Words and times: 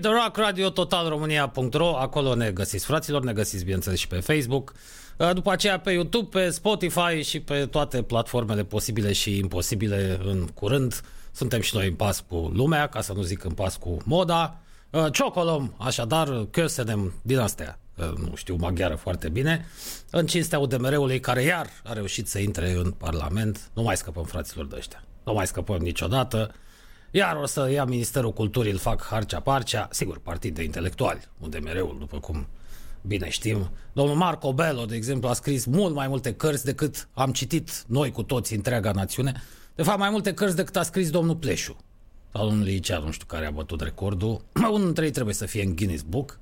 Hit 0.00 0.08
the 0.08 0.18
Rock, 0.24 0.36
Radio 0.36 0.70
Total 0.70 1.08
România.ro, 1.08 1.96
acolo 1.96 2.34
ne 2.34 2.50
găsiți 2.50 2.84
fraților, 2.84 3.22
ne 3.22 3.32
găsiți 3.32 3.64
bineînțeles 3.64 3.98
și 3.98 4.06
pe 4.06 4.20
Facebook, 4.20 4.74
uh, 5.16 5.30
după 5.34 5.50
aceea 5.50 5.80
pe 5.80 5.90
YouTube, 5.90 6.38
pe 6.38 6.50
Spotify 6.50 7.22
și 7.22 7.40
pe 7.40 7.66
toate 7.66 8.02
platformele 8.02 8.64
posibile 8.64 9.12
și 9.12 9.36
imposibile 9.36 10.20
în 10.24 10.46
curând. 10.46 11.00
Suntem 11.32 11.60
și 11.60 11.74
noi 11.74 11.86
în 11.86 11.94
pas 11.94 12.24
cu 12.28 12.50
lumea, 12.54 12.86
ca 12.86 13.00
să 13.00 13.12
nu 13.12 13.22
zic 13.22 13.44
în 13.44 13.50
pas 13.50 13.76
cu 13.76 13.96
moda. 14.04 14.60
Uh, 14.90 15.06
Ciocolom, 15.12 15.72
așadar, 15.76 16.46
Kösenem 16.50 17.12
din 17.22 17.38
astea, 17.38 17.78
nu 17.96 18.32
știu 18.34 18.56
maghiară 18.56 18.94
foarte 18.94 19.28
bine, 19.28 19.66
în 20.10 20.26
cinstea 20.26 20.58
UDMR-ului 20.58 21.20
care 21.20 21.42
iar 21.42 21.66
a 21.84 21.92
reușit 21.92 22.28
să 22.28 22.38
intre 22.38 22.72
în 22.72 22.90
Parlament. 22.90 23.70
Nu 23.74 23.82
mai 23.82 23.96
scăpăm 23.96 24.24
fraților 24.24 24.66
de 24.66 24.76
ăștia. 24.76 25.04
Nu 25.24 25.32
mai 25.32 25.46
scăpăm 25.46 25.78
niciodată. 25.78 26.54
Iar 27.12 27.36
o 27.36 27.46
să 27.46 27.70
ia 27.70 27.84
Ministerul 27.84 28.32
Culturii, 28.32 28.72
îl 28.72 28.78
fac 28.78 29.02
harcea-parcea, 29.02 29.88
sigur, 29.90 30.18
partid 30.18 30.54
de 30.54 30.62
intelectuali, 30.62 31.28
UDMR-ul, 31.38 31.96
după 31.98 32.18
cum 32.18 32.46
bine 33.02 33.28
știm. 33.28 33.70
Domnul 33.92 34.16
Marco 34.16 34.52
Bello, 34.52 34.84
de 34.84 34.96
exemplu, 34.96 35.28
a 35.28 35.32
scris 35.32 35.64
mult 35.64 35.94
mai 35.94 36.08
multe 36.08 36.34
cărți 36.34 36.64
decât 36.64 37.08
am 37.12 37.32
citit 37.32 37.84
noi 37.86 38.10
cu 38.10 38.22
toți 38.22 38.54
întreaga 38.54 38.90
națiune. 38.90 39.42
De 39.74 39.82
fapt, 39.82 39.98
mai 39.98 40.10
multe 40.10 40.34
cărți 40.34 40.56
decât 40.56 40.76
a 40.76 40.82
scris 40.82 41.10
domnul 41.10 41.36
Pleșu. 41.36 41.76
Sau 42.32 42.46
domnul 42.46 42.64
Licea, 42.64 42.98
nu 42.98 43.10
știu 43.10 43.26
care 43.26 43.46
a 43.46 43.50
bătut 43.50 43.80
recordul. 43.80 44.40
Unul 44.72 44.84
dintre 44.84 45.04
ei 45.04 45.10
trebuie 45.10 45.34
să 45.34 45.46
fie 45.46 45.62
în 45.62 45.76
Guinness 45.76 46.02
Book. 46.02 46.38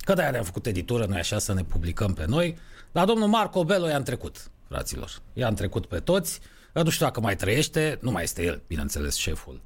Că 0.00 0.14
de-aia 0.14 0.30
ne-am 0.30 0.44
făcut 0.44 0.66
editură, 0.66 1.06
noi 1.06 1.18
așa 1.18 1.38
să 1.38 1.54
ne 1.54 1.62
publicăm 1.62 2.14
pe 2.14 2.24
noi. 2.26 2.56
Dar 2.92 3.04
domnul 3.04 3.28
Marco 3.28 3.64
Bello 3.64 3.88
i-a 3.88 4.00
trecut, 4.00 4.50
fraților. 4.68 5.10
I-a 5.32 5.50
trecut 5.52 5.86
pe 5.86 5.98
toți. 5.98 6.40
Nu 6.72 6.90
știu 6.90 7.06
dacă 7.06 7.20
mai 7.20 7.36
trăiește, 7.36 7.98
nu 8.00 8.10
mai 8.10 8.22
este 8.22 8.42
el, 8.44 8.62
bineînțeles, 8.66 9.14
șeful 9.14 9.60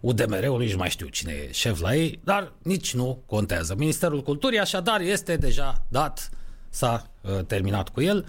UDMR-ul, 0.00 0.58
nici 0.58 0.74
mai 0.74 0.90
știu 0.90 1.06
cine 1.06 1.32
e 1.32 1.52
șef 1.52 1.80
la 1.80 1.94
ei, 1.94 2.20
dar 2.24 2.52
nici 2.62 2.94
nu 2.94 3.22
contează. 3.26 3.74
Ministerul 3.78 4.22
Culturii 4.22 4.58
așadar 4.58 5.00
este 5.00 5.36
deja 5.36 5.86
dat, 5.88 6.30
s-a 6.68 7.10
uh, 7.20 7.44
terminat 7.46 7.88
cu 7.88 8.00
el. 8.00 8.26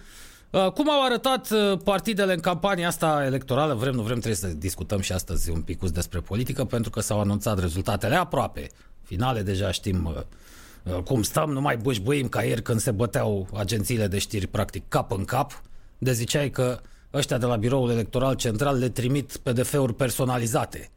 Uh, 0.50 0.72
cum 0.72 0.90
au 0.90 1.06
arătat 1.06 1.50
uh, 1.52 1.80
partidele 1.84 2.34
în 2.34 2.40
campania 2.40 2.88
asta 2.88 3.24
electorală? 3.26 3.74
Vrem, 3.74 3.94
nu 3.94 4.02
vrem, 4.02 4.20
trebuie 4.20 4.36
să 4.36 4.48
discutăm 4.48 5.00
și 5.00 5.12
astăzi 5.12 5.50
un 5.50 5.62
pic 5.62 5.80
despre 5.80 6.20
politică, 6.20 6.66
pentru 6.66 6.90
că 6.90 7.00
s-au 7.00 7.20
anunțat 7.20 7.60
rezultatele 7.60 8.16
aproape. 8.16 8.70
Finale, 9.02 9.42
deja 9.42 9.72
știm 9.72 10.06
uh, 10.06 10.94
uh, 10.96 11.04
cum 11.04 11.24
stăm, 11.24 11.52
nu 11.52 11.62
mai 11.62 11.78
bâșbâim 11.78 12.28
ca 12.28 12.44
ieri 12.44 12.62
când 12.62 12.80
se 12.80 12.92
băteau 12.92 13.48
agențiile 13.54 14.08
de 14.08 14.18
știri 14.18 14.48
practic 14.48 14.84
cap 14.88 15.12
în 15.12 15.26
cap, 15.26 15.62
de 15.98 16.12
ziceai 16.12 16.50
că 16.50 16.80
ăștia 17.14 17.38
de 17.38 17.46
la 17.46 17.56
biroul 17.56 17.90
electoral 17.90 18.36
central 18.36 18.78
le 18.78 18.90
trimit 18.90 19.38
PDF-uri 19.38 19.94
personalizate 19.94 20.92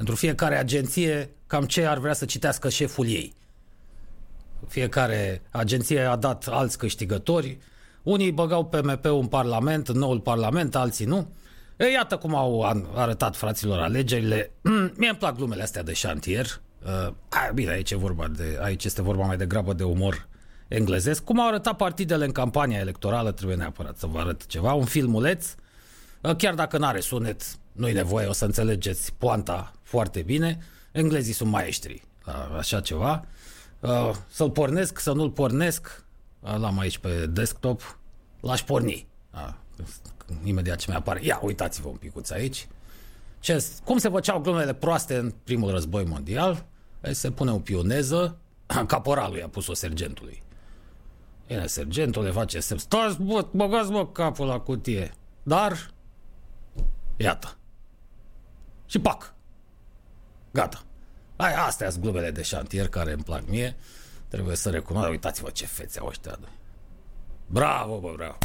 pentru 0.00 0.18
fiecare 0.18 0.58
agenție, 0.58 1.30
cam 1.46 1.64
ce 1.64 1.84
ar 1.84 1.98
vrea 1.98 2.12
să 2.12 2.24
citească 2.24 2.68
șeful 2.68 3.06
ei. 3.06 3.34
Fiecare 4.68 5.42
agenție 5.50 6.00
a 6.00 6.16
dat 6.16 6.46
alți 6.46 6.78
câștigători. 6.78 7.58
Unii 8.02 8.32
băgau 8.32 8.64
PMP-ul 8.64 9.18
în 9.20 9.26
Parlament, 9.26 9.88
în 9.88 9.98
noul 9.98 10.20
Parlament, 10.20 10.76
alții 10.76 11.04
nu. 11.04 11.28
E, 11.76 11.90
iată 11.90 12.16
cum 12.16 12.34
au 12.34 12.62
arătat 12.94 13.36
fraților 13.36 13.78
alegerile. 13.78 14.50
Mie 14.98 15.08
îmi 15.08 15.18
plac 15.18 15.36
glumele 15.36 15.62
astea 15.62 15.82
de 15.82 15.92
șantier. 15.92 16.60
Uh, 16.84 17.52
bine, 17.54 17.70
aici, 17.70 17.90
e 17.90 17.96
vorba 17.96 18.28
de, 18.28 18.58
aici 18.62 18.84
este 18.84 19.02
vorba 19.02 19.24
mai 19.24 19.36
degrabă 19.36 19.72
de 19.72 19.84
umor 19.84 20.28
englezesc. 20.68 21.24
Cum 21.24 21.40
au 21.40 21.48
arătat 21.48 21.76
partidele 21.76 22.24
în 22.24 22.32
campania 22.32 22.78
electorală, 22.78 23.32
trebuie 23.32 23.56
neapărat 23.56 23.98
să 23.98 24.06
vă 24.06 24.18
arăt 24.18 24.46
ceva. 24.46 24.72
Un 24.72 24.84
filmuleț, 24.84 25.54
uh, 26.20 26.36
chiar 26.36 26.54
dacă 26.54 26.78
nu 26.78 26.86
are 26.86 27.00
sunet, 27.00 27.42
nu-i 27.80 27.92
nevoie, 27.92 28.26
o 28.26 28.32
să 28.32 28.44
înțelegeți 28.44 29.12
poanta 29.18 29.72
foarte 29.82 30.22
bine. 30.22 30.58
Englezii 30.92 31.32
sunt 31.32 31.50
maestri 31.50 32.02
la 32.24 32.56
așa 32.56 32.80
ceva. 32.80 33.24
Uh, 33.80 34.10
să-l 34.28 34.50
pornesc, 34.50 34.98
să 34.98 35.12
nu-l 35.12 35.30
pornesc, 35.30 36.04
uh, 36.40 36.56
l-am 36.58 36.78
aici 36.78 36.98
pe 36.98 37.26
desktop, 37.26 37.98
l-aș 38.40 38.62
porni. 38.62 39.06
Uh, 39.34 39.54
imediat 40.44 40.78
ce 40.78 40.90
mi-apare. 40.90 41.20
Ia, 41.22 41.40
uitați-vă 41.42 41.88
un 41.88 41.96
picuț 41.96 42.30
aici. 42.30 42.68
Ce, 43.38 43.64
cum 43.84 43.98
se 43.98 44.08
făceau 44.08 44.38
glumele 44.38 44.74
proaste 44.74 45.16
în 45.16 45.34
primul 45.44 45.70
război 45.70 46.04
mondial? 46.04 46.66
Se 47.10 47.30
pune 47.30 47.50
o 47.50 47.58
pioneză, 47.58 48.36
caporalul 48.86 49.36
i-a 49.36 49.48
pus-o 49.48 49.74
sergentului. 49.74 50.42
Bine, 51.46 51.66
sergentul 51.66 52.22
le 52.22 52.30
face 52.30 52.60
semn. 52.60 52.80
Stați, 52.80 53.22
bă, 53.22 53.46
băgați 53.50 53.90
mă 53.90 54.06
capul 54.06 54.46
la 54.46 54.58
cutie. 54.58 55.14
Dar, 55.42 55.90
iată, 57.16 57.54
și 58.90 58.98
pac. 58.98 59.34
Gata. 60.50 60.82
Ai, 61.36 61.54
astea 61.54 61.90
sunt 61.90 62.02
glumele 62.02 62.30
de 62.30 62.42
șantier 62.42 62.88
care 62.88 63.12
îmi 63.12 63.22
plac 63.22 63.42
mie. 63.48 63.76
Trebuie 64.28 64.56
să 64.56 64.70
recunosc. 64.70 65.08
Uitați-vă 65.08 65.50
ce 65.50 65.66
fețe 65.66 65.98
au 65.98 66.06
ăștia 66.06 66.36
doi. 66.40 66.58
Bravo, 67.46 67.98
bă, 67.98 68.12
bravo. 68.16 68.38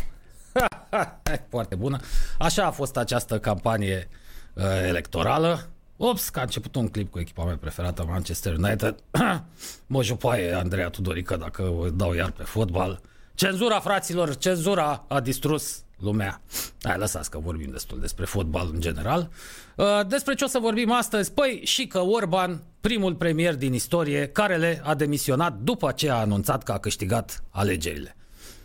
Foarte 1.50 1.76
bună. 1.76 2.00
Așa 2.40 2.66
a 2.66 2.72
fost 2.72 2.98
această 2.98 3.40
campanie 3.40 4.08
uh, 4.54 4.64
electorală. 4.64 5.70
Ops, 5.98 6.30
că 6.30 6.40
a 6.40 6.42
început 6.42 6.76
un 6.76 6.90
clip 6.90 7.12
cu 7.12 7.20
echipa 7.20 7.44
mea 7.44 7.58
preferată, 7.58 8.06
Manchester 8.06 8.54
United. 8.54 9.04
mă 9.88 10.04
jupoaie 10.04 10.54
Andreea 10.54 10.90
Tudorică 10.90 11.38
dacă 11.38 11.62
o 11.62 11.90
dau 11.90 12.14
iar 12.14 12.32
pe 12.32 12.44
fotbal. 12.44 13.02
Cenzura, 13.34 13.80
fraților, 13.80 14.36
cenzura 14.36 15.06
a 15.08 15.20
distrus 15.20 15.85
lumea. 16.00 16.42
Hai, 16.82 16.98
lăsați 16.98 17.30
că 17.30 17.40
vorbim 17.40 17.70
destul 17.72 18.00
despre 18.00 18.26
fotbal 18.26 18.70
în 18.74 18.80
general. 18.80 19.30
Uh, 19.76 19.86
despre 20.08 20.34
ce 20.34 20.44
o 20.44 20.48
să 20.48 20.60
vorbim 20.60 20.92
astăzi? 20.92 21.32
Păi 21.32 21.62
și 21.64 21.88
că 21.88 22.00
Orban, 22.00 22.64
primul 22.82 23.16
premier 23.16 23.56
din 23.56 23.74
istorie, 23.74 24.28
care 24.28 24.58
le 24.58 24.82
a 24.84 24.96
demisionat 24.96 25.58
după 25.58 25.92
ce 25.92 26.10
a 26.10 26.16
anunțat 26.16 26.64
că 26.64 26.72
a 26.72 26.78
câștigat 26.78 27.44
alegerile. 27.50 28.16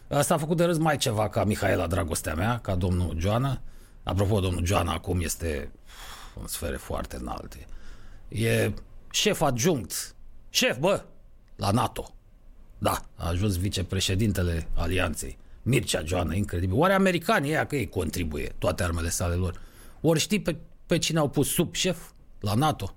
Asta 0.08 0.34
a 0.34 0.38
făcut 0.38 0.56
de 0.56 0.64
râs 0.64 0.78
mai 0.78 0.96
ceva 0.96 1.28
ca 1.28 1.44
Mihaela 1.44 1.86
Dragostea 1.86 2.34
mea, 2.34 2.58
ca 2.58 2.74
domnul 2.74 3.14
Joana. 3.18 3.60
Apropo, 4.02 4.41
domnul 4.41 4.64
Joana 4.64 4.92
acum 4.92 5.20
este 5.20 5.70
în 6.41 6.47
sfere 6.47 6.76
foarte 6.76 7.16
înalte. 7.20 7.66
E 8.28 8.72
șef 9.10 9.41
adjunct, 9.41 10.14
șef, 10.50 10.78
bă, 10.78 11.02
la 11.56 11.70
NATO. 11.70 12.14
Da, 12.78 13.04
a 13.16 13.28
ajuns 13.28 13.56
vicepreședintele 13.56 14.68
alianței. 14.74 15.38
Mircea 15.70 16.03
Joana, 16.04 16.34
incredibil. 16.34 16.76
Oare 16.76 16.92
americanii 16.92 17.50
ea 17.50 17.66
că 17.66 17.76
ei 17.76 17.88
contribuie 17.88 18.54
toate 18.58 18.82
armele 18.82 19.08
sale 19.08 19.34
lor? 19.34 19.60
Ori 20.00 20.20
știi 20.20 20.41
pe, 20.41 20.56
pe 20.86 20.98
cine 20.98 21.19
au 21.19 21.28
pus 21.28 21.48
sub 21.48 21.75
șef 21.75 21.98
la 22.41 22.54
NATO? 22.54 22.97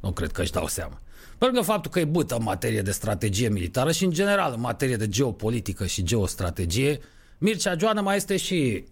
Nu 0.00 0.12
cred 0.12 0.32
că 0.32 0.40
își 0.40 0.52
dau 0.52 0.66
seama. 0.66 1.00
Pentru 1.38 1.60
că 1.60 1.64
faptul 1.64 1.90
că 1.90 2.00
e 2.00 2.04
bătă 2.04 2.36
în 2.36 2.42
materie 2.42 2.82
de 2.82 2.90
strategie 2.90 3.48
militară 3.48 3.92
și 3.92 4.04
în 4.04 4.10
general 4.10 4.52
în 4.52 4.60
materie 4.60 4.96
de 4.96 5.08
geopolitică 5.08 5.86
și 5.86 6.02
geostrategie, 6.02 7.00
Mircea 7.38 7.76
Joana 7.78 8.00
mai 8.00 8.16
este 8.16 8.36
și... 8.36 8.84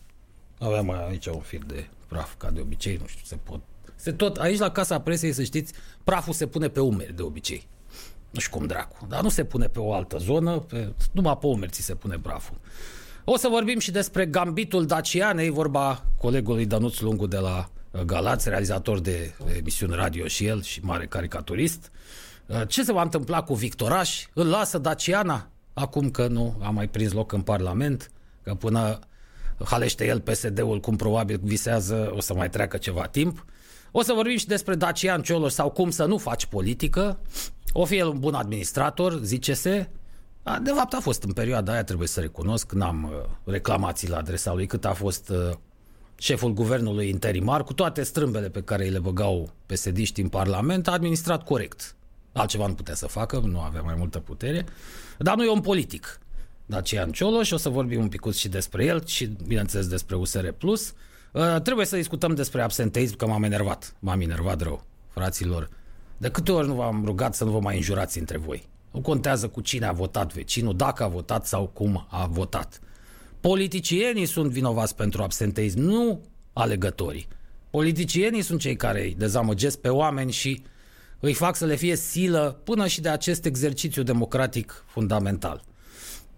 Avem 0.58 0.90
aici 0.90 1.26
un 1.26 1.40
fir 1.40 1.62
de 1.66 1.88
praf, 2.06 2.34
ca 2.36 2.50
de 2.50 2.60
obicei, 2.60 2.96
nu 3.00 3.06
știu, 3.06 3.24
se 3.24 3.36
pot... 3.42 3.60
Se 3.94 4.12
tot, 4.12 4.36
aici 4.36 4.58
la 4.58 4.70
Casa 4.70 5.00
Presei, 5.00 5.32
să 5.32 5.42
știți, 5.42 5.72
praful 6.04 6.32
se 6.32 6.46
pune 6.46 6.68
pe 6.68 6.80
umeri 6.80 7.16
de 7.16 7.22
obicei. 7.22 7.66
Nu 8.30 8.40
știu 8.40 8.58
cum 8.58 8.66
dracu, 8.66 9.06
dar 9.08 9.22
nu 9.22 9.28
se 9.28 9.44
pune 9.44 9.66
pe 9.66 9.78
o 9.78 9.92
altă 9.92 10.18
zonă, 10.18 10.58
pe, 10.58 10.92
numai 11.12 11.38
pe 11.40 11.46
umeri 11.46 11.72
ți 11.72 11.82
se 11.82 11.94
pune 11.94 12.16
braful. 12.16 12.56
O 13.24 13.36
să 13.36 13.48
vorbim 13.48 13.78
și 13.78 13.90
despre 13.90 14.26
gambitul 14.26 14.86
Dacianei, 14.86 15.50
vorba 15.50 16.04
colegului 16.16 16.66
Danuț 16.66 16.98
Lungu 16.98 17.26
de 17.26 17.36
la 17.36 17.70
uh, 17.90 18.00
Galați, 18.00 18.48
realizator 18.48 19.00
de 19.00 19.34
emisiuni 19.56 19.94
radio 19.94 20.26
și 20.26 20.46
el 20.46 20.62
și 20.62 20.80
mare 20.84 21.06
caricaturist. 21.06 21.90
Uh, 22.46 22.62
ce 22.68 22.84
se 22.84 22.92
va 22.92 23.02
întâmpla 23.02 23.42
cu 23.42 23.54
Victoraș? 23.54 24.26
Îl 24.32 24.46
lasă 24.46 24.78
Daciana 24.78 25.48
acum 25.72 26.10
că 26.10 26.26
nu 26.26 26.56
a 26.60 26.70
mai 26.70 26.88
prins 26.88 27.12
loc 27.12 27.32
în 27.32 27.40
Parlament, 27.40 28.10
că 28.42 28.54
până 28.54 28.98
halește 29.64 30.06
el 30.06 30.20
PSD-ul, 30.20 30.80
cum 30.80 30.96
probabil 30.96 31.40
visează, 31.42 32.12
o 32.14 32.20
să 32.20 32.34
mai 32.34 32.50
treacă 32.50 32.76
ceva 32.76 33.06
timp. 33.06 33.44
O 33.90 34.02
să 34.02 34.12
vorbim 34.12 34.36
și 34.36 34.46
despre 34.46 34.74
Dacian 34.74 35.22
Cioloș 35.22 35.52
sau 35.52 35.70
cum 35.70 35.90
să 35.90 36.04
nu 36.04 36.18
faci 36.18 36.46
politică. 36.46 37.20
O 37.72 37.84
fi 37.84 37.96
el 37.96 38.06
un 38.06 38.18
bun 38.18 38.34
administrator, 38.34 39.20
zice-se. 39.22 39.90
De 40.62 40.70
fapt 40.70 40.92
a 40.92 41.00
fost 41.00 41.22
în 41.22 41.32
perioada 41.32 41.72
aia, 41.72 41.84
trebuie 41.84 42.08
să 42.08 42.20
recunosc, 42.20 42.72
n-am 42.72 43.12
uh, 43.12 43.52
reclamații 43.52 44.08
la 44.08 44.16
adresa 44.16 44.52
lui, 44.52 44.66
cât 44.66 44.84
a 44.84 44.92
fost 44.92 45.28
uh, 45.28 45.50
șeful 46.18 46.52
guvernului 46.52 47.08
interimar, 47.08 47.64
cu 47.64 47.72
toate 47.72 48.02
strâmbele 48.02 48.48
pe 48.48 48.62
care 48.62 48.84
îi 48.84 48.90
le 48.90 48.98
băgau 48.98 49.50
psd 49.66 50.18
în 50.18 50.28
Parlament, 50.28 50.88
a 50.88 50.92
administrat 50.92 51.44
corect. 51.44 51.96
Altceva 52.32 52.66
nu 52.66 52.74
putea 52.74 52.94
să 52.94 53.06
facă, 53.06 53.38
nu 53.44 53.60
avea 53.60 53.80
mai 53.80 53.94
multă 53.98 54.18
putere, 54.18 54.66
dar 55.18 55.36
nu 55.36 55.44
e 55.44 55.50
un 55.50 55.60
politic. 55.60 56.20
Dacian 56.66 57.10
Cioloș, 57.10 57.50
o 57.50 57.56
să 57.56 57.68
vorbim 57.68 58.00
un 58.00 58.08
pic 58.08 58.32
și 58.32 58.48
despre 58.48 58.84
el 58.84 59.04
și, 59.06 59.26
bineînțeles, 59.46 59.86
despre 59.86 60.16
USR+. 60.16 60.48
Plus. 60.48 60.94
Uh, 61.32 61.60
trebuie 61.62 61.86
să 61.86 61.96
discutăm 61.96 62.34
despre 62.34 62.62
absenteism, 62.62 63.16
că 63.16 63.26
m-am 63.26 63.42
enervat. 63.42 63.94
M-am 63.98 64.20
enervat 64.20 64.60
rău, 64.60 64.84
fraților. 65.08 65.68
De 66.16 66.30
câte 66.30 66.52
ori 66.52 66.66
nu 66.66 66.74
v-am 66.74 67.04
rugat 67.04 67.34
să 67.34 67.44
nu 67.44 67.50
vă 67.50 67.60
mai 67.60 67.76
înjurați 67.76 68.18
între 68.18 68.38
voi? 68.38 68.68
Nu 68.90 69.00
contează 69.00 69.48
cu 69.48 69.60
cine 69.60 69.86
a 69.86 69.92
votat 69.92 70.32
vecinul, 70.32 70.76
dacă 70.76 71.02
a 71.02 71.08
votat 71.08 71.46
sau 71.46 71.66
cum 71.66 72.06
a 72.10 72.26
votat. 72.26 72.80
Politicienii 73.40 74.26
sunt 74.26 74.50
vinovați 74.50 74.94
pentru 74.94 75.22
absenteism, 75.22 75.80
nu 75.80 76.20
alegătorii. 76.52 77.28
Politicienii 77.70 78.42
sunt 78.42 78.60
cei 78.60 78.76
care 78.76 79.02
îi 79.02 79.14
dezamăgesc 79.18 79.78
pe 79.78 79.88
oameni 79.88 80.32
și 80.32 80.62
îi 81.20 81.34
fac 81.34 81.56
să 81.56 81.64
le 81.64 81.76
fie 81.76 81.96
silă 81.96 82.60
până 82.64 82.86
și 82.86 83.00
de 83.00 83.08
acest 83.08 83.44
exercițiu 83.44 84.02
democratic 84.02 84.84
fundamental. 84.86 85.62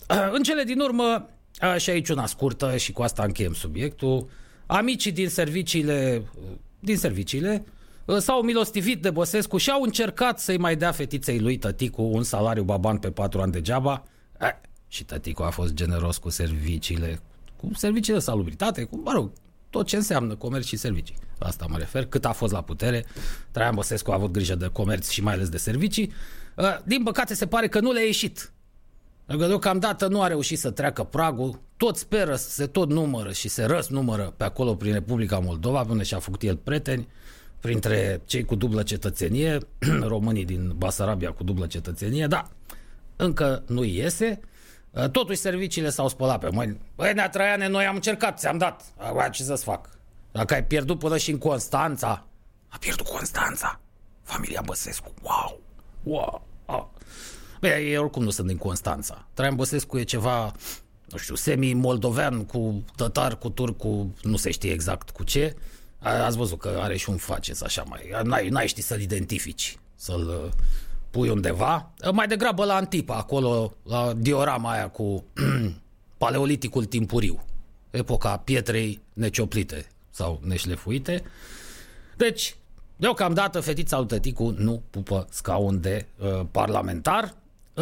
În 0.36 0.42
cele 0.42 0.62
din 0.62 0.80
urmă, 0.80 1.28
și 1.76 1.90
aici 1.90 2.08
una 2.08 2.26
scurtă 2.26 2.76
și 2.76 2.92
cu 2.92 3.02
asta 3.02 3.22
încheiem 3.22 3.54
subiectul, 3.54 4.28
amicii 4.70 5.12
din 5.12 5.28
serviciile, 5.28 6.22
din 6.80 6.96
serviciile 6.96 7.64
s-au 8.18 8.42
milostivit 8.42 9.02
de 9.02 9.10
Băsescu 9.10 9.56
și 9.56 9.70
au 9.70 9.82
încercat 9.82 10.38
să-i 10.38 10.58
mai 10.58 10.76
dea 10.76 10.92
fetiței 10.92 11.38
lui 11.38 11.56
tăticu 11.56 12.02
un 12.02 12.22
salariu 12.22 12.62
baban 12.62 12.98
pe 12.98 13.10
patru 13.10 13.40
ani 13.40 13.52
degeaba. 13.52 14.04
Eh, 14.40 14.48
și 14.88 15.04
tăticu 15.04 15.42
a 15.42 15.50
fost 15.50 15.72
generos 15.72 16.16
cu 16.16 16.28
serviciile, 16.28 17.20
cu 17.56 17.70
serviciile 17.74 18.18
de 18.18 18.24
salubritate, 18.24 18.84
cu, 18.84 19.00
mă 19.04 19.12
rog, 19.12 19.32
tot 19.70 19.86
ce 19.86 19.96
înseamnă 19.96 20.34
comerț 20.34 20.64
și 20.64 20.76
servicii. 20.76 21.16
La 21.38 21.46
asta 21.46 21.66
mă 21.68 21.78
refer. 21.78 22.06
Cât 22.06 22.24
a 22.24 22.32
fost 22.32 22.52
la 22.52 22.62
putere, 22.62 23.04
Traian 23.50 23.74
Băsescu 23.74 24.10
a 24.10 24.14
avut 24.14 24.30
grijă 24.30 24.54
de 24.54 24.68
comerț 24.72 25.08
și 25.08 25.22
mai 25.22 25.34
ales 25.34 25.48
de 25.48 25.56
servicii. 25.56 26.12
Din 26.84 27.02
păcate 27.02 27.34
se 27.34 27.46
pare 27.46 27.68
că 27.68 27.80
nu 27.80 27.92
le-a 27.92 28.02
ieșit. 28.02 28.52
Pentru 29.30 29.48
că 29.48 29.54
deocamdată 29.54 30.08
nu 30.08 30.22
a 30.22 30.26
reușit 30.26 30.58
să 30.58 30.70
treacă 30.70 31.04
pragul, 31.04 31.60
tot 31.76 31.96
speră, 31.96 32.34
se 32.34 32.66
tot 32.66 32.88
numără 32.88 33.32
și 33.32 33.48
se 33.48 33.64
răs 33.64 33.88
numără 33.88 34.34
pe 34.36 34.44
acolo 34.44 34.74
prin 34.74 34.92
Republica 34.92 35.38
Moldova, 35.38 35.86
unde 35.88 36.02
și-a 36.02 36.18
făcut 36.18 36.42
el 36.42 36.56
preteni, 36.56 37.08
printre 37.60 38.20
cei 38.24 38.44
cu 38.44 38.54
dublă 38.54 38.82
cetățenie, 38.82 39.58
românii 40.12 40.44
din 40.44 40.72
Basarabia 40.76 41.32
cu 41.32 41.44
dublă 41.44 41.66
cetățenie, 41.66 42.26
da, 42.26 42.48
încă 43.16 43.62
nu 43.66 43.84
iese. 43.84 44.40
Totuși 45.12 45.38
serviciile 45.38 45.90
s-au 45.90 46.08
spălat 46.08 46.40
pe 46.40 46.48
mâini. 46.52 46.80
Băi, 46.96 47.12
Nea 47.12 47.28
Traiane, 47.28 47.68
noi 47.68 47.84
am 47.84 47.94
încercat, 47.94 48.38
ți-am 48.38 48.58
dat. 48.58 48.82
Acum 48.96 49.30
ce 49.30 49.42
să-ți 49.42 49.64
fac? 49.64 49.88
Dacă 50.32 50.54
ai 50.54 50.64
pierdut 50.64 50.98
până 50.98 51.16
și 51.16 51.30
în 51.30 51.38
Constanța, 51.38 52.26
a 52.68 52.76
pierdut 52.80 53.06
Constanța. 53.06 53.80
Familia 54.22 54.62
Băsescu, 54.64 55.12
wow, 55.22 55.60
wow. 56.02 56.46
wow. 56.66 56.92
Băi, 57.60 57.70
ei 57.70 57.96
oricum 57.96 58.22
nu 58.22 58.30
sunt 58.30 58.46
din 58.46 58.56
Constanța. 58.56 59.26
Traian 59.34 59.54
Băsescu 59.54 59.98
e 59.98 60.02
ceva, 60.02 60.52
nu 61.08 61.16
știu, 61.18 61.34
semi-moldovean 61.34 62.44
cu 62.44 62.84
tătar, 62.96 63.38
cu 63.38 63.48
turc, 63.48 63.76
cu 63.76 64.14
nu 64.22 64.36
se 64.36 64.50
știe 64.50 64.70
exact 64.70 65.10
cu 65.10 65.24
ce. 65.24 65.56
Ați 65.98 66.36
văzut 66.36 66.58
că 66.58 66.78
are 66.80 66.96
și 66.96 67.10
un 67.10 67.16
faceți 67.16 67.64
așa 67.64 67.82
mai... 67.82 68.00
N-ai, 68.22 68.48
n-ai 68.48 68.68
ști 68.68 68.80
să-l 68.80 69.00
identifici, 69.00 69.78
să-l 69.94 70.42
uh, 70.44 70.50
pui 71.10 71.28
undeva. 71.28 71.90
Mai 72.12 72.26
degrabă 72.26 72.64
la 72.64 72.74
Antipa, 72.74 73.16
acolo, 73.16 73.74
la 73.82 74.12
diorama 74.16 74.70
aia 74.70 74.88
cu 74.88 75.24
paleoliticul 76.18 76.84
timpuriu. 76.84 77.44
Epoca 77.90 78.36
pietrei 78.36 79.00
necioplite 79.12 79.86
sau 80.10 80.40
neșlefuite. 80.44 81.22
Deci, 82.16 82.56
deocamdată 82.96 83.60
fetița 83.60 83.98
lui 83.98 84.06
Tăticu 84.06 84.54
nu 84.56 84.82
pupă 84.90 85.26
scaun 85.30 85.80
de 85.80 86.06
uh, 86.18 86.40
parlamentar. 86.50 87.34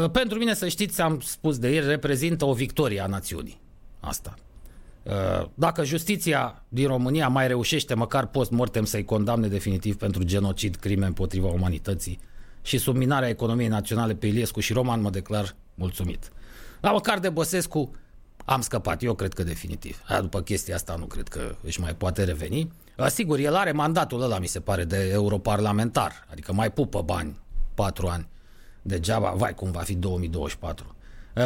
Uh, 0.02 0.10
pentru 0.10 0.38
mine, 0.38 0.54
să 0.54 0.68
știți, 0.68 1.00
am 1.00 1.20
spus 1.20 1.58
de 1.58 1.70
ieri, 1.70 1.86
reprezintă 1.86 2.44
o 2.44 2.52
victorie 2.52 3.00
a 3.00 3.06
națiunii. 3.06 3.60
Asta. 4.00 4.34
Uh, 5.02 5.46
dacă 5.54 5.84
justiția 5.84 6.64
din 6.68 6.86
România 6.86 7.28
mai 7.28 7.46
reușește 7.46 7.94
măcar 7.94 8.26
post-mortem 8.26 8.84
să-i 8.84 9.04
condamne 9.04 9.48
definitiv 9.48 9.96
pentru 9.96 10.22
genocid, 10.22 10.76
crime 10.76 11.06
împotriva 11.06 11.48
umanității 11.48 12.18
și 12.62 12.78
subminarea 12.78 13.28
economiei 13.28 13.68
naționale 13.68 14.14
pe 14.14 14.26
Iliescu 14.26 14.60
și 14.60 14.72
Roman, 14.72 15.00
mă 15.00 15.10
declar 15.10 15.56
mulțumit. 15.74 16.30
Dar 16.80 16.92
măcar 16.92 17.18
de 17.18 17.28
Băsescu 17.28 17.90
am 18.44 18.60
scăpat, 18.60 19.02
eu 19.02 19.14
cred 19.14 19.32
că 19.32 19.42
definitiv. 19.42 20.02
Aia, 20.06 20.20
după 20.20 20.40
chestia 20.40 20.74
asta 20.74 20.96
nu 20.98 21.04
cred 21.04 21.28
că 21.28 21.54
își 21.62 21.80
mai 21.80 21.94
poate 21.94 22.24
reveni. 22.24 22.72
Sigur, 23.06 23.38
el 23.38 23.54
are 23.54 23.72
mandatul 23.72 24.22
ăla, 24.22 24.38
mi 24.38 24.46
se 24.46 24.60
pare, 24.60 24.84
de 24.84 25.08
europarlamentar, 25.12 26.26
adică 26.30 26.52
mai 26.52 26.72
pupă 26.72 27.02
bani, 27.02 27.36
patru 27.74 28.06
ani 28.06 28.28
degeaba, 28.88 29.30
vai 29.36 29.54
cum 29.54 29.70
va 29.70 29.80
fi 29.80 29.94
2024. 29.94 30.96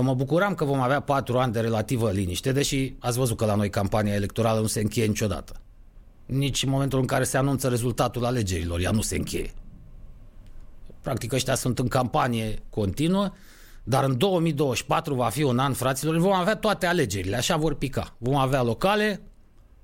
Mă 0.01 0.15
bucuram 0.15 0.55
că 0.55 0.65
vom 0.65 0.81
avea 0.81 1.01
patru 1.01 1.39
ani 1.39 1.53
de 1.53 1.61
relativă 1.61 2.11
liniște, 2.11 2.53
deși 2.53 2.95
ați 2.99 3.19
văzut 3.19 3.37
că 3.37 3.45
la 3.45 3.55
noi 3.55 3.71
campania 3.71 4.15
electorală 4.15 4.61
nu 4.61 4.67
se 4.67 4.81
încheie 4.81 5.07
niciodată. 5.07 5.61
Nici 6.27 6.63
în 6.63 6.71
momentul 6.71 6.99
în 6.99 7.07
care 7.07 7.25
se 7.25 7.37
anunță 7.37 7.69
rezultatul 7.69 8.25
alegerilor, 8.25 8.81
ea 8.81 8.91
nu 8.91 9.01
se 9.01 9.17
încheie. 9.17 9.53
Practic 11.01 11.33
ăștia 11.33 11.55
sunt 11.55 11.79
în 11.79 11.89
campanie 11.89 12.63
continuă, 12.71 13.33
dar 13.85 14.05
în 14.05 14.19
2024 14.19 15.15
va 15.15 15.29
fi 15.29 15.43
un 15.43 15.59
an, 15.59 15.73
fraților, 15.73 16.17
vom 16.17 16.33
avea 16.33 16.57
toate 16.57 16.87
alegerile, 16.87 17.37
așa 17.37 17.57
vor 17.57 17.75
pica. 17.75 18.15
Vom 18.19 18.37
avea 18.37 18.63
locale, 18.63 19.21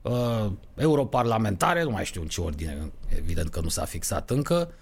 uh, 0.03 0.47
europarlamentare, 0.75 1.83
nu 1.83 1.91
mai 1.91 2.05
știu 2.05 2.21
în 2.21 2.29
ce 2.29 2.41
ordine, 2.41 2.93
evident 3.17 3.49
că 3.49 3.61
nu 3.61 3.69
s-a 3.69 3.85
fixat 3.85 4.31
încă, 4.31 4.73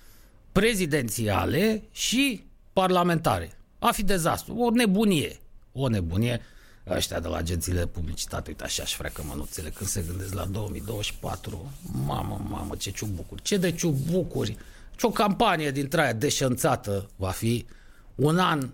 prezidențiale 0.53 1.83
și 1.91 2.45
parlamentare. 2.81 3.59
A 3.79 3.91
fi 3.93 4.03
dezastru, 4.03 4.55
o 4.55 4.71
nebunie, 4.71 5.39
o 5.73 5.89
nebunie. 5.89 6.41
Ăștia 6.89 7.21
de 7.21 7.29
la 7.29 7.37
agențiile 7.37 7.79
de 7.79 7.87
publicitate, 7.87 8.51
uite 8.51 8.65
așa 8.65 8.85
și 8.85 8.97
freacă 8.97 9.23
mănuțele 9.29 9.69
când 9.69 9.89
se 9.89 10.05
gândesc 10.07 10.35
la 10.35 10.45
2024. 10.45 11.73
Mamă, 12.07 12.41
mamă, 12.49 12.75
ce 12.79 12.91
ciubucuri, 12.91 13.43
ce 13.43 13.57
de 13.57 13.73
ciubucuri. 13.73 14.57
Ce 14.97 15.07
o 15.07 15.11
campanie 15.11 15.71
dintre 15.71 16.03
aia 16.03 16.13
deșanțată 16.13 17.11
va 17.17 17.31
fi 17.31 17.67
un 18.15 18.39
an 18.39 18.71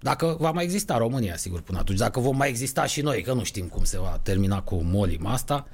dacă 0.00 0.36
va 0.38 0.50
mai 0.50 0.64
exista 0.64 0.96
România, 0.96 1.36
sigur, 1.36 1.60
până 1.60 1.78
atunci, 1.78 1.98
dacă 1.98 2.20
vom 2.20 2.36
mai 2.36 2.48
exista 2.48 2.86
și 2.86 3.00
noi, 3.00 3.22
că 3.22 3.32
nu 3.32 3.44
știm 3.44 3.66
cum 3.66 3.84
se 3.84 3.98
va 3.98 4.20
termina 4.22 4.62
cu 4.62 4.74
molima 4.74 5.32
asta, 5.32 5.66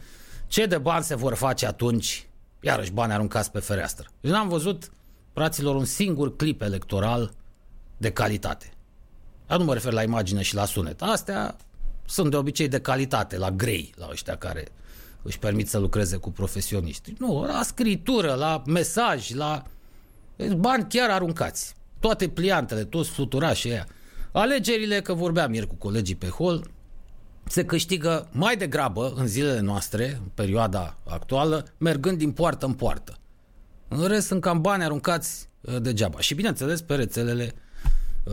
ce 0.46 0.66
de 0.66 0.78
bani 0.78 1.05
se 1.05 1.14
vor 1.14 1.34
face 1.34 1.66
atunci, 1.66 2.26
iarăși 2.61 2.90
bani 2.90 3.12
aruncați 3.12 3.50
pe 3.50 3.58
fereastră. 3.58 4.11
Deci 4.20 4.31
n-am 4.31 4.49
văzut, 4.49 4.90
fraților, 5.32 5.75
un 5.75 5.84
singur 5.84 6.37
clip 6.37 6.62
electoral 6.62 7.34
de 7.96 8.11
calitate. 8.11 8.75
Dar 9.46 9.58
nu 9.58 9.64
mă 9.64 9.73
refer 9.73 9.93
la 9.93 10.02
imagine 10.02 10.43
și 10.43 10.55
la 10.55 10.64
sunet. 10.64 11.02
Astea 11.02 11.56
sunt 12.06 12.31
de 12.31 12.37
obicei 12.37 12.69
de 12.69 12.81
calitate, 12.81 13.37
la 13.37 13.50
grei, 13.50 13.93
la 13.96 14.08
ăștia 14.11 14.37
care 14.37 14.69
își 15.23 15.38
permit 15.38 15.69
să 15.69 15.79
lucreze 15.79 16.17
cu 16.17 16.31
profesioniști. 16.31 17.14
Nu, 17.19 17.44
la 17.44 17.62
scritură, 17.62 18.35
la 18.35 18.62
mesaj, 18.67 19.31
la 19.31 19.64
bani 20.56 20.87
chiar 20.88 21.11
aruncați. 21.11 21.75
Toate 22.00 22.29
pliantele, 22.29 22.85
toți 22.85 23.11
fluturașii 23.11 23.71
ăia. 23.71 23.87
Alegerile, 24.33 25.00
că 25.00 25.14
vorbeam 25.14 25.52
ieri 25.52 25.66
cu 25.66 25.75
colegii 25.75 26.14
pe 26.14 26.28
hol, 26.28 26.71
se 27.47 27.64
câștigă 27.64 28.28
mai 28.33 28.57
degrabă 28.57 29.12
în 29.16 29.26
zilele 29.26 29.61
noastre, 29.61 30.19
în 30.23 30.30
perioada 30.35 30.97
actuală, 31.04 31.66
mergând 31.78 32.19
din 32.19 32.33
poartă 32.33 32.66
în 32.66 32.73
poartă. 32.73 33.19
În 33.88 34.07
rest 34.07 34.26
sunt 34.26 34.40
cam 34.40 34.61
bani 34.61 34.85
aruncați 34.85 35.49
uh, 35.61 35.80
degeaba. 35.80 36.21
Și 36.21 36.35
bineînțeles 36.35 36.83
pe 36.83 36.95
rețelele 36.95 37.54
uh, 37.54 37.61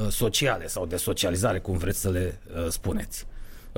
sociale 0.10 0.67
sau 0.67 0.86
de 0.86 0.95
socializare, 0.95 1.60
cum 1.60 1.77
vreți 1.77 2.00
să 2.00 2.10
le 2.10 2.39
uh, 2.55 2.67
spuneți. 2.69 3.25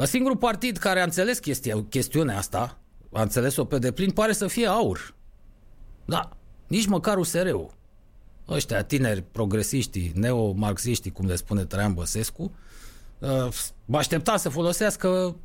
Singurul 0.04 0.38
partid 0.38 0.78
care 0.78 1.00
a 1.00 1.04
înțeles 1.04 1.40
chestia, 1.40 1.86
chestiunea 1.90 2.38
asta, 2.38 2.78
a 3.12 3.22
înțeles-o 3.22 3.66
pe 3.66 3.80
deplin, 3.80 4.12
pare 4.12 4.34
să 4.34 4.48
fie 4.48 4.68
aur. 4.68 5.16
Da, 6.06 6.30
nici 6.68 6.86
măcar 6.86 7.18
USR-ul 7.18 7.72
ăștia 8.50 8.84
tineri 8.84 9.24
progresiștii, 9.32 10.12
neomarxiștii, 10.16 11.12
cum 11.12 11.26
le 11.28 11.36
spune 11.36 11.66
Traian 11.66 11.94
Băsescu, 11.94 12.56
uh, 13.20 13.48
mă 13.86 13.98
aștepta 13.98 14.38
să 14.38 14.50
folosească 14.50 15.36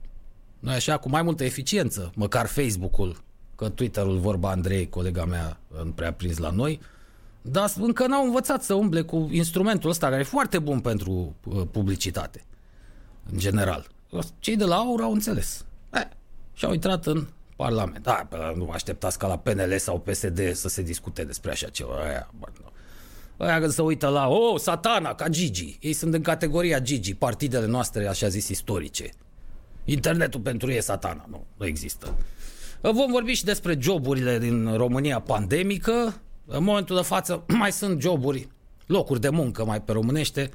nu 0.58 0.70
așa, 0.70 0.96
cu 0.96 1.08
mai 1.08 1.22
multă 1.22 1.44
eficiență, 1.44 2.12
măcar 2.14 2.46
Facebook-ul, 2.46 3.22
că 3.56 3.68
Twitter-ul, 3.68 4.18
vorba 4.18 4.50
Andrei, 4.50 4.88
colega 4.88 5.24
mea, 5.24 5.60
nu 5.84 5.90
prea 5.90 6.12
prins 6.12 6.38
la 6.38 6.50
noi, 6.50 6.80
dar 7.42 7.72
încă 7.80 8.06
n-au 8.06 8.24
învățat 8.24 8.62
să 8.62 8.74
umble 8.74 9.02
cu 9.02 9.28
instrumentul 9.32 9.90
ăsta, 9.90 10.08
care 10.08 10.20
e 10.20 10.24
foarte 10.24 10.58
bun 10.58 10.80
pentru 10.80 11.36
uh, 11.44 11.62
publicitate, 11.70 12.44
în 13.32 13.38
general. 13.38 13.86
Cei 14.38 14.56
de 14.56 14.64
la 14.64 14.76
AUR 14.76 15.00
au 15.00 15.12
înțeles. 15.12 15.64
Eh, 15.92 16.08
și 16.52 16.64
au 16.64 16.72
intrat 16.72 17.06
în 17.06 17.26
Parlament. 17.56 18.02
Da, 18.02 18.28
nu 18.56 18.70
așteptați 18.70 19.18
ca 19.18 19.26
la 19.26 19.38
PNL 19.38 19.78
sau 19.78 20.00
PSD 20.00 20.52
să 20.54 20.68
se 20.68 20.82
discute 20.82 21.24
despre 21.24 21.50
așa 21.50 21.68
ceva. 21.68 21.94
Aia, 21.94 22.30
bă, 22.38 22.46
nu. 22.60 22.70
Aia 23.46 23.58
când 23.58 23.72
se 23.72 23.82
uită 23.82 24.08
la, 24.08 24.28
oh, 24.28 24.60
satana, 24.60 25.14
ca 25.14 25.28
Gigi. 25.28 25.78
Ei 25.80 25.92
sunt 25.92 26.14
în 26.14 26.22
categoria 26.22 26.80
Gigi, 26.80 27.14
partidele 27.14 27.66
noastre, 27.66 28.06
așa 28.06 28.28
zis, 28.28 28.48
istorice. 28.48 29.10
Internetul 29.84 30.40
pentru 30.40 30.70
ei 30.70 30.76
e 30.76 30.80
satana, 30.80 31.26
nu, 31.30 31.46
nu 31.56 31.66
există. 31.66 32.14
Vom 32.80 33.10
vorbi 33.10 33.32
și 33.32 33.44
despre 33.44 33.78
joburile 33.80 34.38
din 34.38 34.76
România 34.76 35.20
pandemică. 35.20 36.20
În 36.50 36.64
momentul 36.64 36.96
de 36.96 37.02
față 37.02 37.44
mai 37.58 37.72
sunt 37.72 38.00
joburi, 38.00 38.48
locuri 38.86 39.20
de 39.20 39.28
muncă 39.28 39.64
mai 39.64 39.82
pe 39.82 39.92
românește, 39.92 40.50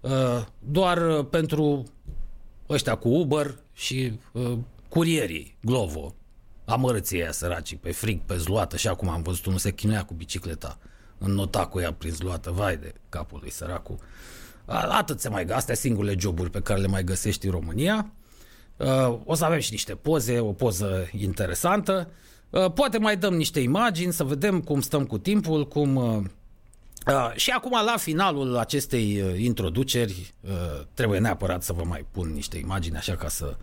uh, 0.00 0.10
doar 0.58 1.22
pentru 1.22 1.84
ăștia 2.68 2.94
cu 2.94 3.08
Uber 3.08 3.58
și 3.72 4.18
uh, 4.32 4.58
curierii 4.88 5.56
Glovo. 5.60 6.14
Amărății 6.64 7.22
aia 7.22 7.32
săracii, 7.32 7.76
pe 7.76 7.92
frig, 7.92 8.20
pe 8.20 8.36
zluată 8.36 8.76
și 8.76 8.88
acum 8.88 9.08
am 9.08 9.22
văzut 9.22 9.46
unul 9.46 9.58
se 9.58 9.72
chinuia 9.72 10.04
cu 10.04 10.14
bicicleta 10.14 10.78
nota 11.18 11.66
cu 11.66 11.80
ea 11.80 11.92
prins 11.92 12.20
luată, 12.20 12.50
vai 12.50 12.76
de 12.76 12.94
capul 13.08 13.38
lui 13.40 13.50
săracul. 13.50 13.98
Atât 14.66 15.20
se 15.20 15.28
mai 15.28 15.44
găsă, 15.44 15.56
astea 15.56 15.74
singurele 15.74 16.18
joburi 16.18 16.50
pe 16.50 16.60
care 16.60 16.80
le 16.80 16.86
mai 16.86 17.04
găsești 17.04 17.46
în 17.46 17.52
România. 17.52 18.12
O 19.24 19.34
să 19.34 19.44
avem 19.44 19.58
și 19.58 19.70
niște 19.70 19.94
poze, 19.94 20.40
o 20.40 20.52
poză 20.52 21.08
interesantă. 21.18 22.10
Poate 22.74 22.98
mai 22.98 23.16
dăm 23.16 23.34
niște 23.34 23.60
imagini 23.60 24.12
să 24.12 24.24
vedem 24.24 24.60
cum 24.60 24.80
stăm 24.80 25.04
cu 25.04 25.18
timpul, 25.18 25.68
cum 25.68 25.98
Uh, 27.08 27.32
și 27.34 27.50
acum, 27.50 27.72
la 27.84 27.96
finalul 27.96 28.56
acestei 28.56 29.20
uh, 29.20 29.40
introduceri, 29.40 30.34
uh, 30.40 30.50
trebuie 30.94 31.18
neapărat 31.18 31.62
să 31.62 31.72
vă 31.72 31.84
mai 31.84 32.06
pun 32.10 32.32
niște 32.32 32.58
imagini 32.58 32.96
așa 32.96 33.16
ca 33.16 33.28
să 33.28 33.56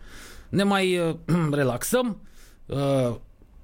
ne 0.49 0.63
mai 0.63 0.97
uh, 0.97 1.15
relaxăm. 1.51 2.21
Uh, 2.65 3.15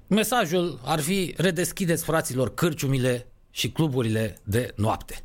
mesajul 0.06 0.80
ar 0.84 1.00
fi 1.00 1.34
redeschideți 1.36 2.04
fraților 2.04 2.54
cârciumile 2.54 3.26
și 3.50 3.70
cluburile 3.70 4.38
de 4.42 4.72
noapte. 4.76 5.24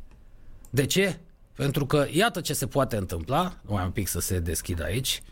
De 0.70 0.86
ce? 0.86 1.18
Pentru 1.54 1.86
că 1.86 2.06
iată 2.10 2.40
ce 2.40 2.52
se 2.52 2.66
poate 2.66 2.96
întâmpla, 2.96 3.56
mai 3.62 3.84
un 3.84 3.90
pic 3.90 4.08
să 4.08 4.20
se 4.20 4.38
deschidă 4.38 4.84
aici, 4.84 5.22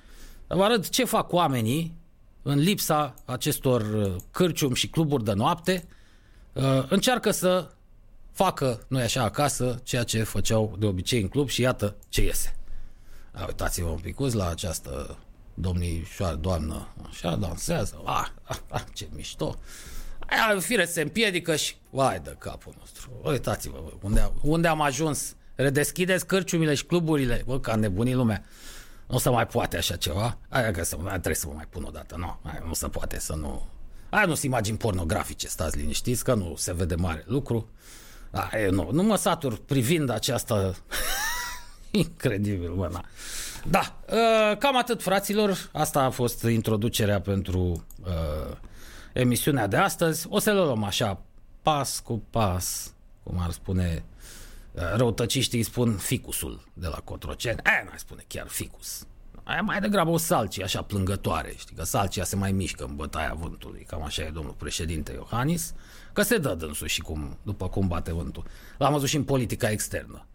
vă 0.47 0.63
arăt 0.63 0.89
ce 0.89 1.05
fac 1.05 1.33
oamenii 1.33 1.95
în 2.49 2.59
lipsa 2.59 3.15
acestor 3.25 3.81
uh, 3.81 4.17
cârciumi 4.31 4.75
și 4.75 4.89
cluburi 4.89 5.25
de 5.25 5.33
noapte, 5.33 5.87
uh, 6.53 6.85
încearcă 6.89 7.31
să 7.31 7.71
facă, 8.33 8.85
noi 8.89 9.03
așa, 9.03 9.23
acasă, 9.23 9.81
ceea 9.83 10.03
ce 10.03 10.23
făceau 10.23 10.77
de 10.79 10.87
obicei 10.87 11.21
în 11.21 11.29
club 11.29 11.49
și 11.49 11.61
iată 11.61 11.97
ce 12.09 12.23
iese. 12.23 12.57
A, 13.33 13.45
uitați-vă 13.47 13.89
un 13.89 13.99
pic 13.99 14.19
la 14.19 14.49
această 14.49 15.19
domnișoară, 15.55 16.37
doamnă, 16.37 16.89
așa, 17.09 17.37
dansează, 17.37 18.01
ah, 18.05 18.29
ah, 18.43 18.59
ah 18.71 18.83
ce 18.95 19.09
mișto. 19.15 19.59
Aia, 20.27 20.61
fire, 20.61 20.85
se 20.85 21.01
împiedică 21.01 21.57
și, 21.57 21.75
vai 21.91 22.21
de 22.21 22.37
capul 22.39 22.75
nostru, 22.79 23.11
uitați-vă 23.23 23.83
unde, 24.01 24.33
unde 24.43 24.69
am 24.69 24.81
ajuns. 24.81 25.35
Redeschideți 25.55 26.27
cărciumile 26.27 26.75
și 26.75 26.85
cluburile, 26.85 27.43
bă, 27.47 27.61
ca 27.61 27.75
nebunii 27.75 28.15
lumea. 28.15 28.45
Nu 29.07 29.19
se 29.19 29.31
mai 29.31 29.47
poate 29.47 29.77
așa 29.77 29.97
ceva. 29.97 30.39
Aia 30.49 30.71
că 30.71 30.85
să, 30.85 30.97
aia 31.01 31.11
trebuie 31.11 31.35
să 31.35 31.47
vă 31.47 31.53
mai 31.55 31.67
pun 31.71 31.85
o 31.85 31.91
dată. 31.91 32.17
Nu, 32.19 32.39
aia 32.43 32.63
nu 32.67 32.75
se 32.75 32.89
poate 32.89 33.19
să 33.19 33.35
nu... 33.35 33.67
Aia 34.11 34.25
nu 34.25 34.33
sunt 34.33 34.45
imagini 34.45 34.77
pornografice, 34.77 35.49
stați 35.49 35.77
liniștiți, 35.79 36.25
că 36.25 36.35
nu 36.35 36.55
se 36.57 36.73
vede 36.73 36.95
mare 36.95 37.25
lucru. 37.27 37.69
Aia, 38.31 38.71
nu, 38.71 38.89
nu 38.93 39.03
mă 39.03 39.17
satur 39.17 39.59
privind 39.59 40.11
această... 40.11 40.77
Incredibil, 41.91 42.71
mă, 42.71 42.89
na. 42.93 43.05
Da, 43.69 43.97
uh, 44.11 44.57
cam 44.59 44.77
atât, 44.77 45.03
fraților. 45.03 45.71
Asta 45.73 46.01
a 46.03 46.11
fost 46.11 46.43
introducerea 46.43 47.21
pentru 47.21 47.85
uh, 48.05 48.57
emisiunea 49.13 49.67
de 49.67 49.77
astăzi. 49.77 50.27
O 50.29 50.39
să 50.39 50.53
le 50.53 50.61
luăm 50.61 50.85
așa, 50.85 51.21
pas 51.63 52.01
cu 52.01 52.23
pas, 52.31 52.95
cum 53.23 53.39
ar 53.41 53.51
spune 53.51 54.05
uh, 54.77 54.83
răutăciștii, 54.95 55.63
spun 55.63 55.97
ficusul 55.97 56.65
de 56.73 56.87
la 56.87 57.01
Cotroceni. 57.05 57.59
Aia 57.63 57.83
n-ai 57.85 57.99
spune 57.99 58.25
chiar 58.27 58.47
ficus. 58.47 59.07
Aia 59.43 59.61
mai 59.61 59.81
degrabă 59.81 60.11
o 60.11 60.17
salcie 60.17 60.65
așa 60.65 60.83
plângătoare, 60.83 61.55
știi, 61.59 61.77
că 61.77 61.85
salcia 61.85 62.25
se 62.25 62.37
mai 62.37 62.53
mișcă 62.53 62.85
în 62.85 62.97
bătaia 62.97 63.37
vântului, 63.39 63.85
cam 63.87 64.03
așa 64.03 64.23
e 64.23 64.31
domnul 64.31 64.53
președinte 64.53 65.13
Iohannis, 65.13 65.75
că 66.13 66.23
se 66.23 66.39
dă 66.39 66.55
dânsul 66.55 66.87
și 66.87 67.01
cum, 67.01 67.39
după 67.43 67.69
cum 67.69 67.89
bate 67.89 68.13
vântul. 68.13 68.45
L-am 68.79 68.93
văzut 68.93 69.09
și 69.09 69.17
în 69.17 69.25
politica 69.25 69.71
externă. 69.71 70.27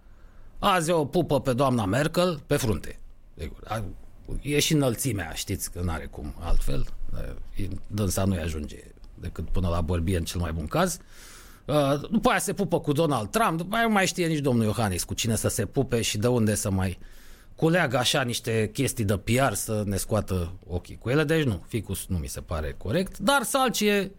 Azi 0.60 0.91
o 0.91 1.05
pupă 1.05 1.41
pe 1.41 1.53
doamna 1.53 1.86
Merkel 1.86 2.41
pe 2.48 2.55
frunte. 2.55 3.00
E 4.41 4.60
și 4.60 4.74
înălțimea, 4.74 5.33
știți 5.33 5.71
că 5.71 5.81
n-are 5.81 6.05
cum 6.05 6.36
altfel. 6.39 6.86
Dânsa 7.88 8.25
nu-i 8.25 8.39
ajunge 8.39 8.83
decât 9.13 9.50
până 9.50 9.69
la 9.69 9.81
bărbie 9.81 10.17
în 10.17 10.24
cel 10.24 10.39
mai 10.39 10.51
bun 10.51 10.67
caz. 10.67 11.00
După 12.12 12.30
aia 12.30 12.39
se 12.39 12.53
pupă 12.53 12.80
cu 12.80 12.91
Donald 12.91 13.30
Trump, 13.30 13.58
după 13.58 13.75
aia 13.75 13.86
nu 13.86 13.91
mai 13.91 14.08
știe 14.08 14.27
nici 14.27 14.39
domnul 14.39 14.65
Iohannis 14.65 15.03
cu 15.03 15.13
cine 15.13 15.36
să 15.36 15.48
se 15.48 15.65
pupe 15.65 16.01
și 16.01 16.18
de 16.18 16.27
unde 16.27 16.56
să 16.56 16.72
mai 16.72 16.98
culeagă 17.56 17.98
așa 17.98 18.22
niște 18.22 18.70
chestii 18.74 19.06
de 19.06 19.18
PR 19.18 19.53
să 19.53 19.84
ne 19.86 19.96
scoată 19.96 20.53
ochii 20.68 20.98
cu 20.98 21.10
ele. 21.10 21.24
Deci 21.24 21.44
nu, 21.44 21.63
ficus 21.68 22.06
nu 22.08 22.18
mi 22.18 22.27
se 22.27 22.41
pare 22.41 22.75
corect, 22.77 23.18
dar 23.18 23.44
Salcie 23.44 24.12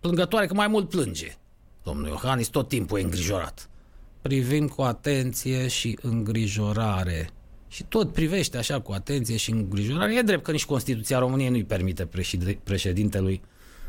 plângătoare, 0.00 0.46
că 0.46 0.54
mai 0.54 0.66
mult 0.66 0.88
plânge. 0.88 1.36
Domnul 1.82 2.06
Iohannis 2.06 2.48
tot 2.48 2.68
timpul 2.68 2.98
e 2.98 3.02
îngrijorat. 3.02 3.68
Privim 4.22 4.68
cu 4.68 4.82
atenție 4.82 5.68
și 5.68 5.98
îngrijorare 6.02 7.30
și 7.68 7.84
tot 7.84 8.12
privește 8.12 8.58
așa 8.58 8.80
cu 8.80 8.92
atenție 8.92 9.36
și 9.36 9.50
îngrijorare. 9.50 10.14
E 10.14 10.22
drept 10.22 10.44
că 10.44 10.50
nici 10.50 10.64
Constituția 10.64 11.18
României 11.18 11.48
nu-i 11.48 11.64
permite 11.64 12.08
președintelui 12.64 13.40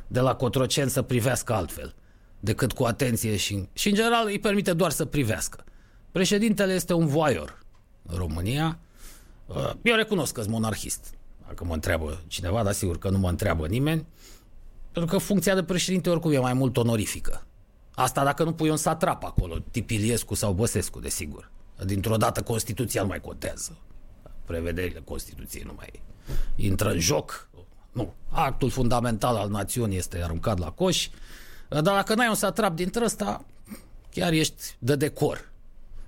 de 0.07 0.19
la 0.19 0.35
Cotrocen 0.35 0.87
să 0.87 1.01
privească 1.01 1.53
altfel 1.53 1.95
decât 2.39 2.71
cu 2.71 2.83
atenție 2.83 3.35
și, 3.35 3.67
și 3.73 3.89
în 3.89 3.95
general 3.95 4.25
îi 4.25 4.39
permite 4.39 4.73
doar 4.73 4.91
să 4.91 5.05
privească. 5.05 5.63
Președintele 6.11 6.73
este 6.73 6.93
un 6.93 7.07
voior 7.07 7.59
în 8.05 8.17
România. 8.17 8.79
Uh, 9.45 9.71
eu 9.81 9.95
recunosc 9.95 10.33
că 10.33 10.41
sunt 10.41 10.53
monarhist. 10.53 11.13
Dacă 11.47 11.63
mă 11.63 11.73
întreabă 11.73 12.21
cineva, 12.27 12.63
dar 12.63 12.73
sigur 12.73 12.97
că 12.97 13.09
nu 13.09 13.17
mă 13.17 13.29
întreabă 13.29 13.67
nimeni, 13.67 14.05
pentru 14.91 15.11
că 15.11 15.17
funcția 15.17 15.55
de 15.55 15.63
președinte 15.63 16.09
oricum 16.09 16.31
e 16.31 16.39
mai 16.39 16.53
mult 16.53 16.77
onorifică. 16.77 17.43
Asta 17.95 18.23
dacă 18.23 18.43
nu 18.43 18.53
pui 18.53 18.69
un 18.69 18.77
satrap 18.77 19.23
acolo, 19.23 19.57
tip 19.71 19.89
Iliescu 19.89 20.33
sau 20.33 20.53
Băsescu, 20.53 20.99
desigur. 20.99 21.51
Dintr-o 21.85 22.15
dată 22.15 22.41
Constituția 22.41 23.01
nu 23.01 23.07
mai 23.07 23.21
contează. 23.21 23.77
Prevederile 24.45 25.01
Constituției 25.05 25.63
nu 25.65 25.73
mai 25.77 26.01
intră 26.55 26.91
în 26.91 26.99
joc. 26.99 27.49
Nu. 27.91 28.13
Actul 28.29 28.69
fundamental 28.69 29.35
al 29.35 29.49
națiunii 29.49 29.97
este 29.97 30.23
aruncat 30.23 30.57
la 30.57 30.71
coș. 30.71 31.09
Dar 31.69 31.81
dacă 31.81 32.15
n-ai 32.15 32.27
un 32.27 32.35
satrap 32.35 32.75
dintre 32.75 33.03
ăsta, 33.03 33.45
chiar 34.11 34.31
ești 34.31 34.75
de 34.79 34.95
decor. 34.95 35.51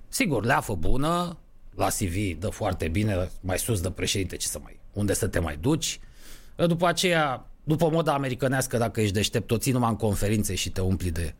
Sigur, 0.07 0.45
leafă 0.45 0.73
bună, 0.73 1.37
la 1.75 1.87
CV 1.87 2.39
dă 2.39 2.49
foarte 2.49 2.87
bine, 2.87 3.31
mai 3.41 3.59
sus 3.59 3.81
de 3.81 3.89
președinte, 3.89 4.35
ce 4.35 4.47
să 4.47 4.59
mai, 4.63 4.79
unde 4.93 5.13
să 5.13 5.27
te 5.27 5.39
mai 5.39 5.57
duci. 5.61 5.99
După 6.55 6.87
aceea, 6.87 7.45
după 7.63 7.89
moda 7.89 8.13
americanească, 8.13 8.77
dacă 8.77 9.01
ești 9.01 9.13
deștept, 9.13 9.51
o 9.51 9.57
ții 9.57 9.71
numai 9.71 9.89
în 9.89 9.95
conferințe 9.95 10.55
și 10.55 10.69
te 10.69 10.81
umpli 10.81 11.11
de 11.11 11.33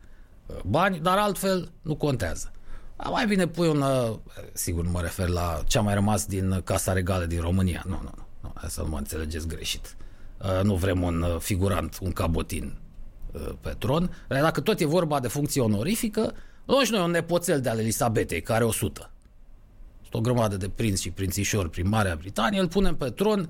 uh, 0.46 0.56
bani, 0.66 0.98
dar 0.98 1.18
altfel 1.18 1.72
nu 1.82 1.96
contează. 1.96 2.50
A, 2.96 3.08
mai 3.08 3.26
bine 3.26 3.46
pui 3.46 3.68
un... 3.68 3.80
Uh, 3.80 4.18
sigur, 4.52 4.84
nu 4.84 4.90
mă 4.90 5.00
refer 5.00 5.28
la 5.28 5.62
ce 5.66 5.78
a 5.78 5.80
mai 5.80 5.94
rămas 5.94 6.26
din 6.26 6.60
Casa 6.64 6.92
Regală 6.92 7.24
din 7.24 7.40
România. 7.40 7.82
Nu, 7.86 8.00
nu, 8.02 8.10
nu. 8.16 8.52
nu 8.62 8.68
să 8.68 8.80
nu 8.80 8.88
mă 8.88 8.98
înțelegeți 8.98 9.46
greșit. 9.46 9.96
Uh, 10.38 10.62
nu 10.62 10.74
vrem 10.74 11.02
un 11.02 11.22
uh, 11.22 11.38
figurant, 11.38 11.98
un 12.00 12.12
cabotin 12.12 12.76
pe 13.60 13.74
tron. 13.78 14.24
Dacă 14.28 14.60
tot 14.60 14.80
e 14.80 14.84
vorba 14.84 15.20
de 15.20 15.28
funcție 15.28 15.60
onorifică, 15.60 16.34
luăm 16.64 16.84
și 16.84 16.90
noi 16.90 17.00
un 17.00 17.10
nepoțel 17.10 17.60
de 17.60 17.68
al 17.68 17.78
Elisabetei, 17.78 18.42
care 18.42 18.58
are 18.58 18.68
100. 18.68 19.10
Sunt 20.00 20.14
o 20.14 20.20
grămadă 20.20 20.56
de 20.56 20.68
prinți 20.68 21.02
și 21.02 21.10
prințișori 21.10 21.70
prin 21.70 21.88
Marea 21.88 22.16
Britanie, 22.16 22.60
îl 22.60 22.68
punem 22.68 22.96
pe 22.96 23.10
tron. 23.10 23.48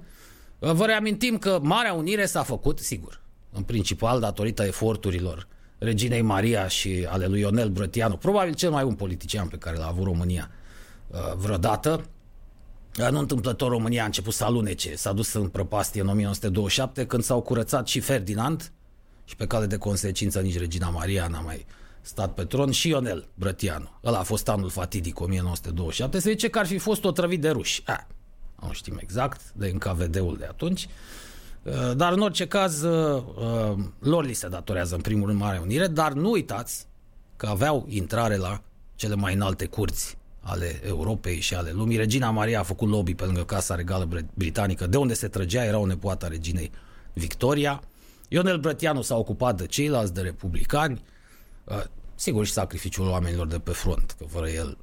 Vă 0.58 0.86
reamintim 0.86 1.38
că 1.38 1.58
Marea 1.62 1.92
Unire 1.92 2.26
s-a 2.26 2.42
făcut, 2.42 2.78
sigur, 2.78 3.20
în 3.52 3.62
principal 3.62 4.20
datorită 4.20 4.64
eforturilor 4.64 5.36
uh, 5.36 5.44
reginei 5.82 6.22
Maria 6.22 6.68
și 6.68 7.06
ale 7.08 7.26
lui 7.26 7.40
Ionel 7.40 7.68
Brătianu, 7.68 8.16
probabil 8.16 8.54
cel 8.54 8.70
mai 8.70 8.84
bun 8.84 8.94
politician 8.94 9.46
pe 9.48 9.56
care 9.56 9.76
l-a 9.76 9.86
avut 9.86 10.04
România 10.04 10.50
uh, 11.06 11.18
vreodată. 11.36 12.04
Uh, 13.00 13.08
nu 13.10 13.18
întâmplător 13.18 13.70
România 13.70 14.02
a 14.02 14.06
început 14.06 14.32
să 14.32 14.44
alunece, 14.44 14.94
s-a 14.94 15.12
dus 15.12 15.32
în 15.32 15.48
prăpastie 15.48 16.00
în 16.00 16.08
1927 16.08 17.06
când 17.06 17.22
s-au 17.22 17.40
curățat 17.40 17.86
și 17.86 18.00
Ferdinand 18.00 18.72
și 19.32 19.38
pe 19.38 19.46
cale 19.46 19.66
de 19.66 19.76
consecință 19.76 20.40
nici 20.40 20.58
regina 20.58 20.88
Maria 20.88 21.26
n-a 21.26 21.40
mai 21.40 21.66
stat 22.00 22.34
pe 22.34 22.44
tron 22.44 22.70
și 22.70 22.88
Ionel 22.88 23.28
Brătianu. 23.34 23.88
Ăla 24.04 24.18
a 24.18 24.22
fost 24.22 24.48
anul 24.48 24.70
fatidic 24.70 25.20
1927. 25.20 26.18
Se 26.18 26.30
zice 26.30 26.48
că 26.48 26.58
ar 26.58 26.66
fi 26.66 26.78
fost 26.78 27.04
otrăvit 27.04 27.40
de 27.40 27.50
ruși. 27.50 27.82
A, 27.86 28.06
nu 28.62 28.72
știm 28.72 28.98
exact, 29.00 29.40
de 29.52 29.72
NKVD-ul 29.74 30.36
de 30.38 30.44
atunci. 30.44 30.88
Uh, 31.62 31.72
dar 31.96 32.12
în 32.12 32.20
orice 32.20 32.46
caz, 32.46 32.82
uh, 32.82 33.22
uh, 33.36 33.78
lor 33.98 34.24
li 34.24 34.32
se 34.32 34.48
datorează 34.48 34.94
în 34.94 35.00
primul 35.00 35.26
rând 35.26 35.40
Marea 35.40 35.60
Unire, 35.60 35.86
dar 35.86 36.12
nu 36.12 36.30
uitați 36.30 36.86
că 37.36 37.46
aveau 37.46 37.86
intrare 37.88 38.36
la 38.36 38.62
cele 38.94 39.14
mai 39.14 39.34
înalte 39.34 39.66
curți 39.66 40.16
ale 40.40 40.80
Europei 40.86 41.40
și 41.40 41.54
ale 41.54 41.70
lumii. 41.70 41.96
Regina 41.96 42.30
Maria 42.30 42.60
a 42.60 42.62
făcut 42.62 42.88
lobby 42.88 43.14
pe 43.14 43.24
lângă 43.24 43.44
Casa 43.44 43.74
Regală 43.74 44.08
Britanică, 44.34 44.86
de 44.86 44.96
unde 44.96 45.14
se 45.14 45.28
trăgea, 45.28 45.64
era 45.64 45.78
o 45.78 45.86
nepoată 45.86 46.24
a 46.24 46.28
reginei 46.28 46.70
Victoria. 47.12 47.82
Ionel 48.32 48.58
Brătianu 48.58 49.02
s-a 49.02 49.16
ocupat 49.16 49.56
de 49.56 49.66
ceilalți, 49.66 50.14
de 50.14 50.20
republicani, 50.20 51.02
sigur 52.14 52.46
și 52.46 52.52
sacrificiul 52.52 53.08
oamenilor 53.08 53.46
de 53.46 53.58
pe 53.58 53.70
front, 53.70 54.14
că 54.18 54.24
fără 54.24 54.48
el 54.48 54.78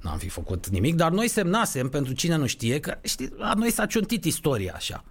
n-am 0.00 0.18
fi 0.18 0.28
făcut 0.28 0.68
nimic, 0.68 0.94
dar 0.94 1.10
noi 1.10 1.28
semnasem, 1.28 1.88
pentru 1.88 2.12
cine 2.12 2.36
nu 2.36 2.46
știe, 2.46 2.80
că 2.80 2.98
știi, 3.02 3.32
la 3.36 3.52
noi 3.54 3.70
s-a 3.70 3.86
ciuntit 3.86 4.24
istoria 4.24 4.72
așa. 4.74 5.04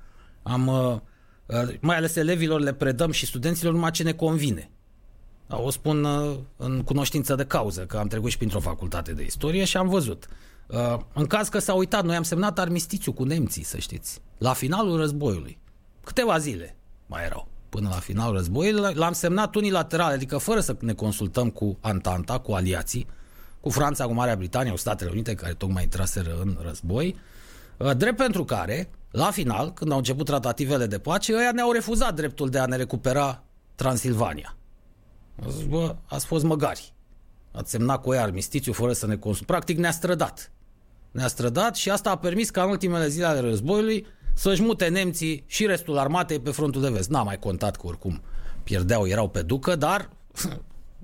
Am, 0.44 0.68
uh, 0.68 0.98
uh, 1.46 1.76
mai 1.80 1.96
ales 1.96 2.16
elevilor 2.16 2.60
le 2.60 2.74
predăm 2.74 3.12
și 3.12 3.26
studenților 3.26 3.74
numai 3.74 3.92
ce 3.92 4.04
ne 4.04 4.14
convine. 4.14 4.70
O 5.50 5.70
spun 5.70 6.04
uh, 6.04 6.38
în 6.58 6.84
cunoștință 6.84 7.36
de 7.36 7.46
cauză, 7.46 7.86
că 7.86 7.98
am 7.98 8.08
trecut 8.08 8.30
și 8.30 8.38
printr-o 8.38 8.60
facultate 8.60 9.14
de 9.14 9.24
istorie 9.24 9.64
și 9.64 9.78
am 9.78 9.90
văzut. 9.90 10.28
În 11.14 11.26
caz 11.26 11.50
că 11.50 11.60
s-a 11.60 11.74
uitat, 11.74 12.04
noi 12.04 12.16
am 12.16 12.24
semnat 12.24 12.60
armistițiu 12.60 13.12
cu 13.14 13.24
nemții, 13.24 13.64
să 13.64 13.78
știți, 13.78 14.22
la 14.38 14.54
finalul 14.54 14.98
războiului. 14.98 15.58
Câteva 16.04 16.38
zile 16.38 16.76
mai 17.06 17.24
erau 17.26 17.48
până 17.70 17.90
la 17.90 17.96
finalul 17.96 18.36
războiului. 18.36 18.94
L-am 18.94 19.14
semnat 19.14 19.56
unilateral, 19.56 20.12
adică 20.12 20.38
fără 20.38 20.60
să 20.60 20.76
ne 20.80 20.94
consultăm 20.94 21.50
cu 21.50 21.78
Antanta, 21.82 22.40
cu 22.40 22.52
aliații, 22.52 23.08
cu 23.60 23.70
Franța, 23.70 24.06
cu 24.06 24.14
Marea 24.14 24.36
Britanie, 24.36 24.72
cu 24.72 24.78
Statele 24.78 25.10
Unite, 25.10 25.34
care 25.34 25.54
tocmai 25.54 25.84
intraseră 25.84 26.38
în 26.42 26.58
război, 26.62 27.16
drept 27.98 28.18
pentru 28.18 28.44
care 28.44 28.90
la 29.12 29.32
final, 29.32 29.74
când 29.74 29.92
au 29.92 29.98
început 29.98 30.26
tratativele 30.26 30.86
de 30.86 31.00
pace, 31.00 31.36
ăia 31.36 31.52
ne-au 31.52 31.72
refuzat 31.72 32.16
dreptul 32.16 32.50
de 32.50 32.60
a 32.60 32.66
ne 32.66 32.76
recupera 32.76 33.44
Transilvania. 33.76 34.56
A 35.46 35.50
zis, 35.50 35.66
bă, 35.66 35.96
ați 36.06 36.26
fost 36.26 36.44
măgari. 36.44 36.94
Ați 37.52 37.72
semnat 37.72 38.02
cu 38.02 38.14
ei 38.14 38.20
armistițiu 38.20 38.74
fără 38.74 38.94
să 38.94 39.08
ne 39.08 39.16
consum. 39.16 39.46
Practic 39.46 39.78
ne-a 39.78 39.92
strădat. 39.92 40.52
Ne-a 41.12 41.28
strădat 41.28 41.76
și 41.76 41.90
asta 41.90 42.10
a 42.10 42.18
permis 42.18 42.50
ca 42.50 42.64
în 42.64 42.70
ultimele 42.70 43.08
zile 43.08 43.26
ale 43.26 43.40
războiului 43.40 44.06
să-și 44.36 44.62
mute 44.62 44.88
nemții 44.88 45.44
și 45.48 45.66
restul 45.66 45.98
armatei 45.98 46.40
pe 46.40 46.52
frontul 46.52 46.82
de 46.82 46.90
vest. 46.90 47.10
N-a 47.10 47.24
mai 47.24 47.40
contat 47.40 47.76
că 47.76 47.88
oricum 47.88 48.22
pierdeau, 48.64 49.08
erau 49.08 49.30
pe 49.30 49.42
ducă, 49.42 49.76
dar 49.76 50.10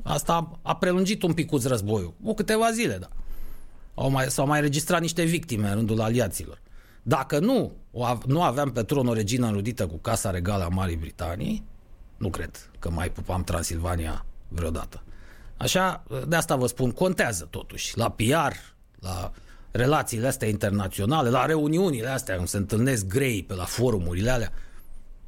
asta 0.04 0.60
a 0.62 0.76
prelungit 0.76 1.24
un 1.24 1.34
pic 1.34 1.52
războiul. 1.64 2.14
O 2.24 2.34
câteva 2.34 2.72
zile, 2.72 2.98
da. 2.98 3.10
Au 3.94 4.10
mai, 4.10 4.30
s-au 4.30 4.48
mai 4.48 4.62
registrat 4.62 5.02
niște 5.02 5.24
victime 5.24 5.68
în 5.68 5.74
rândul 5.74 6.02
aliaților. 6.02 6.62
Dacă 7.04 7.40
nu, 7.40 7.72
nu 8.26 8.42
aveam 8.42 8.72
pe 8.72 8.84
tron 8.84 9.08
o 9.08 9.14
regină 9.14 9.48
înrudită 9.48 9.88
cu 9.88 9.98
Casa 9.98 10.32
Regală 10.32 10.64
a 10.64 10.68
Marii 10.68 10.96
Britanii, 10.96 11.64
nu 12.18 12.30
cred 12.30 12.70
că 12.80 12.90
mai 12.90 13.10
pupam 13.10 13.44
Transilvania 13.44 14.26
vreodată. 14.48 15.04
Așa, 15.58 16.04
de 16.28 16.36
asta 16.36 16.56
vă 16.56 16.68
spun, 16.68 16.92
contează 16.92 17.48
totuși. 17.50 17.98
La 17.98 18.10
PR, 18.10 18.56
la 19.00 19.32
relațiile 19.72 20.28
astea 20.28 20.48
internaționale, 20.48 21.30
la 21.30 21.46
reuniunile 21.46 22.08
astea, 22.08 22.36
când 22.36 22.48
se 22.48 22.58
întâlnesc 22.58 23.08
grei 23.08 23.44
pe 23.44 23.54
la 23.54 23.64
forumurile 23.64 24.30
alea, 24.30 24.52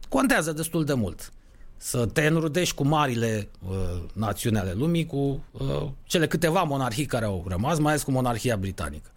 contează 0.10 0.52
destul 0.52 0.86
de 0.86 0.94
mult. 0.94 1.34
Să 1.78 2.06
te 2.06 2.26
înrudești 2.28 2.76
cu 2.76 2.84
marile 2.84 3.50
uh, 3.70 4.04
națiuni 4.14 4.58
ale 4.58 4.74
lumii, 4.74 5.06
cu 5.06 5.44
uh, 5.52 5.88
cele 6.04 6.28
câteva 6.28 6.64
monarhii 6.64 7.06
care 7.06 7.26
au 7.26 7.46
rămas, 7.48 7.80
mai 7.80 7.92
ales 7.92 8.04
cu 8.04 8.12
monarhia 8.12 8.58
britanică. 8.58 9.10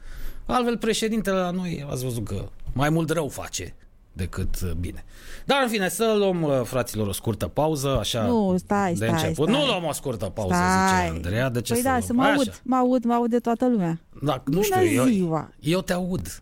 Altfel, 0.47 0.79
președintele 0.79 1.37
la 1.37 1.51
noi, 1.51 1.87
ați 1.91 2.05
văzut 2.05 2.27
că 2.27 2.49
mai 2.73 2.91
mult 2.91 3.11
rău 3.11 3.29
face 3.29 3.75
decât 4.17 4.61
uh, 4.65 4.71
bine. 4.81 5.05
Dar 5.45 5.59
în 5.63 5.69
fine, 5.69 5.89
să 5.89 6.15
luăm, 6.19 6.43
uh, 6.43 6.61
fraților, 6.65 7.07
o 7.07 7.13
scurtă 7.13 7.47
pauză, 7.47 7.99
așa 7.99 8.27
Nu, 8.27 8.55
stai, 8.59 8.91
de 8.91 8.97
stai, 8.97 9.09
început. 9.09 9.49
stai. 9.49 9.61
Nu 9.61 9.67
luăm 9.67 9.85
o 9.85 9.93
scurtă 9.93 10.25
pauză, 10.27 10.55
Stai. 10.55 11.05
zice 11.05 11.11
Andreea. 11.15 11.49
De 11.49 11.61
ce 11.61 11.73
Păi 11.73 11.83
să 11.83 11.89
da, 11.89 11.95
luăm? 11.95 12.03
să 12.07 12.13
mă 12.13 12.23
Hai 12.23 12.33
aud, 12.35 12.49
așa. 12.49 12.59
mă 12.63 12.77
aud, 12.77 13.05
mă 13.05 13.13
aud 13.15 13.31
de 13.31 13.39
toată 13.39 13.69
lumea. 13.69 14.01
Da, 14.23 14.43
nu 14.45 14.53
Bună 14.53 14.63
știu, 14.63 14.85
eu, 14.85 15.05
ziua! 15.05 15.51
eu 15.61 15.81
te 15.81 15.93
aud. 15.93 16.27
Uh, 16.27 16.33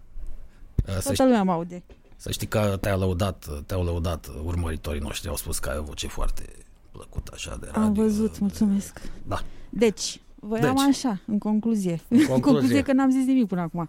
Să, 0.85 0.93
Toată 0.93 1.12
știi, 1.12 1.25
lumea 1.25 1.43
mă 1.43 1.52
aude. 1.52 1.83
să 2.16 2.31
știi 2.31 2.47
că 2.47 2.78
te-au 2.81 2.99
lăudat, 2.99 3.47
te-au 3.66 3.85
lăudat 3.85 4.31
urmăritorii 4.45 5.00
noștri, 5.00 5.28
au 5.28 5.37
spus 5.37 5.59
că 5.59 5.69
ai 5.69 5.78
o 5.78 5.83
voce 5.83 6.07
foarte 6.07 6.43
plăcută 6.93 7.31
așa 7.35 7.57
de 7.61 7.66
radio. 7.66 7.83
Am 7.83 7.93
văzut, 7.93 8.38
mulțumesc. 8.38 9.00
Da. 9.23 9.40
Deci, 9.71 10.21
voiam 10.35 10.75
Deci. 10.75 10.85
așa, 10.88 11.21
în 11.26 11.38
concluzie. 11.38 12.00
În 12.09 12.19
În 12.19 12.26
concluzie. 12.26 12.52
concluzie 12.52 12.83
că 12.83 12.93
n-am 12.93 13.11
zis 13.11 13.26
nimic 13.26 13.47
până 13.47 13.61
acum. 13.61 13.88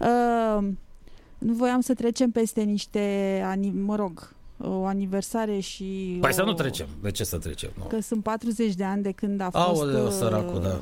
Uh, 0.00 0.68
nu 1.38 1.52
voiam 1.52 1.80
să 1.80 1.94
trecem 1.94 2.30
peste 2.30 2.62
niște, 2.62 3.42
ani, 3.44 3.70
mă 3.70 3.96
rog, 3.96 4.32
o 4.60 4.84
aniversare 4.84 5.58
și... 5.58 6.18
Păi 6.20 6.30
o, 6.30 6.32
să 6.32 6.42
nu 6.42 6.52
trecem. 6.52 6.86
De 7.02 7.10
ce 7.10 7.24
să 7.24 7.38
trecem? 7.38 7.70
Nu. 7.78 7.84
Că 7.84 8.00
sunt 8.00 8.22
40 8.22 8.74
de 8.74 8.84
ani 8.84 9.02
de 9.02 9.12
când 9.12 9.40
a 9.40 9.50
fost 9.50 9.80
Aoleu, 9.80 10.06
uh, 10.06 10.12
săracul, 10.12 10.62
da. 10.62 10.80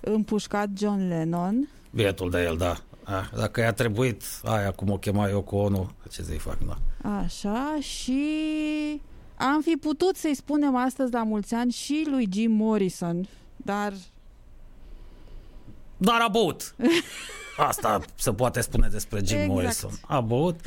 împușcat 0.00 0.68
John 0.76 1.08
Lennon. 1.08 1.68
Bietul 1.90 2.30
de 2.30 2.42
el, 2.42 2.56
da. 2.56 2.76
Ah, 3.04 3.28
dacă 3.36 3.60
i-a 3.60 3.72
trebuit 3.72 4.22
aia 4.44 4.70
cum 4.70 4.90
o 4.90 4.96
chema 4.96 5.28
eu 5.28 5.42
cu 5.42 5.56
ONU, 5.56 5.90
ce 6.10 6.22
să-i 6.22 6.38
fac, 6.38 6.58
da. 6.66 6.78
Așa, 7.10 7.78
și 7.80 8.22
am 9.36 9.60
fi 9.60 9.76
putut 9.80 10.16
să-i 10.16 10.34
spunem 10.34 10.76
astăzi 10.76 11.12
la 11.12 11.22
mulți 11.22 11.54
ani 11.54 11.72
și 11.72 12.06
lui 12.10 12.28
Jim 12.32 12.52
Morrison, 12.52 13.28
dar 13.56 13.92
Dar 16.00 16.20
a 16.20 16.28
băut. 16.28 16.74
Asta 17.68 18.00
se 18.14 18.32
poate 18.32 18.60
spune 18.60 18.88
despre 18.88 19.18
Jim 19.24 19.36
Exact. 19.38 19.48
Morrison. 19.54 19.90
A 20.06 20.20
băut. 20.20 20.60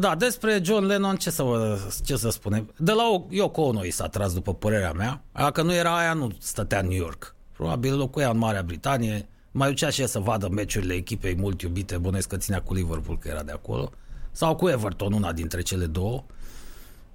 Da, 0.00 0.14
despre 0.14 0.60
John 0.62 0.84
Lennon, 0.84 1.16
ce 1.16 1.30
să, 1.30 1.42
vă, 1.42 1.78
ce 2.04 2.16
să 2.16 2.30
spunem? 2.30 2.72
De 2.76 2.92
la 2.92 3.08
o- 3.08 3.24
Yoko 3.28 3.62
Ono 3.62 3.84
i 3.84 3.90
s-a 3.90 4.08
tras, 4.08 4.32
după 4.34 4.54
părerea 4.54 4.92
mea. 4.92 5.22
Dacă 5.32 5.62
nu 5.62 5.74
era 5.74 5.96
aia, 5.98 6.12
nu 6.12 6.30
stătea 6.38 6.78
în 6.78 6.86
New 6.86 6.96
York. 6.96 7.34
Probabil 7.52 7.96
locuia 7.96 8.30
în 8.30 8.38
Marea 8.38 8.62
Britanie. 8.62 9.28
Mai 9.50 9.68
ducea 9.68 9.90
și 9.90 10.00
el 10.00 10.06
să 10.06 10.18
vadă 10.18 10.48
meciurile 10.48 10.94
echipei 10.94 11.34
mult 11.36 11.62
iubite, 11.62 11.98
bănesc 11.98 12.28
că 12.28 12.36
ținea 12.36 12.62
cu 12.62 12.74
Liverpool, 12.74 13.18
că 13.18 13.28
era 13.28 13.42
de 13.42 13.52
acolo. 13.52 13.90
Sau 14.32 14.56
cu 14.56 14.68
Everton, 14.68 15.12
una 15.12 15.32
dintre 15.32 15.60
cele 15.62 15.86
două. 15.86 16.24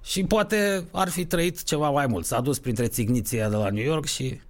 Și 0.02 0.24
poate 0.24 0.84
ar 0.92 1.08
fi 1.08 1.24
trăit 1.24 1.62
ceva 1.62 1.90
mai 1.90 2.06
mult. 2.06 2.24
S-a 2.26 2.40
dus 2.40 2.58
printre 2.58 2.86
țigniții 2.86 3.38
aia 3.38 3.48
de 3.48 3.56
la 3.56 3.68
New 3.70 3.84
York 3.84 4.04
și 4.04 4.40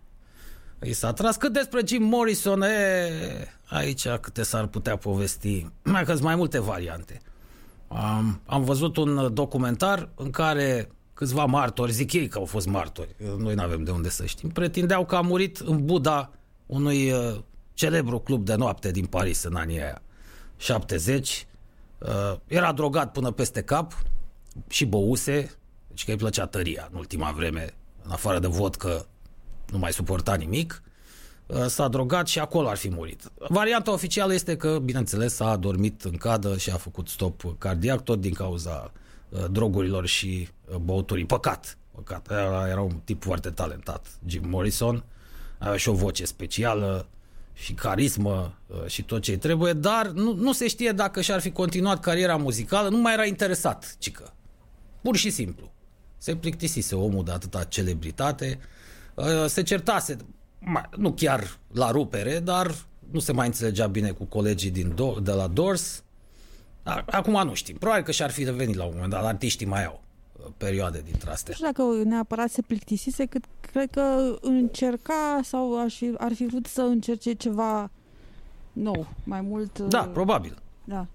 îi 0.79 0.93
s-a 0.93 1.13
tras. 1.13 1.37
Cât 1.37 1.53
despre 1.53 1.83
Jim 1.87 2.03
Morrison, 2.03 2.63
e, 2.63 2.69
aici 3.69 4.09
câte 4.09 4.43
s-ar 4.43 4.67
putea 4.67 4.97
povesti. 4.97 5.67
Mai 5.83 6.05
că 6.05 6.13
sunt 6.13 6.25
mai 6.25 6.37
multe 6.37 6.61
variante. 6.61 7.21
Am, 7.89 8.41
am 8.47 8.65
văzut 8.65 8.97
un 8.97 9.35
documentar 9.35 10.09
în 10.15 10.31
care 10.31 10.91
câțiva 11.15 11.45
martori, 11.45 11.93
zic 11.93 12.13
ei 12.13 12.29
că 12.29 12.39
au 12.39 12.45
fost 12.45 12.67
martori, 12.67 13.17
noi 13.39 13.55
nu 13.55 13.63
avem 13.63 13.85
de 13.85 13.91
unde 13.91 14.09
să 14.09 14.25
știm, 14.25 14.49
pretindeau 14.49 15.07
că 15.07 15.17
a 15.17 15.21
murit 15.21 15.57
în 15.57 15.85
Buda 15.85 16.31
unui 16.67 17.11
uh, 17.11 17.37
celebru 17.75 18.19
club 18.19 18.45
de 18.45 18.55
noapte 18.55 18.91
din 18.91 19.07
Paris 19.07 19.43
în 19.43 19.55
anii 19.55 19.83
aia 19.83 20.03
70. 20.57 21.47
Uh, 21.99 22.09
era 22.47 22.73
drogat 22.73 23.13
până 23.13 23.31
peste 23.31 23.63
cap 23.63 24.03
și 24.69 24.85
băuse, 24.85 25.51
deci 25.89 26.05
că 26.05 26.11
îi 26.11 26.17
plăcea 26.17 26.47
tăria 26.47 26.89
în 26.93 26.99
ultima 26.99 27.31
vreme, 27.31 27.75
în 28.03 28.11
afară 28.11 28.39
de 28.39 28.47
vodcă, 28.47 29.07
nu 29.71 29.79
mai 29.79 29.93
suporta 29.93 30.35
nimic. 30.35 30.83
Uh, 31.47 31.67
S-a 31.67 31.89
drogat 31.89 32.27
și 32.27 32.39
acolo 32.39 32.69
ar 32.69 32.77
fi 32.77 32.91
murit. 32.91 33.23
Varianta 33.49 33.93
oficială 33.93 34.35
este 34.35 34.57
că, 34.57 34.79
bineînțeles, 34.85 35.41
a 35.41 35.51
adormit 35.51 36.03
în 36.03 36.17
cadă 36.17 36.57
și 36.57 36.71
a 36.71 36.77
făcut 36.77 37.09
stop 37.09 37.59
cardiac, 37.59 38.03
tot 38.03 38.21
din 38.21 38.33
cauza 38.33 38.93
uh, 39.29 39.45
drogurilor 39.51 40.07
și 40.07 40.49
uh, 40.69 40.77
băuturii. 40.77 41.25
Păcat, 41.25 41.79
păcat. 41.95 42.31
Era, 42.31 42.69
era 42.69 42.81
un 42.81 43.01
tip 43.05 43.23
foarte 43.23 43.51
talentat, 43.51 44.07
Jim 44.27 44.49
Morrison. 44.49 45.05
Avea 45.59 45.77
și 45.77 45.89
o 45.89 45.93
voce 45.93 46.25
specială 46.25 47.09
și 47.53 47.73
carismă 47.73 48.59
uh, 48.67 48.87
și 48.87 49.03
tot 49.03 49.23
ce 49.23 49.37
trebuie, 49.37 49.73
dar 49.73 50.07
nu, 50.07 50.35
nu 50.35 50.53
se 50.53 50.69
știe 50.69 50.93
dacă 50.93 51.21
și-ar 51.21 51.41
fi 51.41 51.51
continuat 51.51 52.01
cariera 52.01 52.37
muzicală, 52.37 52.89
nu 52.89 52.97
mai 52.97 53.13
era 53.13 53.25
interesat, 53.25 53.97
cică. 53.99 54.35
Pur 55.03 55.17
și 55.17 55.31
simplu. 55.31 55.73
Se 56.19 56.37
plictisise 56.37 56.95
omul 56.95 57.25
de 57.25 57.31
atâta 57.31 57.65
celebritate, 57.65 58.59
uh, 58.59 58.65
se 59.47 59.63
certase, 59.63 60.17
mai- 60.61 60.89
nu 60.97 61.13
chiar 61.13 61.59
la 61.73 61.91
rupere, 61.91 62.39
dar 62.39 62.75
nu 63.11 63.19
se 63.19 63.33
mai 63.33 63.47
înțelegea 63.47 63.87
bine 63.87 64.11
cu 64.11 64.25
colegii 64.25 64.71
din 64.71 64.93
Do- 64.95 65.23
de 65.23 65.33
la 65.33 65.47
Doors. 65.47 66.03
A- 66.83 67.05
Acum 67.11 67.45
nu 67.47 67.55
știm. 67.55 67.77
Probabil 67.77 68.05
că 68.05 68.11
și-ar 68.13 68.31
fi 68.31 68.45
revenit 68.45 68.77
la 68.77 68.85
un 68.85 68.91
moment 68.95 69.11
dat. 69.11 69.25
Artiștii 69.25 69.67
mai 69.67 69.85
au 69.85 70.01
uh, 70.33 70.45
perioade 70.57 71.01
dintre 71.05 71.27
nu 71.27 71.33
astea. 71.33 71.55
știu 71.55 71.67
dacă 71.67 71.83
neapărat 72.05 72.51
se 72.51 72.63
plictisise, 72.63 73.25
cât 73.27 73.45
cred 73.73 73.91
că 73.91 74.37
încerca 74.41 75.41
sau 75.45 75.81
aș 75.85 75.95
fi, 75.97 76.15
ar 76.19 76.33
fi 76.33 76.47
vrut 76.47 76.67
să 76.67 76.81
încerce 76.81 77.33
ceva 77.33 77.91
nou, 78.73 79.07
mai 79.25 79.41
mult... 79.41 79.79
Da, 79.79 80.01
uh, 80.01 80.11
probabil. 80.13 80.59
da. 80.85 81.07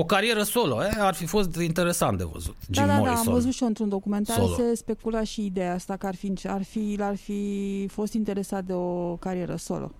O 0.00 0.04
carieră 0.04 0.42
solo, 0.42 0.84
eh? 0.84 0.96
ar 0.98 1.14
fi 1.14 1.26
fost 1.26 1.56
interesant 1.56 2.18
de 2.18 2.24
văzut. 2.24 2.56
Jim 2.70 2.86
Da, 2.86 2.86
da, 2.86 2.92
da, 2.92 2.98
Morrison. 2.98 3.26
am 3.26 3.32
văzut 3.32 3.52
și 3.52 3.62
eu 3.62 3.68
într-un 3.68 3.88
documentar, 3.88 4.36
Solo. 4.36 4.54
se 4.54 4.74
specula 4.74 5.22
și 5.24 5.44
ideea 5.44 5.74
asta 5.74 5.96
că 5.96 6.06
ar 6.06 6.14
fi, 6.14 6.32
ar 6.46 6.62
fi, 6.62 6.98
ar 7.00 7.16
fi 7.16 7.86
fost 7.90 8.12
interesat 8.12 8.64
de 8.64 8.72
o 8.72 9.16
carieră 9.16 9.56
solo. 9.56 9.90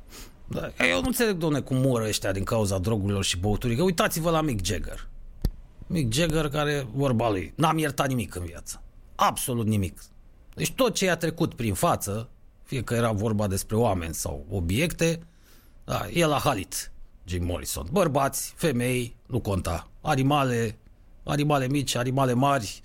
Da, 0.46 0.70
eu 0.90 1.00
nu 1.00 1.06
înțeleg, 1.06 1.36
domne, 1.36 1.60
cum 1.60 1.76
mură 1.76 2.04
ăștia 2.06 2.32
din 2.32 2.44
cauza 2.44 2.78
drogurilor 2.78 3.24
și 3.24 3.38
băuturii. 3.38 3.76
Că 3.76 3.82
uitați-vă 3.82 4.30
la 4.30 4.40
Mick 4.40 4.64
Jagger. 4.64 5.08
Mick 5.86 6.12
Jagger 6.12 6.48
care, 6.48 6.86
vorba 6.94 7.30
lui, 7.30 7.52
n-am 7.56 7.78
iertat 7.78 8.08
nimic 8.08 8.34
în 8.34 8.44
viață. 8.44 8.82
Absolut 9.14 9.66
nimic. 9.66 10.02
Deci 10.54 10.72
tot 10.72 10.94
ce 10.94 11.04
i-a 11.04 11.16
trecut 11.16 11.54
prin 11.54 11.74
față, 11.74 12.28
fie 12.62 12.82
că 12.82 12.94
era 12.94 13.12
vorba 13.12 13.46
despre 13.46 13.76
oameni 13.76 14.14
sau 14.14 14.46
obiecte, 14.50 15.22
da, 15.84 16.06
el 16.12 16.32
a 16.32 16.38
halit 16.38 16.92
Jim 17.28 17.44
Morrison. 17.44 17.86
Bărbați, 17.90 18.52
femei, 18.56 19.16
nu 19.26 19.40
conta. 19.40 19.88
Animale, 20.00 20.78
animale 21.24 21.66
mici, 21.66 21.94
animale 21.94 22.32
mari, 22.32 22.80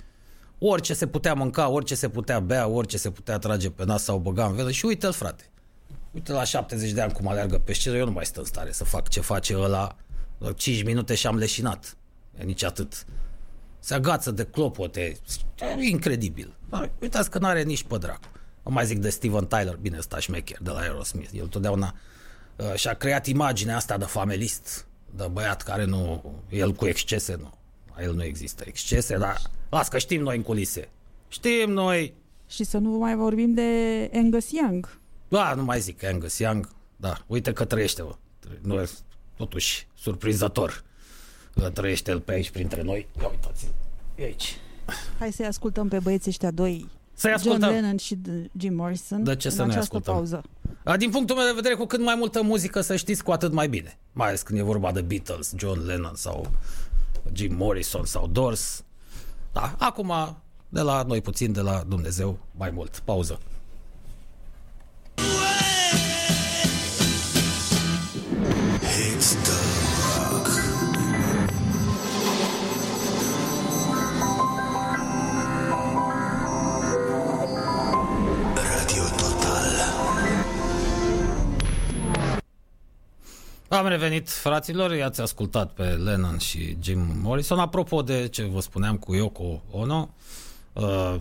orice 0.59 0.93
se 0.93 1.07
putea 1.07 1.33
mânca, 1.33 1.69
orice 1.69 1.95
se 1.95 2.09
putea 2.09 2.39
bea, 2.39 2.67
orice 2.67 2.97
se 2.97 3.11
putea 3.11 3.37
trage 3.37 3.69
pe 3.69 3.85
nas 3.85 4.03
sau 4.03 4.17
băga 4.17 4.45
în 4.45 4.55
velă 4.55 4.71
și 4.71 4.85
uite-l, 4.85 5.11
frate. 5.11 5.43
Uite 6.11 6.31
la 6.31 6.43
70 6.43 6.91
de 6.91 7.01
ani 7.01 7.11
cum 7.11 7.27
aleargă 7.27 7.57
pe 7.57 7.73
scenă, 7.73 7.95
eu 7.95 8.05
nu 8.05 8.11
mai 8.11 8.25
stau 8.25 8.41
în 8.41 8.47
stare 8.47 8.71
să 8.71 8.83
fac 8.83 9.07
ce 9.07 9.19
face 9.19 9.57
ăla. 9.57 9.95
5 10.55 10.83
minute 10.83 11.15
și 11.15 11.27
am 11.27 11.37
leșinat. 11.37 11.97
E 12.39 12.43
nici 12.43 12.63
atât. 12.63 13.05
Se 13.79 13.93
agață 13.93 14.31
de 14.31 14.43
clopote. 14.43 15.17
E 15.79 15.83
incredibil. 15.89 16.55
Da, 16.69 16.89
Uitați 16.99 17.29
că 17.29 17.39
n-are 17.39 17.63
nici 17.63 17.83
pe 17.83 17.97
dracu. 17.97 18.27
Nu 18.63 18.71
mai 18.71 18.85
zic 18.85 18.99
de 18.99 19.09
Steven 19.09 19.45
Tyler, 19.45 19.75
bine, 19.75 19.97
ăsta 19.97 20.19
șmecher 20.19 20.57
de 20.61 20.69
la 20.69 20.79
Aerosmith. 20.79 21.29
El 21.33 21.47
totdeauna 21.47 21.95
uh, 22.71 22.73
și-a 22.75 22.93
creat 22.93 23.25
imaginea 23.27 23.75
asta 23.75 23.97
de 23.97 24.05
familist, 24.05 24.85
de 25.15 25.27
băiat 25.31 25.61
care 25.61 25.85
nu, 25.85 26.23
el 26.49 26.71
cu 26.73 26.85
excese, 26.85 27.35
nu. 27.41 27.53
La 27.95 28.03
el 28.03 28.13
nu 28.15 28.23
există 28.23 28.63
excese, 28.67 29.17
dar 29.17 29.41
las 29.69 29.87
că 29.87 29.97
știm 29.97 30.21
noi 30.21 30.35
în 30.37 30.41
culise. 30.43 30.89
Știm 31.27 31.71
noi, 31.71 32.13
Și 32.47 32.63
să 32.63 32.77
nu 32.77 32.89
mai 32.89 33.15
vorbim 33.15 33.53
de 33.53 33.63
Angus 34.13 34.51
Young. 34.51 34.97
da, 35.27 35.53
nu 35.53 35.63
mai 35.63 35.79
zic 35.79 35.97
că 35.97 36.05
Angus 36.07 36.39
Young, 36.39 36.69
da, 36.95 37.17
uite 37.27 37.53
că 37.53 37.65
trăiește, 37.65 38.01
bă. 38.01 38.15
Nu 38.61 38.73
e 38.81 38.89
totuși 39.37 39.87
surprinzător 39.97 40.83
că 41.55 41.69
trăiește 41.69 42.11
el 42.11 42.19
pe 42.19 42.31
aici 42.33 42.49
printre 42.49 42.81
noi. 42.81 43.07
Ia 43.21 43.27
uitați-l, 43.27 43.67
e 44.15 44.23
aici. 44.23 44.57
Hai 45.19 45.31
să-i 45.31 45.45
ascultăm 45.45 45.87
pe 45.87 45.99
băieții 45.99 46.29
ăștia 46.29 46.51
doi, 46.51 46.89
Să-i 47.13 47.29
John 47.31 47.41
ascultăm. 47.47 47.69
Lennon 47.69 47.97
și 47.97 48.15
D- 48.15 48.51
Jim 48.59 48.73
Morrison, 48.73 49.23
De 49.23 49.35
ce 49.35 49.47
în 49.47 49.53
să 49.53 49.61
nu-i 49.61 49.71
această 49.71 49.95
ascultăm? 49.95 50.13
pauză. 50.13 50.43
Din 50.97 51.09
punctul 51.09 51.35
meu 51.35 51.45
de 51.45 51.51
vedere, 51.55 51.73
cu 51.73 51.85
cât 51.85 51.99
mai 52.01 52.15
multă 52.15 52.41
muzică 52.41 52.81
să 52.81 52.95
știți, 52.95 53.23
cu 53.23 53.31
atât 53.31 53.51
mai 53.51 53.67
bine. 53.69 53.99
Mai 54.11 54.27
ales 54.27 54.41
când 54.41 54.59
e 54.59 54.61
vorba 54.61 54.91
de 54.91 55.01
Beatles, 55.01 55.53
John 55.57 55.85
Lennon 55.85 56.15
sau 56.15 56.51
Jim 57.33 57.55
Morrison 57.55 58.05
sau 58.05 58.27
Doors. 58.27 58.83
Da, 59.51 59.75
acum 59.79 60.13
de 60.69 60.81
la 60.81 61.03
noi 61.03 61.21
puțin, 61.21 61.51
de 61.51 61.61
la 61.61 61.83
Dumnezeu 61.87 62.39
mai 62.57 62.69
mult. 62.69 62.99
Pauză. 62.99 63.39
Revenit, 83.93 84.29
fraților, 84.29 84.93
i-ați 84.93 85.21
ascultat 85.21 85.71
pe 85.71 85.83
Lennon 85.83 86.37
și 86.37 86.77
Jim 86.81 86.99
Morrison. 87.21 87.59
Apropo 87.59 88.01
de 88.01 88.27
ce 88.27 88.43
vă 88.43 88.61
spuneam 88.61 88.97
cu 88.97 89.13
Yoko 89.13 89.63
Ono, 89.71 90.09
uh, 90.73 91.15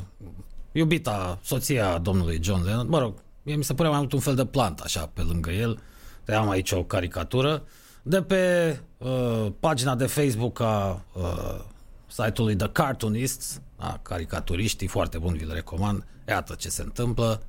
iubita 0.72 1.38
soția 1.42 1.98
domnului 1.98 2.38
John 2.42 2.64
Lennon, 2.64 2.88
mă 2.88 2.98
rog, 2.98 3.14
mie 3.42 3.54
mi 3.54 3.64
se 3.64 3.74
părea 3.74 3.90
mai 3.90 4.00
mult 4.00 4.12
un 4.12 4.20
fel 4.20 4.34
de 4.34 4.44
plant 4.44 4.80
așa 4.80 5.10
pe 5.12 5.22
lângă 5.22 5.50
el, 5.50 5.82
te 6.24 6.34
am 6.34 6.48
aici 6.48 6.70
o 6.72 6.84
caricatură, 6.84 7.62
de 8.02 8.22
pe 8.22 8.80
uh, 8.98 9.46
pagina 9.60 9.94
de 9.94 10.06
Facebook 10.06 10.60
a 10.60 11.04
uh, 11.12 11.64
site-ului 12.06 12.56
The 12.56 12.68
Cartoonists, 12.68 13.60
a 13.76 13.98
caricaturiștii, 14.02 14.86
foarte 14.86 15.18
bun, 15.18 15.36
vi-l 15.36 15.52
recomand, 15.52 16.06
iată 16.28 16.54
ce 16.54 16.68
se 16.68 16.82
întâmplă. 16.82 17.42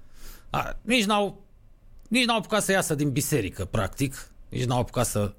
A, 0.50 0.78
nici 0.82 1.06
n-au 1.06 1.42
nici 2.08 2.26
n-au 2.26 2.38
apucat 2.38 2.64
să 2.64 2.72
iasă 2.72 2.96
din 2.96 3.12
biserică, 3.12 3.66
practic, 3.66 4.33
nici 4.54 4.66
n-au 4.66 4.80
apucat 4.80 5.06
să 5.06 5.34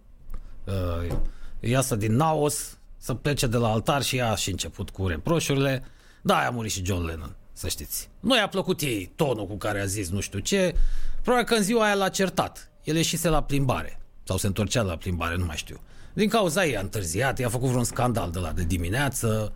uh, 0.64 1.16
iasă 1.60 1.96
din 1.96 2.16
naos, 2.16 2.78
să 2.96 3.14
plece 3.14 3.46
de 3.46 3.56
la 3.56 3.68
altar 3.68 4.02
și 4.02 4.16
ea 4.16 4.34
și 4.34 4.50
început 4.50 4.90
cu 4.90 5.06
reproșurile. 5.06 5.84
Da, 6.22 6.46
a 6.46 6.50
murit 6.50 6.70
și 6.70 6.84
John 6.84 7.04
Lennon, 7.04 7.36
să 7.52 7.68
știți. 7.68 8.08
Nu 8.20 8.36
i-a 8.36 8.48
plăcut 8.48 8.80
ei 8.80 9.12
tonul 9.16 9.46
cu 9.46 9.56
care 9.56 9.80
a 9.80 9.84
zis 9.84 10.08
nu 10.10 10.20
știu 10.20 10.38
ce. 10.38 10.74
Probabil 11.22 11.46
că 11.46 11.54
în 11.54 11.62
ziua 11.62 11.84
aia 11.84 11.94
l-a 11.94 12.08
certat. 12.08 12.70
El 12.84 12.96
ieșise 12.96 13.28
la 13.28 13.42
plimbare. 13.42 14.00
Sau 14.24 14.36
se 14.36 14.46
întorcea 14.46 14.82
la 14.82 14.96
plimbare, 14.96 15.36
nu 15.36 15.44
mai 15.44 15.56
știu. 15.56 15.80
Din 16.12 16.28
cauza 16.28 16.64
ei 16.64 16.76
a 16.76 16.80
întârziat, 16.80 17.38
i-a 17.38 17.48
făcut 17.48 17.68
vreun 17.68 17.84
scandal 17.84 18.30
de 18.30 18.38
la 18.38 18.52
de 18.52 18.64
dimineață. 18.64 19.52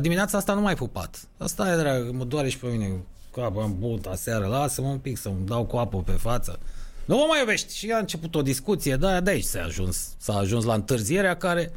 Dimineața 0.00 0.38
asta 0.38 0.54
nu 0.54 0.60
mai 0.60 0.74
pupat. 0.74 1.28
Asta 1.38 1.72
e, 1.72 1.76
dragă, 1.76 2.12
mă 2.12 2.24
doare 2.24 2.48
și 2.48 2.58
pe 2.58 2.66
mine 2.66 3.04
capul, 3.32 3.62
am 3.62 3.76
băut 3.78 4.06
aseară, 4.06 4.46
lasă-mă 4.46 4.88
un 4.88 4.98
pic 4.98 5.18
să-mi 5.18 5.46
dau 5.46 5.64
cu 5.64 5.76
apă 5.76 6.02
pe 6.02 6.12
față. 6.12 6.58
Nu 7.04 7.16
mă 7.16 7.24
mai 7.28 7.38
iubești. 7.38 7.76
Și 7.76 7.90
a 7.90 7.98
început 7.98 8.34
o 8.34 8.42
discuție, 8.42 8.96
da, 8.96 9.20
de 9.20 9.30
aici 9.30 9.44
s-a 9.44 9.62
ajuns, 9.62 10.14
s-a 10.18 10.36
ajuns 10.36 10.64
la 10.64 10.74
întârzierea 10.74 11.36
care 11.36 11.72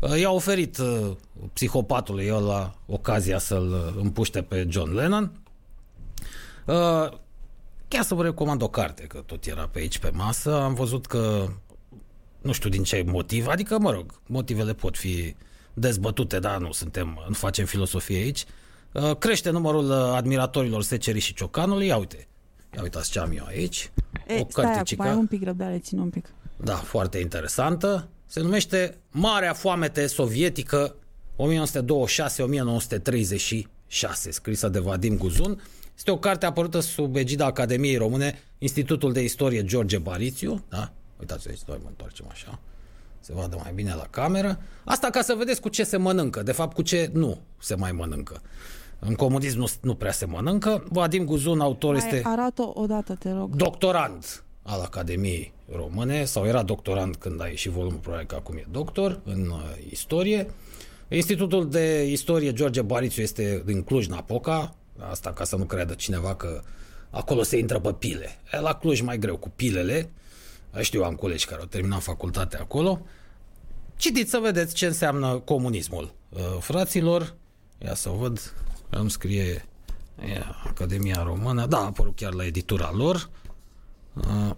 uh, 0.00 0.18
i-a 0.20 0.30
oferit 0.30 0.78
uh, 0.78 1.10
psihopatului 1.52 2.26
el 2.26 2.44
la 2.44 2.74
ocazia 2.86 3.38
să-l 3.38 3.72
uh, 3.72 4.02
împuște 4.02 4.42
pe 4.42 4.66
John 4.68 4.94
Lennon. 4.94 5.32
Uh, 6.66 7.08
chiar 7.88 8.04
să 8.04 8.14
vă 8.14 8.22
recomand 8.22 8.62
o 8.62 8.68
carte, 8.68 9.02
că 9.02 9.18
tot 9.26 9.44
era 9.46 9.68
pe 9.72 9.78
aici 9.78 9.98
pe 9.98 10.10
masă. 10.10 10.60
Am 10.60 10.74
văzut 10.74 11.06
că, 11.06 11.48
nu 12.40 12.52
știu 12.52 12.70
din 12.70 12.82
ce 12.82 13.04
motiv, 13.06 13.46
adică, 13.46 13.78
mă 13.78 13.90
rog, 13.90 14.20
motivele 14.26 14.74
pot 14.74 14.96
fi 14.96 15.34
dezbătute, 15.74 16.38
dar 16.38 16.58
nu 16.58 16.72
suntem, 16.72 17.24
nu 17.28 17.34
facem 17.34 17.64
filosofie 17.64 18.16
aici. 18.16 18.44
Uh, 18.92 19.16
crește 19.16 19.50
numărul 19.50 19.90
uh, 19.90 19.96
admiratorilor 19.96 20.82
Secerii 20.82 21.20
și 21.20 21.34
Ciocanului. 21.34 21.86
Ia 21.86 21.96
uite, 21.96 22.28
ia 22.76 22.82
uitați 22.82 23.10
ce 23.10 23.18
am 23.18 23.32
eu 23.36 23.44
aici. 23.44 23.90
E, 24.26 24.40
o 24.40 24.46
stai 24.48 24.74
acum, 24.74 25.00
ai 25.00 25.14
un 25.14 25.26
pic 25.26 25.44
răbdare, 25.44 25.78
țin 25.78 25.98
un 25.98 26.10
pic. 26.10 26.28
Da, 26.56 26.74
foarte 26.74 27.18
interesantă. 27.18 28.08
Se 28.26 28.40
numește 28.40 28.98
Marea 29.10 29.52
Foamete 29.52 30.06
Sovietică 30.06 30.94
1926-1936, 31.36 31.36
scrisă 34.30 34.68
de 34.68 34.78
Vadim 34.78 35.16
Guzun. 35.16 35.62
Este 35.96 36.10
o 36.10 36.18
carte 36.18 36.46
apărută 36.46 36.80
sub 36.80 37.16
egida 37.16 37.44
Academiei 37.44 37.96
Române, 37.96 38.38
Institutul 38.58 39.12
de 39.12 39.22
Istorie 39.22 39.64
George 39.64 39.98
Barițiu. 39.98 40.64
Da? 40.68 40.92
Uitați 41.20 41.48
aici, 41.48 41.60
noi 41.66 41.78
mă 41.82 41.88
întoarcem 41.88 42.26
așa. 42.30 42.58
Se 43.20 43.32
vadă 43.32 43.60
mai 43.62 43.72
bine 43.74 43.94
la 43.94 44.06
cameră. 44.10 44.60
Asta 44.84 45.10
ca 45.10 45.22
să 45.22 45.34
vedeți 45.38 45.60
cu 45.60 45.68
ce 45.68 45.84
se 45.84 45.96
mănâncă. 45.96 46.42
De 46.42 46.52
fapt, 46.52 46.74
cu 46.74 46.82
ce 46.82 47.10
nu 47.12 47.40
se 47.58 47.74
mai 47.74 47.92
mănâncă. 47.92 48.40
În 49.06 49.14
comunism 49.14 49.58
nu, 49.58 49.66
nu 49.80 49.94
prea 49.94 50.12
se 50.12 50.24
mănâncă. 50.24 50.84
Vadim 50.88 51.24
Guzun, 51.24 51.60
autor, 51.60 51.94
este... 51.94 52.22
Arată 52.24 52.70
o 52.74 52.86
dată, 52.86 53.14
te 53.14 53.32
rog. 53.32 53.54
Doctorant 53.54 54.44
al 54.62 54.80
Academiei 54.80 55.52
Române, 55.76 56.24
sau 56.24 56.46
era 56.46 56.62
doctorant 56.62 57.16
când 57.16 57.42
a 57.42 57.46
ieșit 57.46 57.70
volumul, 57.70 57.98
probabil 57.98 58.26
că 58.26 58.34
acum 58.34 58.56
e 58.56 58.66
doctor 58.70 59.20
în 59.24 59.48
uh, 59.50 59.60
istorie. 59.90 60.50
Institutul 61.08 61.68
de 61.68 62.06
Istorie 62.10 62.52
George 62.52 62.82
Barițiu 62.82 63.22
este 63.22 63.62
din 63.66 63.82
Cluj-Napoca, 63.82 64.74
asta 64.98 65.32
ca 65.32 65.44
să 65.44 65.56
nu 65.56 65.64
creadă 65.64 65.94
cineva 65.94 66.34
că 66.34 66.62
acolo 67.10 67.42
se 67.42 67.58
intră 67.58 67.80
pe 67.80 67.92
pile. 67.92 68.28
E 68.52 68.60
la 68.60 68.74
Cluj 68.74 69.00
mai 69.00 69.18
greu 69.18 69.36
cu 69.36 69.52
pilele, 69.56 70.10
știu, 70.80 71.02
am 71.02 71.14
colegi 71.14 71.46
care 71.46 71.60
au 71.60 71.66
terminat 71.66 72.00
facultatea 72.00 72.60
acolo. 72.60 73.00
Citiți 73.96 74.30
să 74.30 74.38
vedeți 74.42 74.74
ce 74.74 74.86
înseamnă 74.86 75.38
comunismul. 75.44 76.14
Uh, 76.28 76.40
fraților, 76.60 77.34
ia 77.78 77.94
să 77.94 78.10
văd 78.18 78.54
îmi 78.90 79.10
scrie 79.10 79.64
ia, 80.28 80.62
Academia 80.66 81.22
Română, 81.22 81.66
da, 81.66 81.78
a 81.78 81.84
apărut 81.84 82.16
chiar 82.16 82.32
la 82.32 82.44
editura 82.44 82.90
lor, 82.92 83.30
uh, 84.14 84.50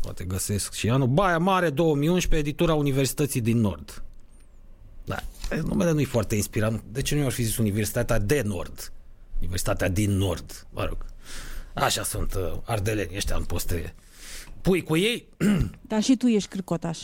poate 0.00 0.24
găsesc 0.24 0.72
și 0.72 0.90
anul, 0.90 1.06
Baia 1.06 1.38
Mare 1.38 1.70
2011, 1.70 2.48
editura 2.48 2.74
Universității 2.74 3.40
din 3.40 3.60
Nord. 3.60 4.02
Da, 5.04 5.22
numele 5.62 5.90
nu 5.90 6.00
e 6.00 6.04
foarte 6.04 6.34
inspirant. 6.34 6.82
De 6.90 7.02
ce 7.02 7.16
nu 7.16 7.24
ar 7.24 7.32
fi 7.32 7.42
zis 7.42 7.56
Universitatea 7.56 8.18
de 8.18 8.42
Nord? 8.42 8.92
Universitatea 9.38 9.88
din 9.88 10.16
Nord, 10.16 10.66
mă 10.70 10.84
rog. 10.84 11.06
Așa 11.74 12.02
sunt 12.02 12.34
uh, 12.34 12.52
ardeleni 12.64 13.16
ăștia 13.16 13.36
în 13.36 13.44
poste. 13.44 13.94
Pui 14.60 14.82
cu 14.82 14.96
ei? 14.96 15.28
Dar 15.88 16.02
și 16.02 16.16
tu 16.16 16.26
ești 16.26 16.48
cârcotaș. 16.48 16.98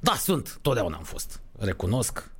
Da, 0.00 0.14
sunt. 0.14 0.58
Totdeauna 0.62 0.96
am 0.96 1.02
fost. 1.02 1.40
Recunosc. 1.58 2.30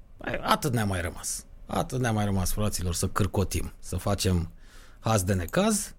Atât 0.43 0.73
ne-a 0.73 0.85
mai 0.85 1.01
rămas. 1.01 1.44
Atât 1.67 2.01
ne-a 2.01 2.13
mai 2.13 2.25
rămas, 2.25 2.53
fraților, 2.53 2.95
să 2.95 3.07
cârcotim, 3.07 3.73
să 3.79 3.97
facem 3.97 4.51
haz 5.01 5.23
de 5.23 5.35
necaz. 5.35 5.95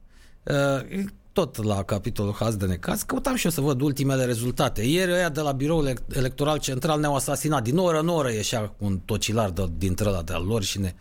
Tot 1.31 1.63
la 1.63 1.83
capitolul 1.83 2.33
haz 2.33 2.55
de 2.55 2.65
necaz, 2.65 3.01
căutam 3.01 3.35
și 3.35 3.45
eu 3.45 3.51
să 3.51 3.61
văd 3.61 3.81
ultimele 3.81 4.25
rezultate. 4.25 4.81
Ieri 4.81 5.11
ăia 5.11 5.29
de 5.29 5.41
la 5.41 5.51
biroul 5.51 5.93
electoral 6.13 6.57
central 6.57 6.99
ne-au 6.99 7.15
asasinat. 7.15 7.63
Din 7.63 7.77
oră 7.77 7.99
în 7.99 8.07
oră 8.07 8.31
ieșea 8.31 8.73
un 8.77 8.99
tocilar 8.99 9.49
de, 9.49 9.69
dintre 9.77 10.09
ăla 10.09 10.21
de-al 10.21 10.45
lor 10.45 10.63
și 10.63 10.79
ne 10.79 10.93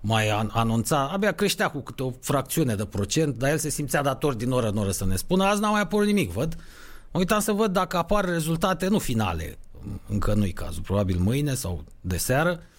mai 0.00 0.30
anunța. 0.48 1.08
Abia 1.08 1.32
creștea 1.32 1.70
cu 1.70 1.80
câte 1.80 2.02
o 2.02 2.10
fracțiune 2.20 2.74
de 2.74 2.84
procent, 2.84 3.38
dar 3.38 3.50
el 3.50 3.58
se 3.58 3.68
simțea 3.68 4.02
dator 4.02 4.34
din 4.34 4.50
oră 4.50 4.68
în 4.68 4.76
oră 4.76 4.90
să 4.90 5.04
ne 5.04 5.16
spună. 5.16 5.44
Azi 5.44 5.60
n-a 5.60 5.70
mai 5.70 5.80
apărut 5.80 6.06
nimic, 6.06 6.30
văd. 6.30 6.56
Mă 7.10 7.18
uitam 7.18 7.40
să 7.40 7.52
văd 7.52 7.72
dacă 7.72 7.96
apar 7.96 8.24
rezultate, 8.24 8.88
nu 8.88 8.98
finale, 8.98 9.58
încă 10.08 10.34
nu-i 10.34 10.52
cazul, 10.52 10.82
probabil 10.82 11.18
mâine 11.18 11.54
sau 11.54 11.84
de 12.00 12.16
seară, 12.16 12.50
Uh, 12.50 12.73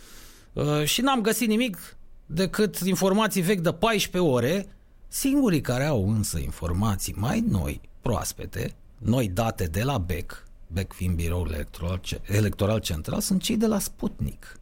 și 0.84 1.02
n-am 1.02 1.22
găsit 1.22 1.48
nimic 1.48 1.98
decât 2.26 2.76
informații 2.76 3.41
vechi 3.41 3.62
de 3.62 3.74
14 3.74 4.32
ore. 4.32 4.68
Singurii 5.08 5.62
care 5.62 5.86
au 5.86 6.10
însă 6.10 6.39
informații 6.39 7.13
mai 7.18 7.39
noi, 7.39 7.82
proaspete, 8.02 8.76
noi 8.98 9.28
date 9.28 9.65
de 9.65 9.84
la 9.84 9.98
BEC, 9.98 10.48
BEC 10.68 10.94
fiind 10.94 11.15
biroul 11.15 11.52
electoral, 11.52 12.02
electoral 12.22 12.80
central, 12.80 13.20
sunt 13.20 13.41
cei 13.41 13.58
de 13.58 13.68
la 13.68 13.80
Sputnik. 13.80 14.60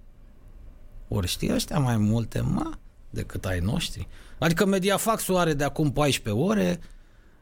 Ori 1.08 1.28
știi 1.28 1.54
ăștia 1.54 1.80
mai 1.80 1.98
multe, 1.98 2.42
mă, 2.42 2.70
decât 3.10 3.46
ai 3.46 3.60
noștri. 3.60 4.08
Adică 4.40 4.66
Mediafax-ul 4.66 5.38
are 5.38 5.54
de 5.54 5.64
acum 5.64 5.92
14 5.92 6.44
ore, 6.44 6.80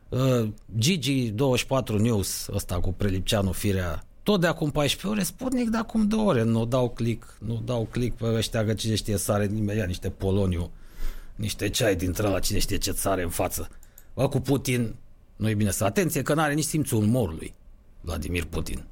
uh, 0.10 0.50
Gigi24 0.80 2.00
News, 2.00 2.48
ăsta 2.54 2.80
cu 2.80 2.94
Prelipceanu 2.94 3.52
Firea, 3.52 4.04
tot 4.24 4.42
de 4.42 4.48
acum 4.48 4.72
14 4.72 5.08
ore, 5.08 5.24
Sputnik 5.24 5.70
de 5.70 5.78
acum 5.78 6.08
2 6.08 6.20
ore, 6.20 6.44
nu 6.44 6.66
dau 6.66 6.90
click, 6.90 7.38
nu 7.40 7.62
dau 7.66 7.88
click 7.92 8.18
pe 8.18 8.26
ăștia 8.26 8.66
că 8.66 8.74
cine 8.74 8.96
știe 8.96 9.18
sare 9.18 9.50
imediat 9.56 9.88
niște 9.88 10.10
poloniu, 10.10 10.72
niște 11.36 11.70
ceai 11.70 11.96
dintre 11.96 12.28
la 12.28 12.40
cine 12.40 12.60
știe 12.60 12.78
ce 12.78 12.92
sare 12.92 13.24
în 13.24 13.30
față. 13.30 13.70
Bă, 14.14 14.30
cu 14.30 14.40
Putin, 14.40 14.96
nu 15.36 15.50
e 15.50 15.54
bine 15.54 15.72
să 15.72 15.84
atenție 15.84 16.22
că 16.22 16.34
n-are 16.34 16.54
nici 16.54 16.66
simțul 16.66 17.04
umorului 17.04 17.54
Vladimir 18.02 18.46
Putin. 18.46 18.86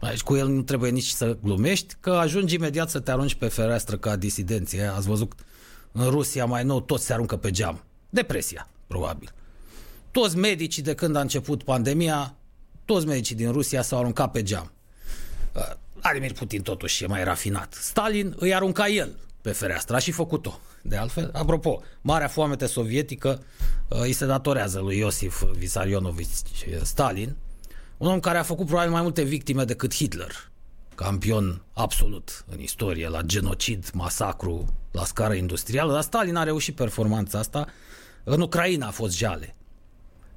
Aici 0.00 0.22
cu 0.22 0.36
el 0.36 0.48
nu 0.48 0.62
trebuie 0.62 0.90
nici 0.90 1.08
să 1.08 1.36
glumești, 1.42 1.94
că 2.00 2.10
ajungi 2.10 2.54
imediat 2.54 2.90
să 2.90 3.00
te 3.00 3.10
arunci 3.10 3.34
pe 3.34 3.48
fereastră 3.48 3.96
ca 3.96 4.16
disidenție. 4.16 4.82
Ați 4.82 5.06
văzut 5.06 5.32
în 5.92 6.10
Rusia 6.10 6.44
mai 6.44 6.64
nou 6.64 6.80
toți 6.80 7.04
se 7.04 7.12
aruncă 7.12 7.36
pe 7.36 7.50
geam. 7.50 7.84
Depresia, 8.10 8.68
probabil. 8.86 9.34
Toți 10.10 10.36
medicii 10.36 10.82
de 10.82 10.94
când 10.94 11.16
a 11.16 11.20
început 11.20 11.62
pandemia 11.62 12.36
toți 12.84 13.06
medicii 13.06 13.36
din 13.36 13.52
Rusia 13.52 13.82
s-au 13.82 13.98
aruncat 13.98 14.30
pe 14.30 14.42
geam. 14.42 14.72
Uh, 15.52 15.62
Vladimir 16.00 16.32
Putin 16.32 16.62
totuși 16.62 17.04
e 17.04 17.06
mai 17.06 17.24
rafinat. 17.24 17.74
Stalin 17.80 18.34
îi 18.38 18.54
arunca 18.54 18.88
el 18.88 19.16
pe 19.40 19.52
fereastră. 19.52 19.96
A 19.96 19.98
și 19.98 20.10
făcut-o, 20.10 20.60
de 20.82 20.96
altfel. 20.96 21.30
Apropo, 21.32 21.82
marea 22.00 22.28
foamete 22.28 22.66
sovietică 22.66 23.42
uh, 23.88 23.98
îi 24.00 24.12
se 24.12 24.26
datorează 24.26 24.80
lui 24.80 24.98
Iosif 24.98 25.42
Vissarionovici 25.42 26.28
Stalin, 26.82 27.36
un 27.96 28.08
om 28.08 28.20
care 28.20 28.38
a 28.38 28.42
făcut 28.42 28.66
probabil 28.66 28.90
mai 28.90 29.02
multe 29.02 29.22
victime 29.22 29.64
decât 29.64 29.94
Hitler, 29.94 30.50
campion 30.94 31.62
absolut 31.72 32.44
în 32.50 32.60
istorie, 32.60 33.08
la 33.08 33.22
genocid, 33.22 33.90
masacru, 33.92 34.74
la 34.90 35.04
scară 35.04 35.34
industrială, 35.34 35.92
dar 35.92 36.02
Stalin 36.02 36.36
a 36.36 36.42
reușit 36.42 36.74
performanța 36.74 37.38
asta. 37.38 37.66
În 38.24 38.40
Ucraina 38.40 38.86
a 38.86 38.90
fost 38.90 39.16
jale. 39.16 39.56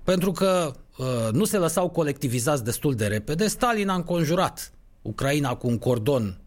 Pentru 0.04 0.32
că 0.32 0.74
uh, 0.74 0.82
nu 1.32 1.46
se 1.46 1.58
lăsau 1.58 1.90
colectivizați 1.90 2.64
destul 2.64 2.96
de 2.96 3.08
repede, 3.08 3.48
Stalin 3.48 3.90
a 3.90 3.94
înconjurat 3.94 4.72
Ucraina 5.02 5.56
cu 5.56 5.68
un 5.68 5.78
cordon, 5.78 6.38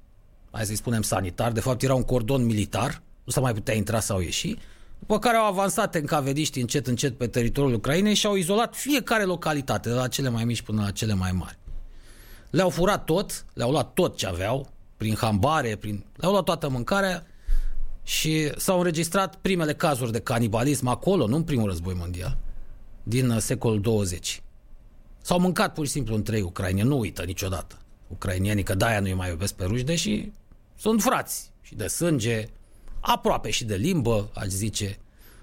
hai 0.51 0.65
să-i 0.65 0.77
spunem 0.77 1.03
sanitar, 1.03 1.53
de 1.53 1.61
fapt 1.61 1.83
era 1.83 1.95
un 1.95 2.03
cordon 2.03 2.45
militar, 2.45 3.03
nu 3.25 3.33
s-a 3.33 3.41
mai 3.41 3.55
putea 3.55 3.75
intra 3.75 4.01
sau 4.01 4.21
ieși, 4.21 4.57
după 4.99 5.19
care 5.19 5.37
au 5.37 5.47
avansat 5.47 5.95
încavediști 5.95 6.61
încet 6.61 6.87
încet 6.87 7.19
pe 7.19 7.27
teritoriul 7.27 7.75
Ucrainei 7.75 8.15
și 8.15 8.27
au 8.27 8.35
izolat 8.35 8.75
fiecare 8.75 9.25
localitate, 9.25 9.89
de 9.89 9.95
la 9.95 10.09
cele 10.09 10.29
mai 10.29 10.45
mici 10.45 10.63
până 10.63 10.83
la 10.83 10.91
cele 10.91 11.15
mai 11.15 11.33
mari. 11.33 11.59
Le-au 12.51 12.69
furat 12.69 13.05
tot, 13.05 13.45
le-au 13.53 13.71
luat 13.71 13.93
tot 13.93 14.17
ce 14.17 14.27
aveau, 14.27 14.69
prin 14.97 15.15
hambare, 15.15 15.77
prin... 15.77 16.05
le-au 16.17 16.33
luat 16.33 16.45
toată 16.45 16.69
mâncarea 16.69 17.27
și 18.03 18.51
s-au 18.57 18.79
înregistrat 18.79 19.37
primele 19.37 19.75
cazuri 19.75 20.13
de 20.13 20.21
canibalism 20.21 20.87
acolo, 20.87 21.27
nu 21.27 21.37
în 21.37 21.43
primul 21.43 21.69
război 21.69 21.95
mondial, 21.95 22.39
din 23.11 23.31
uh, 23.31 23.41
secolul 23.41 23.81
20. 23.81 24.43
S-au 25.21 25.39
mâncat 25.39 25.75
pur 25.75 25.87
și 25.87 25.93
simplu 25.93 26.15
între 26.15 26.41
ucrainieni, 26.41 26.89
nu 26.89 26.99
uită 26.99 27.23
niciodată 27.23 27.79
ucrainienii, 28.07 28.63
că 28.63 28.75
de-aia 28.75 29.01
nu-i 29.01 29.15
mai 29.15 29.29
iubesc 29.29 29.55
pe 29.55 29.65
ruși, 29.65 29.83
deși 29.83 30.33
sunt 30.77 31.03
frați 31.03 31.51
și 31.63 31.75
de 31.75 31.87
sânge, 31.87 32.49
aproape 33.01 33.51
și 33.51 33.65
de 33.65 33.77
limbă, 33.77 34.31
aș 34.35 34.47
zice. 34.47 34.99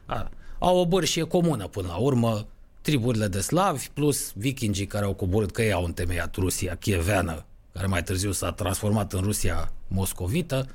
A, 0.05 0.31
au 0.59 0.77
o 0.77 0.85
bărșie 0.85 1.23
comună 1.23 1.67
până 1.67 1.87
la 1.87 1.95
urmă, 1.95 2.47
triburile 2.81 3.27
de 3.27 3.39
slavi, 3.39 3.89
plus 3.93 4.31
vikingii 4.35 4.85
care 4.85 5.05
au 5.05 5.13
coborât 5.13 5.51
că 5.51 5.61
ei 5.61 5.71
au 5.71 5.83
întemeiat 5.83 6.35
Rusia 6.35 6.75
chieveană, 6.75 7.45
care 7.73 7.87
mai 7.87 8.03
târziu 8.03 8.31
s-a 8.31 8.51
transformat 8.51 9.13
în 9.13 9.21
Rusia 9.21 9.71
moscovită, 9.87 10.69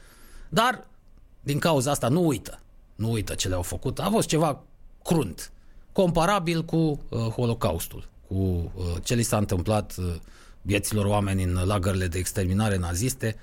dar 0.49 0.87
din 1.41 1.59
cauza 1.59 1.91
asta 1.91 2.09
nu 2.09 2.27
uită. 2.27 2.61
Nu 2.95 3.11
uită 3.11 3.35
ce 3.35 3.49
le-au 3.49 3.63
făcut. 3.63 3.99
A 3.99 4.09
fost 4.11 4.29
ceva 4.29 4.63
crunt, 5.03 5.53
comparabil 5.93 6.65
cu 6.65 6.77
uh, 6.77 7.21
Holocaustul, 7.21 8.09
cu 8.29 8.35
uh, 8.35 8.85
ce 9.03 9.15
li 9.15 9.23
s-a 9.23 9.37
întâmplat 9.37 9.95
uh, 9.99 10.15
vieților 10.63 11.05
oameni 11.05 11.43
în 11.43 11.59
lagările 11.65 12.07
de 12.07 12.19
exterminare 12.19 12.77
naziste. 12.77 13.37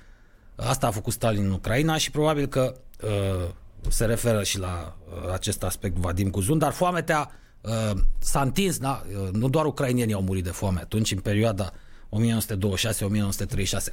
Asta 0.56 0.86
a 0.86 0.90
făcut 0.90 1.12
Stalin 1.12 1.44
în 1.44 1.50
Ucraina 1.50 1.96
și 1.96 2.10
probabil 2.10 2.46
că 2.46 2.74
uh, 3.02 3.48
se 3.88 4.04
referă 4.04 4.42
și 4.42 4.58
la 4.58 4.96
uh, 5.08 5.32
acest 5.32 5.62
aspect 5.62 5.96
Vadim 5.96 6.30
Cuzun, 6.30 6.58
dar 6.58 6.72
foametea 6.72 7.30
uh, 7.60 7.90
s-a 8.18 8.40
întins, 8.40 8.78
da? 8.78 9.02
uh, 9.22 9.28
nu 9.32 9.48
doar 9.48 9.64
ucrainienii 9.64 10.14
au 10.14 10.22
murit 10.22 10.44
de 10.44 10.50
foame 10.50 10.80
atunci, 10.80 11.12
în 11.12 11.18
perioada 11.18 11.72
1926-1936. 11.72 11.76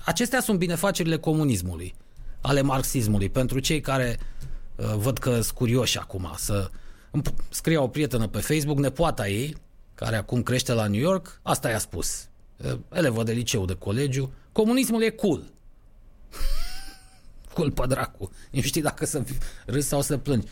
Acestea 0.06 0.42
sunt 0.42 0.58
binefacerile 0.58 1.18
comunismului, 1.18 1.96
ale 2.42 2.62
marxismului, 2.62 3.30
pentru 3.30 3.60
cei 3.60 3.82
care 3.82 4.20
uh, 4.76 4.94
văd 4.96 5.18
că 5.18 5.32
sunt 5.32 5.58
curioși 5.58 5.98
acum 5.98 6.34
să 6.36 6.70
scrie 7.50 7.78
o 7.78 7.88
prietenă 7.88 8.28
pe 8.28 8.40
Facebook, 8.40 8.78
nepoata 8.78 9.28
ei, 9.28 9.56
care 9.96 10.16
acum 10.16 10.44
crește 10.44 10.74
la 10.74 10.88
New 10.88 11.00
York, 11.00 11.40
asta 11.44 11.70
i-a 11.70 11.80
spus. 11.80 12.28
Uh, 12.58 12.80
elevă 12.92 13.24
de 13.24 13.32
liceu, 13.32 13.66
de 13.66 13.74
colegiu, 13.74 14.34
comunismul 14.52 15.04
e 15.04 15.10
cool. 15.10 15.44
cool 17.54 17.72
pe 17.72 17.84
dracu. 17.88 18.32
Nu 18.52 18.62
știi 18.62 18.82
dacă 18.82 19.06
să 19.06 19.24
râzi 19.66 19.88
sau 19.88 20.02
să 20.02 20.18
plângi. 20.18 20.48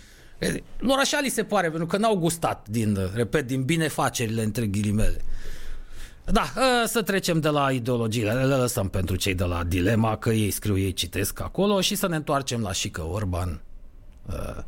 Lor 0.78 0.98
așa 0.98 1.20
li 1.20 1.30
se 1.30 1.44
pare, 1.44 1.70
pentru 1.70 1.86
că 1.86 1.98
n-au 1.98 2.16
gustat 2.16 2.68
din, 2.70 3.12
repet, 3.14 3.48
din 3.48 3.64
binefacerile 3.64 4.44
între 4.44 4.66
ghilimele. 4.66 5.22
Da, 6.26 6.42
uh, 6.42 6.88
să 6.88 7.02
trecem 7.02 7.40
de 7.40 7.50
la 7.50 7.72
ideologiile, 7.72 8.32
le 8.32 8.56
lăsăm 8.56 8.90
pentru 8.90 9.16
cei 9.16 9.34
de 9.34 9.44
la 9.44 9.64
Dilema, 9.64 10.18
că 10.18 10.30
ei 10.30 10.52
scriu, 10.52 10.78
ei 10.78 10.94
citesc 10.94 11.42
acolo 11.42 11.82
și 11.82 11.96
să 11.96 12.08
ne 12.08 12.16
întoarcem 12.16 12.62
la 12.62 12.72
Șică 12.72 13.02
Orban. 13.02 13.62
Uh, 14.26 14.64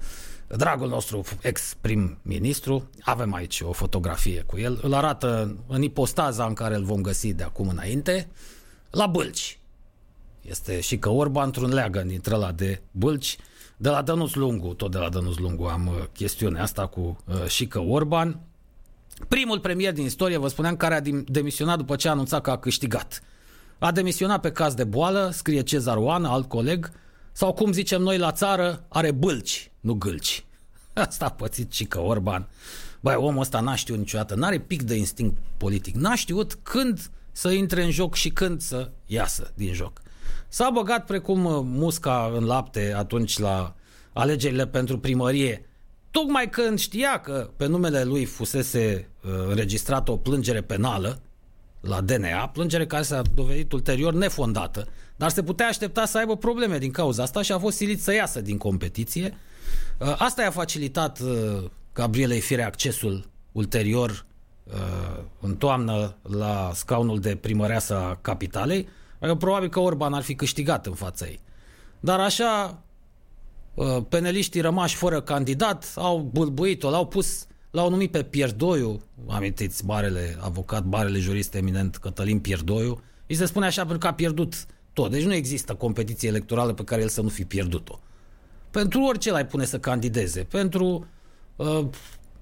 dragul 0.56 0.88
nostru 0.88 1.24
ex-prim-ministru, 1.42 2.90
avem 3.02 3.34
aici 3.34 3.62
o 3.62 3.72
fotografie 3.72 4.42
cu 4.42 4.58
el, 4.58 4.80
îl 4.82 4.94
arată 4.94 5.56
în 5.68 5.82
ipostaza 5.82 6.46
în 6.46 6.54
care 6.54 6.76
îl 6.76 6.84
vom 6.84 7.02
găsi 7.02 7.34
de 7.34 7.44
acum 7.44 7.68
înainte, 7.68 8.28
la 8.92 9.08
Bâlci. 9.08 9.60
Este 10.42 10.80
și 10.80 10.98
că 10.98 11.10
Orban 11.10 11.46
într-un 11.46 11.74
leagăn 11.74 12.08
dintre 12.08 12.36
la 12.36 12.52
de 12.52 12.82
Bâlci, 12.92 13.38
de 13.78 13.90
la 13.90 14.02
Dănuț 14.02 14.34
Lungu, 14.34 14.74
tot 14.74 14.92
de 14.92 14.98
la 14.98 15.10
Dănuț 15.10 15.38
Lungu 15.38 15.64
am 15.64 15.88
uh, 15.88 16.04
chestiunea 16.14 16.62
asta 16.62 16.88
cu 16.88 17.18
uh, 17.26 17.46
și 17.48 17.68
că 17.68 17.80
Orban, 17.80 18.40
primul 19.28 19.60
premier 19.60 19.94
din 19.94 20.06
istorie, 20.06 20.38
vă 20.38 20.48
spuneam, 20.48 20.76
care 20.76 20.96
a 20.96 21.02
demisionat 21.26 21.78
după 21.78 21.96
ce 21.96 22.08
a 22.08 22.12
anunțat 22.12 22.42
că 22.42 22.52
a 22.52 22.58
câștigat. 22.58 23.24
A 23.80 23.92
demisionat 23.92 24.42
pe 24.42 24.52
caz 24.52 24.74
de 24.74 24.84
boală, 24.84 25.30
scrie 25.34 25.62
Cezar 25.62 25.98
Oana, 25.98 26.30
alt 26.30 26.48
coleg, 26.48 26.92
sau 27.38 27.54
cum 27.54 27.72
zicem 27.72 28.02
noi 28.02 28.18
la 28.18 28.32
țară, 28.32 28.86
are 28.88 29.12
bâlci, 29.12 29.72
nu 29.80 29.94
gâlci. 29.94 30.46
Asta 30.94 31.26
a 31.26 31.32
pățit 31.32 31.72
și 31.72 31.86
că 31.86 32.00
Orban. 32.00 32.48
Băi, 33.00 33.16
omul 33.16 33.42
ăsta 33.42 33.60
n-a 33.60 33.76
știut 33.76 33.98
niciodată, 33.98 34.36
n-are 34.36 34.60
pic 34.60 34.82
de 34.82 34.96
instinct 34.96 35.38
politic. 35.58 35.96
N-a 35.96 36.16
știut 36.16 36.58
când 36.64 37.12
să 37.32 37.50
intre 37.50 37.84
în 37.84 37.92
joc 37.92 38.16
și 38.16 38.30
când 38.30 38.62
să 38.62 38.90
iasă 39.06 39.52
din 39.56 39.74
joc. 39.74 40.02
S-a 40.48 40.70
băgat 40.70 41.06
precum 41.06 41.46
uh, 41.46 41.62
musca 41.64 42.32
în 42.36 42.46
lapte 42.46 42.94
atunci 42.94 43.38
la 43.38 43.76
alegerile 44.14 44.68
pentru 44.68 45.00
primărie, 45.00 45.66
tocmai 46.12 46.50
când 46.50 46.80
știa 46.80 47.20
că 47.20 47.50
pe 47.58 47.66
numele 47.66 48.04
lui 48.04 48.26
fusese 48.26 49.10
uh, 49.24 49.32
înregistrată 49.48 50.12
o 50.12 50.18
plângere 50.18 50.62
penală 50.62 51.22
la 51.82 52.02
DNA, 52.02 52.48
plângere 52.48 52.86
care 52.86 53.04
s-a 53.04 53.22
dovedit 53.34 53.72
ulterior 53.72 54.14
nefondată, 54.14 54.88
dar 55.18 55.30
se 55.30 55.44
putea 55.44 55.68
aștepta 55.68 56.06
să 56.06 56.18
aibă 56.18 56.38
probleme 56.38 56.78
din 56.78 56.92
cauza 56.92 57.24
asta 57.24 57.42
și 57.42 57.52
a 57.52 57.60
fost 57.60 57.78
silit 57.78 58.02
să 58.02 58.14
iasă 58.14 58.42
din 58.42 58.58
competiție. 58.58 59.38
Uh, 59.98 60.16
asta 60.18 60.42
i-a 60.42 60.52
facilitat 60.52 61.20
uh, 61.20 61.64
Gabrielei 61.94 62.40
Fire 62.40 62.64
accesul 62.64 63.30
ulterior 63.52 64.26
uh, 64.64 65.24
în 65.40 65.56
toamnă 65.56 66.16
la 66.22 66.72
scaunul 66.74 67.20
de 67.20 67.36
primăreasă 67.36 67.96
a 67.96 68.18
capitalei. 68.22 68.88
Probabil 69.20 69.70
că 69.70 69.80
Orban 69.80 70.14
ar 70.14 70.22
fi 70.22 70.36
câștigat 70.36 70.86
în 70.86 70.94
fața 70.94 71.26
ei. 71.26 71.40
Dar 72.00 72.20
așa, 72.20 72.82
peneliștii 74.10 74.62
rămași 74.62 74.96
fără 74.96 75.22
candidat 75.22 75.94
au 75.96 76.30
bâlbuit-o, 76.34 76.90
l-au 76.90 77.08
pus 77.08 77.48
L-au 77.72 77.90
numit 77.90 78.12
pe 78.12 78.24
Pierdoiu, 78.24 79.02
amintiți, 79.28 79.86
barele 79.86 80.38
avocat, 80.40 80.84
barele 80.84 81.20
jurist 81.20 81.56
eminent 81.56 81.96
Cătălin 81.96 82.40
Pierdoiu. 82.40 83.02
Îi 83.28 83.36
se 83.36 83.46
spune 83.46 83.66
așa 83.66 83.82
pentru 83.82 83.98
că 83.98 84.08
a 84.08 84.14
pierdut 84.14 84.66
tot. 84.98 85.12
Deci 85.12 85.24
nu 85.24 85.34
există 85.34 85.74
competiție 85.74 86.30
electorală 86.30 86.74
pe 86.74 86.84
care 86.84 87.02
el 87.02 87.08
să 87.08 87.22
nu 87.22 87.30
fi 87.30 87.46
pierdut-o. 87.46 88.00
Pentru 88.72 89.02
orice 89.02 89.32
l-ai 89.32 89.46
pune 89.46 89.66
să 89.66 89.80
candideze. 89.80 90.44
Pentru 90.44 91.08
uh, 91.56 91.86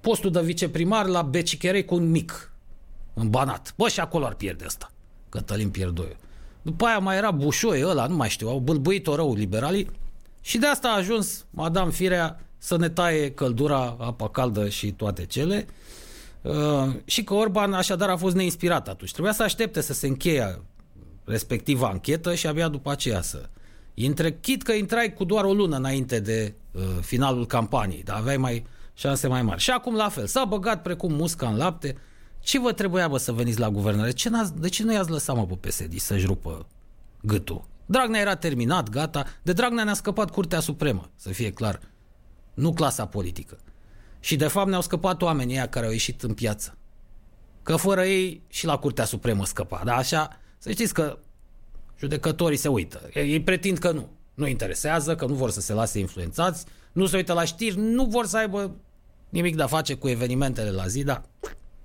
postul 0.02 0.32
de 0.32 0.42
viceprimar 0.42 1.06
la 1.06 1.22
Becicherei 1.22 1.86
cu 1.86 1.96
un 1.96 2.10
mic 2.10 2.52
în 3.14 3.30
Banat. 3.30 3.74
Bă, 3.78 3.88
și 3.88 4.00
acolo 4.00 4.26
ar 4.26 4.34
pierde 4.34 4.66
asta. 4.66 4.92
Cătălin 5.30 5.70
Pierdoiu. 5.70 6.16
După 6.62 6.86
aia 6.86 7.00
mai 7.00 7.18
era 7.18 7.32
Bușoi 7.32 7.84
ăla, 7.84 8.08
nu 8.08 8.16
mai 8.16 8.30
știu, 8.30 8.48
au 8.48 8.60
bâlbâit-o 8.60 9.16
rău 9.16 9.34
liberalii 9.34 9.90
și 10.42 10.58
de 10.58 10.68
asta 10.68 10.88
a 10.88 10.98
ajuns 10.98 11.46
Madame 11.50 11.92
Firea 11.92 12.40
să 12.58 12.78
ne 12.78 12.90
taie 12.90 13.32
căldura, 13.32 13.96
apa 14.00 14.30
caldă 14.30 14.70
și 14.70 14.92
toate 14.92 15.26
cele. 15.26 15.68
Uh, 16.42 16.96
și 17.06 17.24
că 17.24 17.34
Orban 17.34 17.74
așadar 17.74 18.10
a 18.10 18.18
fost 18.18 18.36
neinspirat 18.36 18.88
atunci. 18.88 19.12
Trebuia 19.12 19.34
să 19.34 19.44
aștepte 19.44 19.82
să 19.82 19.94
se 19.94 20.08
încheie 20.08 20.62
respectiva 21.26 21.88
anchetă 21.88 22.36
și 22.36 22.48
abia 22.48 22.68
după 22.68 22.92
aceea 22.92 23.22
să 23.22 23.50
intre. 23.94 24.34
Chit 24.34 24.64
că 24.64 24.72
intrai 24.72 25.14
cu 25.14 25.24
doar 25.24 25.44
o 25.44 25.54
lună 25.54 25.76
înainte 25.76 26.20
de 26.20 26.54
uh, 26.72 26.82
finalul 27.02 27.46
campaniei, 27.46 28.04
dar 28.04 28.18
aveai 28.18 28.38
mai 28.38 28.66
șanse 28.94 29.28
mai 29.28 29.42
mari. 29.42 29.62
Și 29.62 29.70
acum 29.70 29.96
la 29.96 30.10
fel, 30.10 30.26
s-a 30.28 30.46
băgat 30.46 30.82
precum 30.82 31.14
musca 31.14 31.48
în 31.48 31.58
lapte. 31.58 31.98
Ce 32.40 32.60
vă 32.60 32.72
trebuia 32.72 33.08
bă 33.08 33.18
să 33.18 33.32
veniți 33.32 33.60
la 33.60 33.70
guvernare? 33.70 34.12
Ce 34.12 34.30
de 34.56 34.70
ce 34.70 34.84
nu 34.84 34.94
i-ați 34.94 35.10
lăsat 35.10 35.36
mă 35.36 35.46
pe 35.46 35.68
PSD 35.68 36.00
să-și 36.00 36.26
rupă 36.26 36.68
gâtul? 37.22 37.66
Dragnea 37.86 38.22
era 38.22 38.36
terminat, 38.36 38.90
gata. 38.90 39.26
De 39.42 39.54
Dragnea 39.54 39.84
ne-a 39.84 39.94
scăpat 39.94 40.32
Curtea 40.32 40.60
Supremă, 40.60 41.10
să 41.16 41.30
fie 41.30 41.52
clar 41.52 41.80
nu 42.56 42.74
clasa 42.74 43.06
politică. 43.06 43.58
Și 44.20 44.36
de 44.36 44.48
fapt 44.48 44.70
ne-au 44.70 44.82
scăpat 44.82 45.22
oamenii 45.22 45.56
ăia 45.56 45.68
care 45.68 45.86
au 45.86 45.92
ieșit 45.92 46.24
în 46.24 46.34
piață. 46.34 46.78
Că 47.64 47.76
fără 47.76 48.06
ei 48.06 48.42
și 48.48 48.66
la 48.66 48.78
Curtea 48.78 49.06
Supremă 49.06 49.46
scăpa. 49.46 49.82
Dar 49.86 49.98
așa, 49.98 50.40
să 50.66 50.72
știți 50.72 50.94
că 50.94 51.18
judecătorii 52.00 52.58
se 52.58 52.68
uită. 52.68 53.10
Ei 53.14 53.42
pretind 53.42 53.78
că 53.78 53.92
nu. 53.92 54.10
Nu 54.34 54.48
interesează, 54.48 55.16
că 55.16 55.26
nu 55.26 55.34
vor 55.34 55.50
să 55.50 55.62
se 55.62 55.74
lase 55.74 56.00
influențați, 56.00 56.66
nu 56.92 57.06
se 57.06 57.16
uită 57.16 57.34
la 57.34 57.44
știri, 57.44 57.80
nu 57.80 58.06
vor 58.06 58.26
să 58.26 58.38
aibă 58.38 58.76
nimic 59.30 59.56
de 59.56 59.62
a 59.62 59.68
face 59.68 59.94
cu 59.94 60.08
evenimentele 60.08 60.70
la 60.70 60.88
zi, 60.88 61.04
dar 61.04 61.24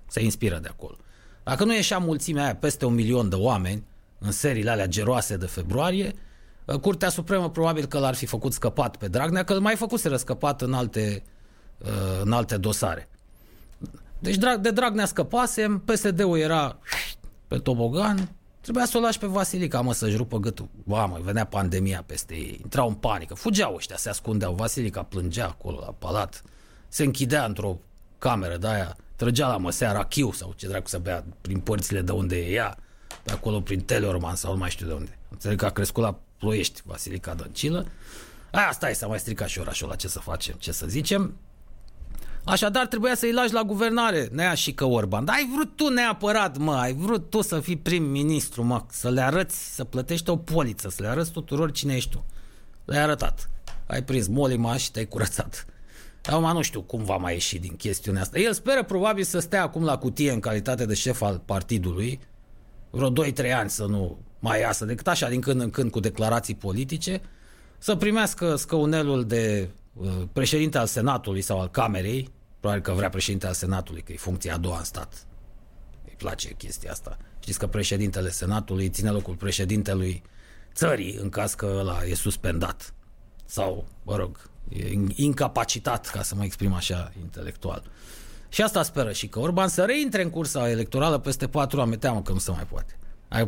se 0.07 0.23
inspiră 0.23 0.59
de 0.59 0.69
acolo. 0.69 0.97
Dacă 1.43 1.65
nu 1.65 1.75
ieșea 1.75 1.99
mulțimea 1.99 2.45
aia 2.45 2.57
peste 2.57 2.85
un 2.85 2.95
milion 2.95 3.29
de 3.29 3.35
oameni 3.35 3.85
în 4.19 4.31
seriile 4.31 4.71
alea 4.71 4.87
geroase 4.87 5.37
de 5.37 5.47
februarie, 5.47 6.15
Curtea 6.81 7.09
Supremă 7.09 7.51
probabil 7.51 7.87
că 7.87 7.99
l-ar 7.99 8.15
fi 8.15 8.27
făcut 8.27 8.53
scăpat 8.53 8.97
pe 8.97 9.09
Dragnea, 9.09 9.45
că 9.45 9.53
îl 9.53 9.61
mai 9.61 9.77
făcuse 9.77 10.17
scăpat 10.17 10.63
în 10.63 10.73
alte, 10.73 11.23
în 12.23 12.33
alte 12.33 12.57
dosare. 12.57 13.09
Deci 14.19 14.37
de 14.61 14.71
Dragnea 14.71 15.07
scăpasem, 15.07 15.79
PSD-ul 15.79 16.39
era 16.39 16.79
pe 17.49 17.59
tobogan, 17.59 18.35
trebuia 18.61 18.85
să 18.85 18.99
o 18.99 19.01
lași 19.01 19.19
pe 19.19 19.27
Vasilica, 19.27 19.81
mă, 19.81 19.93
să-și 19.93 20.17
rupă 20.17 20.39
gâtul. 20.39 20.69
Mamă, 20.85 21.19
venea 21.23 21.45
pandemia 21.45 22.03
peste 22.07 22.35
ei, 22.35 22.59
intrau 22.63 22.89
în 22.89 22.95
panică, 22.95 23.35
fugeau 23.35 23.75
ăștia, 23.75 23.97
se 23.97 24.09
ascundeau. 24.09 24.55
Vasilica 24.55 25.03
plângea 25.03 25.47
acolo 25.47 25.79
la 25.79 25.95
palat, 25.99 26.43
se 26.89 27.05
închidea 27.05 27.45
într-o 27.45 27.79
cameră 28.19 28.57
de 28.57 28.67
aia, 28.67 28.97
trăgea 29.17 29.49
la 29.49 29.57
măsea 29.57 29.93
rachiu 29.93 30.33
sau 30.33 30.53
ce 30.57 30.69
dracu 30.69 30.89
să 30.89 30.99
bea 30.99 31.25
prin 31.41 31.59
părțile 31.59 32.01
de 32.01 32.13
unde 32.13 32.37
e 32.37 32.53
ea, 32.53 32.79
pe 33.23 33.33
acolo 33.33 33.61
prin 33.61 33.81
Teleorman 33.81 34.35
sau 34.35 34.53
nu 34.53 34.59
mai 34.59 34.71
știu 34.71 34.87
de 34.87 34.93
unde. 34.93 35.19
Înțeleg 35.29 35.59
că 35.59 35.67
a 35.67 35.71
crescut 35.71 36.03
la 36.03 36.19
Ploiești, 36.39 36.83
Vasilica 36.85 37.35
Dăncilă. 37.35 37.87
Aia, 38.51 38.73
stai, 38.73 38.95
s-a 38.95 39.07
mai 39.07 39.19
stricat 39.19 39.49
și 39.49 39.59
orașul 39.59 39.87
ăla, 39.87 39.97
ce 39.97 40.09
să 40.09 40.19
facem, 40.19 40.55
ce 40.59 40.73
să 40.73 40.87
zicem. 40.87 41.35
Așadar 42.45 42.87
trebuia 42.87 43.15
să-i 43.15 43.33
lași 43.33 43.53
la 43.53 43.63
guvernare, 43.63 44.29
Nea 44.33 44.55
și 44.55 44.73
că 44.73 44.85
Orban. 44.85 45.25
Dar 45.25 45.35
ai 45.35 45.49
vrut 45.55 45.77
tu 45.77 45.89
neapărat, 45.89 46.57
mă, 46.57 46.75
ai 46.75 46.95
vrut 46.95 47.31
tu 47.31 47.41
să 47.41 47.61
fii 47.61 47.77
prim-ministru, 47.77 48.65
mă, 48.65 48.85
să 48.91 49.11
le 49.11 49.21
arăți, 49.21 49.75
să 49.75 49.85
plătești 49.85 50.31
o 50.31 50.37
poliță, 50.37 50.89
să 50.89 51.03
le 51.03 51.09
arăți 51.09 51.31
tuturor 51.31 51.73
cine 51.73 51.95
ești 51.95 52.11
tu. 52.11 52.25
Le-ai 52.85 53.03
arătat. 53.03 53.51
Ai 53.87 54.03
prins 54.03 54.27
molima 54.27 54.77
și 54.77 54.91
te-ai 54.91 55.07
curățat. 55.07 55.67
Acum 56.25 56.53
nu 56.53 56.63
știu 56.63 56.83
cum 56.83 57.05
va 57.05 57.17
mai 57.17 57.33
ieși 57.33 57.59
din 57.59 57.77
chestiunea 57.77 58.23
asta. 58.23 58.39
El 58.39 58.53
speră 58.53 58.83
probabil 58.83 59.25
să 59.25 59.39
stea 59.39 59.63
acum 59.63 59.85
la 59.85 59.99
cutie 59.99 60.33
în 60.33 60.41
calitate 60.41 60.87
de 60.87 60.95
șef 60.95 61.23
al 61.23 61.43
partidului, 61.45 62.21
vreo 62.91 63.13
2-3 63.13 63.53
ani 63.55 63.71
să 63.71 63.85
nu 63.85 64.19
mai 64.39 64.61
iasă 64.61 64.85
decât 64.85 65.09
așa 65.09 65.29
din 65.29 65.41
când 65.41 65.61
în 65.61 65.71
când 65.71 65.91
cu 65.91 66.01
declarații 66.01 66.55
politice, 66.55 67.21
să 67.79 67.97
primească 67.97 68.57
scăunelul 68.57 69.25
de 69.25 69.69
uh, 69.69 69.79
președinte 70.33 70.79
al 70.79 70.87
Senatului 70.87 71.41
sau 71.41 71.61
al 71.61 71.69
Camerei, 71.69 72.31
probabil 72.61 72.83
că 72.83 72.93
vrea 72.93 73.09
președinte 73.09 73.47
al 73.47 73.53
Senatului, 73.53 74.03
că 74.03 74.13
e 74.13 74.17
funcția 74.17 74.55
a 74.55 74.59
doua 74.59 74.79
în 74.79 74.85
stat. 74.85 75.27
Îi 76.05 76.15
place 76.17 76.49
chestia 76.49 76.91
asta. 76.91 77.17
Știți 77.41 77.59
că 77.59 77.67
președintele 77.67 78.31
Senatului 78.31 78.89
ține 78.89 79.11
locul 79.11 79.35
președintelui 79.35 80.23
țării 80.75 81.15
în 81.15 81.29
caz 81.29 81.55
că 81.55 81.75
ăla 81.79 82.05
e 82.05 82.15
suspendat. 82.15 82.95
Sau, 83.45 83.89
mă 84.03 84.17
rog, 84.17 84.51
e 84.69 84.89
incapacitat, 85.15 86.07
ca 86.07 86.23
să 86.23 86.35
mă 86.35 86.45
exprim 86.45 86.73
așa 86.73 87.13
intelectual. 87.21 87.83
Și 88.49 88.63
asta 88.63 88.83
speră 88.83 89.13
și 89.13 89.29
că 89.29 89.39
Orban 89.39 89.69
să 89.69 89.85
reintre 89.85 90.23
în 90.23 90.31
cursa 90.31 90.71
electorală 90.71 91.19
peste 91.19 91.49
patru 91.49 91.81
ani. 91.81 91.97
Teamă 91.97 92.23
că 92.23 92.33
nu 92.33 92.39
se 92.39 92.51
mai 92.51 92.67
poate. 92.71 92.99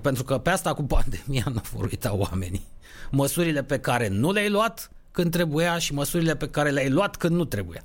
Pentru 0.02 0.24
că 0.24 0.38
pe 0.38 0.50
asta 0.50 0.74
cu 0.74 0.82
pandemia 0.82 1.44
nu 1.52 1.60
vor 1.72 1.84
uita 1.84 2.14
oamenii. 2.14 2.66
Măsurile 3.10 3.62
pe 3.62 3.78
care 3.78 4.08
nu 4.08 4.32
le-ai 4.32 4.50
luat 4.50 4.90
când 5.12 5.30
trebuia 5.30 5.78
și 5.78 5.94
măsurile 5.94 6.36
pe 6.36 6.48
care 6.48 6.70
le-ai 6.70 6.90
luat 6.90 7.16
când 7.16 7.36
nu 7.36 7.44
trebuia. 7.44 7.82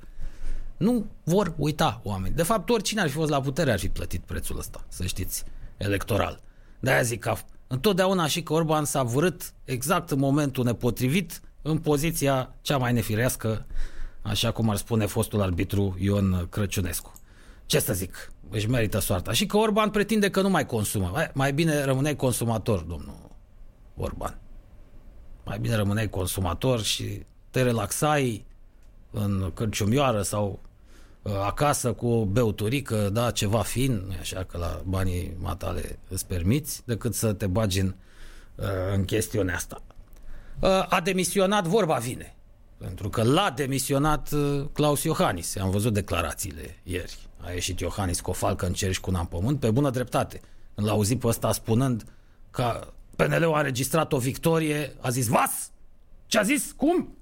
Nu 0.76 1.06
vor 1.24 1.54
uita 1.56 2.00
oameni. 2.04 2.34
De 2.34 2.42
fapt, 2.42 2.70
oricine 2.70 3.00
ar 3.00 3.08
fi 3.08 3.14
fost 3.14 3.30
la 3.30 3.40
putere 3.40 3.72
ar 3.72 3.78
fi 3.78 3.88
plătit 3.88 4.20
prețul 4.20 4.58
ăsta, 4.58 4.84
să 4.88 5.06
știți, 5.06 5.44
electoral. 5.76 6.40
De-aia 6.80 7.02
zic 7.02 7.20
că 7.20 7.34
întotdeauna 7.66 8.26
și 8.26 8.42
că 8.42 8.52
Orban 8.52 8.84
s-a 8.84 9.02
vărât 9.02 9.52
exact 9.64 10.10
în 10.10 10.18
momentul 10.18 10.64
nepotrivit 10.64 11.40
în 11.62 11.78
poziția 11.78 12.54
cea 12.62 12.76
mai 12.76 12.92
nefirească, 12.92 13.66
așa 14.22 14.50
cum 14.50 14.70
ar 14.70 14.76
spune 14.76 15.06
fostul 15.06 15.40
arbitru 15.40 15.96
Ion 15.98 16.46
Crăciunescu. 16.50 17.12
Ce 17.66 17.78
să 17.78 17.92
zic, 17.92 18.32
își 18.50 18.68
merită 18.68 18.98
soarta. 18.98 19.32
Și 19.32 19.46
că 19.46 19.56
Orban 19.56 19.90
pretinde 19.90 20.30
că 20.30 20.40
nu 20.40 20.50
mai 20.50 20.66
consumă. 20.66 21.12
Mai 21.32 21.52
bine 21.52 21.84
rămâneai 21.84 22.16
consumator, 22.16 22.80
domnul 22.80 23.30
Orban. 23.96 24.38
Mai 25.48 25.58
bine 25.58 25.74
rămâneai 25.74 26.08
consumator 26.08 26.82
și 26.82 27.22
te 27.50 27.62
relaxai 27.62 28.44
în 29.10 29.50
cărciumioară 29.54 30.22
sau 30.22 30.60
uh, 31.22 31.32
acasă 31.32 31.92
cu 31.92 32.06
o 32.06 32.24
beuturică, 32.24 33.08
da, 33.08 33.30
ceva 33.30 33.62
fin, 33.62 33.92
nu 34.06 34.14
așa 34.20 34.44
că 34.44 34.58
la 34.58 34.80
banii 34.84 35.36
matale 35.38 35.98
îți 36.08 36.26
permiți, 36.26 36.82
decât 36.84 37.14
să 37.14 37.32
te 37.32 37.46
bagi 37.46 37.80
în, 37.80 37.94
uh, 38.54 38.66
în 38.94 39.04
chestiunea 39.04 39.54
asta. 39.54 39.82
Uh, 40.60 40.86
a 40.88 41.00
demisionat, 41.00 41.66
vorba 41.66 41.94
vine. 41.94 42.36
Pentru 42.78 43.08
că 43.08 43.22
l-a 43.22 43.50
demisionat 43.50 44.34
Claus 44.72 45.02
Iohannis. 45.02 45.56
Am 45.56 45.70
văzut 45.70 45.92
declarațiile 45.92 46.76
ieri. 46.82 47.18
A 47.44 47.50
ieșit 47.50 47.80
Iohannis 47.80 48.20
cu 48.20 48.30
o 48.30 48.32
falcă 48.32 48.66
în 48.66 48.72
cerș 48.72 48.94
și 48.94 49.00
cu 49.00 49.10
una 49.10 49.20
în 49.20 49.26
pământ, 49.26 49.60
pe 49.60 49.70
bună 49.70 49.90
dreptate. 49.90 50.40
Când 50.74 50.86
l-a 50.86 50.92
auzit 50.92 51.20
pe 51.20 51.26
ăsta 51.26 51.52
spunând 51.52 52.04
că 52.50 52.88
PNL-ul 53.18 53.54
a 53.54 53.58
înregistrat 53.58 54.12
o 54.12 54.18
victorie, 54.18 54.96
a 55.00 55.10
zis, 55.10 55.26
Vas! 55.26 55.70
Ce 56.26 56.38
a 56.38 56.42
zis? 56.42 56.72
Cum? 56.76 57.16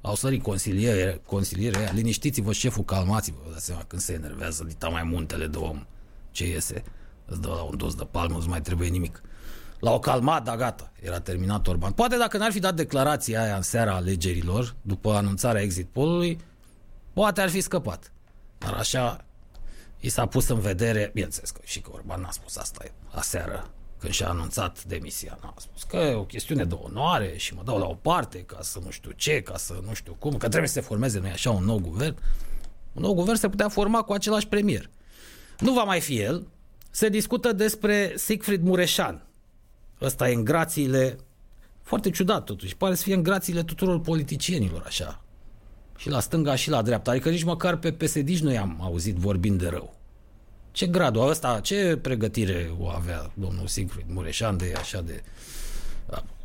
Au 0.00 0.14
sărit 0.14 0.42
consiliere, 0.42 1.20
consiliere 1.26 1.78
aia. 1.78 1.90
Liniștiți-vă, 1.92 2.52
șeful, 2.52 2.84
calmați-vă. 2.84 3.38
Vă 3.44 3.50
dați 3.52 3.64
seama 3.64 3.84
când 3.86 4.02
se 4.02 4.12
enervează, 4.12 4.64
dita 4.64 4.88
mai 4.88 5.02
muntele 5.02 5.46
de 5.46 5.56
om. 5.56 5.86
Ce 6.30 6.48
iese? 6.48 6.84
Îți 7.26 7.40
dă 7.40 7.48
la 7.48 7.62
un 7.62 7.76
dos 7.76 7.94
de 7.94 8.04
palmă, 8.04 8.38
nu 8.38 8.44
mai 8.48 8.60
trebuie 8.60 8.88
nimic. 8.88 9.22
L-au 9.80 9.98
calmat, 9.98 10.44
dar 10.44 10.56
gata, 10.56 10.92
era 11.00 11.20
terminat 11.20 11.66
Orban. 11.66 11.92
Poate 11.92 12.16
dacă 12.16 12.36
n-ar 12.36 12.52
fi 12.52 12.58
dat 12.58 12.74
declarația 12.74 13.42
aia 13.42 13.56
în 13.56 13.62
seara 13.62 13.94
alegerilor, 13.94 14.74
după 14.82 15.12
anunțarea 15.12 15.62
exit 15.62 15.86
polului, 15.86 16.38
poate 17.12 17.40
ar 17.40 17.48
fi 17.48 17.60
scăpat. 17.60 18.12
Dar 18.58 18.72
așa 18.72 19.24
i 20.00 20.08
s-a 20.08 20.26
pus 20.26 20.48
în 20.48 20.60
vedere, 20.60 21.10
bineînțeles 21.12 21.50
că 21.50 21.60
și 21.64 21.80
că 21.80 21.90
Orban 21.94 22.20
n-a 22.20 22.30
spus 22.30 22.56
asta 22.56 22.84
aseară 23.10 23.70
când 24.02 24.14
și-a 24.14 24.28
anunțat 24.28 24.84
demisia. 24.84 25.38
N-a 25.42 25.54
spus 25.56 25.82
că 25.82 25.96
e 25.96 26.14
o 26.14 26.24
chestiune 26.24 26.64
de 26.64 26.74
onoare 26.74 27.34
și 27.36 27.54
mă 27.54 27.62
dau 27.64 27.78
la 27.78 27.86
o 27.86 27.94
parte 27.94 28.38
ca 28.38 28.58
să 28.60 28.78
nu 28.84 28.90
știu 28.90 29.10
ce, 29.10 29.42
ca 29.42 29.56
să 29.56 29.80
nu 29.86 29.94
știu 29.94 30.16
cum, 30.18 30.36
că 30.36 30.48
trebuie 30.48 30.68
să 30.68 30.74
se 30.74 30.80
formeze, 30.80 31.18
nu 31.18 31.26
așa, 31.26 31.50
un 31.50 31.64
nou 31.64 31.78
guvern. 31.78 32.16
Un 32.92 33.02
nou 33.02 33.14
guvern 33.14 33.36
se 33.36 33.48
putea 33.48 33.68
forma 33.68 34.02
cu 34.02 34.12
același 34.12 34.46
premier. 34.46 34.90
Nu 35.58 35.72
va 35.72 35.82
mai 35.82 36.00
fi 36.00 36.18
el. 36.18 36.46
Se 36.90 37.08
discută 37.08 37.52
despre 37.52 38.12
Siegfried 38.16 38.62
Mureșan. 38.62 39.26
Ăsta 40.00 40.28
e 40.28 40.34
în 40.34 40.44
grațiile, 40.44 41.18
foarte 41.82 42.10
ciudat 42.10 42.44
totuși, 42.44 42.76
pare 42.76 42.94
să 42.94 43.02
fie 43.02 43.14
în 43.14 43.22
grațiile 43.22 43.62
tuturor 43.62 44.00
politicienilor 44.00 44.82
așa. 44.86 45.24
Și 45.96 46.08
la 46.08 46.20
stânga 46.20 46.54
și 46.54 46.70
la 46.70 46.82
dreapta. 46.82 47.10
Adică 47.10 47.30
nici 47.30 47.44
măcar 47.44 47.76
pe 47.76 47.92
PSD 47.92 48.28
nu 48.28 48.52
i-am 48.52 48.78
auzit 48.80 49.16
vorbind 49.16 49.58
de 49.58 49.68
rău. 49.68 50.01
Ce 50.72 50.86
gradul 50.86 51.28
ăsta, 51.28 51.60
ce 51.60 51.98
pregătire 52.02 52.74
o 52.78 52.88
avea 52.88 53.30
domnul 53.34 53.66
Siegfried 53.66 54.06
Mureșan 54.08 54.56
de 54.56 54.72
așa 54.76 55.00
de... 55.00 55.22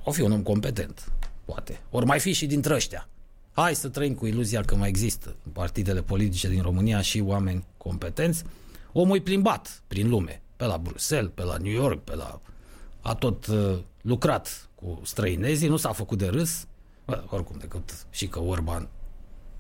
O 0.04 0.12
fi 0.12 0.22
un 0.22 0.32
om 0.32 0.44
competent, 0.44 1.12
poate. 1.46 1.80
Ori 1.90 2.06
mai 2.06 2.20
fi 2.20 2.34
și 2.34 2.46
dintre 2.46 2.74
ăștia. 2.74 3.08
Hai 3.52 3.76
să 3.76 3.90
trăim 3.90 4.14
cu 4.14 4.26
iluzia 4.26 4.62
că 4.62 4.76
mai 4.76 4.90
există 4.90 5.36
în 5.46 5.52
partidele 5.52 6.02
politice 6.02 6.50
din 6.50 6.62
România 6.62 7.02
și 7.02 7.20
oameni 7.20 7.66
competenți. 7.78 8.44
Omul 8.92 9.16
e 9.18 9.22
plimbat 9.22 9.84
prin 9.88 10.10
lume, 10.10 10.42
pe 10.56 10.66
la 10.66 10.78
Bruxelles, 10.78 11.32
pe 11.36 11.44
la 11.44 11.58
New 11.58 11.74
York, 11.74 12.04
pe 12.04 12.16
la... 12.16 12.42
A 13.02 13.16
tot 13.16 13.48
uh, 13.48 13.78
lucrat 14.02 14.70
cu 14.76 15.02
străinezii, 15.04 15.68
nu 15.68 15.78
s-a 15.78 15.92
făcut 15.92 16.18
de 16.18 16.28
râs, 16.28 16.68
Bă, 17.06 17.24
oricum 17.30 17.58
decât 17.60 18.06
și 18.10 18.28
că 18.28 18.40
Orban 18.40 18.90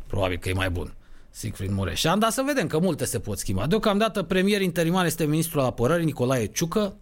probabil 0.08 0.38
că 0.38 0.50
e 0.50 0.54
mai 0.54 0.70
bun. 0.70 0.94
Siegfried 1.38 1.72
Mureșan, 1.72 2.20
dar 2.20 2.32
să 2.32 2.44
vedem 2.46 2.68
că 2.68 2.80
multe 2.80 3.06
se 3.06 3.20
pot 3.20 3.38
schimba. 3.38 3.68
Deocamdată 3.68 4.24
premier 4.24 4.62
interimar 4.62 5.06
este 5.06 5.26
ministrul 5.26 5.62
apărării 5.62 6.06
Nicolae 6.06 6.46
Ciucă. 6.46 6.96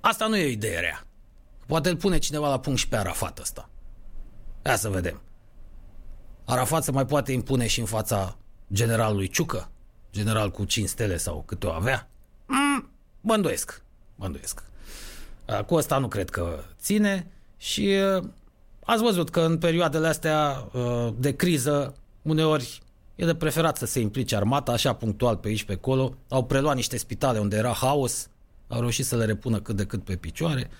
Asta 0.00 0.26
nu 0.26 0.36
e 0.36 0.44
o 0.44 0.48
idee 0.48 0.78
rea. 0.78 1.06
Poate 1.66 1.88
îl 1.88 1.96
pune 1.96 2.18
cineva 2.18 2.48
la 2.48 2.60
punct 2.60 2.78
și 2.78 2.88
pe 2.88 2.96
Arafat 2.96 3.38
ăsta. 3.38 3.68
Ia 4.64 4.76
să 4.76 4.88
vedem. 4.88 5.20
Arafat 6.44 6.84
se 6.84 6.90
mai 6.90 7.06
poate 7.06 7.32
impune 7.32 7.66
și 7.66 7.80
în 7.80 7.86
fața 7.86 8.36
generalului 8.72 9.28
Ciucă? 9.28 9.70
General 10.12 10.50
cu 10.50 10.64
5 10.64 10.88
stele 10.88 11.16
sau 11.16 11.42
câte 11.46 11.66
o 11.66 11.70
avea? 11.70 12.08
Mm, 12.46 12.90
mă 13.20 13.34
îndoiesc. 13.34 13.82
Mă 14.14 14.26
îndoiesc. 14.26 14.62
Cu 15.66 15.74
asta 15.74 15.98
nu 15.98 16.08
cred 16.08 16.30
că 16.30 16.64
ține 16.80 17.26
și 17.56 17.96
ați 18.84 19.02
văzut 19.02 19.30
că 19.30 19.40
în 19.40 19.58
perioadele 19.58 20.08
astea 20.08 20.68
de 21.18 21.36
criză 21.36 21.94
uneori 22.22 22.84
E 23.16 23.24
de 23.24 23.34
preferat 23.34 23.76
să 23.76 23.86
se 23.86 24.00
implice 24.00 24.36
armata, 24.36 24.72
așa 24.72 24.92
punctual 24.92 25.36
pe 25.36 25.48
aici 25.48 25.64
pe 25.64 25.72
acolo. 25.72 26.14
Au 26.28 26.44
preluat 26.44 26.74
niște 26.74 26.96
spitale 26.96 27.38
unde 27.38 27.56
era 27.56 27.72
haos, 27.72 28.28
au 28.68 28.80
reușit 28.80 29.04
să 29.04 29.16
le 29.16 29.24
repună 29.24 29.60
cât 29.60 29.76
de 29.76 29.84
cât 29.84 30.04
pe 30.04 30.16
picioare. 30.16 30.70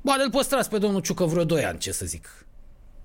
Ba, 0.00 0.16
îl 0.24 0.30
păstrați 0.30 0.68
pe 0.68 0.78
domnul 0.78 1.00
Ciucă 1.00 1.24
vreo 1.24 1.44
2 1.44 1.64
ani, 1.64 1.78
ce 1.78 1.92
să 1.92 2.06
zic, 2.06 2.46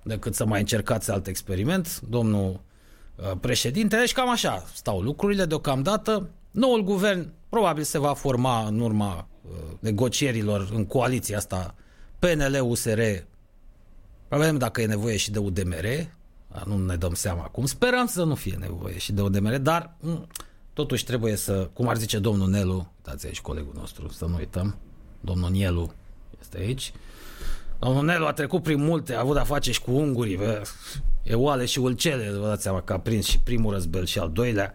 decât 0.04 0.36
să 0.36 0.46
mai 0.46 0.60
încercați 0.60 1.12
alt 1.12 1.28
experiment, 1.28 2.00
domnul 2.00 2.62
uh, 3.16 3.32
președinte. 3.40 3.98
Deci 3.98 4.14
cam 4.14 4.30
așa 4.30 4.66
stau 4.74 5.02
lucrurile 5.02 5.46
deocamdată. 5.46 6.30
Noul 6.52 6.84
guvern 6.84 7.34
probabil 7.50 7.84
se 7.84 8.00
va 8.00 8.14
forma 8.14 8.66
în 8.68 8.80
urma 8.80 9.28
uh, 9.42 9.58
negocierilor 9.80 10.70
în 10.74 10.86
coaliția 10.86 11.38
asta 11.38 11.76
PNL-USR. 12.20 13.02
Vedem 14.28 14.58
dacă 14.58 14.82
e 14.82 14.86
nevoie 14.86 15.18
și 15.18 15.32
de 15.32 15.40
UDMR, 15.40 16.08
nu 16.66 16.78
ne 16.78 16.96
dăm 16.96 17.14
seama 17.14 17.44
acum. 17.44 17.66
Sperăm 17.66 18.06
să 18.06 18.24
nu 18.24 18.36
fie 18.36 18.56
nevoie 18.60 18.98
și 18.98 19.12
de 19.12 19.22
ODMR, 19.22 19.58
dar 19.58 19.96
mm, 20.00 20.28
totuși 20.74 21.04
trebuie 21.04 21.36
să, 21.36 21.70
cum 21.74 21.88
ar 21.88 21.98
zice 21.98 22.20
domnul 22.20 22.50
Nelu, 22.50 22.92
uitați 22.96 23.26
aici 23.26 23.42
colegul 23.42 23.74
nostru, 23.78 24.10
să 24.10 24.26
nu 24.26 24.36
uităm, 24.36 24.76
domnul 25.22 25.50
Nielu 25.50 25.94
este 26.40 26.58
aici, 26.58 26.94
Domnul 27.80 28.06
Nelu 28.06 28.26
a 28.26 28.34
trecut 28.34 28.64
prin 28.64 28.84
multe, 28.84 29.16
a 29.16 29.20
avut 29.20 29.34
de-a 29.34 29.44
face 29.44 29.72
și 29.72 29.82
cu 29.82 29.92
ungurii, 29.92 30.38
bă. 30.38 30.62
e 31.24 31.34
oale 31.34 31.66
și 31.66 31.80
ulcele, 31.80 32.32
vă 32.40 32.48
dați 32.48 32.62
seama 32.62 32.82
că 32.82 32.94
a 32.94 33.00
prins 33.00 33.26
și 33.26 33.40
primul 33.40 33.74
răzbel 33.74 34.06
și 34.06 34.20
al 34.20 34.32
doilea. 34.32 34.74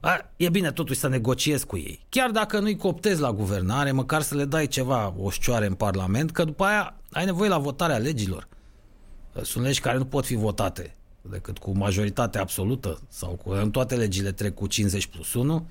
A, 0.00 0.30
e 0.36 0.48
bine 0.48 0.72
totuși 0.72 0.98
să 0.98 1.08
negociezi 1.08 1.66
cu 1.66 1.76
ei. 1.76 2.06
Chiar 2.08 2.30
dacă 2.30 2.58
nu-i 2.58 2.76
coptezi 2.76 3.20
la 3.20 3.32
guvernare, 3.32 3.92
măcar 3.92 4.22
să 4.22 4.34
le 4.34 4.44
dai 4.44 4.66
ceva 4.66 5.14
oșcioare 5.18 5.66
în 5.66 5.74
Parlament, 5.74 6.30
că 6.30 6.44
după 6.44 6.64
aia 6.64 6.96
ai 7.10 7.24
nevoie 7.24 7.48
la 7.48 7.58
votarea 7.58 7.98
legilor. 7.98 8.48
Sunt 9.42 9.64
legi 9.64 9.80
care 9.80 9.98
nu 9.98 10.04
pot 10.04 10.24
fi 10.24 10.34
votate 10.34 10.94
decât 11.22 11.58
cu 11.58 11.70
majoritate 11.76 12.38
absolută 12.38 13.00
sau 13.08 13.30
cu 13.44 13.50
în 13.50 13.70
toate 13.70 13.94
legile 13.94 14.32
trec 14.32 14.54
cu 14.54 14.66
50 14.66 15.06
plus 15.06 15.34
1 15.34 15.66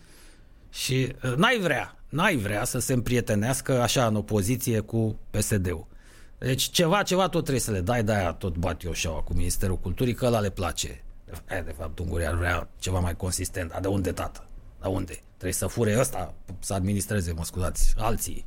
și 0.70 1.16
uh, 1.24 1.34
n-ai 1.36 1.60
vrea, 1.60 1.97
n-ai 2.10 2.36
vrea 2.36 2.64
să 2.64 2.80
se 2.80 2.93
împrietenească 2.93 3.82
așa 3.82 4.08
în 4.08 4.16
opoziție 4.16 4.80
cu 4.80 5.20
PSD-ul. 5.30 5.89
Deci 6.38 6.64
ceva, 6.64 7.04
ceva 7.04 7.28
tot 7.30 7.41
trebuie 7.41 7.60
să 7.60 7.72
le 7.72 7.82
dai, 7.82 8.04
de-aia 8.04 8.32
tot 8.32 8.58
bat 8.58 8.84
eu 8.84 8.93
șaua 8.93 9.22
cu 9.22 9.34
Ministerul 9.34 9.78
Culturii, 9.78 10.14
că 10.14 10.26
ăla 10.26 10.39
le 10.39 10.49
place. 10.49 11.04
De, 11.26 11.64
de 11.66 11.74
fapt, 11.78 11.99
Unguria 11.99 12.30
ar 12.30 12.36
vrea 12.36 12.68
ceva 12.80 12.99
mai 12.99 13.16
consistent. 13.16 13.70
Dar 13.72 13.80
de 13.80 13.88
unde, 13.88 14.12
tată? 14.12 14.47
De 14.82 14.88
unde? 14.88 15.20
Trebuie 15.32 15.54
să 15.54 15.68
fure 15.68 15.99
ăsta, 15.99 16.34
să 16.60 16.74
administreze, 16.74 17.32
mă 17.32 17.43
scuzați, 17.43 17.93
alții. 17.97 18.45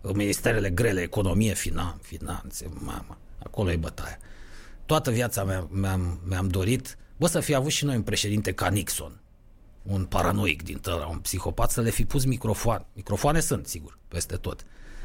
Ministerele 0.00 0.70
grele, 0.70 1.00
economie, 1.00 1.54
finan, 1.54 1.98
finanțe, 2.02 2.66
mama. 2.78 3.18
Acolo 3.38 3.70
e 3.70 3.76
bătaia. 3.76 4.18
Toată 4.86 5.10
viața 5.10 5.44
mea, 5.44 5.68
mi-am, 5.70 6.20
mi-am 6.28 6.48
dorit, 6.48 6.96
bă, 7.16 7.26
să 7.26 7.40
fi 7.40 7.54
avut 7.54 7.70
și 7.70 7.84
noi 7.84 7.96
un 7.96 8.02
președinte 8.02 8.52
ca 8.52 8.68
Nixon. 8.68 9.20
Un 9.82 10.04
paranoic 10.04 10.62
din 10.62 10.78
tăra, 10.78 11.06
un 11.06 11.18
psihopat, 11.18 11.70
să 11.70 11.80
le 11.80 11.90
fi 11.90 12.04
pus 12.04 12.24
microfoane. 12.24 12.86
Microfoane 12.92 13.40
sunt, 13.40 13.66
sigur, 13.66 13.98
peste 14.08 14.36
tot. 14.36 14.64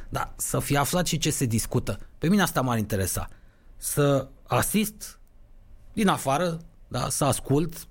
Dar 0.09 0.33
să 0.35 0.59
fi 0.59 0.77
aflat 0.77 1.07
și 1.07 1.17
ce 1.17 1.29
se 1.29 1.45
discută. 1.45 1.99
Pe 2.17 2.29
mine 2.29 2.41
asta 2.41 2.61
m-ar 2.61 2.77
interesa. 2.77 3.27
Să 3.77 4.27
asist 4.47 5.19
din 5.93 6.07
afară, 6.07 6.59
da, 6.87 7.09
să 7.09 7.25
ascult, 7.25 7.87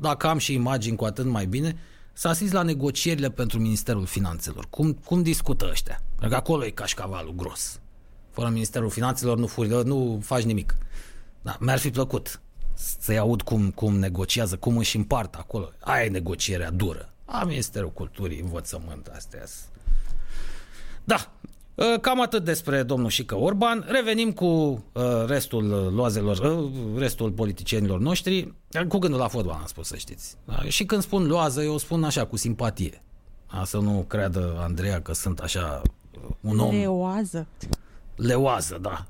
dacă 0.00 0.26
am 0.26 0.38
și 0.38 0.52
imagini 0.52 0.96
cu 0.96 1.04
atât 1.04 1.24
mai 1.24 1.46
bine, 1.46 1.76
să 2.12 2.28
asist 2.28 2.52
la 2.52 2.62
negocierile 2.62 3.30
pentru 3.30 3.58
Ministerul 3.58 4.06
Finanțelor. 4.06 4.66
Cum, 4.70 4.92
cum 4.92 5.22
discută 5.22 5.68
ăștia? 5.70 6.02
Pentru 6.08 6.28
că 6.28 6.34
acolo 6.34 6.64
e 6.64 6.70
cașcavalul 6.70 7.34
gros. 7.34 7.80
Fără 8.30 8.48
Ministerul 8.48 8.90
Finanțelor 8.90 9.38
nu, 9.38 9.46
furi, 9.46 9.68
nu 9.68 10.20
faci 10.22 10.42
nimic. 10.42 10.76
Da, 11.42 11.56
mi-ar 11.60 11.78
fi 11.78 11.90
plăcut 11.90 12.40
să-i 12.74 13.18
aud 13.18 13.42
cum, 13.42 13.70
cum 13.70 13.98
negociază, 13.98 14.56
cum 14.56 14.76
își 14.76 14.96
împart 14.96 15.34
acolo. 15.34 15.70
Aia 15.80 16.04
e 16.04 16.08
negocierea 16.08 16.70
dură. 16.70 17.12
A 17.24 17.44
Ministerul 17.44 17.92
Culturii, 17.92 18.40
Învățământ, 18.40 19.06
astea 19.14 19.42
Da, 21.04 21.32
ă, 21.78 21.98
Cam 21.98 22.20
atât 22.20 22.44
despre 22.44 22.82
domnul 22.82 23.10
Șică 23.10 23.36
Orban. 23.36 23.84
Revenim 23.88 24.32
cu 24.32 24.84
ă, 24.94 25.24
restul 25.28 25.92
loazelor, 25.94 26.38
ă, 26.38 26.70
restul 26.96 27.30
politicienilor 27.30 27.98
noștri, 27.98 28.54
cu 28.88 28.98
gândul 28.98 29.20
la 29.20 29.28
fotbal, 29.28 29.58
am 29.60 29.66
spus 29.66 29.86
să 29.86 29.96
știți. 29.96 30.36
Da, 30.44 30.62
și 30.62 30.84
când 30.84 31.02
spun 31.02 31.26
loază, 31.26 31.62
eu 31.62 31.78
spun 31.78 32.04
așa, 32.04 32.26
cu 32.26 32.36
simpatie. 32.36 33.02
A, 33.46 33.64
să 33.64 33.78
nu 33.78 34.04
creadă 34.08 34.56
Andreea 34.60 35.02
că 35.02 35.12
sunt 35.12 35.38
așa 35.38 35.82
un 36.40 36.58
om... 36.58 36.70
Leoază. 36.70 37.46
Leoază, 38.16 38.78
da. 38.80 39.06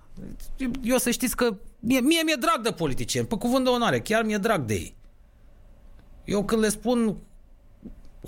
Eu 0.82 0.96
să 0.96 1.10
știți 1.10 1.36
că 1.36 1.54
mie, 1.82 2.00
mie 2.00 2.22
mi-e 2.24 2.36
drag 2.40 2.60
de 2.62 2.70
politicieni, 2.70 3.26
pe 3.26 3.36
cuvânt 3.36 3.64
de 3.64 3.70
onoare, 3.70 4.00
chiar 4.00 4.24
mi-e 4.24 4.38
drag 4.38 4.64
de 4.64 4.74
ei. 4.74 4.94
Eu 6.24 6.44
când 6.44 6.62
le 6.62 6.68
spun 6.68 7.16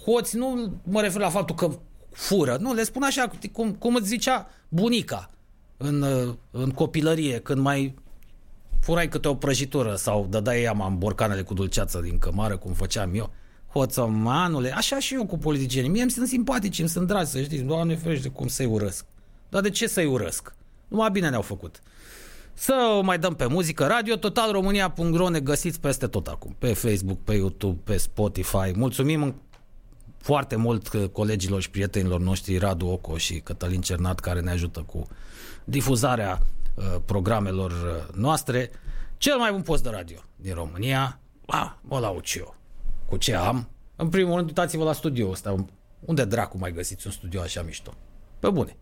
hoți, 0.04 0.36
nu 0.36 0.72
mă 0.82 1.00
refer 1.00 1.20
la 1.20 1.30
faptul 1.30 1.54
că 1.54 1.78
fură, 2.10 2.56
nu, 2.60 2.74
le 2.74 2.82
spun 2.82 3.02
așa, 3.02 3.30
cum, 3.52 3.72
cum 3.72 3.94
îți 3.94 4.06
zicea 4.06 4.48
bunica 4.68 5.30
în, 5.76 6.04
în 6.50 6.70
copilărie, 6.70 7.38
când 7.38 7.60
mai 7.60 7.94
furai 8.80 9.08
câte 9.08 9.28
o 9.28 9.34
prăjitură 9.34 9.94
sau 9.94 10.26
dădeai 10.30 10.62
ea 10.62 10.76
în 10.88 10.98
borcanele 10.98 11.42
cu 11.42 11.54
dulceață 11.54 12.00
din 12.00 12.18
cămară, 12.18 12.56
cum 12.56 12.72
făceam 12.72 13.14
eu. 13.14 13.32
Hoțămanule, 13.72 14.72
așa 14.74 14.98
și 14.98 15.14
eu 15.14 15.26
cu 15.26 15.38
politicienii. 15.38 15.90
Mie 15.90 16.02
îmi 16.02 16.10
sunt 16.10 16.28
simpatici, 16.28 16.78
îmi 16.78 16.88
sunt 16.88 17.06
dragi, 17.06 17.30
să 17.30 17.42
știți. 17.42 17.62
Doamne 17.62 17.96
ferește 17.96 18.28
cum 18.28 18.48
să-i 18.48 18.66
urăsc. 18.66 19.04
Dar 19.48 19.62
de 19.62 19.70
ce 19.70 19.86
să-i 19.86 20.06
urăsc? 20.06 20.54
Numai 20.88 21.10
bine 21.10 21.28
ne-au 21.28 21.42
făcut. 21.42 21.82
Să 22.54 22.94
o 22.98 23.00
mai 23.00 23.18
dăm 23.18 23.34
pe 23.34 23.46
muzică. 23.46 23.86
Radio 23.86 24.16
Total 24.16 24.52
România.ro 24.52 25.28
ne 25.28 25.40
găsiți 25.40 25.80
peste 25.80 26.06
tot 26.06 26.26
acum. 26.26 26.56
Pe 26.58 26.72
Facebook, 26.72 27.18
pe 27.24 27.34
YouTube, 27.34 27.80
pe 27.84 27.96
Spotify. 27.96 28.72
Mulțumim 28.74 29.34
foarte 30.18 30.56
mult 30.56 30.88
colegilor 31.12 31.60
și 31.60 31.70
prietenilor 31.70 32.20
noștri 32.20 32.58
Radu 32.58 32.86
Oco 32.86 33.16
și 33.16 33.40
Cătălin 33.40 33.80
Cernat 33.80 34.20
care 34.20 34.40
ne 34.40 34.50
ajută 34.50 34.80
cu 34.80 35.06
difuzarea 35.64 36.38
uh, 36.74 36.84
programelor 37.04 37.70
uh, 37.70 38.14
noastre. 38.14 38.70
Cel 39.16 39.36
mai 39.36 39.52
bun 39.52 39.62
post 39.62 39.82
de 39.82 39.90
radio 39.90 40.18
din 40.36 40.54
România, 40.54 41.20
a, 41.46 41.78
mă 41.82 41.98
laud 41.98 42.24
și 42.24 42.38
eu. 42.38 42.54
Cu 43.08 43.16
ce 43.16 43.34
am? 43.34 43.68
În 43.96 44.08
primul 44.08 44.34
rând, 44.34 44.46
uitați-vă 44.46 44.84
la 44.84 44.92
studio 44.92 45.30
ăsta. 45.30 45.64
Unde 46.00 46.24
dracu 46.24 46.58
mai 46.58 46.72
găsiți 46.72 47.06
un 47.06 47.12
studio 47.12 47.40
așa 47.40 47.62
mișto? 47.62 47.94
Pe 48.38 48.50
bune. 48.50 48.76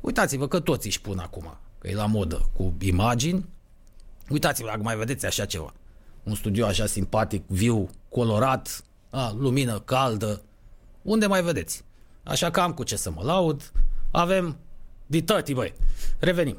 Uitați-vă 0.00 0.48
că 0.48 0.60
toți 0.60 0.86
își 0.86 1.00
pun 1.00 1.18
acum, 1.18 1.58
că 1.80 1.88
e 1.88 1.94
la 1.94 2.06
modă, 2.06 2.50
cu 2.52 2.74
imagini. 2.80 3.48
Uitați-vă 4.28 4.68
dacă 4.68 4.82
mai 4.82 4.96
vedeți 4.96 5.26
așa 5.26 5.44
ceva. 5.44 5.72
Un 6.22 6.34
studio 6.34 6.66
așa 6.66 6.86
simpatic, 6.86 7.46
viu, 7.46 7.90
colorat, 8.08 8.84
a, 9.10 9.34
lumină 9.38 9.80
caldă. 9.80 10.42
Unde 11.02 11.26
mai 11.26 11.42
vedeți? 11.42 11.84
Așa 12.22 12.50
că 12.50 12.60
am 12.60 12.72
cu 12.72 12.82
ce 12.82 12.96
să 12.96 13.10
mă 13.10 13.22
laud. 13.22 13.72
Avem 14.10 14.56
ditătii, 15.06 15.54
băi. 15.54 15.74
Revenim. 16.18 16.58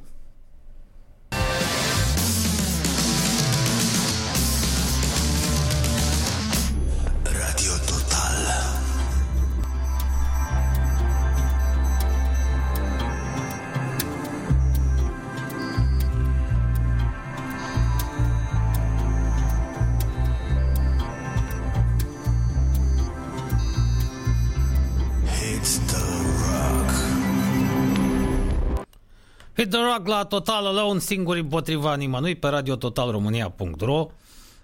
Hit 30.02 30.08
the 30.08 30.14
Rock 30.14 30.20
la 30.20 30.24
Total 30.26 30.66
Alone, 30.66 31.00
singur 31.00 31.36
împotriva 31.36 31.96
nimănui, 31.96 32.36
pe 32.36 32.48
radiototalromânia.ro 32.48 34.08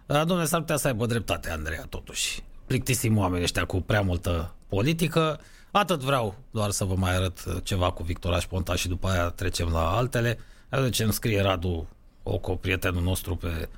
Domnule, 0.06 0.46
s-ar 0.46 0.60
putea 0.60 0.78
să 0.78 0.88
aibă 0.88 1.06
dreptate, 1.06 1.50
Andreea, 1.50 1.86
totuși. 1.90 2.44
Plictisim 2.66 3.18
oamenii 3.18 3.44
ăștia 3.44 3.66
cu 3.66 3.82
prea 3.82 4.02
multă 4.02 4.54
politică. 4.68 5.40
Atât 5.72 6.00
vreau 6.00 6.36
doar 6.52 6.70
să 6.70 6.84
vă 6.84 6.96
mai 6.96 7.16
arăt 7.16 7.64
ceva 7.64 7.92
cu 7.92 8.04
Victoraș 8.04 8.46
Ponta 8.46 8.76
și 8.76 8.88
după 8.88 9.08
aia 9.08 9.30
trecem 9.30 9.70
la 9.72 9.90
altele. 9.90 10.40
De 10.70 10.90
ce 10.90 11.04
îmi 11.04 11.14
scrie 11.14 11.42
Radu 11.42 11.88
Oco, 12.24 12.56
prietenul 12.56 13.04
nostru, 13.04 13.36
pe, 13.36 13.70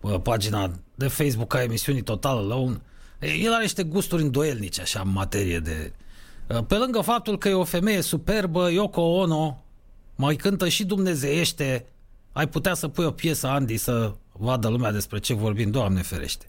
pe 0.00 0.18
pagina 0.18 0.70
de 0.94 1.08
Facebook 1.08 1.54
a 1.54 1.62
emisiunii 1.62 2.02
Total 2.02 2.36
Alone. 2.36 2.80
El 3.20 3.52
are 3.52 3.62
niște 3.62 3.82
gusturi 3.82 4.22
îndoielnice, 4.22 4.80
așa, 4.80 5.00
în 5.04 5.12
materie 5.12 5.58
de... 5.58 5.92
Pe 6.66 6.74
lângă 6.74 7.00
faptul 7.00 7.38
că 7.38 7.48
e 7.48 7.54
o 7.54 7.64
femeie 7.64 8.00
superbă, 8.00 8.70
Yoko 8.70 9.00
Ono, 9.00 9.65
mai 10.16 10.36
cântă 10.36 10.68
și 10.68 10.84
dumnezeiește, 10.84 11.86
ai 12.32 12.48
putea 12.48 12.74
să 12.74 12.88
pui 12.88 13.04
o 13.04 13.10
piesă, 13.10 13.46
Andy, 13.46 13.76
să 13.76 14.14
vadă 14.32 14.68
lumea 14.68 14.92
despre 14.92 15.18
ce 15.18 15.34
vorbim, 15.34 15.70
Doamne 15.70 16.02
ferește. 16.02 16.46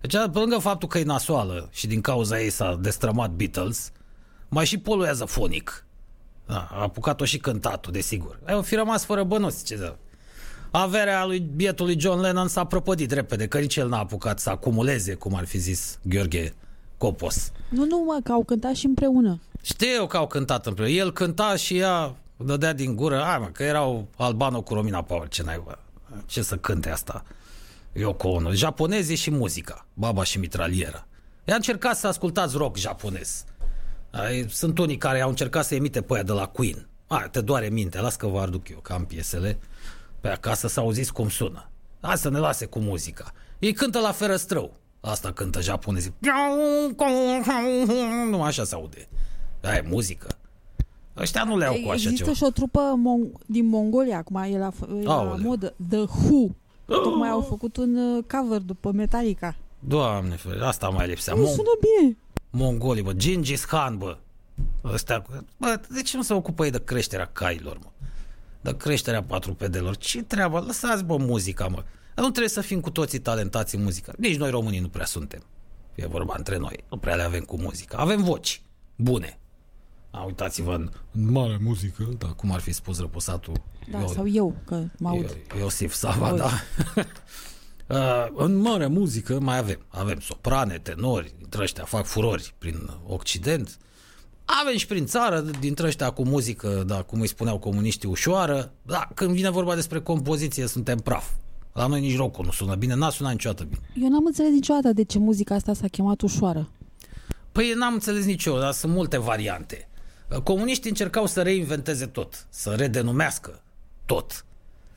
Deci, 0.00 0.12
pe 0.12 0.38
lângă 0.38 0.58
faptul 0.58 0.88
că 0.88 0.98
e 0.98 1.04
nasoală 1.04 1.68
și 1.72 1.86
din 1.86 2.00
cauza 2.00 2.40
ei 2.40 2.50
s-a 2.50 2.78
destrămat 2.80 3.30
Beatles, 3.30 3.92
mai 4.48 4.66
și 4.66 4.78
poluează 4.78 5.24
fonic. 5.24 5.86
Da, 6.46 6.68
a 6.72 6.82
apucat-o 6.82 7.24
și 7.24 7.38
cântatul, 7.38 7.92
desigur. 7.92 8.38
Ai 8.44 8.62
fi 8.62 8.74
rămas 8.74 9.04
fără 9.04 9.22
bănuți, 9.24 9.64
ce 9.64 9.76
să... 9.76 9.96
Averea 10.70 11.24
lui 11.24 11.38
bietului 11.38 12.00
John 12.00 12.20
Lennon 12.20 12.48
s-a 12.48 12.64
prăpădit 12.64 13.10
repede, 13.10 13.46
că 13.46 13.58
nici 13.58 13.76
el 13.76 13.88
n-a 13.88 13.98
apucat 13.98 14.38
să 14.38 14.50
acumuleze, 14.50 15.14
cum 15.14 15.34
ar 15.34 15.44
fi 15.44 15.58
zis 15.58 15.98
Gheorghe 16.02 16.54
Copos. 16.98 17.52
Nu, 17.68 17.84
nu, 17.84 18.02
mă, 18.06 18.20
că 18.24 18.32
au 18.32 18.44
cântat 18.44 18.74
și 18.74 18.86
împreună. 18.86 19.40
Știu 19.62 19.88
eu 19.94 20.06
că 20.06 20.16
au 20.16 20.26
cântat 20.26 20.66
împreună. 20.66 20.92
El 20.92 21.12
cânta 21.12 21.56
și 21.56 21.76
ea 21.76 22.16
dădea 22.44 22.72
din 22.72 22.96
gură, 22.96 23.22
ai 23.22 23.38
mă, 23.38 23.46
că 23.46 23.62
erau 23.62 24.08
Albano 24.16 24.62
cu 24.62 24.74
Romina 24.74 25.02
Power, 25.02 25.28
ce 25.28 25.42
n-ai, 25.42 25.60
bă, 25.64 25.78
ce 26.26 26.42
să 26.42 26.56
cânte 26.56 26.90
asta? 26.90 27.24
Yoko 27.92 28.28
Ono, 28.28 28.50
japonezii 28.52 29.16
și 29.16 29.30
muzica, 29.30 29.86
baba 29.94 30.24
și 30.24 30.38
mitralieră. 30.38 31.06
I-a 31.44 31.54
încercat 31.54 31.96
să 31.96 32.06
ascultați 32.06 32.56
rock 32.56 32.76
japonez. 32.76 33.44
Sunt 34.48 34.78
unii 34.78 34.96
care 34.96 35.20
au 35.20 35.28
încercat 35.28 35.64
să 35.64 35.74
emite 35.74 36.02
pe 36.02 36.14
aia 36.14 36.22
de 36.22 36.32
la 36.32 36.46
Queen. 36.46 36.88
A, 37.06 37.18
te 37.18 37.40
doare 37.40 37.68
mintea, 37.68 38.00
las 38.00 38.16
că 38.16 38.26
vă 38.26 38.40
aduc 38.40 38.68
eu, 38.68 38.78
că 38.78 38.92
am 38.92 39.04
piesele 39.04 39.58
pe 40.20 40.28
acasă 40.28 40.68
să 40.68 40.80
auziți 40.80 41.12
cum 41.12 41.28
sună. 41.28 41.70
Hai 42.00 42.16
să 42.16 42.30
ne 42.30 42.38
lase 42.38 42.66
cu 42.66 42.78
muzica. 42.78 43.32
Ei 43.58 43.72
cântă 43.72 43.98
la 43.98 44.12
ferăstrău. 44.12 44.76
Asta 45.00 45.32
cântă 45.32 45.60
japonezii. 45.60 46.14
Nu 48.30 48.42
așa 48.42 48.64
se 48.64 48.74
aude. 48.74 49.08
Aia 49.62 49.76
e 49.76 49.88
muzică. 49.88 50.28
Ăștia 51.18 51.44
nu 51.44 51.56
le 51.56 51.64
au 51.64 51.72
cu 51.74 51.78
așa 51.90 51.92
Există 51.92 52.16
ceva. 52.16 52.32
și 52.32 52.42
o 52.42 52.50
trupă 52.50 52.80
mon- 52.80 53.40
din 53.46 53.66
Mongolia, 53.68 54.16
acum 54.16 54.36
e 54.36 54.58
la, 54.58 54.72
e 55.00 55.02
la 55.02 55.12
Aoleu. 55.14 55.48
modă, 55.48 55.74
The 55.88 55.98
Who. 55.98 56.46
Tocmai 56.86 57.28
au 57.28 57.40
făcut 57.40 57.76
un 57.76 57.96
uh, 57.96 58.24
cover 58.28 58.60
după 58.60 58.90
Metallica. 58.92 59.56
Doamne, 59.78 60.34
fere, 60.36 60.64
asta 60.64 60.88
mai 60.88 61.06
lipsea. 61.06 61.34
Nu 61.34 61.42
Mon- 61.42 61.54
sună 61.54 61.68
bine. 62.00 62.16
Mongolii, 62.50 63.02
bă, 63.02 63.12
Gingis 63.12 63.64
Khan, 63.64 63.98
bă. 63.98 64.16
Ăstea, 64.84 65.24
bă, 65.56 65.80
de 65.94 66.02
ce 66.02 66.16
nu 66.16 66.22
se 66.22 66.34
ocupă 66.34 66.64
ei 66.64 66.70
de 66.70 66.84
creșterea 66.84 67.30
cailor, 67.32 67.78
mă? 67.82 67.90
De 68.60 68.76
creșterea 68.76 69.22
patrupedelor? 69.22 69.96
Ce 69.96 70.22
treabă? 70.22 70.58
Lăsați, 70.66 71.04
bă, 71.04 71.16
muzica, 71.16 71.66
mă. 71.66 71.84
Nu 72.16 72.22
trebuie 72.28 72.48
să 72.48 72.60
fim 72.60 72.80
cu 72.80 72.90
toții 72.90 73.18
talentați 73.18 73.74
în 73.74 73.82
muzică. 73.82 74.14
Nici 74.18 74.36
noi 74.36 74.50
românii 74.50 74.78
nu 74.80 74.88
prea 74.88 75.04
suntem. 75.04 75.42
E 75.94 76.06
vorba 76.06 76.34
între 76.36 76.56
noi. 76.58 76.84
Nu 76.90 76.96
prea 76.96 77.14
le 77.14 77.22
avem 77.22 77.42
cu 77.42 77.56
muzica. 77.60 77.96
Avem 77.98 78.22
voci 78.22 78.62
bune. 78.96 79.38
A, 80.18 80.22
uitați-vă 80.24 80.74
în, 80.74 80.90
în 81.12 81.30
mare 81.30 81.58
muzică, 81.62 82.08
da, 82.18 82.26
cum 82.26 82.52
ar 82.52 82.60
fi 82.60 82.72
spus 82.72 83.00
răposatul. 83.00 83.54
Da, 83.90 84.00
Eu- 84.00 84.08
sau 84.08 84.28
eu, 84.28 84.54
că 84.64 84.82
mă 84.98 85.08
aud. 85.08 85.30
Io- 85.30 85.58
Iosif 85.58 85.92
Sava, 85.94 86.28
Auzi. 86.28 86.42
da. 86.42 86.50
Uh, 87.88 88.26
în 88.34 88.56
mare 88.56 88.86
muzică 88.86 89.40
mai 89.40 89.58
avem. 89.58 89.78
Avem 89.88 90.18
soprane, 90.20 90.78
tenori, 90.78 91.32
dintre 91.38 91.62
ăștia 91.62 91.84
fac 91.84 92.04
furori 92.04 92.54
prin 92.58 92.90
Occident. 93.06 93.78
Avem 94.44 94.76
și 94.76 94.86
prin 94.86 95.06
țară, 95.06 95.40
dintre 95.40 95.86
ăștia 95.86 96.10
cu 96.10 96.22
muzică, 96.24 96.82
da, 96.86 97.02
cum 97.02 97.20
îi 97.20 97.26
spuneau 97.26 97.58
comuniștii, 97.58 98.08
ușoară. 98.08 98.72
Da, 98.82 99.08
când 99.14 99.30
vine 99.30 99.50
vorba 99.50 99.74
despre 99.74 100.00
compoziție, 100.00 100.66
suntem 100.66 100.98
praf. 100.98 101.30
La 101.72 101.86
noi 101.86 102.00
nici 102.00 102.16
rocul 102.16 102.44
nu 102.44 102.50
sună 102.50 102.74
bine, 102.74 102.94
n-a 102.94 103.10
sunat 103.10 103.32
niciodată 103.32 103.64
bine. 103.64 103.80
Eu 104.02 104.08
n-am 104.08 104.24
înțeles 104.26 104.50
niciodată 104.52 104.92
de 104.92 105.04
ce 105.04 105.18
muzica 105.18 105.54
asta 105.54 105.72
s-a 105.74 105.88
chemat 105.88 106.20
ușoară. 106.20 106.68
Păi 107.52 107.72
n-am 107.76 107.92
înțeles 107.92 108.24
nici 108.24 108.44
eu, 108.44 108.58
dar 108.58 108.72
sunt 108.72 108.92
multe 108.92 109.18
variante. 109.18 109.88
Comuniștii 110.42 110.90
încercau 110.90 111.26
să 111.26 111.42
reinventeze 111.42 112.06
tot, 112.06 112.46
să 112.48 112.74
redenumească 112.74 113.62
tot. 114.06 114.44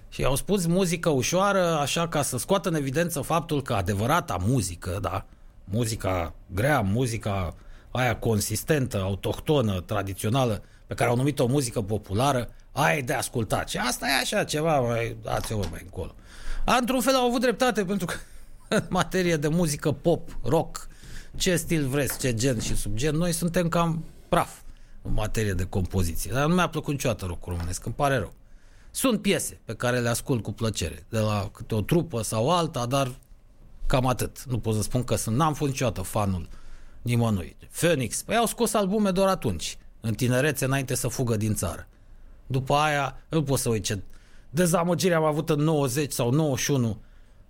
Și 0.10 0.24
au 0.24 0.36
spus 0.36 0.66
muzică 0.66 1.10
ușoară, 1.10 1.78
așa 1.78 2.08
ca 2.08 2.22
să 2.22 2.38
scoată 2.38 2.70
în 2.70 2.76
evidență 2.76 3.22
faptul 3.22 3.62
că 3.62 3.74
adevărata 3.74 4.38
muzică, 4.46 4.98
da, 5.02 5.26
muzica 5.64 6.34
grea, 6.54 6.82
muzica 6.82 7.56
aia 7.92 8.18
consistentă, 8.18 9.02
autohtonă, 9.02 9.82
tradițională, 9.82 10.64
pe 10.88 10.94
care 10.94 11.10
au 11.10 11.16
numit-o 11.16 11.46
muzică 11.46 11.82
populară, 11.82 12.50
aia 12.72 12.98
e 12.98 13.02
de 13.02 13.14
ascultat. 13.14 13.70
Și 13.70 13.78
asta 13.78 14.08
e 14.08 14.20
așa 14.22 14.44
ceva, 14.44 14.80
mai 14.80 15.18
dați-o 15.24 15.58
mai 15.58 15.82
încolo. 15.84 16.16
A, 16.66 16.76
Într-un 16.76 17.02
fel 17.02 17.14
au 17.14 17.28
avut 17.28 17.42
dreptate, 17.42 17.86
pentru 17.86 18.06
că 18.06 18.14
în 18.76 18.84
materie 18.90 19.38
de 19.38 19.48
muzică 19.48 19.92
pop, 19.92 20.38
rock, 20.44 20.88
ce 21.36 21.56
stil 21.56 21.88
vreți, 21.88 22.20
ce 22.20 22.34
gen 22.34 22.60
și 22.60 22.76
subgen, 22.76 23.16
noi 23.16 23.32
suntem 23.32 23.70
cam 23.70 24.04
praf 24.30 24.50
în 25.10 25.16
materie 25.16 25.53
de 25.53 25.64
compoziție. 25.64 26.32
Dar 26.32 26.47
nu 26.47 26.53
mi-a 26.53 26.70
plăcut 26.70 26.93
niciodată 26.93 27.26
rock 27.26 27.45
românesc, 27.45 27.86
îmi 27.86 27.95
pare 27.95 28.18
rău. 28.18 28.34
Sunt 28.91 29.22
piese 29.22 29.60
pe 29.66 29.74
care 29.74 29.99
le 29.99 30.10
ascult 30.10 30.43
cu 30.43 30.51
plăcere, 30.51 31.05
de 31.10 31.20
la 31.20 31.49
câte 31.53 31.76
o 31.76 31.82
trupă 31.82 32.22
sau 32.22 32.51
alta, 32.51 32.86
dar 32.86 33.12
cam 33.86 34.07
atât. 34.07 34.43
Nu 34.43 34.60
pot 34.60 34.76
să 34.76 34.82
spun 34.82 35.03
că 35.03 35.16
sunt, 35.16 35.36
n-am 35.36 35.53
fost 35.53 35.72
niciodată 35.72 36.01
fanul 36.01 36.47
nimănui. 37.01 37.55
Phoenix, 37.72 38.22
păi 38.22 38.36
au 38.36 38.45
scos 38.45 38.74
albume 38.74 39.12
doar 39.12 39.28
atunci, 39.28 39.78
în 40.01 40.14
tinerețe, 40.14 40.66
înainte 40.66 40.95
să 40.95 41.07
fugă 41.07 41.38
din 41.38 41.55
țară. 41.55 41.88
După 42.47 42.74
aia, 42.74 43.18
nu 43.30 43.43
pot 43.43 43.60
să 43.60 43.70
uit 43.70 43.84
ce 43.84 43.99
dezamăgire 44.49 45.14
am 45.14 45.24
avut 45.24 45.49
în 45.49 45.60
90 45.60 46.12
sau 46.12 46.32
91, 46.32 46.97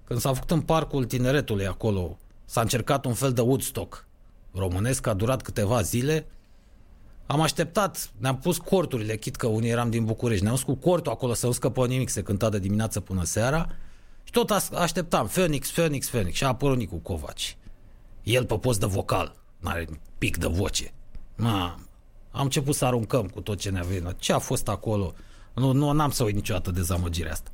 când 0.04 0.20
s-a 0.20 0.34
făcut 0.34 0.52
în 0.52 0.62
parcul 0.62 1.06
tineretului 1.06 1.68
acolo, 1.68 2.18
s-a 2.46 2.62
încercat 2.62 3.06
un 3.06 3.14
fel 3.14 3.34
de 3.34 3.42
Woodstock 3.42 4.06
românesc, 4.54 5.08
a 5.08 5.14
durat 5.14 5.42
câteva 5.42 5.82
zile, 5.82 6.26
am 7.32 7.42
așteptat, 7.42 8.12
ne-am 8.18 8.38
pus 8.38 8.58
corturile, 8.58 9.18
chit 9.18 9.36
că 9.36 9.48
unii 9.48 9.70
eram 9.70 9.90
din 9.90 10.06
București, 10.06 10.44
ne-am 10.44 10.56
pus 10.56 10.64
cu 10.64 10.76
cortul 10.76 11.12
acolo 11.12 11.34
să 11.34 11.46
nu 11.46 11.52
scăpă 11.52 11.86
nimic, 11.86 12.10
se 12.10 12.22
cânta 12.22 12.50
de 12.50 12.60
dimineață 12.60 13.00
până 13.00 13.24
seara 13.24 13.70
și 14.24 14.32
tot 14.32 14.52
as- 14.52 14.72
așteptam, 14.72 15.28
Phoenix, 15.28 15.72
Phoenix, 15.72 16.10
Phoenix 16.10 16.38
și 16.38 16.44
a 16.44 16.48
apărut 16.48 16.78
Nicu 16.78 16.96
Covaci. 16.96 17.58
El 18.24 18.46
pe 18.46 18.58
post 18.58 18.80
de 18.80 18.86
vocal, 18.86 19.36
n-are 19.60 19.88
pic 20.18 20.38
de 20.38 20.48
voce. 20.48 20.94
Ma, 21.36 21.80
am 22.32 22.44
început 22.44 22.76
să 22.76 22.86
aruncăm 22.86 23.28
cu 23.28 23.42
tot 23.42 23.60
ce 23.60 23.70
ne-a 23.70 23.84
venit. 23.84 24.18
Ce 24.18 24.34
a 24.34 24.40
fost 24.40 24.68
acolo? 24.68 25.14
Nu, 25.54 25.72
nu 25.72 25.92
n-am 25.92 26.12
să 26.12 26.24
uit 26.24 26.36
niciodată 26.36 26.72
dezamăgirea 26.72 27.32
asta. 27.32 27.52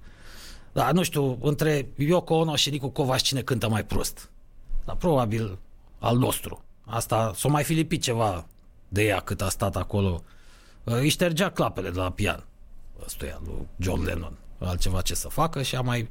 Da, 0.73 0.91
nu 0.91 1.03
știu, 1.03 1.37
între 1.41 1.89
Yoko 1.95 2.35
Ono 2.35 2.55
și 2.55 2.69
Nicu 2.69 2.89
Covaci 2.89 3.21
cine 3.21 3.41
cântă 3.41 3.69
mai 3.69 3.85
prost? 3.85 4.29
Dar 4.85 4.95
probabil 4.95 5.57
al 5.99 6.17
nostru. 6.17 6.63
Asta 6.85 7.31
s-o 7.35 7.49
mai 7.49 7.63
fi 7.63 7.73
lipit 7.73 8.01
ceva 8.01 8.45
de 8.95 9.03
ea 9.03 9.19
cât 9.19 9.41
a 9.41 9.49
stat 9.49 9.75
acolo. 9.75 10.23
Uh, 10.83 10.93
Îi 10.93 11.09
ștergea 11.09 11.49
clapele 11.49 11.89
de 11.89 11.99
la 11.99 12.11
pian. 12.11 12.43
Ăstuia 13.05 13.41
lui 13.45 13.67
John 13.77 14.03
Lennon. 14.03 14.37
Altceva 14.59 15.01
ce 15.01 15.15
să 15.15 15.27
facă 15.27 15.61
și 15.61 15.75
a 15.75 15.81
mai 15.81 16.07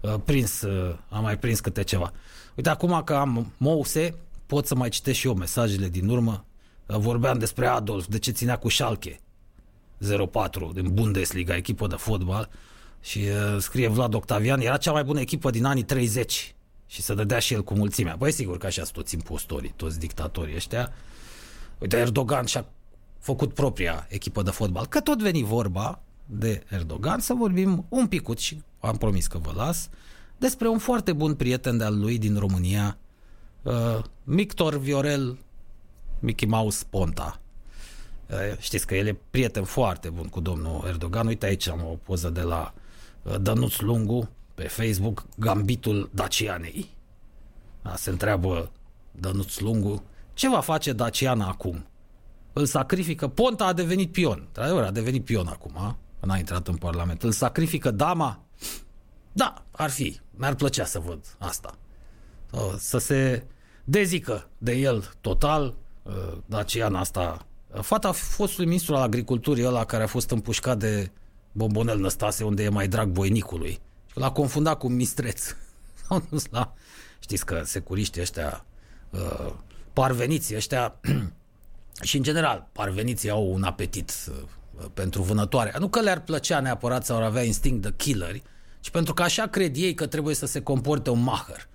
uh, 0.00 0.14
prins, 0.24 0.60
uh, 0.60 0.96
a 1.08 1.20
mai 1.20 1.38
prins 1.38 1.60
câte 1.60 1.82
ceva. 1.82 2.12
Uite, 2.54 2.68
acum 2.68 3.02
că 3.04 3.14
am 3.14 3.52
mouse, 3.56 4.14
pot 4.46 4.66
să 4.66 4.74
mai 4.74 4.88
citesc 4.88 5.18
și 5.18 5.26
eu 5.26 5.34
mesajele 5.34 5.88
din 5.88 6.08
urmă. 6.08 6.44
Uh, 6.86 6.96
Vorbeam 6.96 7.38
despre 7.38 7.66
Adolf, 7.66 8.06
de 8.06 8.18
ce 8.18 8.30
ținea 8.30 8.58
cu 8.58 8.68
Schalke 8.68 9.20
04 10.30 10.70
din 10.74 10.94
Bundesliga, 10.94 11.56
echipă 11.56 11.86
de 11.86 11.94
fotbal. 11.94 12.48
Și 13.00 13.18
uh, 13.18 13.60
scrie 13.60 13.88
Vlad 13.88 14.14
Octavian, 14.14 14.60
era 14.60 14.76
cea 14.76 14.92
mai 14.92 15.04
bună 15.04 15.20
echipă 15.20 15.50
din 15.50 15.64
anii 15.64 15.82
30 15.82 16.54
și 16.86 17.02
să 17.02 17.14
dădea 17.14 17.38
și 17.38 17.54
el 17.54 17.64
cu 17.64 17.74
mulțimea. 17.74 18.14
Băi, 18.16 18.32
sigur 18.32 18.58
că 18.58 18.66
așa 18.66 18.82
sunt 18.82 18.94
toți 18.94 19.14
impostorii, 19.14 19.72
toți 19.76 19.98
dictatorii 19.98 20.54
ăștia. 20.54 20.92
Uite, 21.78 21.96
Erdogan 21.96 22.44
și-a 22.44 22.66
făcut 23.18 23.54
propria 23.54 24.06
echipă 24.08 24.42
de 24.42 24.50
fotbal. 24.50 24.86
Că 24.86 25.00
tot 25.00 25.22
veni 25.22 25.42
vorba 25.42 26.00
de 26.26 26.64
Erdogan, 26.68 27.20
să 27.20 27.34
vorbim 27.34 27.86
un 27.88 28.06
picut 28.06 28.38
și 28.38 28.62
am 28.80 28.96
promis 28.96 29.26
că 29.26 29.38
vă 29.38 29.52
las, 29.54 29.88
despre 30.38 30.68
un 30.68 30.78
foarte 30.78 31.12
bun 31.12 31.34
prieten 31.34 31.76
de-al 31.76 31.98
lui 31.98 32.18
din 32.18 32.38
România, 32.38 32.98
uh, 33.62 33.98
Victor 34.24 34.78
Viorel 34.78 35.38
Mickey 36.18 36.48
Mouse 36.48 36.84
Ponta. 36.90 37.40
Uh, 38.30 38.36
știți 38.58 38.86
că 38.86 38.94
el 38.94 39.06
e 39.06 39.18
prieten 39.30 39.64
foarte 39.64 40.08
bun 40.08 40.26
cu 40.26 40.40
domnul 40.40 40.84
Erdogan. 40.86 41.26
Uite 41.26 41.46
aici 41.46 41.68
am 41.68 41.80
o 41.90 41.98
poză 42.02 42.30
de 42.30 42.40
la 42.40 42.74
uh, 43.22 43.34
Dănuț 43.40 43.78
Lungu 43.78 44.28
pe 44.54 44.68
Facebook, 44.68 45.26
Gambitul 45.36 46.10
Dacianei. 46.14 46.88
Da, 47.82 47.96
se 47.96 48.10
întreabă 48.10 48.70
Dănuț 49.10 49.58
Lungu, 49.58 50.04
ce 50.36 50.48
va 50.48 50.60
face 50.60 50.92
Daciana 50.92 51.48
acum? 51.48 51.86
Îl 52.52 52.66
sacrifică, 52.66 53.28
Ponta 53.28 53.64
a 53.64 53.72
devenit 53.72 54.12
pion, 54.12 54.42
într-adevăr 54.46 54.82
a 54.82 54.90
devenit 54.90 55.24
pion 55.24 55.46
acum, 55.46 55.72
a? 55.76 55.96
când 56.20 56.32
a 56.32 56.38
intrat 56.38 56.68
în 56.68 56.76
Parlament. 56.76 57.22
Îl 57.22 57.32
sacrifică 57.32 57.90
dama? 57.90 58.40
Da, 59.32 59.64
ar 59.70 59.90
fi, 59.90 60.20
mi-ar 60.30 60.54
plăcea 60.54 60.84
să 60.84 60.98
văd 60.98 61.36
asta. 61.38 61.78
Uh, 62.50 62.74
Să 62.78 62.98
se 62.98 63.46
dezică 63.84 64.48
de 64.58 64.72
el 64.72 65.12
total, 65.20 65.74
uh, 66.02 66.12
Daciana 66.46 67.00
asta. 67.00 67.46
Fata 67.80 68.12
fostului 68.12 68.66
ministru 68.66 68.94
al 68.94 69.02
agriculturii 69.02 69.66
ăla 69.66 69.84
care 69.84 70.02
a 70.02 70.06
fost 70.06 70.30
împușcat 70.30 70.78
de 70.78 71.10
Bombonel 71.52 71.98
Năstase, 71.98 72.44
unde 72.44 72.62
e 72.62 72.68
mai 72.68 72.88
drag 72.88 73.08
voinicului. 73.08 73.78
Și 74.06 74.18
l-a 74.18 74.32
confundat 74.32 74.78
cu 74.78 74.88
mistreț. 74.88 75.54
S-au 76.06 76.22
dus 76.30 76.46
la... 76.50 76.72
Știți 77.18 77.46
că 77.46 77.62
securiștii 77.64 78.20
ăștia, 78.20 78.64
uh, 79.10 79.52
parveniții 80.02 80.56
ăștia, 80.56 80.94
și 82.08 82.16
în 82.16 82.22
general, 82.22 82.68
parveniții 82.72 83.30
au 83.30 83.52
un 83.52 83.62
apetit 83.62 84.12
uh, 84.28 84.84
pentru 84.94 85.22
vânătoare. 85.22 85.74
Nu 85.78 85.88
că 85.88 86.00
le-ar 86.00 86.20
plăcea 86.20 86.60
neapărat 86.60 87.04
sau 87.04 87.16
ar 87.16 87.22
avea 87.22 87.42
instinct 87.42 87.82
de 87.82 87.92
killeri, 87.96 88.42
ci 88.80 88.90
pentru 88.90 89.14
că 89.14 89.22
așa 89.22 89.46
cred 89.46 89.76
ei 89.76 89.94
că 89.94 90.06
trebuie 90.06 90.34
să 90.34 90.46
se 90.46 90.60
comporte 90.60 91.10
un 91.10 91.22
maher. 91.22 91.68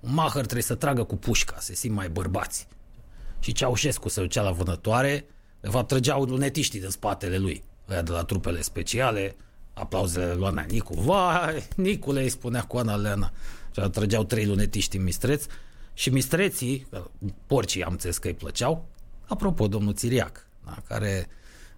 Un 0.00 0.14
maher 0.14 0.42
trebuie 0.42 0.62
să 0.62 0.74
tragă 0.74 1.04
cu 1.04 1.16
pușca, 1.16 1.56
să 1.58 1.64
se 1.64 1.74
simt 1.74 1.94
mai 1.94 2.08
bărbați. 2.08 2.66
Și 3.38 3.52
Ceaușescu 3.52 4.08
se 4.08 4.20
ducea 4.20 4.42
la 4.42 4.50
vânătoare, 4.50 5.26
de 5.60 5.68
fapt 5.68 5.88
trăgeau 5.88 6.22
lunetiștii 6.22 6.80
din 6.80 6.90
spatele 6.90 7.38
lui, 7.38 7.64
ăia 7.90 8.02
de 8.02 8.10
la 8.10 8.24
trupele 8.24 8.60
speciale, 8.60 9.36
aplauzele 9.74 10.34
lui 10.34 10.46
Ana 10.46 10.64
Nicu. 10.68 11.00
Vai, 11.00 11.68
Nicule, 11.76 12.22
îi 12.22 12.28
spunea 12.28 12.62
cu 12.62 12.76
Ana 12.76 12.96
Leana. 12.96 13.32
Și 13.72 13.80
trăgeau 13.80 14.24
trei 14.24 14.46
lunetiști 14.46 14.96
în 14.96 15.02
mistreț 15.02 15.44
și 15.98 16.10
mistreții, 16.10 16.86
porcii 17.46 17.82
am 17.82 17.92
înțeles 17.92 18.18
că 18.18 18.26
îi 18.26 18.34
plăceau, 18.34 18.88
apropo, 19.26 19.68
domnul 19.68 19.94
Țiriac, 19.94 20.46
da, 20.64 20.76
care 20.88 21.26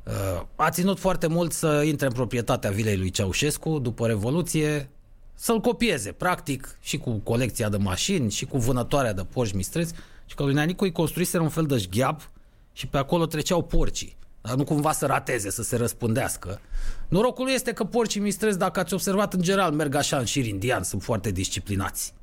uh, 0.05 0.43
a 0.57 0.71
ținut 0.71 0.99
foarte 0.99 1.27
mult 1.27 1.53
să 1.53 1.83
intre 1.87 2.07
în 2.07 2.13
proprietatea 2.13 2.71
vilei 2.71 2.97
lui 2.97 3.11
Ceaușescu 3.11 3.79
după 3.79 4.07
Revoluție, 4.07 4.91
să-l 5.35 5.61
copieze, 5.61 6.13
practic, 6.13 6.79
și 6.81 6.99
cu 6.99 7.11
colecția 7.11 7.69
de 7.69 7.77
mașini, 7.77 8.31
și 8.31 8.45
cu 8.45 8.59
vânătoarea 8.59 9.13
de 9.13 9.23
porci 9.23 9.53
mistreți, 9.53 9.95
și 10.27 10.35
că 10.35 10.43
lui 10.43 10.55
Neanicu 10.55 10.85
îi 10.85 10.93
construiseră 10.93 11.43
un 11.43 11.49
fel 11.49 11.67
de 11.67 11.79
șgheap 11.79 12.31
și 12.73 12.87
pe 12.87 12.99
acolo 12.99 13.27
treceau 13.27 13.63
porcii. 13.63 14.17
Dar 14.41 14.55
nu 14.55 14.65
cumva 14.65 14.93
să 14.93 15.07
rateze, 15.07 15.51
să 15.51 15.63
se 15.63 15.77
răspundească. 15.77 16.61
Norocul 17.09 17.45
lui 17.45 17.55
este 17.55 17.73
că 17.73 17.85
porcii 17.85 18.21
mistreți, 18.21 18.59
dacă 18.59 18.81
ați 18.81 18.95
observat 18.95 19.35
în 19.35 19.43
general, 19.43 19.73
merg 19.73 19.95
așa 19.95 20.19
în 20.19 20.25
șir 20.25 20.47
indian, 20.47 20.83
sunt 20.83 21.03
foarte 21.03 21.31
disciplinați. 21.31 22.17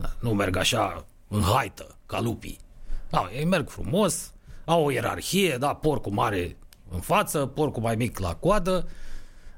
Da, 0.00 0.10
nu 0.20 0.34
merg 0.34 0.56
așa 0.56 1.06
în 1.28 1.42
haită, 1.42 1.96
ca 2.06 2.20
lupii. 2.20 2.58
Da, 3.10 3.30
ei 3.36 3.44
merg 3.44 3.68
frumos, 3.68 4.32
au 4.64 4.84
o 4.84 4.90
ierarhie, 4.90 5.56
da, 5.56 5.74
porcul 5.74 6.12
mare 6.12 6.56
în 6.90 7.00
față, 7.00 7.46
porcul 7.46 7.82
mai 7.82 7.94
mic 7.96 8.18
la 8.18 8.34
coadă, 8.34 8.88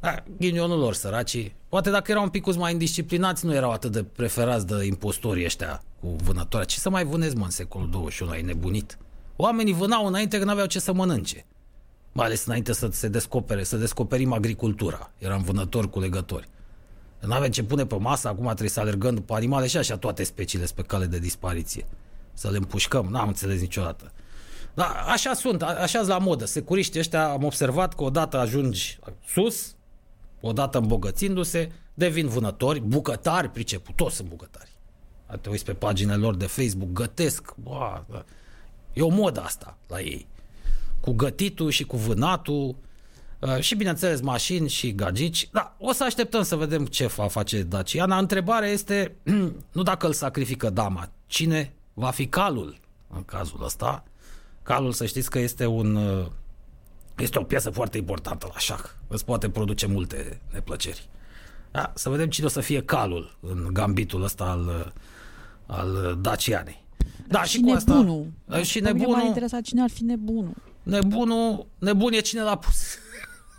a, 0.00 0.22
ghinionul 0.38 0.78
lor, 0.78 0.94
săracii. 0.94 1.54
Poate 1.68 1.90
dacă 1.90 2.10
erau 2.10 2.22
un 2.22 2.28
pic 2.28 2.54
mai 2.54 2.72
indisciplinați, 2.72 3.46
nu 3.46 3.54
erau 3.54 3.70
atât 3.70 3.92
de 3.92 4.02
preferați 4.02 4.66
de 4.66 4.84
impostorii 4.84 5.44
ăștia 5.44 5.82
cu 6.00 6.08
vânătoarea. 6.08 6.68
Ce 6.68 6.78
să 6.78 6.90
mai 6.90 7.04
vânezi, 7.04 7.36
mă, 7.36 7.44
în 7.44 7.50
secolul 7.50 7.90
21, 7.90 8.30
ai 8.30 8.42
nebunit? 8.42 8.98
Oamenii 9.36 9.72
vânau 9.72 10.06
înainte 10.06 10.38
că 10.38 10.44
n-aveau 10.44 10.66
ce 10.66 10.78
să 10.78 10.92
mănânce. 10.92 11.46
Mai 12.12 12.26
ales 12.26 12.46
înainte 12.46 12.72
să 12.72 12.88
se 12.92 13.08
descopere, 13.08 13.62
să 13.62 13.76
descoperim 13.76 14.32
agricultura. 14.32 15.10
Eram 15.18 15.42
vânători 15.42 15.90
cu 15.90 16.00
legători. 16.00 16.48
Nu 17.26 17.32
avem 17.32 17.50
ce 17.50 17.62
pune 17.62 17.86
pe 17.86 17.96
masă, 17.96 18.28
acum 18.28 18.44
trebuie 18.44 18.68
să 18.68 18.80
alergăm 18.80 19.14
după 19.14 19.34
animale 19.34 19.66
și 19.66 19.76
așa 19.76 19.96
toate 19.96 20.24
speciile 20.24 20.66
pe 20.74 20.82
cale 20.82 21.06
de 21.06 21.18
dispariție. 21.18 21.86
Să 22.34 22.50
le 22.50 22.56
împușcăm, 22.56 23.06
n-am 23.06 23.28
înțeles 23.28 23.60
niciodată. 23.60 24.12
Dar 24.74 25.04
așa 25.06 25.34
sunt, 25.34 25.62
așa 25.62 26.00
la 26.00 26.18
modă. 26.18 26.44
Securiștii 26.44 27.00
ăștia 27.00 27.28
am 27.28 27.44
observat 27.44 27.94
că 27.94 28.02
odată 28.02 28.38
ajungi 28.38 28.98
sus, 29.26 29.74
odată 30.40 30.78
îmbogățindu-se, 30.78 31.72
devin 31.94 32.26
vânători, 32.26 32.80
bucătari, 32.80 33.48
priceput, 33.50 33.96
toți 33.96 34.16
sunt 34.16 34.28
bucătari. 34.28 34.70
Te 35.40 35.48
uiți 35.48 35.64
pe 35.64 35.72
paginile 35.72 36.16
lor 36.16 36.34
de 36.34 36.46
Facebook, 36.46 36.92
gătesc, 36.92 37.54
bă, 37.62 38.02
e 38.92 39.02
o 39.02 39.08
modă 39.08 39.40
asta 39.40 39.76
la 39.88 40.00
ei. 40.00 40.26
Cu 41.00 41.12
gătitul 41.12 41.70
și 41.70 41.84
cu 41.84 41.96
vânatul, 41.96 42.68
Uh, 42.68 42.88
și 43.60 43.74
bineînțeles 43.74 44.20
mașini 44.20 44.68
și 44.68 44.94
gagici. 44.94 45.48
Da, 45.52 45.76
o 45.78 45.92
să 45.92 46.04
așteptăm 46.04 46.42
să 46.42 46.56
vedem 46.56 46.86
ce 46.86 47.06
va 47.06 47.28
face 47.28 47.62
Daciana. 47.62 48.18
Întrebarea 48.18 48.68
este 48.68 49.16
nu 49.72 49.82
dacă 49.82 50.06
îl 50.06 50.12
sacrifică 50.12 50.70
dama, 50.70 51.08
cine 51.26 51.72
va 51.94 52.10
fi 52.10 52.26
calul 52.26 52.80
în 53.14 53.24
cazul 53.24 53.64
ăsta. 53.64 54.04
Calul, 54.62 54.92
să 54.92 55.06
știți 55.06 55.30
că 55.30 55.38
este 55.38 55.66
un 55.66 55.94
uh, 55.94 56.26
este 57.16 57.38
o 57.38 57.42
piesă 57.42 57.70
foarte 57.70 57.98
importantă 57.98 58.48
la 58.52 58.58
șah. 58.58 58.82
Îți 59.08 59.24
poate 59.24 59.48
produce 59.48 59.86
multe 59.86 60.40
neplăceri. 60.52 61.08
Da, 61.70 61.92
să 61.94 62.08
vedem 62.08 62.28
cine 62.28 62.46
o 62.46 62.48
să 62.48 62.60
fie 62.60 62.82
calul 62.82 63.36
în 63.40 63.68
gambitul 63.72 64.22
ăsta 64.22 64.44
al, 64.44 64.66
uh, 64.66 64.86
al 65.66 66.18
Dacianei. 66.20 66.84
Da, 67.28 67.42
și, 67.42 67.56
și 67.56 67.60
nebunul. 67.60 68.26
Asta, 68.48 68.62
și 68.62 68.80
nebunul. 68.80 69.16
m-a 69.16 69.22
interesat 69.22 69.60
cine 69.60 69.82
ar 69.82 69.90
fi 69.90 70.04
nebunul. 70.04 70.54
Nebunul, 70.82 71.66
nebun 71.78 72.12
e 72.12 72.20
cine 72.20 72.42
l-a 72.42 72.56
pus. 72.56 72.96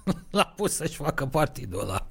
l-a 0.32 0.54
pus 0.56 0.74
să-și 0.74 0.95
facă 0.95 1.26
partidul 1.26 1.80
ăla. 1.80 2.08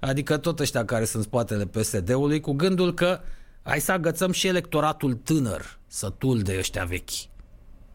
Adică 0.00 0.36
tot 0.36 0.60
ăștia 0.60 0.84
care 0.84 1.04
sunt 1.04 1.22
spatele 1.22 1.66
PSD-ului 1.66 2.40
cu 2.40 2.52
gândul 2.52 2.94
că 2.94 3.20
hai 3.62 3.80
să 3.80 3.92
agățăm 3.92 4.32
și 4.32 4.46
electoratul 4.46 5.14
tânăr, 5.14 5.78
sătul 5.86 6.40
de 6.40 6.56
ăștia 6.58 6.84
vechi. 6.84 7.10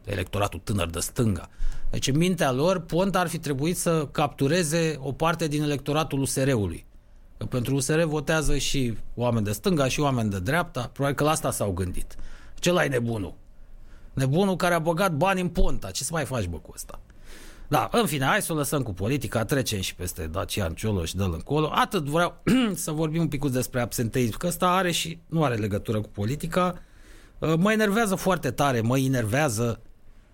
Electoratul 0.05 0.59
tânăr 0.59 0.89
de 0.89 0.99
stânga. 0.99 1.49
Deci 1.89 2.07
în 2.07 2.17
mintea 2.17 2.51
lor, 2.51 2.79
Pont 2.79 3.15
ar 3.15 3.27
fi 3.27 3.37
trebuit 3.37 3.77
să 3.77 4.07
captureze 4.11 4.97
o 4.99 5.11
parte 5.11 5.47
din 5.47 5.63
electoratul 5.63 6.19
USR-ului. 6.19 6.85
Că 7.37 7.45
pentru 7.45 7.75
USR 7.75 8.01
votează 8.01 8.57
și 8.57 8.97
oameni 9.15 9.45
de 9.45 9.51
stânga 9.51 9.87
și 9.87 9.99
oameni 9.99 10.29
de 10.29 10.39
dreapta. 10.39 10.89
Probabil 10.93 11.17
că 11.17 11.23
la 11.23 11.29
asta 11.29 11.51
s-au 11.51 11.71
gândit. 11.71 12.15
Ce 12.55 12.71
la 12.71 12.87
nebunul? 12.87 13.33
Nebunul 14.13 14.55
care 14.55 14.73
a 14.73 14.79
băgat 14.79 15.13
bani 15.13 15.41
în 15.41 15.49
Ponta. 15.49 15.91
Ce 15.91 16.03
să 16.03 16.09
mai 16.13 16.25
faci, 16.25 16.45
bă, 16.45 16.57
cu 16.57 16.71
ăsta? 16.73 16.99
Da, 17.69 17.89
în 17.91 18.05
fine, 18.05 18.25
hai 18.25 18.41
să 18.41 18.53
o 18.53 18.55
lăsăm 18.55 18.81
cu 18.81 18.93
politica, 18.93 19.45
trecem 19.45 19.81
și 19.81 19.95
peste 19.95 20.27
Dacian 20.27 20.73
Cioloș 20.73 21.09
și 21.09 21.15
dă-l 21.15 21.33
încolo. 21.33 21.71
Atât 21.73 22.03
vreau 22.03 22.41
să 22.73 22.91
vorbim 22.91 23.21
un 23.21 23.27
pic 23.27 23.45
despre 23.45 23.81
absenteism, 23.81 24.37
că 24.37 24.47
ăsta 24.47 24.69
are 24.69 24.91
și 24.91 25.19
nu 25.27 25.43
are 25.43 25.55
legătură 25.55 26.01
cu 26.01 26.09
politica. 26.09 26.81
Uh, 27.39 27.53
mă 27.57 27.71
enervează 27.71 28.15
foarte 28.15 28.51
tare, 28.51 28.81
mă 28.81 28.97
enervează 28.97 29.79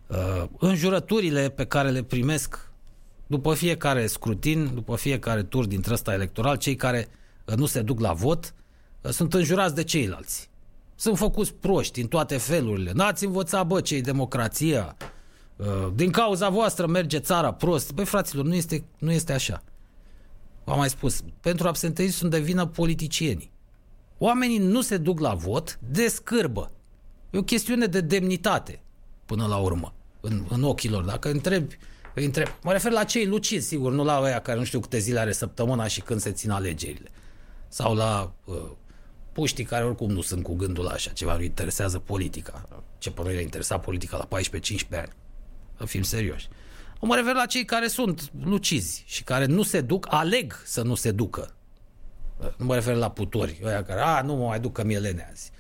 uh, 0.07 0.43
înjurăturile 0.59 1.49
pe 1.49 1.65
care 1.65 1.89
le 1.89 2.03
primesc 2.03 2.69
după 3.27 3.53
fiecare 3.53 4.07
scrutin, 4.07 4.71
după 4.73 4.95
fiecare 4.95 5.43
tur 5.43 5.65
dintre 5.65 5.93
ăsta 5.93 6.13
electoral, 6.13 6.57
cei 6.57 6.75
care 6.75 7.07
uh, 7.45 7.55
nu 7.55 7.65
se 7.65 7.81
duc 7.81 7.99
la 7.99 8.13
vot 8.13 8.53
sunt 9.09 9.33
înjurați 9.33 9.75
de 9.75 9.83
ceilalți. 9.83 10.49
Sunt 10.95 11.17
făcuți 11.17 11.53
proști 11.53 12.01
în 12.01 12.07
toate 12.07 12.37
felurile. 12.37 12.91
N-ați 12.93 13.25
învățat, 13.25 13.67
bă, 13.67 13.81
ce 13.81 13.99
democrația, 13.99 14.95
Uh, 14.99 15.07
din 15.95 16.11
cauza 16.11 16.49
voastră 16.49 16.87
merge 16.87 17.19
țara 17.19 17.53
prost. 17.53 17.93
Băi, 17.93 18.05
fraților, 18.05 18.45
nu 18.45 18.55
este, 18.55 18.83
nu 18.97 19.11
este 19.11 19.33
așa. 19.33 19.63
V-am 20.63 20.77
mai 20.77 20.89
spus, 20.89 21.23
pentru 21.41 21.67
absenteism 21.67 22.17
sunt 22.17 22.31
de 22.31 22.39
vină 22.39 22.65
politicienii. 22.65 23.51
Oamenii 24.17 24.57
nu 24.57 24.81
se 24.81 24.97
duc 24.97 25.19
la 25.19 25.33
vot 25.33 25.79
de 25.91 26.07
scârbă. 26.07 26.71
E 27.29 27.37
o 27.37 27.43
chestiune 27.43 27.85
de 27.85 28.01
demnitate, 28.01 28.81
până 29.25 29.45
la 29.45 29.57
urmă, 29.57 29.93
în, 30.21 30.45
în 30.49 30.63
ochii 30.63 30.89
lor. 30.89 31.03
Dacă 31.03 31.29
întrebi, 31.29 31.77
îi 32.13 32.25
întreb, 32.25 32.47
mă 32.63 32.71
refer 32.71 32.91
la 32.91 33.03
cei 33.03 33.25
luciți, 33.25 33.67
sigur, 33.67 33.91
nu 33.91 34.03
la 34.03 34.19
ăia 34.21 34.39
care 34.39 34.57
nu 34.57 34.63
știu 34.63 34.79
câte 34.79 34.97
zile 34.97 35.19
are 35.19 35.31
săptămâna 35.31 35.87
și 35.87 36.01
când 36.01 36.19
se 36.19 36.31
țin 36.31 36.49
alegerile. 36.49 37.09
Sau 37.67 37.95
la 37.95 38.33
uh, 38.45 38.55
puștii 39.31 39.63
care 39.63 39.85
oricum 39.85 40.11
nu 40.11 40.21
sunt 40.21 40.43
cu 40.43 40.53
gândul 40.55 40.83
la 40.83 40.91
așa 40.91 41.11
ceva, 41.11 41.35
nu 41.35 41.43
interesează 41.43 41.99
politica. 41.99 42.67
Ce 42.97 43.11
pe 43.11 43.21
noi 43.23 43.35
le 43.35 43.41
interesa 43.41 43.77
politica 43.77 44.17
la 44.17 44.27
14-15 44.27 44.39
ani 44.91 45.13
să 45.19 45.22
fim 45.85 46.01
serioși. 46.01 46.47
Mă 47.05 47.15
refer 47.15 47.33
la 47.33 47.45
cei 47.45 47.65
care 47.65 47.87
sunt 47.87 48.31
lucizi 48.43 49.03
și 49.05 49.23
care 49.23 49.45
nu 49.45 49.63
se 49.63 49.81
duc, 49.81 50.07
aleg 50.09 50.61
să 50.65 50.81
nu 50.81 50.95
se 50.95 51.11
ducă. 51.11 51.53
Nu 52.57 52.65
mă 52.65 52.73
refer 52.73 52.95
la 52.95 53.09
putori, 53.09 53.59
ăia 53.63 53.83
care, 53.83 53.99
a, 53.99 54.21
nu 54.21 54.35
mă 54.35 54.45
mai 54.45 54.59
duc 54.59 54.73
că 54.73 54.83
mielene 54.83 55.27
azi. 55.31 55.51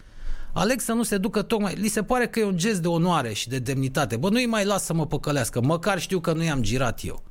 Aleg 0.53 0.79
să 0.79 0.93
nu 0.93 1.03
se 1.03 1.17
ducă 1.17 1.41
tocmai, 1.41 1.75
li 1.75 1.87
se 1.87 2.03
pare 2.03 2.27
că 2.27 2.39
e 2.39 2.43
un 2.43 2.57
gest 2.57 2.81
de 2.81 2.87
onoare 2.87 3.33
și 3.33 3.47
de 3.49 3.59
demnitate. 3.59 4.17
Bă, 4.17 4.29
nu-i 4.29 4.45
mai 4.45 4.65
las 4.65 4.83
să 4.83 4.93
mă 4.93 5.07
păcălească, 5.07 5.61
măcar 5.61 5.99
știu 5.99 6.19
că 6.19 6.33
nu 6.33 6.43
i-am 6.43 6.61
girat 6.61 6.99
eu. 7.03 7.23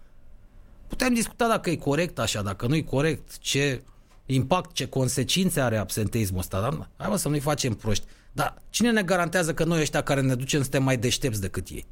Putem 0.87 1.15
discuta 1.15 1.49
dacă 1.49 1.71
e 1.71 1.77
corect 1.77 2.19
așa, 2.19 2.43
dacă 2.43 2.67
nu 2.67 2.75
e 2.75 2.81
corect, 2.81 3.39
ce 3.39 3.83
impact, 4.27 4.73
ce 4.73 4.89
consecințe 4.89 5.61
are 5.61 5.77
absenteismul 5.77 6.39
ăsta. 6.39 6.61
Dar 6.61 6.89
hai 6.97 7.09
mă 7.09 7.17
să 7.17 7.29
nu-i 7.29 7.41
facem 7.41 7.75
proști. 7.75 8.05
Dar 8.33 8.63
cine 8.71 8.91
ne 8.91 9.03
garantează 9.03 9.55
că 9.55 9.65
noi 9.65 9.81
ăștia 9.81 10.03
care 10.03 10.21
ne 10.21 10.35
ducem 10.35 10.61
suntem 10.61 10.83
mai 10.83 10.97
deștepți 10.97 11.41
decât 11.41 11.69
ei? 11.69 11.87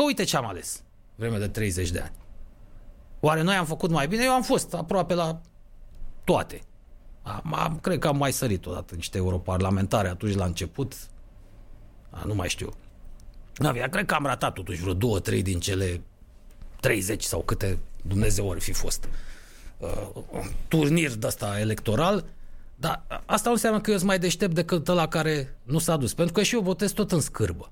Că 0.00 0.06
uite 0.06 0.24
ce 0.24 0.36
am 0.36 0.46
ales 0.46 0.82
vreme 1.14 1.38
de 1.38 1.48
30 1.48 1.90
de 1.90 2.00
ani. 2.00 2.12
Oare 3.20 3.42
noi 3.42 3.54
am 3.54 3.64
făcut 3.64 3.90
mai 3.90 4.08
bine? 4.08 4.24
Eu 4.24 4.30
am 4.30 4.42
fost 4.42 4.74
aproape 4.74 5.14
la 5.14 5.40
toate. 6.24 6.60
Am, 7.22 7.54
am, 7.54 7.78
cred 7.78 7.98
că 7.98 8.08
am 8.08 8.16
mai 8.16 8.32
sărit 8.32 8.66
odată 8.66 8.94
niște 8.94 9.18
europarlamentare 9.18 10.08
atunci 10.08 10.34
la 10.34 10.44
început. 10.44 10.94
A, 12.10 12.22
nu 12.26 12.34
mai 12.34 12.48
știu. 12.48 12.72
Avea, 13.58 13.88
cred 13.88 14.06
că 14.06 14.14
am 14.14 14.24
ratat 14.24 14.52
totuși 14.52 14.80
vreo 14.80 14.94
două, 14.94 15.18
trei 15.18 15.42
din 15.42 15.60
cele 15.60 16.00
30 16.80 17.22
sau 17.22 17.42
câte 17.42 17.78
Dumnezeu 18.02 18.46
ori 18.46 18.60
fi 18.60 18.72
fost. 18.72 19.08
Uh, 19.78 20.08
un 20.30 20.46
turnir 20.68 21.14
de 21.14 21.26
asta 21.26 21.58
electoral, 21.58 22.24
dar 22.76 23.02
asta 23.26 23.48
nu 23.48 23.54
înseamnă 23.54 23.80
că 23.80 23.90
eu 23.90 23.96
sunt 23.96 24.08
mai 24.08 24.18
deștept 24.18 24.54
decât 24.54 24.88
ăla 24.88 25.08
care 25.08 25.56
nu 25.62 25.78
s-a 25.78 25.96
dus. 25.96 26.14
Pentru 26.14 26.32
că 26.32 26.42
și 26.42 26.54
eu 26.54 26.60
votez 26.60 26.92
tot 26.92 27.12
în 27.12 27.20
scârbă. 27.20 27.70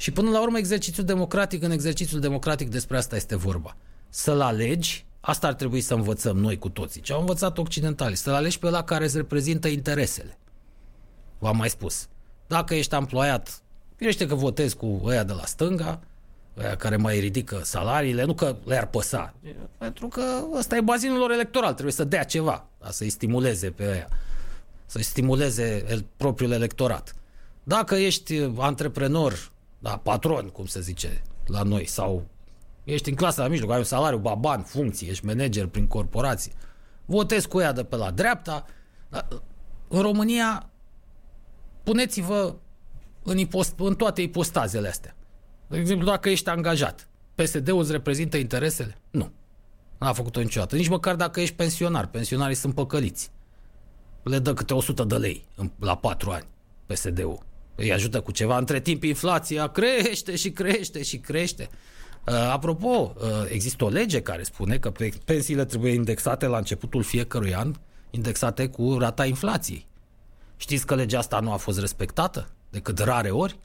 Și 0.00 0.10
până 0.10 0.30
la 0.30 0.40
urmă 0.40 0.58
exercițiul 0.58 1.06
democratic, 1.06 1.62
în 1.62 1.70
exercițiul 1.70 2.20
democratic 2.20 2.70
despre 2.70 2.96
asta 2.96 3.16
este 3.16 3.36
vorba. 3.36 3.76
Să-l 4.08 4.40
alegi, 4.40 5.04
asta 5.20 5.46
ar 5.46 5.54
trebui 5.54 5.80
să 5.80 5.94
învățăm 5.94 6.36
noi 6.36 6.58
cu 6.58 6.68
toții. 6.68 7.00
Ce 7.00 7.12
au 7.12 7.20
învățat 7.20 7.58
occidentalii, 7.58 8.16
să-l 8.16 8.34
alegi 8.34 8.58
pe 8.58 8.66
ăla 8.66 8.84
care 8.84 9.04
îți 9.04 9.16
reprezintă 9.16 9.68
interesele. 9.68 10.38
V-am 11.38 11.56
mai 11.56 11.68
spus. 11.68 12.08
Dacă 12.46 12.74
ești 12.74 12.94
amploiat, 12.94 13.62
firește 13.96 14.26
că 14.26 14.34
votezi 14.34 14.76
cu 14.76 15.00
ăia 15.04 15.24
de 15.24 15.32
la 15.32 15.44
stânga, 15.44 16.00
ăia 16.58 16.76
care 16.76 16.96
mai 16.96 17.18
ridică 17.18 17.60
salariile, 17.62 18.24
nu 18.24 18.34
că 18.34 18.56
le-ar 18.64 18.86
păsa, 18.86 19.34
pentru 19.78 20.08
că 20.08 20.22
ăsta 20.52 20.76
e 20.76 20.80
bazinul 20.80 21.18
lor 21.18 21.30
electoral, 21.30 21.72
trebuie 21.72 21.92
să 21.92 22.04
dea 22.04 22.24
ceva, 22.24 22.66
să-i 22.90 23.10
stimuleze 23.10 23.70
pe 23.70 23.88
ăia, 23.88 24.08
să-i 24.86 25.02
stimuleze 25.02 25.84
el, 25.88 26.04
propriul 26.16 26.52
electorat. 26.52 27.14
Dacă 27.62 27.94
ești 27.94 28.50
antreprenor 28.56 29.50
da, 29.82 29.96
patron, 29.96 30.48
cum 30.48 30.66
se 30.66 30.80
zice 30.80 31.22
la 31.46 31.62
noi, 31.62 31.86
sau 31.86 32.26
ești 32.84 33.08
în 33.08 33.14
clasa 33.14 33.42
la 33.42 33.48
mijloc, 33.48 33.70
ai 33.70 33.78
un 33.78 33.84
salariu, 33.84 34.18
baban, 34.18 34.62
funcție, 34.62 35.08
ești 35.08 35.24
manager 35.24 35.66
prin 35.66 35.86
corporație, 35.86 36.52
votezi 37.04 37.48
cu 37.48 37.60
ea 37.60 37.72
de 37.72 37.84
pe 37.84 37.96
la 37.96 38.10
dreapta, 38.10 38.66
da, 39.08 39.28
în 39.88 40.00
România 40.00 40.70
puneți-vă 41.82 42.54
în, 43.22 43.38
ipost, 43.38 43.74
în 43.78 43.94
toate 43.94 44.22
ipostazele 44.22 44.88
astea. 44.88 45.16
De 45.66 45.78
exemplu, 45.78 46.06
dacă 46.06 46.28
ești 46.28 46.48
angajat, 46.48 47.08
PSD-ul 47.34 47.80
îți 47.80 47.92
reprezintă 47.92 48.36
interesele? 48.36 48.98
Nu. 49.10 49.30
N-a 49.98 50.12
făcut-o 50.12 50.40
niciodată. 50.40 50.76
Nici 50.76 50.88
măcar 50.88 51.16
dacă 51.16 51.40
ești 51.40 51.54
pensionar. 51.54 52.06
Pensionarii 52.06 52.54
sunt 52.54 52.74
păcăliți. 52.74 53.30
Le 54.22 54.38
dă 54.38 54.54
câte 54.54 54.74
100 54.74 55.04
de 55.04 55.16
lei 55.16 55.44
la 55.78 55.96
4 55.96 56.30
ani 56.30 56.46
PSD-ul 56.86 57.38
îi 57.80 57.92
ajută 57.92 58.20
cu 58.20 58.30
ceva. 58.30 58.58
Între 58.58 58.80
timp, 58.80 59.02
inflația 59.02 59.66
crește 59.66 60.36
și 60.36 60.50
crește 60.50 61.02
și 61.02 61.18
crește. 61.18 61.68
Uh, 62.26 62.34
apropo, 62.34 63.14
uh, 63.16 63.26
există 63.48 63.84
o 63.84 63.88
lege 63.88 64.22
care 64.22 64.42
spune 64.42 64.78
că 64.78 64.92
pensiile 65.24 65.64
trebuie 65.64 65.92
indexate 65.92 66.46
la 66.46 66.56
începutul 66.56 67.02
fiecărui 67.02 67.54
an, 67.54 67.74
indexate 68.10 68.68
cu 68.68 68.96
rata 68.98 69.26
inflației. 69.26 69.86
Știți 70.56 70.86
că 70.86 70.94
legea 70.94 71.18
asta 71.18 71.40
nu 71.40 71.52
a 71.52 71.56
fost 71.56 71.78
respectată 71.78 72.48
decât 72.70 72.98
rare 72.98 73.30
ori? 73.30 73.58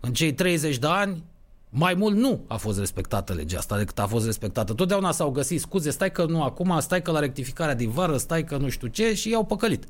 În 0.00 0.12
cei 0.12 0.32
30 0.32 0.78
de 0.78 0.86
ani 0.86 1.24
mai 1.68 1.94
mult 1.94 2.16
nu 2.16 2.44
a 2.48 2.56
fost 2.56 2.78
respectată 2.78 3.32
legea 3.32 3.58
asta 3.58 3.78
decât 3.78 3.98
a 3.98 4.06
fost 4.06 4.24
respectată. 4.24 4.72
Totdeauna 4.72 5.12
s-au 5.12 5.30
găsit 5.30 5.60
scuze, 5.60 5.90
stai 5.90 6.12
că 6.12 6.24
nu 6.24 6.42
acum, 6.42 6.80
stai 6.80 7.02
că 7.02 7.10
la 7.10 7.18
rectificarea 7.18 7.74
din 7.74 7.90
vară, 7.90 8.16
stai 8.16 8.44
că 8.44 8.56
nu 8.56 8.68
știu 8.68 8.88
ce 8.88 9.14
și 9.14 9.30
i-au 9.30 9.44
păcălit. 9.44 9.84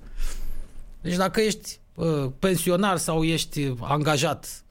Deci 1.01 1.16
dacă 1.16 1.40
ești 1.40 1.78
uh, 1.78 1.82
pensionar 2.38 2.97
sau 2.97 3.24
ești 3.24 3.74
angajat 3.80 4.64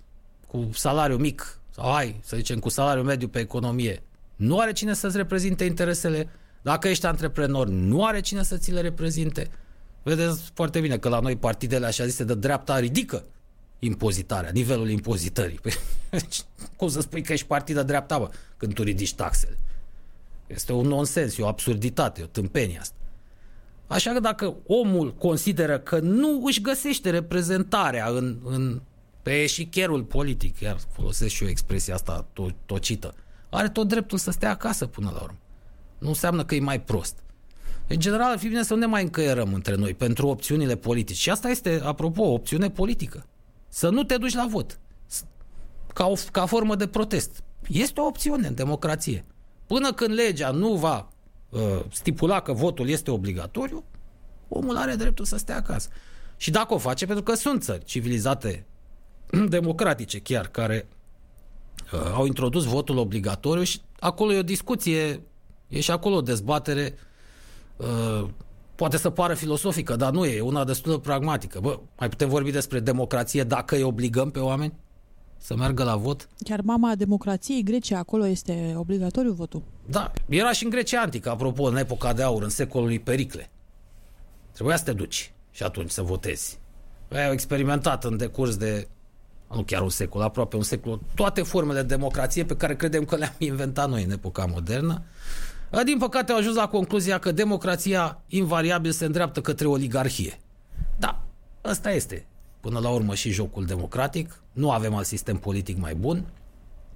cu 0.48 0.70
salariu 0.74 1.18
mic 1.18 1.60
sau 1.76 1.94
hai 1.94 2.20
să 2.24 2.36
zicem 2.36 2.60
cu 2.60 2.70
salariu 2.70 3.04
mediu 3.04 3.28
pe 3.28 3.40
economie, 3.40 4.04
nu 4.36 4.60
are 4.60 4.72
cine 4.72 4.94
să-ți 4.94 5.18
reprezinte 5.18 5.64
interesele. 5.64 6.30
Dacă 6.62 6.88
ești 6.88 7.06
antreprenor, 7.06 7.68
nu 7.68 8.06
are 8.06 8.20
cine 8.20 8.44
să 8.44 8.58
ți 8.58 8.72
le 8.72 8.82
reprezinte. 8.82 9.50
Vedeți 10.04 10.52
foarte 10.54 10.80
bine 10.80 10.98
că 10.98 11.10
la 11.10 11.20
noi 11.20 11.36
partidele 11.36 11.86
așa 11.86 12.06
zise 12.06 12.24
de 12.24 12.36
dreapta 12.36 12.80
ridică 12.80 13.24
impozitarea, 13.80 14.50
nivelul 14.54 14.90
impozitării. 14.90 15.60
Păi, 15.62 15.74
cum 16.78 16.90
să 16.90 17.02
spui 17.02 17.22
că 17.22 17.34
ești 17.34 17.46
partid 17.46 17.76
de 17.76 17.84
dreapta, 17.84 18.18
bă, 18.18 18.30
când 18.58 18.74
tu 18.74 18.84
ridici 18.84 19.14
taxele? 19.14 19.58
Este 20.48 20.74
un 20.74 20.88
nonsens, 20.88 21.38
e 21.38 21.42
o 21.42 21.48
absurditate, 21.48 22.22
o 22.24 22.26
tâmpenie 22.26 22.80
asta. 22.80 22.96
Așa 23.92 24.12
că 24.12 24.20
dacă 24.20 24.56
omul 24.66 25.14
consideră 25.14 25.80
că 25.80 26.00
nu 26.00 26.42
își 26.46 26.62
găsește 26.62 27.10
reprezentarea 27.10 28.08
în, 28.10 28.38
în, 28.44 28.82
pe 29.22 29.42
eșicherul 29.42 30.04
politic, 30.04 30.60
iar 30.60 30.78
folosesc 30.92 31.34
și 31.34 31.44
eu 31.44 31.50
expresia 31.50 31.94
asta 31.94 32.26
to- 32.32 32.56
tocită, 32.66 33.14
are 33.50 33.70
tot 33.70 33.88
dreptul 33.88 34.18
să 34.18 34.32
stea 34.32 34.50
acasă 34.50 34.86
până 34.86 35.12
la 35.14 35.22
urmă. 35.22 35.38
Nu 35.98 36.08
înseamnă 36.08 36.46
că 36.46 36.56
e 36.56 36.60
mai 36.60 36.82
prost. 36.82 37.18
În 37.88 38.00
general, 38.00 38.32
ar 38.32 38.38
fi 38.38 38.48
bine 38.48 38.64
să 38.64 38.74
nu 38.74 38.80
ne 38.80 38.86
mai 38.86 39.04
încăierăm 39.04 39.54
între 39.54 39.76
noi 39.76 39.94
pentru 39.94 40.28
opțiunile 40.28 40.76
politice. 40.76 41.20
Și 41.20 41.30
asta 41.30 41.50
este, 41.50 41.82
apropo, 41.84 42.24
o 42.24 42.34
opțiune 42.34 42.70
politică. 42.70 43.26
Să 43.68 43.90
nu 43.90 44.04
te 44.04 44.18
duci 44.18 44.36
la 44.36 44.46
vot. 44.50 44.80
Ca, 45.94 46.06
o, 46.06 46.14
ca 46.32 46.46
formă 46.46 46.76
de 46.76 46.88
protest. 46.88 47.44
Este 47.68 48.00
o 48.00 48.06
opțiune 48.06 48.48
în 48.48 48.56
democrație. 48.56 49.26
Până 49.68 49.94
când 49.94 50.14
legea 50.14 50.52
nu 50.52 50.74
va 50.74 50.98
uh, 50.98 51.21
stipula 51.92 52.40
că 52.40 52.54
votul 52.54 52.90
este 52.90 53.12
obligatoriu, 53.12 53.84
omul 54.48 54.78
are 54.78 54.96
dreptul 54.96 55.26
să 55.26 55.38
stea 55.38 55.56
acasă. 55.56 55.90
Și 56.38 56.52
dacă 56.52 56.74
o 56.74 56.78
face, 56.78 57.06
pentru 57.06 57.24
că 57.24 57.34
sunt 57.34 57.64
țări 57.64 57.84
civilizate, 57.84 58.66
democratice 59.50 60.20
chiar, 60.20 60.48
care 60.48 60.88
uh, 61.94 62.12
au 62.14 62.26
introdus 62.26 62.64
votul 62.64 62.98
obligatoriu 62.98 63.64
și 63.64 63.82
acolo 64.00 64.34
e 64.34 64.40
o 64.40 64.44
discuție, 64.44 65.22
e 65.68 65.80
și 65.80 65.92
acolo 65.92 66.16
o 66.16 66.22
dezbatere 66.22 66.94
uh, 67.78 68.28
poate 68.76 68.98
să 68.98 69.10
pară 69.10 69.34
filosofică, 69.34 69.96
dar 69.96 70.12
nu 70.12 70.26
e, 70.26 70.36
e 70.36 70.42
una 70.42 70.64
destul 70.64 70.92
de 70.92 71.00
pragmatică. 71.00 71.60
Bă, 71.60 71.80
mai 71.98 72.10
putem 72.10 72.30
vorbi 72.30 72.52
despre 72.52 72.80
democrație 72.80 73.44
dacă 73.44 73.76
îi 73.76 73.84
obligăm 73.84 74.32
pe 74.32 74.40
oameni 74.40 74.74
să 75.42 75.56
meargă 75.56 75.84
la 75.84 75.96
vot? 75.96 76.28
Chiar 76.44 76.62
mama 76.62 76.96
democrației, 76.96 77.64
Grecia, 77.64 77.98
acolo 77.98 78.28
este 78.28 78.74
obligatoriu 78.78 79.32
votul. 79.32 79.62
Da, 79.86 80.12
era 80.30 80.52
și 80.52 80.64
în 80.64 80.70
Grecia 80.70 81.02
antică, 81.02 81.30
apropo, 81.30 81.64
în 81.64 81.78
epoca 81.78 82.14
de 82.14 82.24
aur, 82.24 82.44
în 82.44 82.50
secolul 82.50 82.88
lui 82.88 83.00
Pericle. 83.00 83.50
Trebuia 84.52 84.78
să 84.78 84.84
te 84.84 84.94
duci 84.94 85.34
și 85.52 85.64
atunci 85.64 85.90
să 85.90 86.02
votezi. 86.02 86.60
Ai 87.12 87.26
au 87.26 87.32
experimentat 87.32 88.04
în 88.04 88.18
decurs 88.18 88.56
de, 88.56 88.88
nu 89.54 89.64
chiar 89.64 89.82
un 89.82 89.90
secol, 89.90 90.22
aproape 90.22 90.56
un 90.56 90.64
secol, 90.64 91.00
toate 91.16 91.42
formele 91.42 91.82
de 91.82 91.96
democrație 91.96 92.46
pe 92.46 92.56
care 92.56 92.76
credem 92.76 93.06
că 93.06 93.16
le-am 93.16 93.36
inventat 93.38 93.90
noi 93.90 94.04
în 94.04 94.12
epoca 94.12 94.46
modernă. 94.46 95.02
Din 95.86 95.98
păcate 95.98 96.32
au 96.32 96.38
ajuns 96.38 96.56
la 96.56 96.68
concluzia 96.68 97.18
că 97.18 97.32
democrația 97.32 98.22
invariabil 98.28 98.92
se 98.92 99.06
îndreaptă 99.06 99.42
către 99.42 99.68
oligarhie. 99.68 100.40
Da, 101.00 101.24
ăsta 101.66 101.92
este 101.92 102.26
până 102.60 102.80
la 102.80 102.90
urmă 102.90 103.16
și 103.16 103.32
jocul 103.32 103.66
democratic. 103.66 104.41
Nu 104.52 104.72
avem 104.72 104.94
alt 104.96 105.06
sistem 105.06 105.38
politic 105.38 105.78
mai 105.78 105.96
bun 105.96 106.26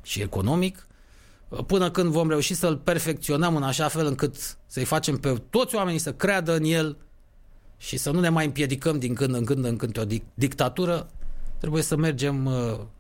și 0.02 0.22
economic 0.22 0.88
până 1.66 1.92
când 1.92 2.12
vom 2.12 2.30
reuși 2.30 2.54
să-l 2.54 2.78
perfecționăm 2.78 3.56
în 3.56 3.64
așa 3.64 3.88
fel 3.88 4.06
încât 4.06 4.58
să-i 4.66 4.84
facem 4.84 5.18
pe 5.18 5.42
toți 5.50 5.76
oamenii 5.76 6.00
să 6.00 6.14
creadă 6.14 6.56
în 6.56 6.64
el 6.64 6.98
și 7.78 7.98
să 7.98 8.12
nu 8.12 8.20
ne 8.20 8.30
mai 8.30 8.46
împiedicăm 8.46 9.00
din 9.00 9.14
când 9.14 9.36
în 9.36 9.46
când 9.46 9.66
în 9.66 9.78
când 9.78 9.98
o 9.98 10.04
dictatură, 10.34 11.10
trebuie 11.58 11.82
să 11.82 11.96
mergem, 11.96 12.50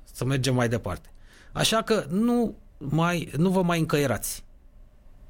să 0.04 0.26
mergem 0.26 0.56
mai 0.56 0.70
departe. 0.70 1.10
Așa 1.54 1.82
că 1.82 2.06
nu, 2.10 2.56
mai, 2.78 3.32
nu 3.38 3.50
vă 3.50 3.62
mai 3.62 3.80
încăierați. 3.80 4.44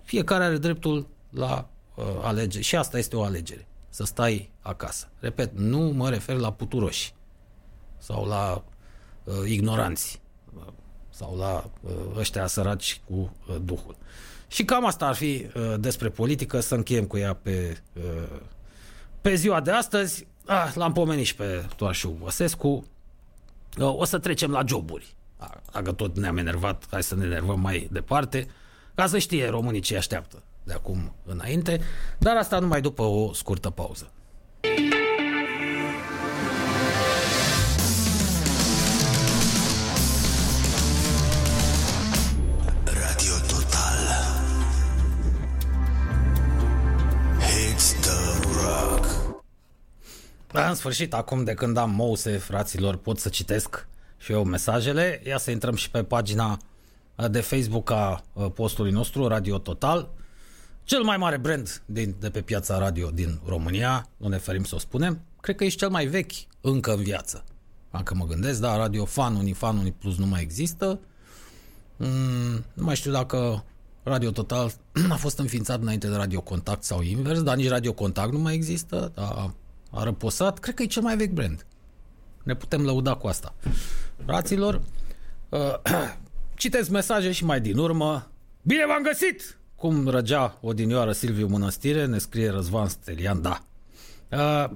Fiecare 0.03 0.43
are 0.43 0.57
dreptul 0.57 1.07
la 1.29 1.69
uh, 1.95 2.05
alegere 2.21 2.63
și 2.63 2.75
asta 2.75 2.97
este 2.97 3.15
o 3.15 3.23
alegere. 3.23 3.67
Să 3.89 4.03
stai 4.03 4.51
acasă. 4.61 5.09
Repet, 5.19 5.57
nu 5.57 5.79
mă 5.79 6.09
refer 6.09 6.35
la 6.35 6.51
puturoși 6.51 7.13
sau 7.97 8.25
la 8.25 8.63
uh, 9.25 9.35
ignoranți 9.45 10.21
sau 11.09 11.37
la 11.37 11.69
uh, 11.81 11.91
ăștia 12.17 12.47
săraci 12.47 13.01
cu 13.09 13.35
uh, 13.47 13.55
Duhul. 13.63 13.95
Și 14.47 14.65
cam 14.65 14.85
asta 14.85 15.05
ar 15.05 15.15
fi 15.15 15.47
uh, 15.55 15.73
despre 15.79 16.09
politică, 16.09 16.59
să 16.59 16.75
încheiem 16.75 17.05
cu 17.05 17.17
ea 17.17 17.33
pe, 17.33 17.77
uh, 17.93 18.39
pe 19.21 19.35
ziua 19.35 19.61
de 19.61 19.71
astăzi. 19.71 20.27
Ah, 20.45 20.71
l-am 20.75 20.93
pomenit 20.93 21.25
și 21.25 21.35
pe 21.35 21.65
Toașu 21.75 22.17
Văsescu. 22.21 22.85
Uh, 23.77 23.97
o 23.97 24.05
să 24.05 24.19
trecem 24.19 24.51
la 24.51 24.63
joburi. 24.67 25.15
Dacă 25.71 25.91
tot 25.91 26.17
ne-am 26.17 26.37
enervat, 26.37 26.85
hai 26.91 27.03
să 27.03 27.15
ne 27.15 27.25
enervăm 27.25 27.59
mai 27.59 27.87
departe. 27.91 28.47
Uh, 28.47 28.53
ca 28.95 29.07
să 29.07 29.17
știe 29.17 29.49
românii 29.49 29.79
ce 29.79 29.97
așteaptă 29.97 30.43
de 30.63 30.73
acum 30.73 31.15
înainte, 31.25 31.81
dar 32.17 32.37
asta 32.37 32.59
numai 32.59 32.81
după 32.81 33.01
o 33.01 33.33
scurtă 33.33 33.69
pauză. 33.69 34.11
Sfârșit, 50.75 51.13
acum 51.13 51.43
de 51.43 51.53
când 51.53 51.77
am 51.77 51.89
mouse, 51.89 52.37
fraților, 52.37 52.95
pot 52.95 53.19
să 53.19 53.29
citesc 53.29 53.87
și 54.17 54.31
eu 54.31 54.43
mesajele. 54.43 55.21
Ia 55.25 55.37
să 55.37 55.51
intrăm 55.51 55.75
și 55.75 55.89
pe 55.89 56.03
pagina 56.03 56.59
de 57.29 57.41
Facebook 57.41 57.89
a 57.91 58.23
postului 58.53 58.91
nostru, 58.91 59.27
Radio 59.27 59.57
Total, 59.57 60.09
cel 60.83 61.03
mai 61.03 61.17
mare 61.17 61.37
brand 61.37 61.81
din, 61.85 62.15
de 62.19 62.29
pe 62.29 62.41
piața 62.41 62.77
radio 62.77 63.09
din 63.09 63.39
România, 63.45 64.09
nu 64.17 64.27
ne 64.27 64.37
ferim 64.37 64.63
să 64.63 64.75
o 64.75 64.77
spunem, 64.77 65.21
cred 65.41 65.55
că 65.55 65.63
ești 65.63 65.79
cel 65.79 65.89
mai 65.89 66.05
vechi 66.05 66.31
încă 66.61 66.93
în 66.93 67.03
viață. 67.03 67.43
Dacă 67.91 68.15
mă 68.15 68.25
gândesc, 68.25 68.59
da, 68.59 68.77
Radio 68.77 69.05
Fan, 69.05 69.35
Unifan, 69.35 69.77
Uniplus 69.77 70.17
nu 70.17 70.25
mai 70.25 70.41
există. 70.41 70.99
Mm, 71.97 72.65
nu 72.73 72.83
mai 72.83 72.95
știu 72.95 73.11
dacă 73.11 73.63
Radio 74.03 74.31
Total 74.31 74.71
a 75.09 75.15
fost 75.15 75.39
înființat 75.39 75.81
înainte 75.81 76.07
de 76.07 76.15
Radio 76.15 76.41
Contact 76.41 76.83
sau 76.83 77.01
invers, 77.01 77.43
dar 77.43 77.55
nici 77.55 77.69
Radio 77.69 77.93
Contact 77.93 78.31
nu 78.31 78.39
mai 78.39 78.53
există, 78.53 79.11
dar 79.15 79.53
a 79.95 80.03
răposat. 80.03 80.59
Cred 80.59 80.75
că 80.75 80.83
e 80.83 80.85
cel 80.85 81.01
mai 81.01 81.17
vechi 81.17 81.33
brand. 81.33 81.65
Ne 82.43 82.55
putem 82.55 82.85
lăuda 82.85 83.15
cu 83.15 83.27
asta. 83.27 83.55
Fraților, 84.25 84.81
uh, 85.49 85.73
Citesc 86.55 86.89
mesaje 86.89 87.31
și 87.31 87.45
mai 87.45 87.61
din 87.61 87.77
urmă. 87.77 88.31
Bine 88.61 88.85
v-am 88.87 89.03
găsit! 89.03 89.57
Cum 89.75 90.07
răgea 90.07 90.57
odinioară 90.61 91.11
Silviu 91.11 91.47
Mănăstire, 91.47 92.05
ne 92.05 92.17
scrie 92.17 92.49
Răzvan 92.49 92.87
Stelian, 92.87 93.41
da. 93.41 93.63
Uh, 94.31 94.69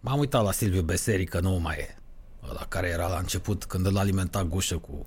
m-am 0.00 0.18
uitat 0.18 0.44
la 0.44 0.52
Silviu 0.52 0.82
Beseri, 0.82 1.24
că 1.24 1.40
nu 1.40 1.50
mai 1.50 1.76
e. 1.76 1.98
La 2.52 2.66
care 2.68 2.88
era 2.88 3.08
la 3.08 3.18
început 3.18 3.64
când 3.64 3.86
îl 3.86 3.98
alimenta 3.98 4.44
Gușă 4.44 4.76
cu 4.76 5.06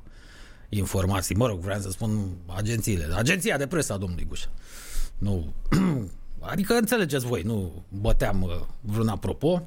informații. 0.69 1.35
Mă 1.35 1.47
rog, 1.47 1.59
vreau 1.59 1.79
să 1.79 1.89
spun 1.89 2.37
agențiile. 2.45 3.07
Agenția 3.15 3.57
de 3.57 3.67
presă 3.67 3.93
a 3.93 3.97
domnului 3.97 4.25
Gușă. 4.25 4.49
Nu, 5.17 5.53
adică 6.45 6.73
înțelegeți 6.73 7.25
voi, 7.25 7.41
nu 7.41 7.83
băteam 7.89 8.41
uh, 8.41 8.51
vreun 8.81 9.07
apropo. 9.07 9.65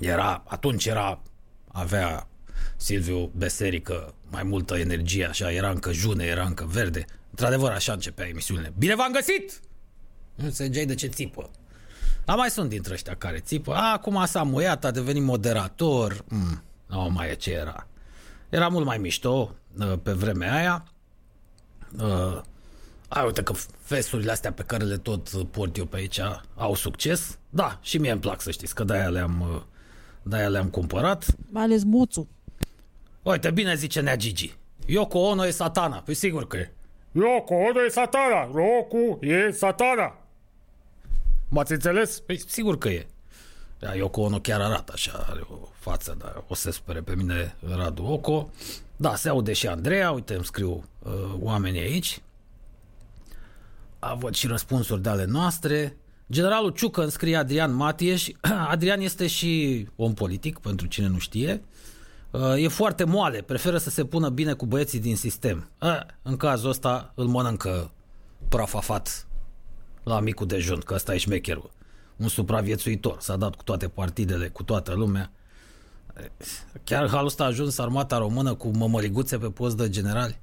Era, 0.00 0.42
atunci 0.46 0.86
era, 0.86 1.20
avea 1.68 2.28
Silviu 2.76 3.30
Beserică 3.36 4.14
mai 4.30 4.42
multă 4.42 4.78
energie, 4.78 5.26
așa, 5.26 5.52
era 5.52 5.70
încă 5.70 5.92
june, 5.92 6.24
era 6.24 6.44
încă 6.44 6.64
verde. 6.64 7.04
Într-adevăr, 7.30 7.70
așa 7.70 7.92
începea 7.92 8.28
emisiunile. 8.28 8.72
Bine 8.78 8.94
v-am 8.94 9.12
găsit! 9.12 9.60
Nu 10.34 10.44
înțelegeai 10.44 10.86
de 10.86 10.94
ce 10.94 11.06
țipă. 11.06 11.50
Dar 12.24 12.36
mai 12.36 12.50
sunt 12.50 12.68
dintre 12.68 12.92
ăștia 12.92 13.14
care 13.14 13.38
țipă. 13.38 13.74
A, 13.74 13.92
acum 13.92 14.24
s-a 14.26 14.42
muiat, 14.42 14.84
a 14.84 14.90
devenit 14.90 15.22
moderator. 15.22 16.24
Mm, 16.28 16.62
nu 16.86 17.10
mai 17.10 17.30
e 17.30 17.34
ce 17.34 17.52
era. 17.52 17.86
Era 18.48 18.68
mult 18.68 18.84
mai 18.84 18.98
mișto 18.98 19.54
uh, 19.78 19.92
pe 20.02 20.12
vremea 20.12 20.54
aia. 20.54 20.84
Uh, 22.00 22.40
ai, 23.08 23.24
uite 23.24 23.42
că 23.42 23.52
festurile 23.80 24.30
astea 24.30 24.52
pe 24.52 24.62
care 24.62 24.84
le 24.84 24.96
tot 24.96 25.28
port 25.50 25.76
eu 25.76 25.84
pe 25.84 25.96
aici 25.96 26.20
au 26.54 26.74
succes. 26.74 27.38
Da, 27.50 27.78
și 27.82 27.98
mie 27.98 28.10
îmi 28.10 28.20
plac 28.20 28.40
să 28.40 28.50
știți 28.50 28.74
că 28.74 28.84
de-aia 28.84 29.08
le-am, 29.08 29.40
uh, 29.40 29.62
de-aia 30.22 30.48
le-am 30.48 30.68
cumpărat. 30.68 31.26
Mai 31.50 31.62
ales 31.62 31.84
moțul. 31.84 32.26
Uite, 33.22 33.50
bine 33.50 33.74
zice 33.74 34.00
Nea 34.00 34.16
Gigi. 34.16 34.56
Yoko 34.86 35.18
Ono 35.18 35.46
e 35.46 35.50
satana. 35.50 35.96
Păi 35.96 36.14
sigur 36.14 36.46
că 36.46 36.56
e. 36.56 36.72
Yoko 37.12 37.54
Ono 37.54 37.84
e 37.86 37.88
satana. 37.88 38.50
Roku 38.52 39.18
e 39.20 39.50
satana. 39.50 40.16
M-ați 41.48 41.72
înțeles? 41.72 42.20
Păi 42.20 42.40
sigur 42.46 42.78
că 42.78 42.88
e. 42.88 43.06
Ia, 43.82 43.94
Yoko 43.94 44.20
Ono 44.20 44.38
chiar 44.38 44.60
arată 44.60 44.92
așa, 44.94 45.26
are 45.30 45.40
o 45.50 45.68
față, 45.78 46.16
dar 46.18 46.44
o 46.48 46.54
să 46.54 46.70
spere 46.70 47.00
pe 47.00 47.14
mine 47.14 47.54
Radu 47.76 48.04
Oco. 48.04 48.50
Da, 48.96 49.14
se 49.14 49.28
aude 49.28 49.52
și 49.52 49.66
Andreea, 49.66 50.10
uite, 50.10 50.34
îmi 50.34 50.44
scriu 50.44 50.84
uh, 50.98 51.12
oamenii 51.40 51.80
aici. 51.80 52.20
A 53.98 54.14
văd 54.14 54.34
și 54.34 54.46
răspunsuri 54.46 55.02
de 55.02 55.08
ale 55.08 55.24
noastre. 55.24 55.96
Generalul 56.32 56.70
Ciucă 56.70 57.02
îmi 57.02 57.10
scrie 57.10 57.36
Adrian 57.36 57.74
Matieș. 57.74 58.28
Adrian 58.70 59.00
este 59.00 59.26
și 59.26 59.86
om 59.96 60.14
politic, 60.14 60.58
pentru 60.58 60.86
cine 60.86 61.06
nu 61.06 61.18
știe. 61.18 61.62
Uh, 62.30 62.62
e 62.62 62.68
foarte 62.68 63.04
moale, 63.04 63.42
preferă 63.42 63.78
să 63.78 63.90
se 63.90 64.04
pună 64.04 64.28
bine 64.28 64.52
cu 64.52 64.66
băieții 64.66 65.00
din 65.00 65.16
sistem. 65.16 65.70
Uh, 65.80 66.00
în 66.22 66.36
cazul 66.36 66.68
ăsta 66.68 67.12
îl 67.14 67.26
mănâncă 67.26 67.90
prafafat 68.48 69.26
la 70.02 70.20
micul 70.20 70.46
dejun, 70.46 70.78
că 70.78 70.94
ăsta 70.94 71.14
e 71.14 71.18
șmecherul. 71.18 71.70
Un 72.16 72.28
supraviețuitor, 72.28 73.16
s-a 73.20 73.36
dat 73.36 73.54
cu 73.54 73.62
toate 73.62 73.88
partidele, 73.88 74.48
cu 74.48 74.62
toată 74.62 74.94
lumea. 74.94 75.30
Chiar 76.84 77.08
halul 77.08 77.26
ăsta 77.26 77.44
a 77.44 77.46
ajuns 77.46 77.78
armata 77.78 78.18
română 78.18 78.54
cu 78.54 78.68
mămăliguțe 78.68 79.38
pe 79.38 79.50
post 79.50 79.76
de 79.76 79.88
generali? 79.88 80.40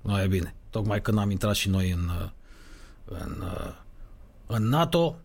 Nu 0.00 0.20
e 0.20 0.26
bine. 0.26 0.54
Tocmai 0.70 1.02
când 1.02 1.18
am 1.18 1.30
intrat 1.30 1.54
și 1.54 1.68
noi 1.68 1.90
în, 1.90 2.10
în, 3.18 3.44
în 4.46 4.68
NATO, 4.68 5.16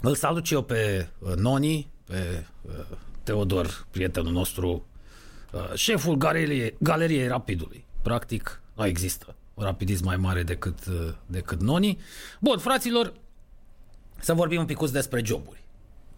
îl 0.00 0.14
salut 0.14 0.44
și 0.44 0.54
eu 0.54 0.62
pe 0.62 1.08
Noni, 1.36 1.90
pe 2.04 2.46
Teodor, 3.22 3.86
prietenul 3.90 4.32
nostru, 4.32 4.86
șeful 5.74 6.14
galeriei, 6.14 6.76
galeriei 6.78 7.28
Rapidului. 7.28 7.84
Practic, 8.02 8.60
nu 8.74 8.86
există 8.86 9.34
un 9.54 9.64
rapidism 9.64 10.04
mai 10.04 10.16
mare 10.16 10.42
decât, 10.42 10.78
decât 11.26 11.60
Noni. 11.60 11.98
Bun, 12.40 12.58
fraților, 12.58 13.12
să 14.20 14.34
vorbim 14.34 14.60
un 14.60 14.66
pic 14.66 14.90
despre 14.90 15.24
joburi. 15.24 15.64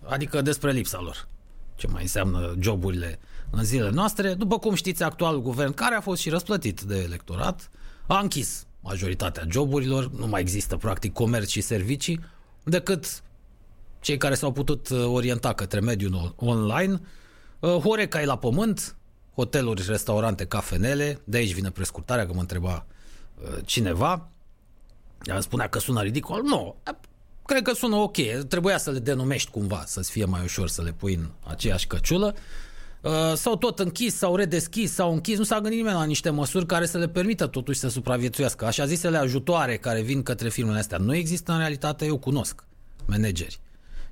Adică 0.02 0.42
despre 0.42 0.72
lipsa 0.72 1.00
lor. 1.00 1.28
Ce 1.74 1.86
mai 1.86 2.02
înseamnă 2.02 2.54
joburile 2.60 3.18
în 3.50 3.64
zilele 3.64 3.90
noastre. 3.90 4.34
După 4.34 4.58
cum 4.58 4.74
știți, 4.74 5.02
actualul 5.02 5.42
guvern, 5.42 5.72
care 5.72 5.94
a 5.94 6.00
fost 6.00 6.20
și 6.20 6.28
răsplătit 6.28 6.80
de 6.80 6.98
electorat, 6.98 7.70
a 8.06 8.18
închis 8.18 8.66
majoritatea 8.80 9.46
joburilor, 9.50 10.10
nu 10.10 10.26
mai 10.26 10.40
există 10.40 10.76
practic 10.76 11.12
comerț 11.12 11.48
și 11.48 11.60
servicii, 11.60 12.20
decât 12.64 13.22
cei 14.00 14.16
care 14.16 14.34
s-au 14.34 14.52
putut 14.52 14.88
uh, 14.88 15.04
orienta 15.04 15.52
către 15.52 15.80
mediul 15.80 16.34
online. 16.36 17.00
Uh, 17.60 17.70
Horeca 17.70 18.20
e 18.20 18.24
la 18.24 18.38
pământ, 18.38 18.96
hoteluri, 19.34 19.84
restaurante, 19.86 20.46
cafenele, 20.46 21.20
de 21.24 21.36
aici 21.36 21.52
vine 21.52 21.70
prescurtarea, 21.70 22.26
că 22.26 22.32
mă 22.32 22.40
întreba 22.40 22.86
uh, 23.42 23.58
cineva. 23.64 24.28
Spunea 25.38 25.68
că 25.68 25.78
sună 25.78 26.02
ridicol. 26.02 26.42
Nu, 26.42 26.76
cred 27.46 27.62
că 27.62 27.72
sună 27.72 27.96
ok. 27.96 28.16
Trebuia 28.48 28.78
să 28.78 28.90
le 28.90 28.98
denumești 28.98 29.50
cumva, 29.50 29.82
să-ți 29.86 30.10
fie 30.10 30.24
mai 30.24 30.42
ușor 30.42 30.68
să 30.68 30.82
le 30.82 30.92
pui 30.92 31.14
în 31.14 31.28
aceeași 31.46 31.86
căciulă. 31.86 32.34
Uh, 33.02 33.32
s-au 33.34 33.56
tot 33.56 33.78
închis, 33.78 34.16
s-au 34.16 34.36
redeschis, 34.36 34.92
s-au 34.92 35.12
închis, 35.12 35.38
nu 35.38 35.44
s-a 35.44 35.60
gândit 35.60 35.78
nimeni 35.78 35.96
la 35.96 36.04
niște 36.04 36.30
măsuri 36.30 36.66
care 36.66 36.86
să 36.86 36.98
le 36.98 37.08
permită 37.08 37.46
totuși 37.46 37.78
să 37.78 37.88
supraviețuiască. 37.88 38.64
Așa 38.64 38.86
zisele 38.86 39.16
ajutoare 39.16 39.76
care 39.76 40.02
vin 40.02 40.22
către 40.22 40.48
firmele 40.48 40.78
astea 40.78 40.98
nu 40.98 41.14
există 41.14 41.52
în 41.52 41.58
realitate, 41.58 42.04
eu 42.04 42.18
cunosc 42.18 42.64
manageri 43.06 43.60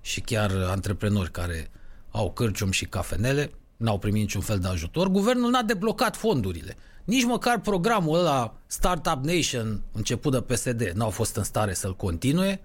și 0.00 0.20
chiar 0.20 0.50
antreprenori 0.68 1.30
care 1.30 1.70
au 2.10 2.32
cârcium 2.32 2.70
și 2.70 2.84
cafenele, 2.84 3.50
n-au 3.76 3.98
primit 3.98 4.20
niciun 4.20 4.40
fel 4.40 4.58
de 4.58 4.68
ajutor. 4.68 5.08
Guvernul 5.08 5.50
n-a 5.50 5.62
deblocat 5.62 6.16
fondurile. 6.16 6.76
Nici 7.04 7.24
măcar 7.24 7.60
programul 7.60 8.18
ăla 8.18 8.54
Startup 8.66 9.24
Nation, 9.24 9.82
început 9.92 10.32
de 10.32 10.40
PSD, 10.40 10.90
n-au 10.94 11.10
fost 11.10 11.36
în 11.36 11.42
stare 11.42 11.74
să-l 11.74 11.96
continue 11.96 12.60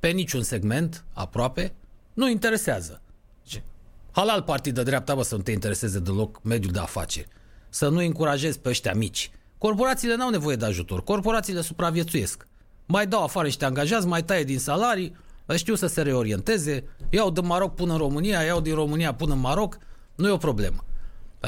pe 0.00 0.08
niciun 0.08 0.42
segment, 0.42 1.04
aproape, 1.12 1.72
nu 2.12 2.28
interesează. 2.30 3.00
Halal 4.14 4.42
partid 4.42 4.74
de 4.74 4.82
dreapta, 4.82 5.14
bă, 5.14 5.22
să 5.22 5.36
nu 5.36 5.42
te 5.42 5.50
intereseze 5.50 5.98
deloc 5.98 6.42
mediul 6.42 6.72
de 6.72 6.78
afaceri. 6.78 7.28
Să 7.68 7.88
nu 7.88 7.98
încurajezi 7.98 8.58
pe 8.60 8.68
ăștia 8.68 8.94
mici. 8.94 9.30
Corporațiile 9.58 10.16
n-au 10.16 10.30
nevoie 10.30 10.56
de 10.56 10.64
ajutor. 10.64 11.04
Corporațiile 11.04 11.60
supraviețuiesc. 11.60 12.46
Mai 12.86 13.06
dau 13.06 13.22
afară 13.22 13.46
niște 13.46 13.64
angajați, 13.64 14.06
mai 14.06 14.24
taie 14.24 14.44
din 14.44 14.58
salarii, 14.58 15.16
știu 15.56 15.74
să 15.74 15.86
se 15.86 16.02
reorienteze, 16.02 16.84
iau 17.10 17.30
din 17.30 17.46
Maroc 17.46 17.74
până 17.74 17.92
în 17.92 17.98
România, 17.98 18.42
iau 18.42 18.60
din 18.60 18.74
România 18.74 19.14
până 19.14 19.32
în 19.32 19.40
Maroc, 19.40 19.78
nu 20.14 20.28
e 20.28 20.30
o 20.30 20.36
problemă. 20.36 20.84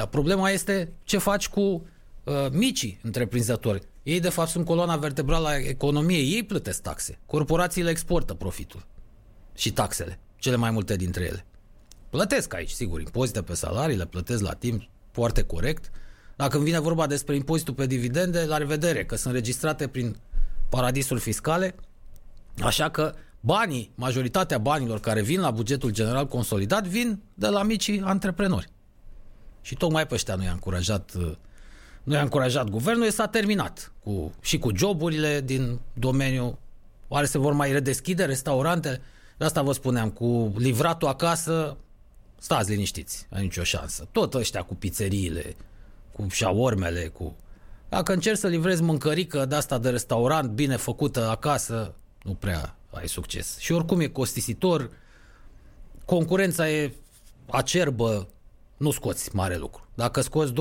Problema 0.09 0.49
este 0.49 0.93
ce 1.03 1.17
faci 1.17 1.49
cu 1.49 1.59
uh, 1.59 1.85
micii 2.51 2.99
întreprinzători. 3.03 3.81
Ei, 4.03 4.19
de 4.19 4.29
fapt, 4.29 4.49
sunt 4.49 4.65
coloana 4.65 4.97
vertebrală 4.97 5.47
a 5.47 5.57
economiei. 5.57 6.33
Ei 6.33 6.43
plătesc 6.43 6.81
taxe. 6.81 7.19
Corporațiile 7.25 7.89
exportă 7.89 8.33
profitul 8.33 8.85
și 9.55 9.71
taxele, 9.71 10.19
cele 10.35 10.55
mai 10.55 10.71
multe 10.71 10.95
dintre 10.95 11.23
ele. 11.23 11.45
Plătesc 12.17 12.53
aici, 12.53 12.69
sigur, 12.69 12.99
impozite 12.99 13.41
pe 13.41 13.53
salarii, 13.53 13.97
le 13.97 14.05
plătesc 14.05 14.41
la 14.41 14.53
timp 14.53 14.83
foarte 15.11 15.43
corect. 15.43 15.91
Dacă 16.35 16.55
îmi 16.55 16.65
vine 16.65 16.79
vorba 16.79 17.07
despre 17.07 17.35
impozitul 17.35 17.73
pe 17.73 17.85
dividende, 17.85 18.45
la 18.45 18.57
revedere, 18.57 19.05
că 19.05 19.15
sunt 19.15 19.33
registrate 19.33 19.87
prin 19.87 20.17
paradisuri 20.69 21.19
fiscale, 21.19 21.75
așa 22.63 22.89
că 22.89 23.13
banii, 23.39 23.91
majoritatea 23.95 24.57
banilor 24.57 24.99
care 24.99 25.21
vin 25.21 25.39
la 25.39 25.51
bugetul 25.51 25.89
general 25.89 26.27
consolidat, 26.27 26.87
vin 26.87 27.21
de 27.33 27.47
la 27.47 27.63
micii 27.63 28.01
antreprenori. 28.01 28.69
Și 29.61 29.75
tocmai 29.75 30.07
pe 30.07 30.13
ăștia 30.13 30.35
nu 30.35 30.43
i-a 30.43 30.51
încurajat 30.51 31.13
uh, 31.17 31.31
nu 32.03 32.13
i-a 32.13 32.21
încurajat 32.21 32.69
guvernul, 32.69 33.09
s-a 33.09 33.27
terminat 33.27 33.91
cu, 34.03 34.33
și 34.41 34.59
cu 34.59 34.75
joburile 34.75 35.41
din 35.41 35.79
domeniu. 35.93 36.59
Oare 37.07 37.25
se 37.25 37.37
vor 37.37 37.53
mai 37.53 37.71
redeschide 37.71 38.25
restaurantele? 38.25 39.01
De 39.37 39.45
asta 39.45 39.61
vă 39.61 39.71
spuneam, 39.71 40.09
cu 40.09 40.53
livratul 40.57 41.07
acasă, 41.07 41.77
stați 42.39 42.69
liniștiți, 42.69 43.27
ai 43.29 43.41
nicio 43.41 43.63
șansă. 43.63 44.07
Tot 44.11 44.33
ăștia 44.33 44.61
cu 44.61 44.75
pizzeriile, 44.75 45.55
cu 46.11 46.27
șaormele, 46.29 47.07
cu... 47.07 47.35
Dacă 47.89 48.13
încerci 48.13 48.37
să 48.37 48.47
livrezi 48.47 48.81
mâncărică 48.81 49.45
de 49.45 49.55
asta 49.55 49.77
de 49.77 49.89
restaurant 49.89 50.49
bine 50.49 50.75
făcută 50.75 51.29
acasă, 51.29 51.95
nu 52.23 52.33
prea 52.33 52.77
ai 52.89 53.07
succes. 53.07 53.57
Și 53.57 53.71
oricum 53.71 53.99
e 53.99 54.07
costisitor, 54.07 54.89
concurența 56.05 56.69
e 56.69 56.93
acerbă, 57.49 58.27
nu 58.77 58.91
scoți 58.91 59.35
mare 59.35 59.57
lucru. 59.57 59.87
Dacă 59.95 60.21
scoți 60.21 60.53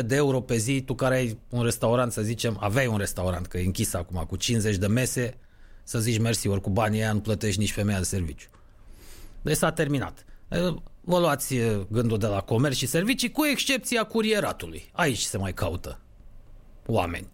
2-300 0.00 0.06
de 0.06 0.14
euro 0.14 0.40
pe 0.40 0.56
zi, 0.56 0.82
tu 0.82 0.94
care 0.94 1.14
ai 1.14 1.38
un 1.48 1.62
restaurant, 1.62 2.12
să 2.12 2.22
zicem, 2.22 2.56
aveai 2.60 2.86
un 2.86 2.96
restaurant, 2.96 3.46
că 3.46 3.58
e 3.58 3.64
închis 3.64 3.94
acum 3.94 4.24
cu 4.28 4.36
50 4.36 4.76
de 4.76 4.86
mese, 4.86 5.38
să 5.82 5.98
zici 5.98 6.18
mersi, 6.18 6.48
ori 6.48 6.60
cu 6.60 6.70
banii 6.70 7.00
aia 7.00 7.12
nu 7.12 7.20
plătești 7.20 7.60
nici 7.60 7.72
femeia 7.72 7.98
de 7.98 8.04
serviciu. 8.04 8.48
Deci 9.42 9.56
s-a 9.56 9.72
terminat. 9.72 10.24
Vă 11.08 11.18
luați 11.18 11.54
gândul 11.90 12.18
de 12.18 12.26
la 12.26 12.40
comerț 12.40 12.76
și 12.76 12.86
servicii, 12.86 13.30
cu 13.30 13.44
excepția 13.44 14.04
curieratului. 14.04 14.90
Aici 14.92 15.20
se 15.20 15.38
mai 15.38 15.52
caută 15.52 15.98
oameni. 16.86 17.28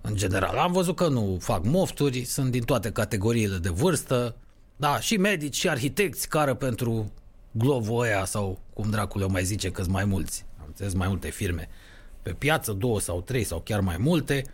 În 0.00 0.14
general, 0.14 0.56
am 0.56 0.72
văzut 0.72 0.96
că 0.96 1.08
nu 1.08 1.36
fac 1.40 1.64
mofturi, 1.64 2.24
sunt 2.24 2.50
din 2.50 2.62
toate 2.62 2.92
categoriile 2.92 3.56
de 3.56 3.68
vârstă, 3.68 4.36
da, 4.76 5.00
și 5.00 5.16
medici 5.16 5.56
și 5.56 5.68
arhitecți 5.68 6.28
care 6.28 6.54
pentru 6.54 7.12
Glovo 7.50 7.94
ăia 7.94 8.24
sau 8.24 8.58
cum 8.74 8.90
dracul 8.90 9.22
o 9.22 9.28
mai 9.28 9.44
zice 9.44 9.70
că 9.70 9.84
mai 9.88 10.04
mulți, 10.04 10.44
am 10.58 10.64
înțeles 10.66 10.92
mai 10.92 11.08
multe 11.08 11.30
firme 11.30 11.68
pe 12.22 12.32
piață, 12.32 12.72
două 12.72 13.00
sau 13.00 13.20
trei 13.20 13.44
sau 13.44 13.60
chiar 13.60 13.80
mai 13.80 13.96
multe. 13.98 14.44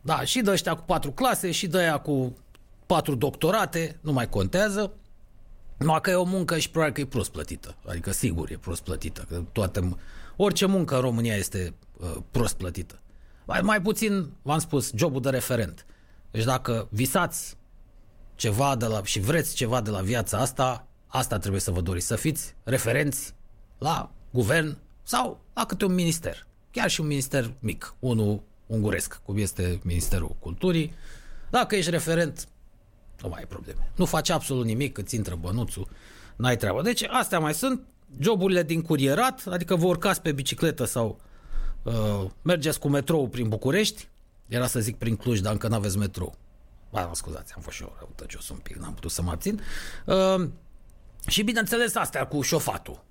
Da, 0.00 0.24
și 0.24 0.40
de 0.40 0.50
ăștia 0.50 0.74
cu 0.74 0.82
patru 0.86 1.10
clase 1.10 1.50
și 1.50 1.66
de 1.66 1.78
aia 1.78 1.98
cu 1.98 2.36
patru 2.86 3.14
doctorate, 3.14 3.98
nu 4.00 4.12
mai 4.12 4.28
contează. 4.28 4.92
Nu 5.78 6.00
că 6.00 6.10
e 6.10 6.14
o 6.14 6.24
muncă 6.24 6.58
și 6.58 6.70
probabil 6.70 6.94
că 6.94 7.00
e 7.00 7.06
prost 7.06 7.30
plătită. 7.30 7.76
Adică 7.86 8.10
sigur 8.10 8.50
e 8.50 8.56
prost 8.56 8.82
plătită. 8.82 9.26
Că 9.28 9.42
toate, 9.52 9.96
orice 10.36 10.66
muncă 10.66 10.94
în 10.94 11.00
România 11.00 11.34
este 11.34 11.74
uh, 12.00 12.16
prost 12.30 12.54
plătită. 12.54 12.98
Mai, 13.44 13.60
mai 13.60 13.82
puțin, 13.82 14.30
v-am 14.42 14.58
spus, 14.58 14.92
jobul 14.94 15.20
de 15.20 15.30
referent. 15.30 15.86
Deci 16.30 16.44
dacă 16.44 16.88
visați 16.90 17.56
ceva 18.34 18.76
de 18.76 18.86
la, 18.86 19.04
și 19.04 19.20
vreți 19.20 19.54
ceva 19.54 19.80
de 19.80 19.90
la 19.90 20.00
viața 20.00 20.38
asta, 20.38 20.88
Asta 21.08 21.38
trebuie 21.38 21.60
să 21.60 21.70
vă 21.70 21.80
doriți, 21.80 22.06
să 22.06 22.16
fiți 22.16 22.54
referenți 22.64 23.34
la 23.78 24.10
guvern 24.30 24.76
sau 25.02 25.40
la 25.54 25.64
câte 25.66 25.84
un 25.84 25.94
minister. 25.94 26.46
Chiar 26.70 26.90
și 26.90 27.00
un 27.00 27.06
minister 27.06 27.52
mic, 27.58 27.94
unul 27.98 28.42
unguresc, 28.66 29.20
cum 29.24 29.36
este 29.36 29.80
Ministerul 29.82 30.36
Culturii. 30.38 30.94
Dacă 31.50 31.76
ești 31.76 31.90
referent, 31.90 32.48
nu 33.22 33.28
mai 33.28 33.38
ai 33.38 33.46
probleme. 33.46 33.90
Nu 33.94 34.04
faci 34.04 34.30
absolut 34.30 34.64
nimic, 34.64 34.98
îți 34.98 35.14
intră 35.14 35.34
bănuțul, 35.34 35.88
n-ai 36.36 36.56
treabă. 36.56 36.82
Deci 36.82 37.02
astea 37.02 37.38
mai 37.38 37.54
sunt 37.54 37.80
joburile 38.20 38.62
din 38.62 38.82
curierat, 38.82 39.46
adică 39.46 39.76
vă 39.76 39.86
urcați 39.86 40.22
pe 40.22 40.32
bicicletă 40.32 40.84
sau 40.84 41.20
uh, 41.82 42.24
mergeți 42.42 42.78
cu 42.78 42.88
metrou 42.88 43.28
prin 43.28 43.48
București, 43.48 44.08
era 44.48 44.66
să 44.66 44.80
zic 44.80 44.96
prin 44.96 45.16
Cluj, 45.16 45.40
dar 45.40 45.52
încă 45.52 45.68
n-aveți 45.68 45.98
metrou. 45.98 46.34
Ba, 46.90 47.06
mă 47.06 47.14
scuzați, 47.14 47.52
am 47.56 47.62
fost 47.62 47.76
și 47.76 47.82
eu 47.82 47.96
răutăcios 47.98 48.48
un 48.48 48.56
pic, 48.56 48.76
n-am 48.76 48.94
putut 48.94 49.10
să 49.10 49.22
mă 49.22 49.30
abțin. 49.30 49.60
Uh, 50.04 50.48
și 51.26 51.42
bineînțeles 51.42 51.94
astea 51.94 52.26
cu 52.26 52.40
șofatul. 52.40 53.04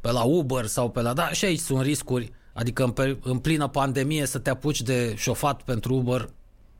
Pe 0.00 0.10
la 0.10 0.22
Uber 0.22 0.66
sau 0.66 0.90
pe 0.90 1.00
la... 1.00 1.12
Da, 1.12 1.28
și 1.32 1.44
aici 1.44 1.60
sunt 1.60 1.82
riscuri. 1.82 2.32
Adică 2.52 2.84
în, 2.84 3.18
în 3.22 3.38
plină 3.38 3.68
pandemie 3.68 4.26
să 4.26 4.38
te 4.38 4.50
apuci 4.50 4.82
de 4.82 5.14
șofat 5.16 5.62
pentru 5.62 5.94
Uber, 5.94 6.30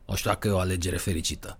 o 0.04 0.14
știu 0.14 0.30
dacă 0.30 0.48
e 0.48 0.50
o 0.50 0.58
alegere 0.58 0.96
fericită. 0.96 1.58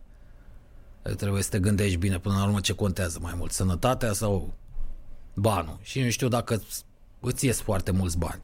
Trebuie 1.03 1.43
să 1.43 1.49
te 1.51 1.59
gândești 1.59 1.97
bine 1.97 2.19
până 2.19 2.35
la 2.37 2.45
urmă 2.45 2.61
ce 2.61 2.73
contează 2.73 3.19
mai 3.23 3.35
mult, 3.37 3.53
sănătatea 3.53 4.13
sau 4.13 4.53
banul 5.35 5.79
și 5.83 6.01
nu 6.01 6.11
știu 6.11 6.29
dacă 6.29 6.63
îți 7.21 7.47
ies 7.47 7.61
foarte 7.61 7.91
mulți 7.91 8.19
bani. 8.19 8.41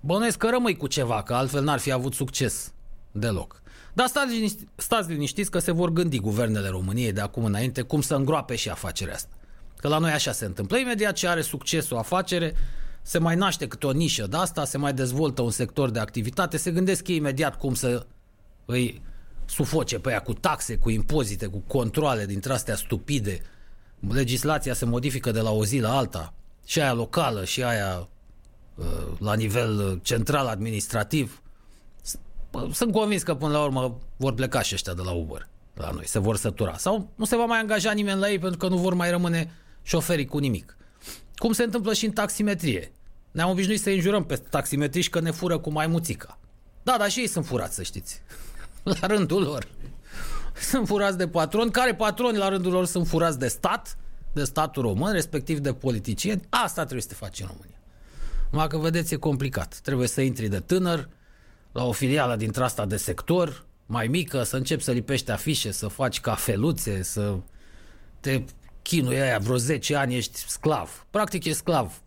Bănuiesc 0.00 0.36
că 0.38 0.48
rămâi 0.50 0.76
cu 0.76 0.86
ceva, 0.86 1.22
că 1.22 1.34
altfel 1.34 1.62
n-ar 1.62 1.78
fi 1.78 1.92
avut 1.92 2.14
succes 2.14 2.72
deloc. 3.12 3.62
Dar 3.92 4.06
stați, 4.06 4.34
liniști, 4.34 4.66
stați 4.74 5.10
liniștiți 5.10 5.50
că 5.50 5.58
se 5.58 5.70
vor 5.70 5.90
gândi 5.90 6.18
guvernele 6.18 6.68
României 6.68 7.12
de 7.12 7.20
acum 7.20 7.44
înainte 7.44 7.82
cum 7.82 8.00
să 8.00 8.14
îngroape 8.14 8.54
și 8.54 8.68
afacerea 8.68 9.14
asta. 9.14 9.30
Că 9.76 9.88
la 9.88 9.98
noi 9.98 10.10
așa 10.10 10.32
se 10.32 10.44
întâmplă. 10.44 10.76
Imediat 10.76 11.14
ce 11.14 11.28
are 11.28 11.40
succes 11.40 11.90
o 11.90 11.98
afacere, 11.98 12.54
se 13.02 13.18
mai 13.18 13.36
naște 13.36 13.68
câte 13.68 13.86
o 13.86 13.90
nișă 13.90 14.26
de 14.26 14.36
asta, 14.36 14.64
se 14.64 14.78
mai 14.78 14.92
dezvoltă 14.92 15.42
un 15.42 15.50
sector 15.50 15.90
de 15.90 15.98
activitate, 15.98 16.56
se 16.56 16.70
gândesc 16.70 17.08
ei 17.08 17.16
imediat 17.16 17.58
cum 17.58 17.74
să 17.74 18.06
îi 18.64 19.02
sufoce 19.46 19.98
pe 19.98 20.10
ea 20.10 20.20
cu 20.20 20.32
taxe, 20.32 20.76
cu 20.76 20.90
impozite, 20.90 21.46
cu 21.46 21.58
controle 21.66 22.26
dintre 22.26 22.52
astea 22.52 22.76
stupide. 22.76 23.40
Legislația 24.08 24.74
se 24.74 24.84
modifică 24.84 25.30
de 25.30 25.40
la 25.40 25.50
o 25.50 25.64
zi 25.64 25.78
la 25.78 25.96
alta, 25.96 26.34
și 26.64 26.80
aia 26.80 26.92
locală, 26.92 27.44
și 27.44 27.62
aia 27.62 28.08
uh, 28.74 28.84
la 29.18 29.34
nivel 29.34 30.00
central 30.02 30.46
administrativ. 30.46 31.42
Sunt 32.72 32.92
convins 32.92 33.22
că 33.22 33.34
până 33.34 33.52
la 33.52 33.62
urmă 33.62 33.98
vor 34.16 34.34
pleca 34.34 34.62
și 34.62 34.74
ăștia 34.74 34.94
de 34.94 35.02
la 35.02 35.10
Uber 35.10 35.48
la 35.74 35.90
noi, 35.90 36.06
se 36.06 36.18
vor 36.18 36.36
sătura. 36.36 36.76
Sau 36.76 37.10
nu 37.14 37.24
se 37.24 37.36
va 37.36 37.44
mai 37.44 37.58
angaja 37.58 37.92
nimeni 37.92 38.20
la 38.20 38.30
ei 38.30 38.38
pentru 38.38 38.58
că 38.58 38.68
nu 38.68 38.76
vor 38.76 38.94
mai 38.94 39.10
rămâne 39.10 39.52
șoferii 39.82 40.26
cu 40.26 40.38
nimic. 40.38 40.76
Cum 41.36 41.52
se 41.52 41.62
întâmplă 41.62 41.92
și 41.92 42.04
în 42.04 42.12
taximetrie. 42.12 42.92
Ne-am 43.30 43.50
obișnuit 43.50 43.80
să 43.80 43.90
înjurăm 43.90 44.24
pe 44.24 44.36
taximetriști 44.36 45.10
că 45.10 45.20
ne 45.20 45.30
fură 45.30 45.58
cu 45.58 45.70
mai 45.70 45.86
muțica. 45.86 46.38
Da, 46.82 46.96
dar 46.98 47.10
și 47.10 47.20
ei 47.20 47.26
sunt 47.26 47.46
furați, 47.46 47.74
să 47.74 47.82
știți. 47.82 48.22
La 49.00 49.06
rândul 49.06 49.42
lor. 49.42 49.68
Sunt 50.60 50.86
furați 50.86 51.16
de 51.16 51.28
patroni, 51.28 51.70
care 51.70 51.94
patroni 51.94 52.36
la 52.36 52.48
rândul 52.48 52.72
lor 52.72 52.86
sunt 52.86 53.06
furați 53.06 53.38
de 53.38 53.48
stat, 53.48 53.98
de 54.32 54.44
statul 54.44 54.82
român, 54.82 55.12
respectiv 55.12 55.58
de 55.58 55.72
politicieni. 55.72 56.42
Asta 56.48 56.80
trebuie 56.80 57.02
să 57.02 57.08
te 57.08 57.14
faci 57.14 57.40
în 57.40 57.46
România. 57.46 57.80
Numai 58.50 58.66
că, 58.66 58.78
vedeți, 58.78 59.14
e 59.14 59.16
complicat. 59.16 59.78
Trebuie 59.82 60.08
să 60.08 60.20
intri 60.20 60.48
de 60.48 60.60
tânăr 60.60 61.08
la 61.72 61.84
o 61.84 61.92
filială 61.92 62.36
dintre 62.36 62.64
asta 62.64 62.86
de 62.86 62.96
sector, 62.96 63.64
mai 63.86 64.06
mică, 64.06 64.42
să 64.42 64.56
începi 64.56 64.82
să 64.82 64.90
lipești 64.90 65.30
afișe, 65.30 65.70
să 65.70 65.88
faci 65.88 66.20
cafeluțe, 66.20 67.02
să 67.02 67.36
te 68.20 68.42
chinui 68.82 69.20
aia 69.20 69.38
vreo 69.38 69.56
10 69.56 69.96
ani, 69.96 70.16
ești 70.16 70.38
sclav. 70.38 71.06
Practic 71.10 71.44
e 71.44 71.52
sclav 71.52 72.00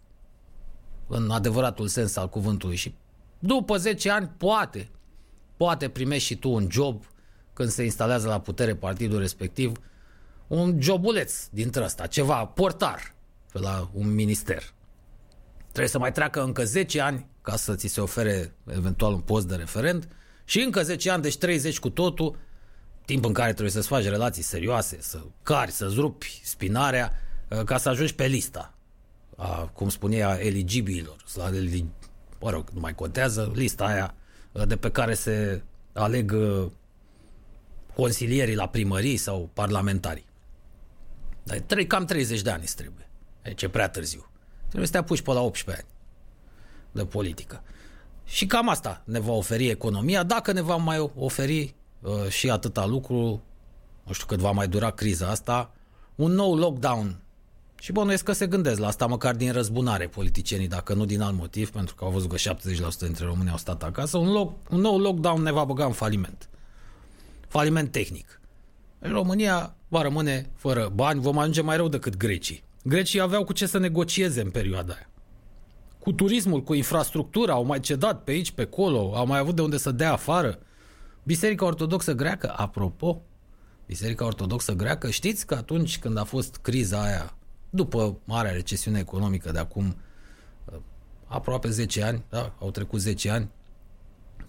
în 1.08 1.30
adevăratul 1.30 1.88
sens 1.88 2.16
al 2.16 2.30
cuvântului 2.30 2.76
și 2.76 2.94
după 3.40 3.78
10 3.78 4.10
ani 4.10 4.32
poate, 4.38 4.90
poate 5.60 5.90
primești 5.90 6.28
și 6.28 6.36
tu 6.36 6.50
un 6.50 6.68
job 6.72 7.04
când 7.54 7.70
se 7.70 7.84
instalează 7.84 8.28
la 8.28 8.40
putere 8.40 8.76
partidul 8.76 9.20
respectiv, 9.20 9.72
un 10.48 10.82
jobuleț 10.82 11.48
dintre 11.50 11.84
ăsta, 11.84 12.08
ceva, 12.08 12.46
portar 12.46 13.16
pe 13.52 13.60
la 13.60 13.90
un 13.94 14.14
minister. 14.14 14.74
Trebuie 15.68 15.88
să 15.88 16.00
mai 16.00 16.12
treacă 16.12 16.44
încă 16.44 16.64
10 16.64 17.02
ani 17.02 17.28
ca 17.42 17.56
să 17.56 17.76
ți 17.76 17.88
se 17.88 18.02
ofere 18.02 18.56
eventual 18.68 19.14
un 19.14 19.20
post 19.20 19.48
de 19.48 19.56
referent 19.56 20.08
și 20.44 20.60
încă 20.60 20.84
10 20.84 21.10
ani, 21.10 21.22
deci 21.22 21.38
30 21.38 21.80
cu 21.80 21.90
totul, 21.90 22.38
timp 23.06 23.26
în 23.26 23.34
care 23.34 23.52
trebuie 23.52 23.72
să-ți 23.72 23.88
faci 23.88 24.04
relații 24.04 24.44
serioase, 24.44 24.98
să 25.02 25.20
cari, 25.44 25.72
să-ți 25.72 25.96
rupi 25.96 26.42
spinarea, 26.44 27.14
ca 27.66 27.78
să 27.78 27.90
ajungi 27.90 28.16
pe 28.16 28.26
lista 28.26 28.74
a, 29.36 29.70
cum 29.74 29.90
spunea, 29.90 30.46
eligibilor, 30.46 31.24
la, 31.34 31.50
mă 32.40 32.50
rog, 32.50 32.70
nu 32.74 32.80
mai 32.80 32.96
contează, 32.96 33.52
lista 33.56 33.86
aia 33.86 34.14
de 34.52 34.76
pe 34.76 34.92
care 34.92 35.14
se 35.14 35.64
aleg 35.94 36.36
consilierii 37.96 38.56
la 38.56 38.68
primării 38.68 39.18
sau 39.18 39.50
parlamentarii. 39.54 40.26
Dar 41.44 41.60
trei, 41.60 41.88
cam 41.88 42.06
30 42.06 42.42
de 42.42 42.50
ani 42.50 42.64
îți 42.64 42.76
trebuie. 42.76 43.10
Deci 43.42 43.62
e 43.62 43.70
prea 43.70 43.90
târziu. 43.90 44.30
Trebuie 44.68 44.86
să 44.86 44.92
te 44.92 44.98
apuci 44.98 45.22
pe 45.22 45.32
la 45.32 45.42
18 45.42 45.84
ani 45.84 45.94
de 46.92 47.06
politică. 47.06 47.64
Și 48.26 48.46
cam 48.46 48.70
asta 48.70 49.02
ne 49.06 49.20
va 49.20 49.32
oferi 49.32 49.68
economia, 49.68 50.24
dacă 50.24 50.52
ne 50.52 50.62
va 50.62 50.76
mai 50.76 51.12
oferi 51.16 51.76
uh, 52.02 52.28
și 52.28 52.50
atâta 52.50 52.86
lucru, 52.86 53.44
nu 54.04 54.14
știu 54.14 54.26
cât 54.26 54.40
va 54.40 54.52
mai 54.52 54.68
dura 54.68 54.90
criza 54.90 55.28
asta, 55.28 55.72
un 56.16 56.32
nou 56.32 56.56
lockdown 56.56 57.22
și 57.80 57.92
bănuiesc 57.92 58.24
că 58.24 58.32
se 58.32 58.48
gândesc 58.48 58.80
la 58.80 58.88
asta 58.88 59.06
măcar 59.06 59.36
din 59.36 59.52
răzbunare 59.52 60.08
politicienii, 60.08 60.68
dacă 60.68 60.94
nu 60.94 61.06
din 61.06 61.22
alt 61.22 61.36
motiv, 61.36 61.72
pentru 61.72 61.96
că 61.96 62.04
au 62.04 62.12
văzut 62.12 62.30
că 62.30 62.36
70% 62.38 62.98
dintre 63.00 63.26
români 63.26 63.50
au 63.50 63.58
stat 63.58 63.84
acasă, 63.84 64.18
un, 64.18 64.32
loc, 64.32 64.54
un 64.70 64.80
nou 64.80 64.98
lockdown 64.98 65.42
ne 65.42 65.52
va 65.52 65.64
băga 65.64 65.86
în 65.86 65.92
faliment. 65.92 66.50
Faliment 67.48 67.92
tehnic. 67.92 68.42
România 69.00 69.76
va 69.88 70.02
rămâne 70.02 70.50
fără 70.56 70.92
bani, 70.96 71.22
vom 71.22 71.38
ajunge 71.38 71.62
mai 71.62 71.76
rău 71.76 71.88
decât 71.88 72.18
grecii. 72.18 72.64
Grecii 72.84 73.20
aveau 73.20 73.44
cu 73.44 73.54
ce 73.54 73.66
să 73.66 73.78
negocieze 73.78 74.42
în 74.42 74.50
perioada 74.50 74.94
aia. 74.94 75.10
Cu 76.00 76.12
turismul, 76.12 76.64
cu 76.64 76.74
infrastructura, 76.74 77.54
au 77.54 77.66
mai 77.66 77.80
cedat 77.80 78.24
pe 78.24 78.32
aici, 78.32 78.52
pe 78.52 78.62
acolo, 78.62 79.12
au 79.16 79.26
mai 79.26 79.40
avut 79.40 79.56
de 79.56 79.62
unde 79.62 79.78
să 79.78 79.92
dea 79.92 80.12
afară. 80.12 80.60
Biserica 81.24 81.66
Ortodoxă 81.66 82.14
Greacă, 82.14 82.54
apropo, 82.58 83.22
Biserica 83.86 84.26
Ortodoxă 84.26 84.74
Greacă, 84.74 85.10
știți 85.10 85.46
că 85.46 85.56
atunci 85.56 86.00
când 86.00 86.18
a 86.18 86.24
fost 86.24 86.58
criza 86.62 87.02
aia 87.02 87.34
după 87.70 88.18
marea 88.24 88.52
recesiune 88.52 89.00
economică 89.00 89.52
de 89.52 89.60
acum 89.60 89.96
uh, 90.66 90.80
aproape 91.26 91.70
10 91.70 92.04
ani, 92.04 92.24
da, 92.30 92.54
au 92.60 92.72
trecut 92.72 93.00
10 93.00 93.30
ani, 93.30 93.50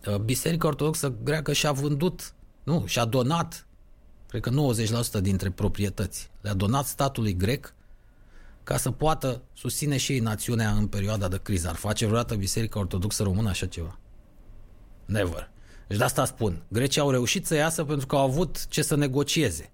uh, 0.07 0.17
Biserica 0.17 0.69
Ortodoxă 0.69 1.15
Greacă 1.23 1.53
și-a 1.53 1.73
vândut, 1.73 2.35
nu, 2.63 2.87
și-a 2.87 3.05
donat, 3.05 3.67
cred 4.29 4.43
că 4.43 4.51
90% 5.19 5.21
dintre 5.21 5.51
proprietăți, 5.51 6.31
le-a 6.41 6.55
donat 6.55 6.87
statului 6.87 7.37
grec 7.37 7.75
ca 8.63 8.77
să 8.77 8.91
poată 8.91 9.43
susține 9.53 9.97
și 9.97 10.13
ei 10.13 10.19
națiunea 10.19 10.71
în 10.71 10.87
perioada 10.87 11.29
de 11.29 11.41
criză. 11.43 11.69
Ar 11.69 11.75
face 11.75 12.07
vreodată 12.07 12.35
Biserica 12.35 12.79
Ortodoxă 12.79 13.23
Română 13.23 13.49
așa 13.49 13.67
ceva? 13.67 13.99
Never. 15.05 15.51
Deci 15.87 15.99
de 15.99 16.05
asta 16.05 16.25
spun. 16.25 16.63
Grecii 16.69 17.01
au 17.01 17.11
reușit 17.11 17.47
să 17.47 17.55
iasă 17.55 17.85
pentru 17.85 18.07
că 18.07 18.17
au 18.17 18.25
avut 18.25 18.67
ce 18.67 18.83
să 18.83 18.97
negocieze. 18.97 19.73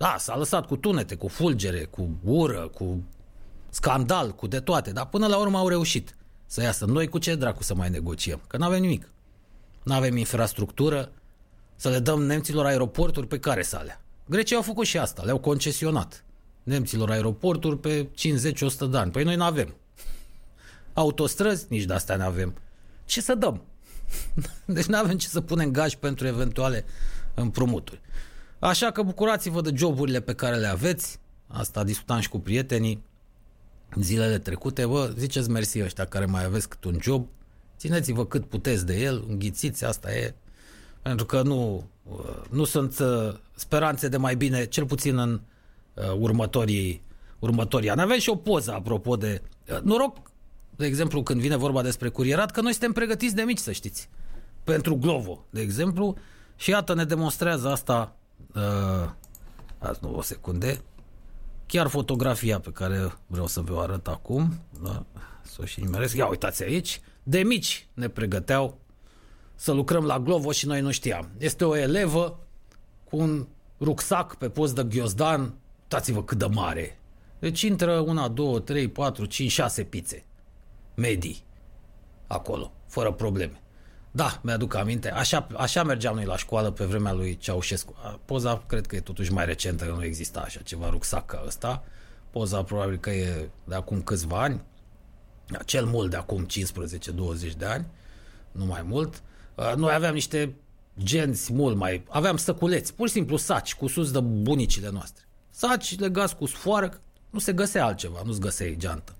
Da, 0.00 0.16
s-a 0.18 0.36
lăsat 0.36 0.66
cu 0.66 0.76
tunete, 0.76 1.14
cu 1.14 1.28
fulgere, 1.28 1.84
cu 1.84 2.10
ură, 2.24 2.70
cu 2.74 3.02
scandal, 3.68 4.34
cu 4.34 4.46
de 4.46 4.60
toate, 4.60 4.92
dar 4.92 5.06
până 5.06 5.26
la 5.26 5.38
urmă 5.38 5.58
au 5.58 5.68
reușit 5.68 6.14
să 6.46 6.62
iasă. 6.62 6.84
Noi 6.84 7.08
cu 7.08 7.18
ce 7.18 7.34
dracu 7.34 7.62
să 7.62 7.74
mai 7.74 7.90
negociem? 7.90 8.40
Că 8.46 8.56
nu 8.56 8.64
avem 8.64 8.80
nimic. 8.80 9.08
Nu 9.82 9.94
avem 9.94 10.16
infrastructură, 10.16 11.12
să 11.76 11.88
le 11.88 11.98
dăm 11.98 12.22
nemților 12.22 12.66
aeroporturi 12.66 13.26
pe 13.26 13.38
care 13.38 13.62
să 13.62 13.76
alea. 13.76 14.00
Grecia 14.26 14.56
au 14.56 14.62
făcut 14.62 14.86
și 14.86 14.98
asta, 14.98 15.22
le-au 15.22 15.38
concesionat 15.38 16.24
nemților 16.62 17.10
aeroporturi 17.10 17.78
pe 17.78 18.06
50-100 18.06 18.08
de 18.90 18.96
ani. 18.96 19.10
Păi 19.10 19.24
noi 19.24 19.36
nu 19.36 19.44
avem. 19.44 19.74
Autostrăzi, 20.92 21.66
nici 21.68 21.84
de 21.84 21.92
astea 21.92 22.16
nu 22.16 22.24
avem. 22.24 22.54
Ce 23.04 23.20
să 23.20 23.34
dăm? 23.34 23.62
Deci 24.64 24.86
nu 24.86 24.96
avem 24.96 25.18
ce 25.18 25.28
să 25.28 25.40
punem 25.40 25.70
gaj 25.70 25.94
pentru 25.94 26.26
eventuale 26.26 26.84
împrumuturi. 27.34 28.00
Așa 28.60 28.90
că 28.90 29.02
bucurați-vă 29.02 29.60
de 29.60 29.72
joburile 29.74 30.20
pe 30.20 30.34
care 30.34 30.56
le 30.56 30.66
aveți. 30.66 31.20
Asta 31.46 31.84
discutam 31.84 32.20
și 32.20 32.28
cu 32.28 32.38
prietenii 32.38 33.02
zilele 34.00 34.38
trecute. 34.38 34.84
Vă 34.84 35.12
ziceți 35.16 35.50
mersi 35.50 35.82
ăștia 35.82 36.04
care 36.04 36.24
mai 36.24 36.44
aveți 36.44 36.68
cât 36.68 36.84
un 36.84 36.98
job. 37.00 37.26
Țineți-vă 37.76 38.26
cât 38.26 38.44
puteți 38.44 38.86
de 38.86 39.00
el, 39.00 39.24
înghițiți, 39.28 39.84
asta 39.84 40.12
e. 40.12 40.34
Pentru 41.02 41.26
că 41.26 41.42
nu, 41.42 41.88
nu 42.50 42.64
sunt 42.64 42.98
uh, 42.98 43.34
speranțe 43.54 44.08
de 44.08 44.16
mai 44.16 44.36
bine, 44.36 44.64
cel 44.64 44.86
puțin 44.86 45.18
în 45.18 45.40
uh, 45.94 46.12
următorii, 46.18 47.02
următorii 47.38 47.90
ani. 47.90 48.00
Avem 48.00 48.18
și 48.18 48.28
o 48.28 48.36
poză 48.36 48.72
apropo 48.72 49.16
de... 49.16 49.42
Uh, 49.72 49.80
noroc, 49.82 50.16
de 50.76 50.86
exemplu, 50.86 51.22
când 51.22 51.40
vine 51.40 51.56
vorba 51.56 51.82
despre 51.82 52.08
curierat, 52.08 52.50
că 52.50 52.60
noi 52.60 52.72
suntem 52.72 52.92
pregătiți 52.92 53.34
de 53.34 53.42
mici, 53.42 53.58
să 53.58 53.72
știți. 53.72 54.08
Pentru 54.64 54.96
Glovo, 54.96 55.44
de 55.50 55.60
exemplu, 55.60 56.16
și 56.56 56.70
iată 56.70 56.94
ne 56.94 57.04
demonstrează 57.04 57.68
asta 57.68 58.14
Uh, 58.54 59.10
azi 59.78 59.98
nu 60.02 60.14
o 60.14 60.22
secunde. 60.22 60.80
Chiar 61.66 61.86
fotografia 61.86 62.60
pe 62.60 62.70
care 62.70 63.12
vreau 63.26 63.46
să 63.46 63.60
vă 63.60 63.80
arăt 63.80 64.08
acum, 64.08 64.60
da, 64.82 65.04
să 65.42 65.58
o 65.60 65.64
și 65.64 65.80
nimeresc. 65.80 66.16
Ia 66.16 66.26
uitați 66.26 66.62
aici, 66.62 67.00
de 67.22 67.42
mici 67.42 67.86
ne 67.94 68.08
pregăteau 68.08 68.78
să 69.54 69.72
lucrăm 69.72 70.04
la 70.04 70.18
Glovo 70.18 70.52
și 70.52 70.66
noi 70.66 70.80
nu 70.80 70.90
știam. 70.90 71.30
Este 71.38 71.64
o 71.64 71.76
elevă 71.76 72.38
cu 73.04 73.16
un 73.16 73.46
rucsac 73.80 74.34
pe 74.34 74.48
post 74.48 74.74
de 74.74 74.84
ghiozdan, 74.84 75.54
uitați-vă 75.82 76.24
cât 76.24 76.38
de 76.38 76.46
mare. 76.46 76.98
Deci 77.38 77.62
intră 77.62 77.98
una, 77.98 78.28
două, 78.28 78.60
trei, 78.60 78.88
patru, 78.88 79.24
cinci, 79.24 79.50
șase 79.50 79.82
pițe 79.82 80.24
medii 80.94 81.44
acolo, 82.26 82.72
fără 82.86 83.12
probleme. 83.12 83.59
Da, 84.10 84.40
mi-aduc 84.42 84.74
aminte. 84.74 85.10
Așa, 85.10 85.46
așa 85.56 85.82
mergeam 85.82 86.14
noi 86.14 86.24
la 86.24 86.36
școală 86.36 86.70
pe 86.70 86.84
vremea 86.84 87.12
lui 87.12 87.36
Ceaușescu. 87.36 87.94
Poza 88.24 88.62
cred 88.66 88.86
că 88.86 88.96
e 88.96 89.00
totuși 89.00 89.32
mai 89.32 89.44
recentă, 89.44 89.84
că 89.84 89.92
nu 89.92 90.04
exista 90.04 90.40
așa 90.40 90.60
ceva 90.60 90.88
rucsac 90.88 91.26
ca 91.26 91.42
ăsta. 91.46 91.84
Poza 92.30 92.62
probabil 92.62 92.96
că 92.96 93.10
e 93.10 93.48
de 93.64 93.74
acum 93.74 94.02
câțiva 94.02 94.42
ani. 94.42 94.62
Cel 95.64 95.84
mult 95.84 96.10
de 96.10 96.16
acum 96.16 96.46
15-20 96.46 97.56
de 97.56 97.64
ani, 97.64 97.86
nu 98.52 98.64
mai 98.64 98.82
mult. 98.82 99.22
Noi 99.76 99.94
aveam 99.94 100.14
niște 100.14 100.54
genți 101.02 101.52
mult 101.52 101.76
mai... 101.76 102.04
Aveam 102.08 102.36
săculeți, 102.36 102.94
pur 102.94 103.06
și 103.06 103.12
simplu 103.12 103.36
saci 103.36 103.74
cu 103.74 103.86
sus 103.86 104.10
de 104.10 104.20
bunicile 104.20 104.90
noastre. 104.90 105.24
Saci 105.50 105.98
legați 105.98 106.36
cu 106.36 106.46
sfoară, 106.46 107.00
nu 107.30 107.38
se 107.38 107.52
găsea 107.52 107.84
altceva, 107.84 108.22
nu-ți 108.24 108.40
găseai 108.40 108.76
geantă. 108.78 109.14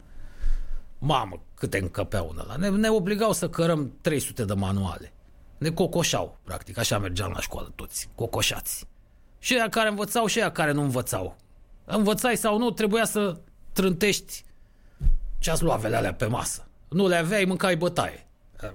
Mamă, 1.02 1.42
câte 1.54 1.78
încăpeau 1.78 2.28
unul 2.28 2.42
ăla. 2.42 2.56
Ne, 2.56 2.68
ne 2.68 2.88
obligau 2.88 3.32
să 3.32 3.48
cărăm 3.48 3.92
300 4.00 4.44
de 4.44 4.54
manuale. 4.54 5.12
Ne 5.58 5.70
cocoșau, 5.70 6.38
practic. 6.44 6.78
Așa 6.78 6.98
mergeam 6.98 7.32
la 7.34 7.40
școală 7.40 7.72
toți, 7.74 8.08
cocoșați. 8.14 8.86
Și 9.38 9.54
aia 9.54 9.68
care 9.68 9.88
învățau 9.88 10.26
și 10.26 10.38
aia 10.38 10.50
care 10.50 10.72
nu 10.72 10.82
învățau. 10.82 11.36
Învățai 11.84 12.36
sau 12.36 12.58
nu, 12.58 12.70
trebuia 12.70 13.04
să 13.04 13.40
trântești 13.72 14.44
ce 15.38 15.50
ați 15.50 15.62
luat 15.62 15.84
alea 15.84 16.14
pe 16.14 16.26
masă. 16.26 16.68
Nu 16.88 17.08
le 17.08 17.16
aveai, 17.16 17.44
mâncai 17.44 17.76
bătaie. 17.76 18.26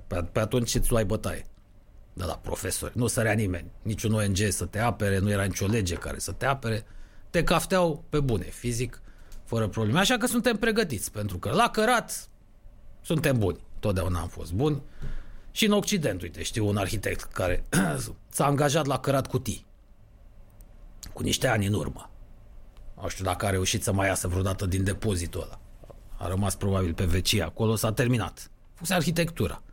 Pe, 0.07 0.15
pe 0.31 0.39
atunci 0.39 0.75
îți 0.75 0.91
luai 0.91 1.05
bătaie. 1.05 1.45
De 2.13 2.23
la 2.23 2.37
profesori. 2.37 2.97
Nu 2.97 3.07
sărea 3.07 3.33
nimeni. 3.33 3.71
Niciun 3.81 4.13
ONG 4.13 4.37
să 4.49 4.65
te 4.65 4.79
apere, 4.79 5.19
nu 5.19 5.29
era 5.29 5.43
nicio 5.43 5.65
lege 5.65 5.95
care 5.95 6.19
să 6.19 6.31
te 6.31 6.45
apere. 6.45 6.85
Te 7.29 7.43
cafteau 7.43 8.03
pe 8.09 8.19
bune, 8.19 8.43
fizic, 8.43 9.01
fără 9.45 9.67
probleme. 9.67 9.99
Așa 9.99 10.17
că 10.17 10.25
suntem 10.25 10.55
pregătiți, 10.55 11.11
pentru 11.11 11.37
că 11.37 11.51
la 11.51 11.69
cărat 11.69 12.29
suntem 13.01 13.37
buni. 13.39 13.59
Totdeauna 13.79 14.19
am 14.19 14.27
fost 14.27 14.53
buni. 14.53 14.81
Și 15.51 15.65
în 15.65 15.71
Occident, 15.71 16.21
uite, 16.21 16.43
știu 16.43 16.67
un 16.67 16.77
arhitect 16.77 17.23
care 17.23 17.65
s-a 18.29 18.45
angajat 18.45 18.85
la 18.85 18.99
cărat 18.99 19.27
cutii. 19.27 19.65
Cu 21.13 21.23
niște 21.23 21.47
ani 21.47 21.65
în 21.65 21.73
urmă. 21.73 22.09
Nu 23.01 23.07
știu 23.07 23.23
dacă 23.23 23.45
a 23.45 23.49
reușit 23.49 23.83
să 23.83 23.93
mai 23.93 24.07
iasă 24.07 24.27
vreodată 24.27 24.65
din 24.65 24.83
depozitul 24.83 25.41
ăla. 25.41 25.59
A 26.17 26.27
rămas 26.27 26.55
probabil 26.55 26.93
pe 26.93 27.05
vecie 27.05 27.43
acolo, 27.43 27.75
s-a 27.75 27.93
terminat. 27.93 28.51
Fuse 28.73 28.93
arhitectura. 28.93 29.63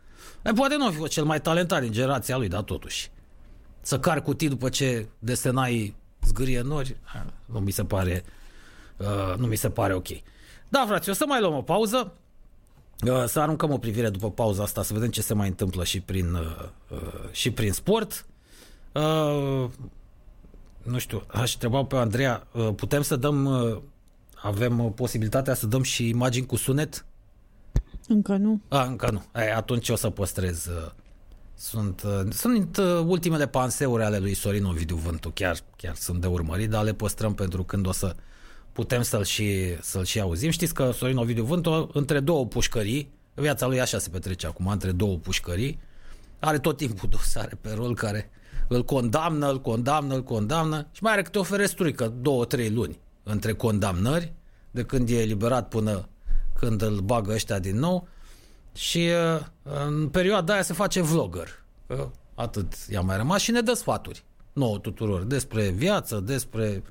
E, 0.43 0.51
poate 0.51 0.75
nu 0.75 0.87
a 0.87 0.91
fost 0.91 1.11
cel 1.11 1.23
mai 1.23 1.41
talentat 1.41 1.81
din 1.81 1.91
generația 1.91 2.37
lui, 2.37 2.47
dar 2.47 2.61
totuși. 2.61 3.11
Să 3.81 3.99
car 3.99 4.21
cutii 4.21 4.49
după 4.49 4.69
ce 4.69 5.07
desenai 5.19 5.95
zgârie 6.25 6.61
nori, 6.61 6.97
nu 7.45 7.59
mi 7.59 7.71
se 7.71 7.85
pare, 7.85 8.23
uh, 9.03 9.37
nu 9.37 9.47
mi 9.47 9.55
se 9.55 9.69
pare 9.69 9.93
ok. 9.93 10.07
Da, 10.69 10.85
frate, 10.87 11.09
o 11.09 11.13
să 11.13 11.25
mai 11.27 11.39
luăm 11.39 11.55
o 11.55 11.61
pauză. 11.61 12.13
Uh, 13.07 13.23
să 13.25 13.39
aruncăm 13.39 13.71
o 13.71 13.77
privire 13.77 14.09
după 14.09 14.31
pauza 14.31 14.63
asta, 14.63 14.83
să 14.83 14.93
vedem 14.93 15.09
ce 15.09 15.21
se 15.21 15.33
mai 15.33 15.47
întâmplă 15.47 15.83
și 15.83 15.99
prin, 15.99 16.33
uh, 16.33 16.69
uh, 16.89 17.31
și 17.31 17.51
prin 17.51 17.71
sport. 17.71 18.25
Uh, 18.91 19.69
nu 20.83 20.97
știu, 20.97 21.23
aș 21.27 21.53
întreba 21.53 21.83
pe 21.83 21.95
Andreea, 21.95 22.47
uh, 22.51 22.69
putem 22.75 23.01
să 23.01 23.15
dăm, 23.15 23.45
uh, 23.45 23.81
avem 24.41 24.79
uh, 24.79 24.91
posibilitatea 24.95 25.53
să 25.53 25.67
dăm 25.67 25.81
și 25.81 26.09
imagini 26.09 26.45
cu 26.45 26.55
sunet? 26.55 27.05
Încă 28.07 28.35
nu. 28.35 28.61
A, 28.67 28.83
încă 28.83 29.09
nu. 29.11 29.41
E, 29.41 29.53
atunci 29.53 29.89
o 29.89 29.95
să 29.95 30.09
păstrez. 30.09 30.69
Sunt, 31.55 32.03
sunt 32.29 32.77
ultimele 33.05 33.47
panseuri 33.47 34.03
ale 34.03 34.17
lui 34.17 34.33
Sorin 34.33 34.63
Ovidiu 34.63 34.95
Vântu, 34.95 35.29
chiar, 35.29 35.57
chiar 35.75 35.95
sunt 35.95 36.21
de 36.21 36.27
urmărit, 36.27 36.69
dar 36.69 36.83
le 36.83 36.93
păstrăm 36.93 37.33
pentru 37.33 37.63
când 37.63 37.87
o 37.87 37.91
să 37.91 38.15
putem 38.73 39.01
să-l 39.01 39.23
și, 39.23 39.81
să-l 39.81 40.05
și 40.05 40.19
auzim. 40.19 40.49
Știți 40.49 40.73
că 40.73 40.91
Sorin 40.91 41.17
Ovidiu 41.17 41.43
Vântu, 41.43 41.89
între 41.93 42.19
două 42.19 42.45
pușcării, 42.45 43.11
viața 43.33 43.67
lui 43.67 43.81
așa 43.81 43.97
se 43.99 44.09
petrece 44.09 44.47
acum, 44.47 44.67
între 44.67 44.91
două 44.91 45.17
pușcării, 45.17 45.79
are 46.39 46.59
tot 46.59 46.77
timpul 46.77 47.09
dosare 47.09 47.57
pe 47.61 47.71
rol 47.75 47.95
care 47.95 48.29
îl 48.67 48.83
condamnă, 48.83 49.49
îl 49.49 49.61
condamnă, 49.61 50.13
îl 50.13 50.23
condamnă 50.23 50.87
și 50.91 51.03
mai 51.03 51.11
are 51.11 51.21
câte 51.21 51.39
o 51.39 51.43
feresturică, 51.43 52.13
două, 52.21 52.45
trei 52.45 52.69
luni 52.69 52.99
între 53.23 53.53
condamnări, 53.53 54.33
de 54.71 54.83
când 54.83 55.09
e 55.09 55.21
eliberat 55.21 55.67
până 55.67 56.07
când 56.55 56.81
îl 56.81 56.99
bagă 56.99 57.31
ăștia 57.33 57.59
din 57.59 57.79
nou 57.79 58.07
și 58.73 59.09
uh, 59.35 59.45
în 59.85 60.07
perioada 60.07 60.53
aia 60.53 60.61
se 60.61 60.73
face 60.73 61.01
vlogger. 61.01 61.65
Atât 62.35 62.73
i-a 62.89 63.01
mai 63.01 63.17
rămas 63.17 63.41
și 63.41 63.51
ne 63.51 63.61
dă 63.61 63.73
sfaturi 63.73 64.23
nouă 64.53 64.77
tuturor 64.77 65.23
despre 65.23 65.69
viață, 65.69 66.19
despre 66.19 66.83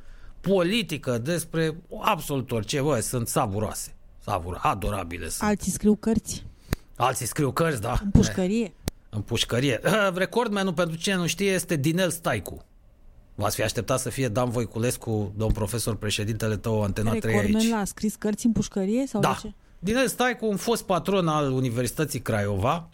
politică, 0.51 1.19
despre 1.19 1.77
absolut 2.01 2.51
orice. 2.53 2.81
Bă, 2.81 3.01
sunt 3.01 3.29
savuroase, 3.29 3.95
savur, 4.25 4.59
adorabile 4.63 5.29
sunt. 5.29 5.49
Alții 5.49 5.73
scriu 5.73 5.95
cărți. 5.95 6.47
Alții 6.97 7.27
scriu 7.27 7.53
cărți, 7.53 7.81
da. 7.81 7.99
În 8.03 8.11
pușcărie. 8.11 8.73
În 9.17 9.21
pușcărie. 9.21 9.81
Recordmenul, 10.15 10.73
pentru 10.73 10.97
cine 10.97 11.15
nu 11.15 11.27
știe, 11.27 11.51
este 11.51 11.77
Dinel 11.77 12.11
Staicu. 12.11 12.65
V-ați 13.35 13.55
fi 13.55 13.63
așteptat 13.63 14.01
să 14.01 14.11
fie 14.11 14.29
Dan 14.29 14.51
Voiculescu, 14.51 15.33
domn 15.37 15.53
profesor, 15.53 15.97
președintele 15.97 16.57
tău, 16.57 16.83
Antena 16.83 17.11
3 17.11 17.35
aici. 17.35 17.45
Recordman 17.47 17.81
a 17.81 17.85
scris 17.85 18.15
cărți 18.15 18.47
în 18.47 18.53
pușcărie? 18.53 19.07
sau 19.07 19.21
Da. 19.21 19.39
ce? 19.41 19.53
Dinel 19.79 20.09
Staicu, 20.09 20.47
un 20.47 20.57
fost 20.57 20.83
patron 20.83 21.29
al 21.29 21.53
Universității 21.53 22.21
Craiova, 22.21 22.89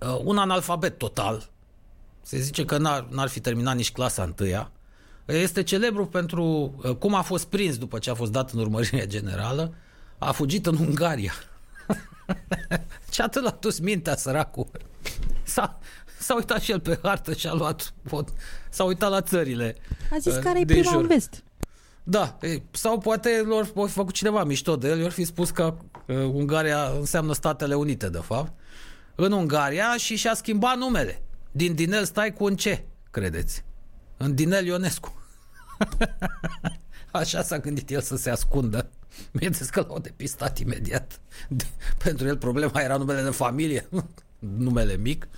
uh, 0.00 0.20
un 0.24 0.38
analfabet 0.38 0.98
total, 0.98 1.50
se 2.22 2.38
zice 2.38 2.64
că 2.64 2.78
n-ar, 2.78 3.06
n-ar 3.10 3.28
fi 3.28 3.40
terminat 3.40 3.76
nici 3.76 3.92
clasa 3.92 4.22
întâia, 4.22 4.70
este 5.26 5.62
celebru 5.62 6.06
pentru 6.06 6.74
uh, 6.82 6.94
cum 6.94 7.14
a 7.14 7.22
fost 7.22 7.46
prins 7.46 7.78
după 7.78 7.98
ce 7.98 8.10
a 8.10 8.14
fost 8.14 8.32
dat 8.32 8.50
în 8.50 8.60
urmărire 8.60 9.06
generală, 9.06 9.74
a 10.18 10.32
fugit 10.32 10.66
în 10.66 10.76
Ungaria. 10.76 11.32
Ce 13.10 13.22
atât 13.22 13.42
l-a 13.42 13.56
dus 13.60 13.78
mintea 13.78 14.16
săracul. 14.16 14.70
S-a, 15.42 15.78
s-a 16.18 16.34
uitat 16.34 16.60
și 16.60 16.70
el 16.70 16.80
pe 16.80 16.98
hartă 17.02 17.34
și 17.34 17.46
a 17.46 17.52
luat 17.52 17.92
pot. 18.08 18.28
S-a 18.70 18.84
uitat 18.84 19.10
la 19.10 19.20
țările. 19.20 19.76
A 20.10 20.18
zis 20.18 20.34
uh, 20.34 20.42
care 20.42 20.60
e 20.60 20.64
din 20.64 20.76
prima 20.76 20.90
jur. 20.92 21.00
în 21.00 21.06
vest. 21.06 21.42
Da, 22.02 22.38
e, 22.40 22.62
sau 22.70 22.98
poate 22.98 23.42
lor 23.44 23.72
au 23.76 23.86
fi 23.86 23.92
făcut 23.92 24.14
cineva 24.14 24.44
mișto 24.44 24.76
de 24.76 24.88
el, 24.88 25.00
i-ar 25.00 25.10
fi 25.10 25.24
spus 25.24 25.50
că 25.50 25.74
uh, 26.06 26.16
Ungaria 26.16 26.92
înseamnă 26.98 27.32
Statele 27.32 27.74
Unite, 27.74 28.08
de 28.08 28.18
fapt. 28.18 28.52
În 29.14 29.32
Ungaria 29.32 29.96
și 29.96 30.16
și-a 30.16 30.34
schimbat 30.34 30.76
numele. 30.76 31.22
Din 31.50 31.74
Dinel 31.74 32.04
stai 32.04 32.32
cu 32.32 32.44
un 32.44 32.56
ce, 32.56 32.84
credeți? 33.10 33.64
În 34.22 34.34
Dinel 34.34 34.66
Ionescu. 34.66 35.22
Așa 37.10 37.42
s-a 37.42 37.58
gândit 37.58 37.90
el 37.90 38.00
să 38.00 38.16
se 38.16 38.30
ascundă. 38.30 38.88
Bineînțeles 39.32 39.70
că 39.70 39.84
l-au 39.88 39.98
depistat 39.98 40.58
imediat. 40.58 41.20
De, 41.48 41.64
pentru 41.98 42.26
el 42.26 42.36
problema 42.36 42.80
era 42.80 42.96
numele 42.96 43.22
de 43.22 43.30
familie, 43.30 43.88
numele 44.66 44.96
mic. 44.96 45.28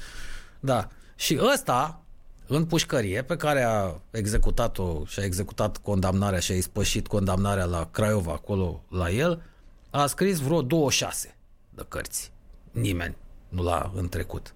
Da. 0.61 0.89
Și 1.15 1.41
ăsta, 1.53 2.03
în 2.47 2.65
pușcărie, 2.67 3.23
pe 3.23 3.37
care 3.37 3.63
a 3.63 3.95
executat-o 4.11 5.05
și 5.05 5.21
a 5.21 5.25
executat 5.25 5.77
condamnarea 5.77 6.39
și 6.39 6.53
a 6.53 6.57
ispășit 6.57 7.07
condamnarea 7.07 7.65
la 7.65 7.89
Craiova, 7.91 8.33
acolo 8.33 8.83
la 8.89 9.11
el, 9.11 9.43
a 9.91 10.07
scris 10.07 10.39
vreo 10.39 10.63
26 10.63 11.37
de 11.71 11.85
cărți. 11.89 12.33
Nimeni 12.71 13.17
nu 13.49 13.63
l-a 13.63 13.93
întrecut. 13.95 14.55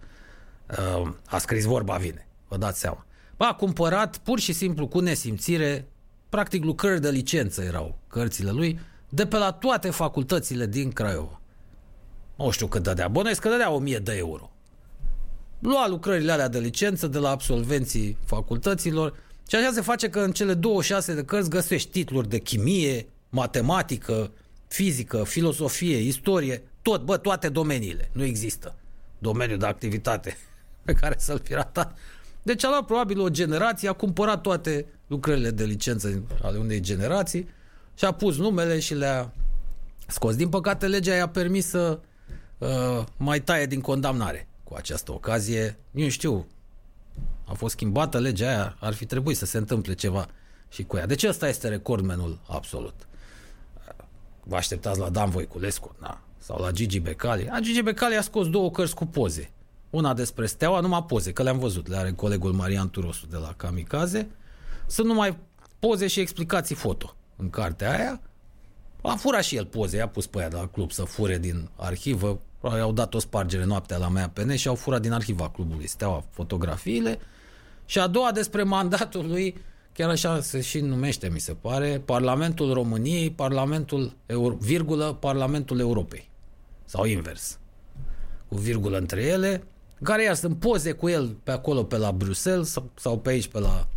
Uh, 0.70 1.10
A 1.26 1.38
scris 1.38 1.64
vorba 1.64 1.96
vine, 1.96 2.26
vă 2.48 2.56
dați 2.56 2.80
seama. 2.80 3.06
A 3.38 3.54
cumpărat 3.54 4.16
pur 4.16 4.38
și 4.38 4.52
simplu 4.52 4.88
cu 4.88 5.00
nesimțire, 5.00 5.88
practic 6.28 6.64
lucrări 6.64 7.00
de 7.00 7.10
licență 7.10 7.62
erau 7.62 7.98
cărțile 8.08 8.50
lui, 8.50 8.80
de 9.08 9.26
pe 9.26 9.36
la 9.36 9.52
toate 9.52 9.90
facultățile 9.90 10.66
din 10.66 10.90
Craiova. 10.92 11.40
Nu 12.36 12.50
știu 12.50 12.66
cât 12.66 12.82
dădea, 12.82 13.08
bănuiesc 13.08 13.40
că 13.40 13.48
dădea 13.48 13.70
1000 13.70 13.98
de 13.98 14.16
euro. 14.16 14.50
Lua 15.58 15.88
lucrările 15.88 16.32
alea 16.32 16.48
de 16.48 16.58
licență 16.58 17.06
de 17.06 17.18
la 17.18 17.30
absolvenții 17.30 18.16
facultăților 18.24 19.14
și 19.48 19.56
așa 19.56 19.70
se 19.72 19.80
face 19.80 20.10
că 20.10 20.20
în 20.20 20.32
cele 20.32 20.54
26 20.54 21.14
de 21.14 21.24
cărți 21.24 21.50
găsești 21.50 21.90
titluri 21.90 22.28
de 22.28 22.38
chimie, 22.38 23.06
matematică, 23.28 24.32
fizică, 24.68 25.24
filosofie, 25.24 25.96
istorie, 25.96 26.62
tot, 26.82 27.02
bă, 27.02 27.16
toate 27.16 27.48
domeniile. 27.48 28.10
Nu 28.12 28.24
există 28.24 28.74
domeniul 29.18 29.58
de 29.58 29.66
activitate 29.66 30.36
pe 30.84 30.92
care 30.92 31.14
să-l 31.18 31.40
fi 31.44 31.54
ratat. 31.54 31.98
Deci 32.48 32.64
a 32.64 32.68
luat 32.68 32.84
probabil 32.84 33.20
o 33.20 33.28
generație, 33.28 33.88
a 33.88 33.92
cumpărat 33.92 34.40
toate 34.40 34.86
lucrările 35.06 35.50
de 35.50 35.64
licență 35.64 36.22
ale 36.42 36.58
unei 36.58 36.80
generații 36.80 37.48
și 37.94 38.04
a 38.04 38.12
pus 38.12 38.36
numele 38.36 38.78
și 38.78 38.94
le-a 38.94 39.32
scos. 40.06 40.36
Din 40.36 40.48
păcate, 40.48 40.86
legea 40.86 41.14
i-a 41.14 41.28
permis 41.28 41.66
să 41.66 42.00
uh, 42.58 43.04
mai 43.16 43.40
taie 43.40 43.66
din 43.66 43.80
condamnare 43.80 44.48
cu 44.64 44.74
această 44.74 45.12
ocazie. 45.12 45.78
Nu 45.90 46.08
știu, 46.08 46.46
a 47.44 47.52
fost 47.52 47.74
schimbată 47.74 48.18
legea 48.18 48.48
aia, 48.48 48.76
ar 48.80 48.92
fi 48.92 49.06
trebuit 49.06 49.36
să 49.36 49.44
se 49.44 49.58
întâmple 49.58 49.94
ceva 49.94 50.26
și 50.68 50.82
cu 50.84 50.96
ea. 50.96 51.06
Deci 51.06 51.22
ăsta 51.22 51.48
este 51.48 51.68
recordmenul 51.68 52.38
absolut. 52.46 52.94
Vă 54.42 54.56
așteptați 54.56 54.98
la 54.98 55.08
Dan 55.08 55.30
Voiculescu, 55.30 55.96
na, 56.00 56.22
sau 56.38 56.60
la 56.60 56.70
Gigi 56.70 57.00
Becali. 57.00 57.48
A, 57.48 57.60
Gigi 57.60 57.82
Becali 57.82 58.16
a 58.16 58.22
scos 58.22 58.48
două 58.48 58.70
cărți 58.70 58.94
cu 58.94 59.06
poze. 59.06 59.50
Una 59.90 60.14
despre 60.14 60.46
Steaua, 60.46 60.80
numai 60.80 61.04
poze, 61.06 61.32
că 61.32 61.42
le-am 61.42 61.58
văzut, 61.58 61.88
le 61.88 61.96
are 61.96 62.12
colegul 62.12 62.52
Marian 62.52 62.90
Turosu 62.90 63.26
de 63.26 63.36
la 63.36 63.54
Kamikaze. 63.56 64.30
Sunt 64.86 65.06
numai 65.06 65.38
poze 65.78 66.06
și 66.06 66.20
explicații 66.20 66.74
foto 66.74 67.16
în 67.36 67.50
cartea 67.50 67.96
aia. 67.98 68.20
A 69.02 69.14
furat 69.14 69.42
și 69.42 69.56
el 69.56 69.64
poze, 69.64 69.96
i-a 69.96 70.08
pus 70.08 70.26
pe 70.26 70.38
aia 70.38 70.48
de 70.48 70.56
la 70.56 70.66
club 70.66 70.90
să 70.90 71.02
fure 71.02 71.38
din 71.38 71.68
arhivă. 71.76 72.40
Probabil 72.58 72.82
au 72.82 72.92
dat 72.92 73.14
o 73.14 73.18
spargere 73.18 73.64
noaptea 73.64 73.96
la 73.96 74.08
mea 74.08 74.28
pe 74.28 74.44
net 74.44 74.56
și 74.56 74.68
au 74.68 74.74
furat 74.74 75.00
din 75.00 75.12
arhiva 75.12 75.50
clubului 75.50 75.86
Steaua 75.86 76.24
fotografiile. 76.30 77.18
Și 77.86 77.98
a 77.98 78.06
doua 78.06 78.32
despre 78.32 78.62
mandatul 78.62 79.26
lui, 79.26 79.56
chiar 79.92 80.10
așa 80.10 80.40
se 80.40 80.60
și 80.60 80.80
numește, 80.80 81.28
mi 81.28 81.40
se 81.40 81.52
pare, 81.52 82.02
Parlamentul 82.04 82.72
României, 82.72 83.30
Parlamentul, 83.30 84.16
Euro, 84.26 84.54
virgulă, 84.54 85.16
Parlamentul 85.20 85.78
Europei. 85.78 86.30
Sau 86.84 87.04
invers. 87.04 87.58
Cu 88.48 88.56
virgulă 88.56 88.98
între 88.98 89.22
ele, 89.22 89.62
care 90.02 90.22
iar 90.22 90.34
sunt 90.34 90.58
poze 90.58 90.92
cu 90.92 91.08
el 91.08 91.36
pe 91.42 91.50
acolo, 91.50 91.84
pe 91.84 91.96
la 91.96 92.12
Bruxelles 92.12 92.68
sau, 92.70 92.90
sau 92.94 93.18
pe 93.18 93.30
aici, 93.30 93.46
pe 93.46 93.58
la 93.58 93.88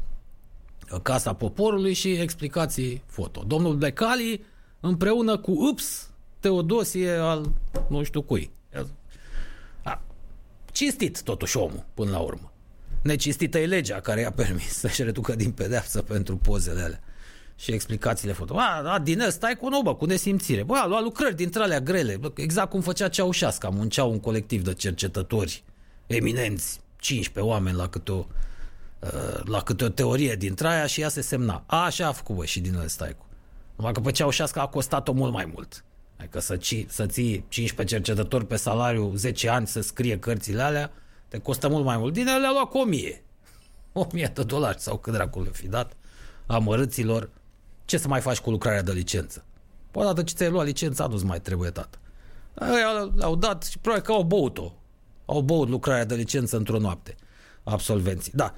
uh, 0.92 1.00
Casa 1.02 1.34
Poporului 1.34 1.94
și 1.94 2.12
explicații 2.12 3.04
foto. 3.06 3.44
Domnul 3.48 3.76
Becali 3.76 4.44
împreună 4.80 5.38
cu 5.38 5.52
UPS, 5.52 6.10
Teodosie 6.40 7.12
al 7.12 7.52
nu 7.88 8.04
știu 8.04 8.22
cui. 8.22 8.52
A, 9.84 10.02
cinstit 10.72 11.22
totuși 11.22 11.58
omul, 11.58 11.86
până 11.94 12.12
la 12.12 12.20
urmă. 12.20 12.52
Necistită 13.02 13.60
e 13.60 13.66
legea 13.66 14.00
care 14.00 14.22
i-a 14.22 14.32
permis 14.32 14.74
să-și 14.80 15.04
reducă 15.04 15.36
din 15.36 15.52
pedeapsă 15.52 16.02
pentru 16.02 16.38
pozele 16.38 16.82
alea 16.82 17.00
și 17.56 17.72
explicațiile 17.72 18.34
foto. 18.34 18.58
A, 18.58 18.94
a 18.94 19.00
din 19.00 19.26
stai 19.30 19.56
cu 19.56 19.70
nobă, 19.70 19.96
cu 19.96 20.06
nesimțire. 20.06 20.64
Bă, 20.64 20.76
a 20.76 20.88
luat 20.88 21.04
lucrări 21.04 21.36
dintre 21.36 21.62
alea 21.62 21.80
grele, 21.80 22.20
exact 22.36 22.70
cum 22.70 22.82
făcea 22.82 23.08
Ceaușasca, 23.08 23.70
munceau 23.70 24.12
un 24.12 24.20
colectiv 24.20 24.64
de 24.64 24.74
cercetători 24.74 25.64
eminenți, 26.08 26.80
15 26.96 27.54
oameni 27.54 27.76
la 27.76 27.88
câte 27.88 28.12
o, 28.12 28.26
uh, 29.00 29.42
la 29.44 29.62
câte 29.62 29.84
o 29.84 29.90
teorie 29.90 30.36
dintre 30.36 30.68
aia 30.68 30.86
și 30.86 31.02
ea 31.02 31.10
se 31.10 31.22
semna. 31.22 31.64
A, 31.66 31.84
așa 31.84 32.08
a 32.08 32.12
făcut, 32.12 32.36
bă, 32.36 32.46
și 32.46 32.60
din 32.60 32.84
stai 32.86 33.16
cu. 33.18 33.26
Numai 33.76 33.92
că 33.92 34.00
pe 34.00 34.12
Ceaușasca 34.12 34.62
a 34.62 34.68
costat-o 34.68 35.12
mult 35.12 35.34
mai 35.34 35.52
mult. 35.54 35.84
Adică 36.18 36.40
să, 36.40 36.58
ci, 36.58 36.86
să 36.88 37.06
ții 37.06 37.46
15 37.48 37.96
cercetători 37.96 38.46
pe 38.46 38.56
salariu 38.56 39.16
10 39.16 39.50
ani 39.50 39.68
să 39.68 39.82
scrie 39.82 40.20
cărțile 40.20 40.62
alea, 40.62 40.92
te 41.28 41.38
costă 41.38 41.70
mult 41.70 41.86
mai 41.86 41.98
mult. 41.98 42.14
Din 42.14 42.28
ele 42.28 42.48
a 42.48 42.52
luat 42.52 42.70
cu 42.70 42.78
1000. 42.78 43.24
1000 43.94 44.32
de 44.34 44.44
dolari 44.44 44.80
sau 44.80 44.98
cât 44.98 45.14
dracul 45.14 45.44
le 45.44 45.50
fi 45.50 45.68
dat 45.68 45.96
amărâților 46.46 47.30
ce 47.86 47.98
să 47.98 48.08
mai 48.08 48.22
faci 48.22 48.40
cu 48.40 48.50
lucrarea 48.50 48.82
de 48.82 48.92
licență? 48.92 49.44
Păi 49.92 50.04
odată 50.04 50.24
ce 50.24 50.34
ți-ai 50.34 50.50
luat 50.50 50.66
licența, 50.66 51.08
nu-ți 51.08 51.26
mai 51.26 51.42
trebuie, 51.42 51.70
tată. 51.70 51.98
Le-au 53.16 53.36
dat 53.36 53.64
și 53.64 53.78
probabil 53.78 54.06
că 54.06 54.12
au 54.12 54.24
băut-o. 54.24 54.74
Au 55.32 55.42
băut 55.42 55.70
lucrarea 55.70 56.06
de 56.06 56.16
licență 56.16 56.58
într-o 56.58 56.78
noapte. 56.78 57.16
Absolvenții. 57.64 58.32
Da. 58.36 58.56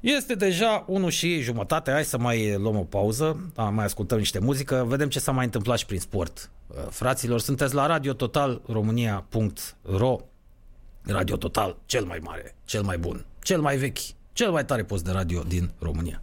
Este 0.00 0.34
deja 0.34 0.84
1 0.86 1.08
și 1.08 1.40
jumătate, 1.40 1.90
hai 1.90 2.04
să 2.04 2.18
mai 2.18 2.56
luăm 2.58 2.76
o 2.76 2.82
pauză, 2.82 3.50
da, 3.54 3.62
mai 3.62 3.84
ascultăm 3.84 4.18
niște 4.18 4.38
muzică, 4.38 4.84
vedem 4.88 5.08
ce 5.08 5.20
s-a 5.20 5.32
mai 5.32 5.44
întâmplat 5.44 5.78
și 5.78 5.86
prin 5.86 5.98
sport. 5.98 6.50
Uh, 6.66 6.76
fraților, 6.90 7.40
sunteți 7.40 7.74
la 7.74 7.86
Radio 7.86 8.12
Total 8.12 8.62
România.ro 8.66 10.16
Radio 11.02 11.36
Total, 11.36 11.76
cel 11.86 12.04
mai 12.04 12.18
mare, 12.22 12.54
cel 12.64 12.82
mai 12.82 12.98
bun, 12.98 13.24
cel 13.42 13.60
mai 13.60 13.76
vechi, 13.76 13.98
cel 14.32 14.50
mai 14.50 14.64
tare 14.64 14.84
post 14.84 15.04
de 15.04 15.10
radio 15.10 15.42
din 15.42 15.70
România. 15.78 16.22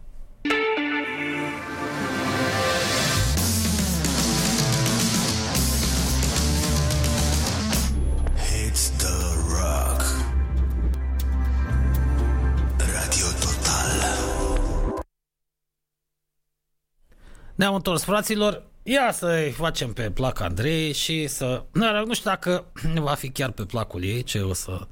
Ne-am 17.58 17.74
întors, 17.74 18.02
fraților. 18.02 18.62
Ia 18.82 19.12
să-i 19.12 19.50
facem 19.50 19.92
pe 19.92 20.10
plac 20.10 20.40
Andrei 20.40 20.92
și 20.92 21.26
să... 21.26 21.64
Nu 22.06 22.14
știu 22.14 22.30
dacă 22.30 22.64
va 22.94 23.14
fi 23.14 23.30
chiar 23.30 23.50
pe 23.50 23.64
placul 23.64 24.04
ei 24.04 24.22
ce 24.22 24.40
o 24.40 24.52
să 24.52 24.86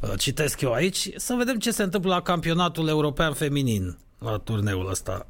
uh, 0.00 0.12
citesc 0.18 0.60
eu 0.60 0.72
aici. 0.72 1.08
Să 1.16 1.34
vedem 1.34 1.58
ce 1.58 1.70
se 1.70 1.82
întâmplă 1.82 2.10
la 2.10 2.22
campionatul 2.22 2.88
european 2.88 3.32
feminin, 3.32 3.98
la 4.18 4.36
turneul 4.38 4.90
ăsta 4.90 5.26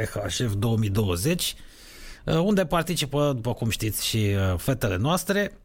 EHF 0.00 0.40
uh, 0.40 0.50
2020, 0.58 1.54
uh, 2.24 2.34
unde 2.34 2.66
participă, 2.66 3.32
după 3.34 3.52
cum 3.54 3.70
știți, 3.70 4.06
și 4.06 4.36
fetele 4.56 4.96
noastre, 4.96 5.58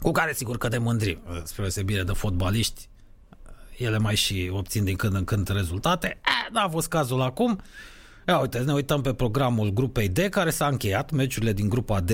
cu 0.00 0.10
care 0.10 0.32
sigur 0.32 0.58
că 0.58 0.68
ne 0.68 0.78
mândrim, 0.78 1.18
spre 1.42 1.62
deosebire 1.62 2.02
de 2.02 2.12
fotbaliști. 2.12 2.88
Ele 3.76 3.98
mai 3.98 4.14
și 4.14 4.50
obțin 4.52 4.84
din 4.84 4.96
când 4.96 5.14
în 5.14 5.24
când 5.24 5.48
rezultate. 5.48 6.20
N-a 6.52 6.68
fost 6.68 6.88
cazul 6.88 7.20
acum. 7.20 7.60
Ia 8.28 8.38
uite, 8.38 8.58
ne 8.58 8.72
uităm 8.72 9.00
pe 9.00 9.14
programul 9.14 9.70
grupei 9.70 10.08
D 10.08 10.18
care 10.18 10.50
s-a 10.50 10.66
încheiat, 10.66 11.10
meciurile 11.10 11.52
din 11.52 11.68
grupa 11.68 12.00
D 12.00 12.10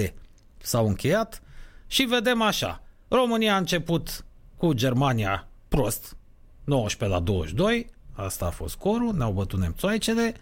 s-au 0.58 0.86
încheiat 0.86 1.42
și 1.86 2.02
vedem 2.02 2.42
așa. 2.42 2.82
România 3.08 3.54
a 3.54 3.58
început 3.58 4.24
cu 4.56 4.72
Germania 4.72 5.48
prost, 5.68 6.16
19 6.64 7.18
la 7.18 7.24
22, 7.24 7.86
asta 8.12 8.46
a 8.46 8.50
fost 8.50 8.72
scorul, 8.72 9.14
ne-au 9.14 9.32
bătut 9.32 9.58
nemțoaicele, 9.58 10.34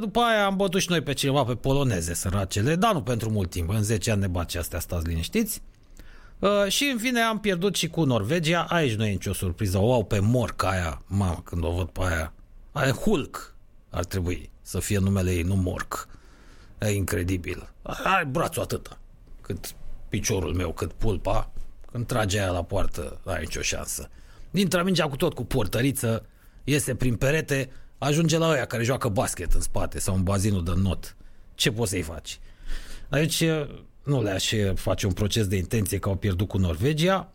după 0.00 0.20
aia 0.20 0.44
am 0.44 0.56
bătut 0.56 0.80
și 0.80 0.90
noi 0.90 1.00
pe 1.00 1.12
cineva 1.12 1.44
pe 1.44 1.54
poloneze, 1.54 2.14
săracele, 2.14 2.76
dar 2.76 2.92
nu 2.92 3.02
pentru 3.02 3.30
mult 3.30 3.50
timp, 3.50 3.70
în 3.70 3.82
10 3.82 4.10
ani 4.10 4.20
ne 4.20 4.26
bat 4.26 4.50
și 4.50 4.56
astea, 4.56 4.80
stați 4.80 5.06
liniștiți. 5.06 5.62
Și 6.68 6.84
în 6.92 6.98
fine 6.98 7.20
am 7.20 7.40
pierdut 7.40 7.74
și 7.74 7.88
cu 7.88 8.04
Norvegia, 8.04 8.66
aici 8.68 8.94
nu 8.94 9.06
e 9.06 9.10
nicio 9.10 9.32
surpriză, 9.32 9.78
o 9.78 9.92
au 9.92 10.04
pe 10.04 10.18
morca 10.18 10.68
aia, 10.68 11.02
mamă, 11.06 11.40
când 11.44 11.64
o 11.64 11.70
văd 11.70 11.88
pe 11.88 12.00
aia, 12.02 12.32
aia 12.72 12.92
Hulk 12.92 13.54
ar 13.90 14.04
trebui 14.04 14.50
să 14.68 14.78
fie 14.78 14.98
numele 14.98 15.32
ei, 15.32 15.42
nu 15.42 15.54
Morc. 15.54 16.08
E 16.78 16.88
incredibil. 16.88 17.72
Are 17.82 18.24
brațul 18.24 18.62
atâta, 18.62 18.98
cât 19.40 19.74
piciorul 20.08 20.54
meu, 20.54 20.72
cât 20.72 20.92
pulpa. 20.92 21.50
Când 21.92 22.06
trage 22.06 22.38
aia 22.38 22.50
la 22.50 22.62
poartă, 22.62 23.20
ai 23.24 23.40
nicio 23.40 23.60
șansă. 23.60 24.10
Intră 24.50 24.82
mingea 24.82 25.08
cu 25.08 25.16
tot, 25.16 25.34
cu 25.34 25.44
portăriță, 25.44 26.26
iese 26.64 26.94
prin 26.94 27.16
perete, 27.16 27.70
ajunge 27.98 28.38
la 28.38 28.48
ăia 28.48 28.64
care 28.64 28.82
joacă 28.82 29.08
basket 29.08 29.52
în 29.52 29.60
spate 29.60 29.98
sau 29.98 30.14
în 30.14 30.22
bazinul 30.22 30.64
de 30.64 30.72
not. 30.76 31.16
Ce 31.54 31.72
poți 31.72 31.90
să-i 31.90 32.02
faci? 32.02 32.38
Aici 33.08 33.44
nu 34.02 34.22
le-aș 34.22 34.52
face 34.74 35.06
un 35.06 35.12
proces 35.12 35.46
de 35.46 35.56
intenție 35.56 35.98
că 35.98 36.08
au 36.08 36.16
pierdut 36.16 36.48
cu 36.48 36.58
Norvegia. 36.58 37.32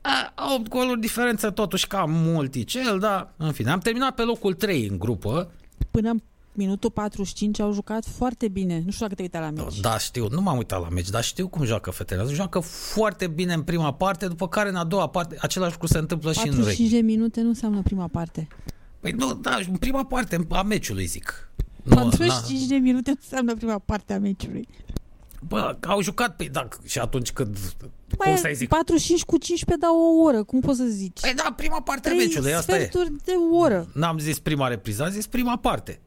A, 0.00 0.34
8 0.54 0.68
goluri 0.68 1.00
diferență 1.00 1.50
totuși 1.50 1.86
cam 1.86 2.10
multicel, 2.10 2.98
dar 2.98 3.32
în 3.36 3.52
fine. 3.52 3.70
Am 3.70 3.80
terminat 3.80 4.14
pe 4.14 4.22
locul 4.22 4.54
3 4.54 4.86
în 4.86 4.98
grupă. 4.98 5.52
Până 5.90 6.14
minutul 6.58 6.90
45 6.90 7.60
au 7.60 7.72
jucat 7.72 8.04
foarte 8.04 8.48
bine. 8.48 8.82
Nu 8.84 8.90
știu 8.90 9.04
dacă 9.04 9.14
te 9.14 9.22
uitat 9.22 9.42
la 9.42 9.62
meci. 9.62 9.80
Da, 9.80 9.98
știu. 9.98 10.28
Nu 10.30 10.40
m-am 10.40 10.56
uitat 10.56 10.80
la 10.80 10.88
meci, 10.88 11.08
dar 11.08 11.22
știu 11.22 11.48
cum 11.48 11.64
joacă 11.64 11.90
fetele. 11.90 12.32
Joacă 12.32 12.58
foarte 12.60 13.26
bine 13.26 13.52
în 13.52 13.62
prima 13.62 13.94
parte, 13.94 14.26
după 14.26 14.48
care 14.48 14.68
în 14.68 14.76
a 14.76 14.84
doua 14.84 15.08
parte 15.08 15.36
același 15.40 15.72
lucru 15.72 15.86
se 15.86 15.98
întâmplă 15.98 16.32
și 16.32 16.46
în 16.46 16.54
45 16.54 16.90
de 16.90 16.98
minute 16.98 17.40
nu 17.40 17.48
înseamnă 17.48 17.82
prima 17.82 18.08
parte. 18.08 18.48
Păi 19.00 19.12
nu, 19.12 19.34
da, 19.34 19.58
în 19.68 19.76
prima 19.76 20.04
parte 20.04 20.46
a 20.50 20.62
meciului, 20.62 21.06
zic. 21.06 21.50
45 21.88 22.66
de 22.66 22.74
minute 22.74 23.10
nu 23.10 23.18
înseamnă 23.20 23.54
prima 23.54 23.78
parte 23.78 24.12
a 24.12 24.18
meciului. 24.18 24.68
Bă, 25.48 25.76
au 25.86 26.02
jucat, 26.02 26.36
pe 26.36 26.48
da, 26.52 26.68
și 26.84 26.98
atunci 26.98 27.32
când... 27.32 27.58
Mai 28.18 28.28
cum 28.28 28.36
să 28.36 28.50
zic? 28.54 28.68
45 28.68 29.24
cu 29.24 29.36
15 29.36 29.86
dau 29.86 29.96
o 29.96 30.22
oră, 30.22 30.42
cum 30.44 30.60
poți 30.60 30.78
să 30.78 30.84
zici? 30.84 31.20
Păi 31.20 31.34
da, 31.34 31.52
prima 31.56 31.80
parte 31.80 32.08
a 32.10 32.14
meciului, 32.14 32.54
asta 32.54 32.78
e. 32.78 32.90
de 33.24 33.32
oră. 33.52 33.88
N-am 33.94 34.18
zis 34.18 34.38
prima 34.38 34.68
repriză, 34.68 35.04
am 35.04 35.10
zis 35.10 35.26
prima 35.26 35.56
parte. 35.56 36.00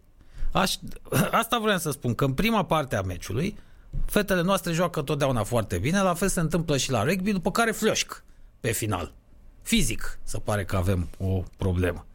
Aș, 0.51 0.75
asta 1.41 1.59
vreau 1.59 1.77
să 1.77 1.91
spun, 1.91 2.15
că 2.15 2.25
în 2.25 2.33
prima 2.33 2.65
parte 2.65 2.95
a 2.95 3.01
meciului, 3.01 3.57
fetele 4.05 4.41
noastre 4.41 4.71
joacă 4.71 5.01
totdeauna 5.01 5.43
foarte 5.43 5.77
bine, 5.77 6.01
la 6.01 6.13
fel 6.13 6.27
se 6.27 6.39
întâmplă 6.39 6.77
și 6.77 6.91
la 6.91 7.03
rugby, 7.03 7.31
după 7.31 7.51
care 7.51 7.71
flioșc 7.71 8.23
pe 8.59 8.71
final. 8.71 9.13
Fizic, 9.61 10.19
se 10.23 10.37
pare 10.37 10.65
că 10.65 10.75
avem 10.75 11.07
o 11.17 11.43
problemă. 11.57 12.05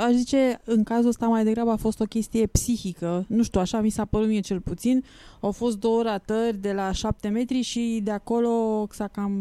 Aș 0.00 0.12
zice, 0.12 0.60
în 0.64 0.84
cazul 0.84 1.08
ăsta 1.08 1.26
mai 1.26 1.44
degrabă 1.44 1.70
a 1.70 1.76
fost 1.76 2.00
o 2.00 2.04
chestie 2.04 2.46
psihică. 2.46 3.24
Nu 3.28 3.42
știu, 3.42 3.60
așa 3.60 3.80
mi 3.80 3.90
s-a 3.90 4.04
părut 4.04 4.28
mie 4.28 4.40
cel 4.40 4.60
puțin. 4.60 5.04
Au 5.40 5.52
fost 5.52 5.78
două 5.78 6.02
ratări 6.02 6.56
de 6.56 6.72
la 6.72 6.92
șapte 6.92 7.28
metri 7.28 7.60
și 7.60 8.00
de 8.02 8.10
acolo 8.10 8.86
s-a 8.90 9.08
cam 9.08 9.32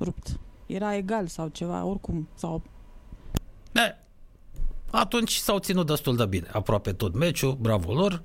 rupt. 0.00 0.38
Era 0.66 0.96
egal 0.96 1.26
sau 1.26 1.48
ceva, 1.48 1.84
oricum. 1.84 2.28
Sau... 2.34 2.62
Da, 3.72 3.82
atunci 4.98 5.34
s-au 5.34 5.58
ținut 5.58 5.86
destul 5.86 6.16
de 6.16 6.26
bine, 6.26 6.48
aproape 6.52 6.92
tot 6.92 7.14
meciul, 7.14 7.56
bravo 7.60 7.92
lor. 7.92 8.22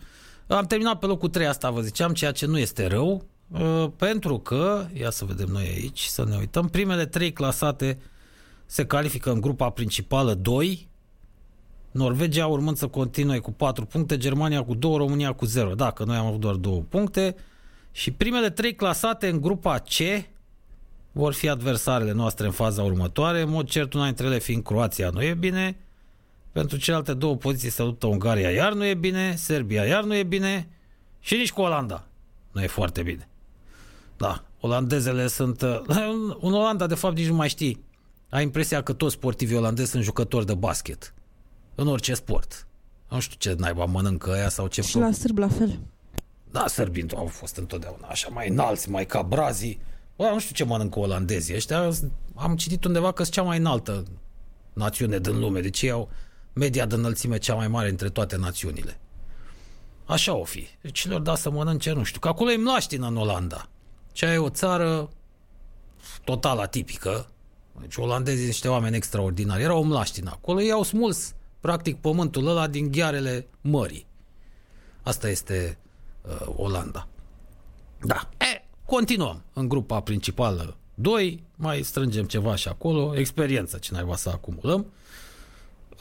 Am 0.48 0.66
terminat 0.66 1.00
pe 1.00 1.06
locul 1.06 1.30
3, 1.30 1.46
asta 1.46 1.70
vă 1.70 1.82
ziceam, 1.82 2.14
ceea 2.14 2.32
ce 2.32 2.46
nu 2.46 2.58
este 2.58 2.88
rău, 2.88 3.26
uh, 3.48 3.88
pentru 3.96 4.40
că, 4.40 4.86
ia 4.94 5.10
să 5.10 5.26
vedem 5.26 5.48
noi 5.48 5.68
aici, 5.68 6.02
să 6.02 6.26
ne 6.26 6.36
uităm, 6.38 6.68
primele 6.68 7.06
trei 7.06 7.34
clasate 7.34 8.00
se 8.66 8.86
califică 8.86 9.32
în 9.32 9.42
grupa 9.42 9.70
principală 9.70 10.34
2, 10.34 10.90
Norvegia 11.92 12.48
urmând 12.48 12.78
să 12.78 12.88
continue 12.88 13.38
cu 13.40 13.52
4 13.52 13.86
puncte, 13.86 14.18
Germania 14.18 14.64
cu 14.64 14.74
2, 14.74 14.98
România 14.98 15.34
cu 15.34 15.46
0. 15.46 15.76
Da, 15.76 15.92
că 15.92 16.04
noi 16.04 16.18
am 16.18 16.26
avut 16.26 16.40
doar 16.40 16.56
2 16.56 16.86
puncte. 16.90 17.36
Și 17.92 18.12
primele 18.12 18.50
trei 18.50 18.76
clasate 18.76 19.28
în 19.28 19.42
grupa 19.42 19.78
C 19.78 20.26
vor 21.12 21.34
fi 21.34 21.50
adversarele 21.50 22.12
noastre 22.12 22.46
în 22.46 22.52
faza 22.52 22.84
următoare. 22.84 23.42
În 23.42 23.50
mod 23.50 23.70
cert, 23.70 23.94
una 23.94 24.06
dintre 24.06 24.26
ele 24.26 24.40
fiind 24.40 24.64
Croația, 24.64 25.10
nu 25.10 25.24
e 25.24 25.34
bine. 25.34 25.78
Pentru 26.52 26.78
celelalte 26.78 27.14
două 27.14 27.36
poziții 27.36 27.70
se 27.70 27.84
luptă 27.84 28.08
Ungaria, 28.08 28.50
iar 28.50 28.74
nu 28.74 28.86
e 28.86 28.94
bine, 28.94 29.36
Serbia, 29.36 29.86
iar 29.86 30.04
nu 30.04 30.16
e 30.16 30.24
bine 30.24 30.70
și 31.20 31.36
nici 31.36 31.52
cu 31.52 31.62
Olanda. 31.62 32.08
Nu 32.52 32.62
e 32.62 32.68
foarte 32.68 33.04
bine. 33.04 33.28
Da, 34.18 34.44
olandezele 34.60 35.28
sunt... 35.28 35.62
Uh, 35.62 35.82
un 36.42 36.54
Olanda, 36.54 36.88
de 36.88 36.96
fapt, 36.96 37.16
nici 37.16 37.28
nu 37.28 37.36
mai 37.36 37.50
știi. 37.50 37.84
Ai 38.30 38.44
impresia 38.44 38.84
că 38.84 38.94
toți 38.94 39.14
sportivii 39.14 39.58
olandezi 39.58 39.90
sunt 39.90 40.04
jucători 40.04 40.46
de 40.46 40.54
basket. 40.54 41.14
În 41.76 41.88
orice 41.88 42.14
sport. 42.14 42.68
Nu 43.10 43.20
știu 43.20 43.36
ce 43.40 43.56
naiba 43.60 43.86
mănâncă 43.86 44.32
aia 44.32 44.50
sau 44.50 44.68
ce... 44.68 44.82
Și 44.82 44.98
la 44.98 45.12
sârb 45.12 45.38
la 45.38 45.48
fel. 45.48 45.80
Da, 46.52 46.68
sârbii 46.68 47.06
au 47.16 47.26
fost 47.26 47.58
întotdeauna 47.58 48.08
așa 48.08 48.30
mai 48.30 48.50
înalți, 48.50 48.90
mai 48.90 49.06
ca 49.06 49.22
brazii. 49.22 49.80
Bă, 50.16 50.30
nu 50.34 50.40
știu 50.40 50.56
ce 50.56 50.64
mănâncă 50.64 51.00
olandezii 51.00 51.56
ăștia. 51.56 51.92
Am 52.36 52.56
citit 52.56 52.84
undeva 52.84 53.12
că 53.12 53.24
sunt 53.24 53.36
cea 53.36 53.42
mai 53.42 53.58
înaltă 53.58 54.04
națiune 54.74 55.20
din 55.20 55.40
lume. 55.40 55.62
Deci 55.62 55.82
ei 55.82 55.92
au 55.92 56.10
media 56.54 56.86
de 56.86 56.96
înălțime 56.96 57.38
cea 57.38 57.56
mai 57.56 57.68
mare 57.68 57.90
între 57.90 58.10
toate 58.10 58.38
națiunile. 58.38 59.00
Așa 60.06 60.34
o 60.36 60.44
fi. 60.44 60.68
Deci 60.82 61.08
le-or 61.08 61.22
da 61.22 61.36
să 61.36 61.50
mănânce, 61.50 61.92
nu 61.92 62.04
știu, 62.04 62.20
că 62.20 62.28
acolo 62.28 62.52
e 62.52 62.58
mlaștină 62.58 63.08
în 63.08 63.18
Olanda. 63.18 63.70
Cea 64.12 64.34
e 64.34 64.38
o 64.38 64.50
țară 64.50 65.10
total 66.24 66.60
atipică. 66.60 67.28
Deci 67.80 67.96
olandezii 67.96 68.38
sunt 68.38 68.52
niște 68.52 68.68
oameni 68.68 68.96
extraordinari. 68.96 69.64
Erau 69.64 69.84
mlaștini 69.84 70.28
acolo. 70.28 70.62
Ei 70.62 70.72
au 70.72 70.84
smuls 70.84 71.34
practic 71.60 72.02
pământul 72.02 72.48
ăla 72.48 72.68
din 72.68 72.92
ghearele 72.92 73.48
mării. 73.62 74.06
Asta 75.02 75.30
este 75.30 75.78
uh, 76.22 76.54
Olanda. 76.56 77.08
Da. 78.06 78.30
E, 78.38 78.64
continuăm 78.86 79.44
în 79.54 79.68
grupa 79.68 80.00
principală 80.00 80.78
2, 80.94 81.44
mai 81.56 81.82
strângem 81.82 82.26
ceva 82.26 82.56
și 82.56 82.68
acolo, 82.68 83.18
experiență 83.18 83.78
ce 83.78 83.94
naiba 83.94 84.16
să 84.16 84.30
acumulăm. 84.30 84.86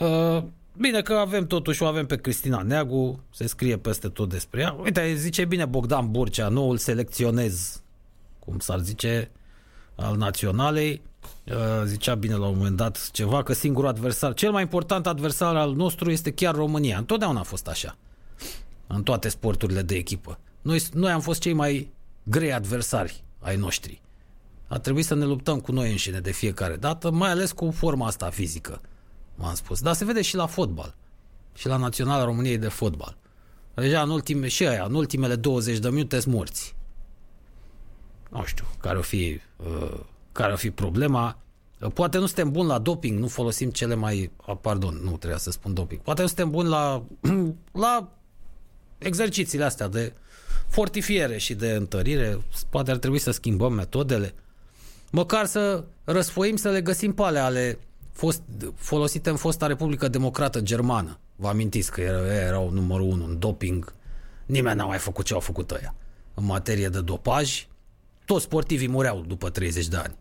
Uh, 0.01 0.43
bine 0.77 1.03
că 1.03 1.13
avem 1.13 1.47
totuși, 1.47 1.83
o 1.83 1.87
avem 1.87 2.07
pe 2.07 2.17
Cristina 2.17 2.63
Neagu, 2.63 3.21
se 3.31 3.47
scrie 3.47 3.77
peste 3.77 4.09
tot 4.09 4.29
despre 4.29 4.61
ea. 4.61 4.77
Uite, 4.83 5.15
zice 5.15 5.45
bine 5.45 5.65
Bogdan 5.65 6.11
Burcea, 6.11 6.49
noul 6.49 6.77
selecționez, 6.77 7.83
cum 8.39 8.59
s-ar 8.59 8.79
zice, 8.79 9.31
al 9.95 10.17
naționalei. 10.17 11.03
Uh, 11.47 11.57
zicea 11.85 12.15
bine 12.15 12.35
la 12.35 12.47
un 12.47 12.57
moment 12.57 12.77
dat 12.77 13.11
ceva, 13.11 13.43
că 13.43 13.53
singurul 13.53 13.89
adversar, 13.89 14.35
cel 14.35 14.51
mai 14.51 14.63
important 14.63 15.07
adversar 15.07 15.57
al 15.57 15.75
nostru 15.75 16.11
este 16.11 16.31
chiar 16.31 16.55
România. 16.55 16.99
Întotdeauna 16.99 17.41
a 17.41 17.43
fost 17.43 17.69
așa. 17.69 17.97
În 18.87 19.03
toate 19.03 19.29
sporturile 19.29 19.83
de 19.83 19.95
echipă. 19.95 20.39
Noi, 20.63 20.83
noi 20.93 21.13
am 21.13 21.21
fost 21.21 21.41
cei 21.41 21.53
mai 21.53 21.91
grei 22.23 22.53
adversari 22.53 23.23
ai 23.39 23.57
noștri. 23.57 24.01
A 24.67 24.79
trebuit 24.79 25.05
să 25.05 25.15
ne 25.15 25.25
luptăm 25.25 25.61
cu 25.61 25.73
noi 25.73 25.91
înșine 25.91 26.19
de 26.21 26.33
fiecare 26.33 26.77
dată, 26.77 27.11
mai 27.11 27.31
ales 27.31 27.53
cu 27.53 27.71
forma 27.71 28.07
asta 28.07 28.31
fizică, 28.31 28.81
m-am 29.41 29.55
spus. 29.55 29.81
Dar 29.81 29.95
se 29.95 30.05
vede 30.05 30.23
și 30.23 30.37
la 30.37 30.47
fotbal. 30.47 30.95
Și 31.55 31.67
la 31.67 31.77
Naționala 31.77 32.25
României 32.25 32.59
de 32.59 32.69
fotbal. 32.69 33.17
Deja 33.75 34.03
în 34.03 34.11
ultime, 34.11 34.49
și 34.49 34.67
aia, 34.67 34.85
în 34.85 34.95
ultimele 34.95 35.37
20 35.37 35.79
de 35.79 35.89
minute 35.89 36.21
sunt 36.21 36.35
morți. 36.35 36.75
Nu 38.31 38.45
știu 38.45 38.65
care 38.81 38.99
o 38.99 39.03
fi, 39.03 39.41
uh, 39.57 40.01
care 40.33 40.53
o 40.53 40.57
fi 40.57 40.71
problema. 40.71 41.39
Poate 41.95 42.19
nu 42.19 42.27
suntem 42.27 42.51
buni 42.51 42.69
la 42.69 42.79
doping, 42.79 43.19
nu 43.19 43.29
folosim 43.29 43.71
cele 43.71 43.95
mai... 43.95 44.31
Ah, 44.47 44.57
pardon, 44.61 45.01
nu 45.03 45.17
trebuia 45.17 45.39
să 45.39 45.51
spun 45.51 45.75
doping. 45.75 46.01
Poate 46.01 46.21
nu 46.21 46.27
suntem 46.27 46.51
buni 46.51 46.69
la, 46.69 47.03
la 47.85 48.09
exercițiile 48.99 49.65
astea 49.65 49.89
de 49.89 50.13
fortifiere 50.69 51.39
și 51.39 51.55
de 51.55 51.71
întărire. 51.71 52.39
Poate 52.71 52.91
ar 52.91 52.97
trebui 52.97 53.19
să 53.19 53.31
schimbăm 53.31 53.73
metodele. 53.73 54.35
Măcar 55.11 55.47
să 55.47 55.85
răsfoim 56.05 56.57
să 56.57 56.71
le 56.71 56.81
găsim 56.81 57.13
pe 57.15 57.23
ale, 57.23 57.39
ale 57.39 57.79
fost, 58.13 58.43
folosite 58.75 59.31
în 59.31 59.37
fosta 59.37 59.67
Republică 59.67 60.09
Democrată 60.09 60.61
Germană. 60.61 61.19
Vă 61.37 61.49
amintiți 61.49 61.91
că 61.91 62.01
erau, 62.01 62.25
erau 62.27 62.71
numărul 62.71 63.07
unu 63.07 63.25
în 63.25 63.39
doping. 63.39 63.95
Nimeni 64.47 64.77
n-a 64.77 64.85
mai 64.85 64.99
făcut 64.99 65.25
ce 65.25 65.35
au 65.35 65.41
făcut 65.41 65.71
ăia. 65.71 65.95
În 66.35 66.45
materie 66.45 66.89
de 66.89 67.01
dopaj, 67.01 67.67
toți 68.25 68.45
sportivii 68.45 68.89
mureau 68.89 69.25
după 69.27 69.51
30 69.51 69.89
de 69.89 69.97
ani. 69.97 70.17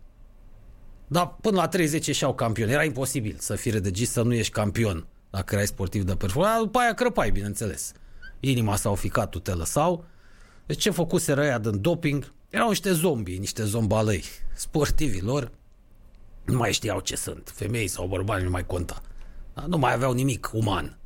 Dar 1.06 1.36
până 1.40 1.56
la 1.56 1.68
30 1.68 2.06
ieșeau 2.06 2.34
campioni. 2.34 2.72
Era 2.72 2.84
imposibil 2.84 3.36
să 3.38 3.54
fii 3.54 3.70
regist 3.70 4.12
să 4.12 4.22
nu 4.22 4.34
ești 4.34 4.52
campion 4.52 5.06
dacă 5.30 5.54
erai 5.54 5.66
sportiv 5.66 6.02
de 6.02 6.14
performanță. 6.14 6.62
După 6.62 6.78
aia 6.78 6.94
crăpai, 6.94 7.30
bineînțeles. 7.30 7.92
Inima 8.40 8.76
sau 8.76 8.94
ficatul 8.94 9.40
te 9.40 9.52
lăsau. 9.52 10.04
Deci 10.66 10.80
ce 10.80 10.90
făcuse 10.90 11.32
răia 11.32 11.58
din 11.58 11.80
doping? 11.80 12.32
Erau 12.48 12.68
niște 12.68 12.92
zombi, 12.92 13.38
niște 13.38 13.64
zombalăi. 13.64 14.24
Sportivii 14.54 15.20
lor 15.20 15.50
nu 16.50 16.56
mai 16.56 16.72
știau 16.72 17.00
ce 17.00 17.16
sunt. 17.16 17.52
Femei 17.54 17.88
sau 17.88 18.06
bărbați 18.06 18.44
nu 18.44 18.50
mai 18.50 18.66
conta. 18.66 19.02
Da? 19.54 19.64
Nu 19.66 19.78
mai 19.78 19.92
aveau 19.92 20.12
nimic 20.12 20.50
uman. 20.52 20.98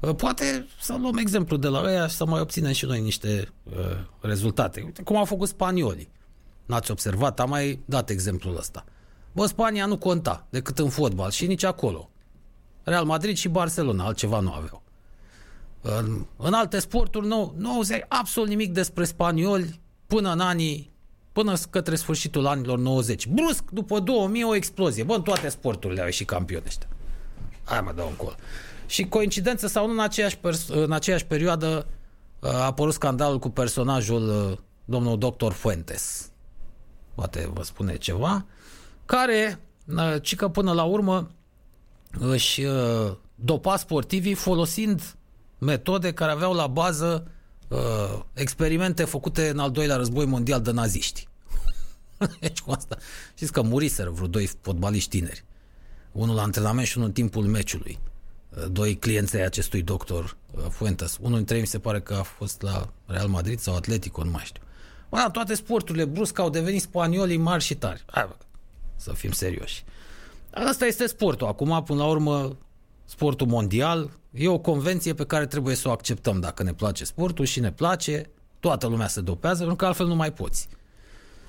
Uh, 0.00 0.14
poate 0.14 0.66
să 0.80 0.96
luăm 1.00 1.16
exemplu 1.16 1.56
de 1.56 1.68
la 1.68 1.82
ăia 1.82 2.06
și 2.06 2.16
să 2.16 2.26
mai 2.26 2.40
obținem 2.40 2.72
și 2.72 2.84
noi 2.84 3.00
niște 3.00 3.48
uh, 3.62 3.74
rezultate. 4.20 4.82
Uite 4.84 5.02
cum 5.02 5.16
au 5.16 5.24
făcut 5.24 5.48
spaniolii. 5.48 6.08
N-ați 6.66 6.90
observat? 6.90 7.40
Am 7.40 7.48
mai 7.48 7.80
dat 7.84 8.10
exemplul 8.10 8.56
ăsta. 8.56 8.84
Bă, 9.32 9.46
Spania 9.46 9.86
nu 9.86 9.98
conta 9.98 10.46
decât 10.50 10.78
în 10.78 10.88
fotbal 10.88 11.30
și 11.30 11.46
nici 11.46 11.64
acolo. 11.64 12.10
Real 12.82 13.04
Madrid 13.04 13.36
și 13.36 13.48
Barcelona, 13.48 14.04
altceva 14.04 14.40
nu 14.40 14.52
aveau. 14.52 14.82
În, 15.80 16.26
în 16.36 16.52
alte 16.52 16.78
sporturi 16.78 17.26
nu, 17.26 17.54
nu 17.56 17.72
auzeai 17.72 18.04
absolut 18.08 18.48
nimic 18.48 18.72
despre 18.72 19.04
spanioli 19.04 19.80
până 20.06 20.32
în 20.32 20.40
anii 20.40 20.89
până 21.32 21.56
către 21.70 21.94
sfârșitul 21.94 22.46
anilor 22.46 22.78
90. 22.78 23.26
Brusc, 23.26 23.64
după 23.70 23.98
2000, 23.98 24.44
o 24.44 24.54
explozie. 24.54 25.02
Bă, 25.02 25.14
în 25.14 25.22
toate 25.22 25.48
sporturile 25.48 26.00
au 26.00 26.06
ieșit 26.06 26.26
campioni 26.26 26.64
ăștia. 26.66 26.88
Hai 27.64 27.80
mă 27.80 27.92
dau 27.92 28.06
un 28.06 28.14
col. 28.14 28.36
Și 28.86 29.04
coincidență 29.04 29.66
sau 29.66 29.86
nu, 29.86 29.92
în 29.92 30.00
aceeași, 30.00 30.38
pers- 30.38 30.68
în 30.68 30.92
aceeași 30.92 31.26
perioadă 31.26 31.86
uh, 32.40 32.50
a 32.50 32.64
apărut 32.64 32.92
scandalul 32.92 33.38
cu 33.38 33.48
personajul 33.48 34.50
uh, 34.50 34.58
domnul 34.84 35.18
doctor 35.18 35.52
Fuentes. 35.52 36.30
Poate 37.14 37.50
vă 37.52 37.62
spune 37.62 37.96
ceva. 37.96 38.46
Care, 39.04 39.60
uh, 39.86 40.16
ci 40.22 40.36
că 40.36 40.48
până 40.48 40.72
la 40.72 40.82
urmă, 40.82 41.30
își 42.18 42.62
dopa 43.34 43.76
sportivii 43.76 44.34
folosind 44.34 45.14
metode 45.58 46.12
care 46.12 46.30
aveau 46.30 46.52
la 46.52 46.66
bază 46.66 47.26
uh, 47.70 48.20
experimente 48.34 49.04
făcute 49.04 49.48
în 49.48 49.58
al 49.58 49.70
doilea 49.70 49.96
război 49.96 50.24
mondial 50.24 50.62
de 50.62 50.70
naziști. 50.70 51.28
deci 52.40 52.60
cu 52.60 52.70
asta. 52.70 52.96
Știți 53.34 53.52
că 53.52 53.62
muriseră 53.62 54.10
vreo 54.10 54.26
doi 54.26 54.50
fotbaliști 54.60 55.18
tineri. 55.18 55.44
Unul 56.12 56.34
la 56.34 56.42
antrenament 56.42 56.86
și 56.86 56.96
unul 56.96 57.08
în 57.08 57.14
timpul 57.14 57.44
meciului. 57.44 57.98
Uh, 58.56 58.64
doi 58.70 58.96
clienți 58.96 59.36
ai 59.36 59.44
acestui 59.44 59.82
doctor 59.82 60.36
uh, 60.50 60.64
Fuentes. 60.70 61.18
Unul 61.20 61.36
dintre 61.36 61.54
ei 61.54 61.60
mi 61.60 61.66
se 61.66 61.78
pare 61.78 62.00
că 62.00 62.14
a 62.14 62.22
fost 62.22 62.62
la 62.62 62.92
Real 63.06 63.28
Madrid 63.28 63.58
sau 63.58 63.74
Atletico, 63.74 64.24
nu 64.24 64.30
mai 64.30 64.44
știu. 64.44 64.62
Bă, 65.08 65.16
da, 65.16 65.30
toate 65.30 65.54
sporturile 65.54 66.04
brusc 66.04 66.38
au 66.38 66.50
devenit 66.50 66.80
spaniolii 66.80 67.36
mari 67.36 67.62
și 67.62 67.74
tari. 67.74 68.04
Hai, 68.06 68.24
bă, 68.28 68.34
să 68.96 69.12
fim 69.12 69.30
serioși. 69.30 69.84
Asta 70.50 70.86
este 70.86 71.06
sportul. 71.06 71.46
Acum, 71.46 71.82
până 71.82 71.98
la 71.98 72.08
urmă, 72.08 72.56
sportul 73.10 73.46
mondial, 73.46 74.10
e 74.30 74.48
o 74.48 74.58
convenție 74.58 75.14
pe 75.14 75.24
care 75.24 75.46
trebuie 75.46 75.74
să 75.74 75.88
o 75.88 75.90
acceptăm 75.90 76.40
dacă 76.40 76.62
ne 76.62 76.72
place 76.72 77.04
sportul 77.04 77.44
și 77.44 77.60
ne 77.60 77.72
place, 77.72 78.30
toată 78.60 78.86
lumea 78.86 79.06
se 79.06 79.20
dopează, 79.20 79.58
pentru 79.58 79.76
că 79.76 79.86
altfel 79.86 80.06
nu 80.06 80.14
mai 80.14 80.32
poți. 80.32 80.68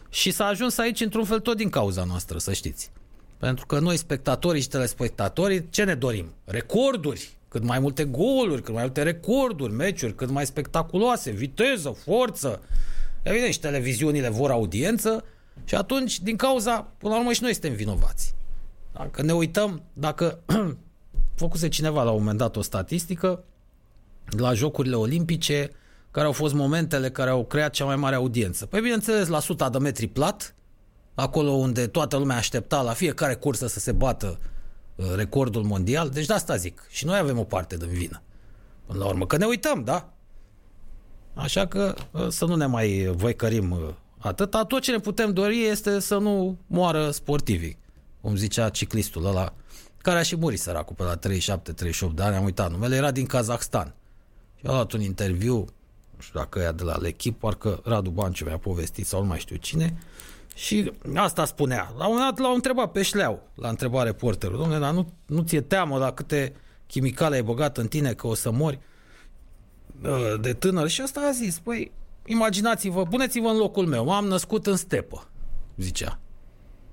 Și 0.10 0.32
s-a 0.32 0.46
ajuns 0.46 0.78
aici 0.78 1.02
într-un 1.02 1.24
fel 1.24 1.40
tot 1.40 1.58
din 1.58 1.70
cauza 1.70 2.04
noastră, 2.04 2.38
să 2.38 2.54
știți. 2.54 2.92
Pentru 3.38 3.66
că 3.66 3.80
noi, 3.80 3.98
spectatorii 3.98 4.62
și 4.62 4.68
telespectatorii, 4.68 5.70
ce 5.70 5.84
ne 5.84 5.94
dorim? 5.94 6.34
Recorduri, 6.46 7.38
cât 7.48 7.64
mai 7.64 7.80
multe 7.80 8.04
goluri, 8.04 8.62
cât 8.62 8.74
mai 8.74 8.84
multe 8.84 9.04
recorduri, 9.04 9.74
meciuri, 9.74 10.16
cât 10.16 10.30
mai 10.30 10.46
spectaculoase, 10.46 11.32
viteză, 11.32 11.90
forță. 11.90 12.62
Evident, 13.24 13.54
și 13.54 13.60
televiziunile 13.60 14.30
vor 14.30 14.52
audiență 14.52 15.24
și 15.64 15.76
atunci, 15.76 16.20
din 16.20 16.36
cauza, 16.36 16.88
până 16.98 17.14
la 17.14 17.20
urmă, 17.20 17.34
și 17.34 17.42
noi 17.42 17.54
suntem 17.54 17.74
vinovați. 17.74 18.34
Dacă 18.94 19.22
ne 19.22 19.34
uităm, 19.34 19.82
dacă 19.94 20.40
făcuse 21.42 21.68
cineva 21.68 22.04
la 22.04 22.12
un 22.12 22.18
moment 22.18 22.38
dat 22.38 22.56
o 22.56 22.62
statistică 22.62 23.44
la 24.38 24.54
Jocurile 24.54 24.96
Olimpice, 24.96 25.70
care 26.12 26.26
au 26.26 26.32
fost 26.32 26.54
momentele 26.54 27.12
care 27.12 27.30
au 27.30 27.46
creat 27.46 27.72
cea 27.72 27.86
mai 27.86 27.96
mare 27.96 28.16
audiență. 28.16 28.66
Păi 28.66 28.82
bineînțeles, 28.82 29.28
la 29.28 29.40
suta 29.40 29.70
de 29.70 29.78
metri 29.78 30.08
plat, 30.08 30.56
acolo 31.14 31.52
unde 31.52 31.88
toată 31.88 32.18
lumea 32.18 32.38
aștepta 32.38 32.82
la 32.82 32.94
fiecare 32.94 33.36
cursă 33.36 33.68
să 33.68 33.80
se 33.80 33.92
bată 33.92 34.40
uh, 34.96 35.06
recordul 35.16 35.64
mondial, 35.64 36.10
deci 36.10 36.26
de 36.26 36.34
asta 36.34 36.56
zic. 36.56 36.86
Și 36.90 37.06
noi 37.06 37.18
avem 37.18 37.38
o 37.38 37.44
parte 37.44 37.78
din 37.78 37.88
vină. 37.88 38.22
Până 38.86 39.00
la 39.00 39.06
urmă, 39.06 39.26
că 39.26 39.38
ne 39.38 39.46
uităm, 39.46 39.84
da? 39.84 40.14
Așa 41.34 41.68
că 41.68 41.96
uh, 42.12 42.28
să 42.28 42.46
nu 42.46 42.56
ne 42.56 42.66
mai 42.66 43.14
voicărim 43.16 43.72
uh, 43.72 43.80
atât. 44.18 44.52
Tot 44.52 44.82
ce 44.82 44.92
ne 44.92 45.00
putem 45.00 45.34
dori 45.34 45.66
este 45.66 46.00
să 46.00 46.18
nu 46.18 46.58
moară 46.68 47.12
sportivii, 47.12 47.78
cum 48.22 48.36
zicea 48.36 48.70
ciclistul 48.70 49.26
ăla 49.26 49.54
care 50.02 50.20
a 50.20 50.22
și 50.22 50.36
murit 50.36 50.60
săracul 50.60 50.96
pe 50.96 51.04
la 51.04 51.18
37-38 51.18 51.20
de 52.14 52.24
ani, 52.24 52.36
am 52.36 52.44
uitat 52.44 52.72
numele, 52.72 52.96
era 52.96 53.12
din 53.12 53.26
Kazahstan. 53.26 53.94
Și 54.56 54.66
a 54.66 54.72
luat 54.72 54.92
un 54.92 55.02
interviu, 55.02 55.58
nu 56.16 56.20
știu 56.20 56.40
dacă 56.40 56.60
ea 56.60 56.72
de 56.72 56.84
la 56.84 56.98
Lechip, 56.98 57.40
parcă 57.40 57.82
Radu 57.84 58.10
Banciu 58.10 58.46
mi-a 58.46 58.58
povestit 58.58 59.06
sau 59.06 59.22
nu 59.22 59.28
mai 59.28 59.40
știu 59.40 59.56
cine, 59.56 59.98
și 60.56 60.92
asta 61.16 61.46
spunea. 61.46 61.94
La 61.98 62.08
un 62.08 62.14
moment 62.14 62.30
dat 62.30 62.46
l-au 62.46 62.54
întrebat 62.54 62.92
pe 62.92 63.02
șleau, 63.02 63.50
la 63.56 63.70
întrebat 63.70 64.06
reporterul, 64.06 64.58
domnule, 64.58 64.80
dar 64.80 64.94
nu, 64.94 65.14
nu 65.26 65.42
ți-e 65.42 65.62
teamă 65.62 65.98
la 65.98 66.12
câte 66.12 66.54
chimicale 66.88 67.36
ai 67.36 67.44
băgat 67.44 67.78
în 67.78 67.88
tine 67.88 68.14
că 68.14 68.28
o 68.28 68.34
să 68.34 68.52
mori 68.52 68.80
ă, 70.04 70.38
de 70.42 70.54
tânăr? 70.54 70.88
Și 70.88 71.02
asta 71.02 71.20
a 71.20 71.32
zis, 71.32 71.60
păi, 71.60 71.92
imaginați-vă, 72.26 73.06
puneți-vă 73.06 73.48
în 73.48 73.58
locul 73.58 73.86
meu, 73.86 74.06
m-am 74.06 74.26
născut 74.26 74.68
în 74.68 74.76
stepă, 74.76 75.28
zicea. 75.78 76.20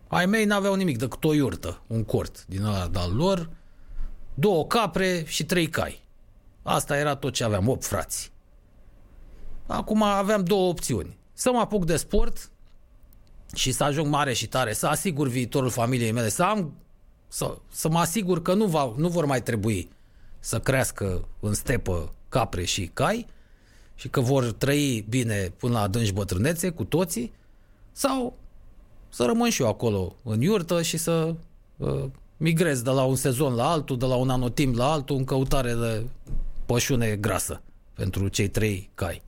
Ai 0.08 0.26
mei 0.26 0.44
n-aveau 0.44 0.74
nimic 0.74 0.98
decât 0.98 1.24
o 1.24 1.34
iurtă, 1.34 1.82
un 1.86 2.04
cort 2.04 2.44
din 2.46 2.62
ăla 2.62 2.88
de-al 2.88 3.14
lor, 3.14 3.50
două 4.34 4.66
capre 4.66 5.24
și 5.26 5.44
trei 5.44 5.68
cai. 5.68 6.02
Asta 6.62 6.96
era 6.96 7.16
tot 7.16 7.32
ce 7.32 7.44
aveam, 7.44 7.68
opt 7.68 7.84
frați. 7.84 8.32
Acum 9.66 10.02
aveam 10.02 10.44
două 10.44 10.68
opțiuni. 10.68 11.16
Să 11.32 11.50
mă 11.52 11.58
apuc 11.58 11.84
de 11.84 11.96
sport 11.96 12.50
și 13.54 13.72
să 13.72 13.84
ajung 13.84 14.06
mare 14.06 14.32
și 14.32 14.46
tare, 14.46 14.72
să 14.72 14.86
asigur 14.86 15.28
viitorul 15.28 15.70
familiei 15.70 16.12
mele, 16.12 16.28
să 16.28 16.42
am 16.42 16.72
să, 17.28 17.58
să 17.70 17.88
mă 17.88 17.98
asigur 17.98 18.42
că 18.42 18.54
nu, 18.54 18.66
va, 18.66 18.94
nu 18.96 19.08
vor 19.08 19.24
mai 19.24 19.42
trebui 19.42 19.88
să 20.38 20.60
crească 20.60 21.28
în 21.40 21.54
stepă 21.54 22.12
capre 22.28 22.64
și 22.64 22.90
cai 22.94 23.26
și 23.94 24.08
că 24.08 24.20
vor 24.20 24.52
trăi 24.52 25.04
bine 25.08 25.52
până 25.56 25.72
la 25.72 25.80
adânci 25.80 26.12
bătrânețe 26.12 26.70
cu 26.70 26.84
toții, 26.84 27.32
sau 27.92 28.36
să 29.08 29.24
rămân 29.24 29.50
și 29.50 29.62
eu 29.62 29.68
acolo 29.68 30.14
în 30.22 30.40
iurtă 30.40 30.82
și 30.82 30.96
să 30.96 31.34
uh, 31.76 32.04
migrez 32.36 32.82
de 32.82 32.90
la 32.90 33.04
un 33.04 33.16
sezon 33.16 33.54
la 33.54 33.70
altul, 33.70 33.98
de 33.98 34.06
la 34.06 34.14
un 34.14 34.30
anotimp 34.30 34.76
la 34.76 34.92
altul, 34.92 35.16
în 35.16 35.24
căutare 35.24 35.74
de 35.74 36.06
pășune 36.66 37.16
grasă 37.16 37.62
pentru 37.94 38.28
cei 38.28 38.48
trei 38.48 38.90
cai. 38.94 39.22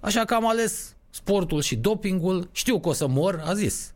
Așa 0.00 0.24
că 0.24 0.34
am 0.34 0.48
ales 0.48 0.94
sportul 1.10 1.60
și 1.60 1.76
dopingul. 1.76 2.48
Știu 2.52 2.80
că 2.80 2.88
o 2.88 2.92
să 2.92 3.06
mor, 3.06 3.42
a 3.44 3.54
zis. 3.54 3.92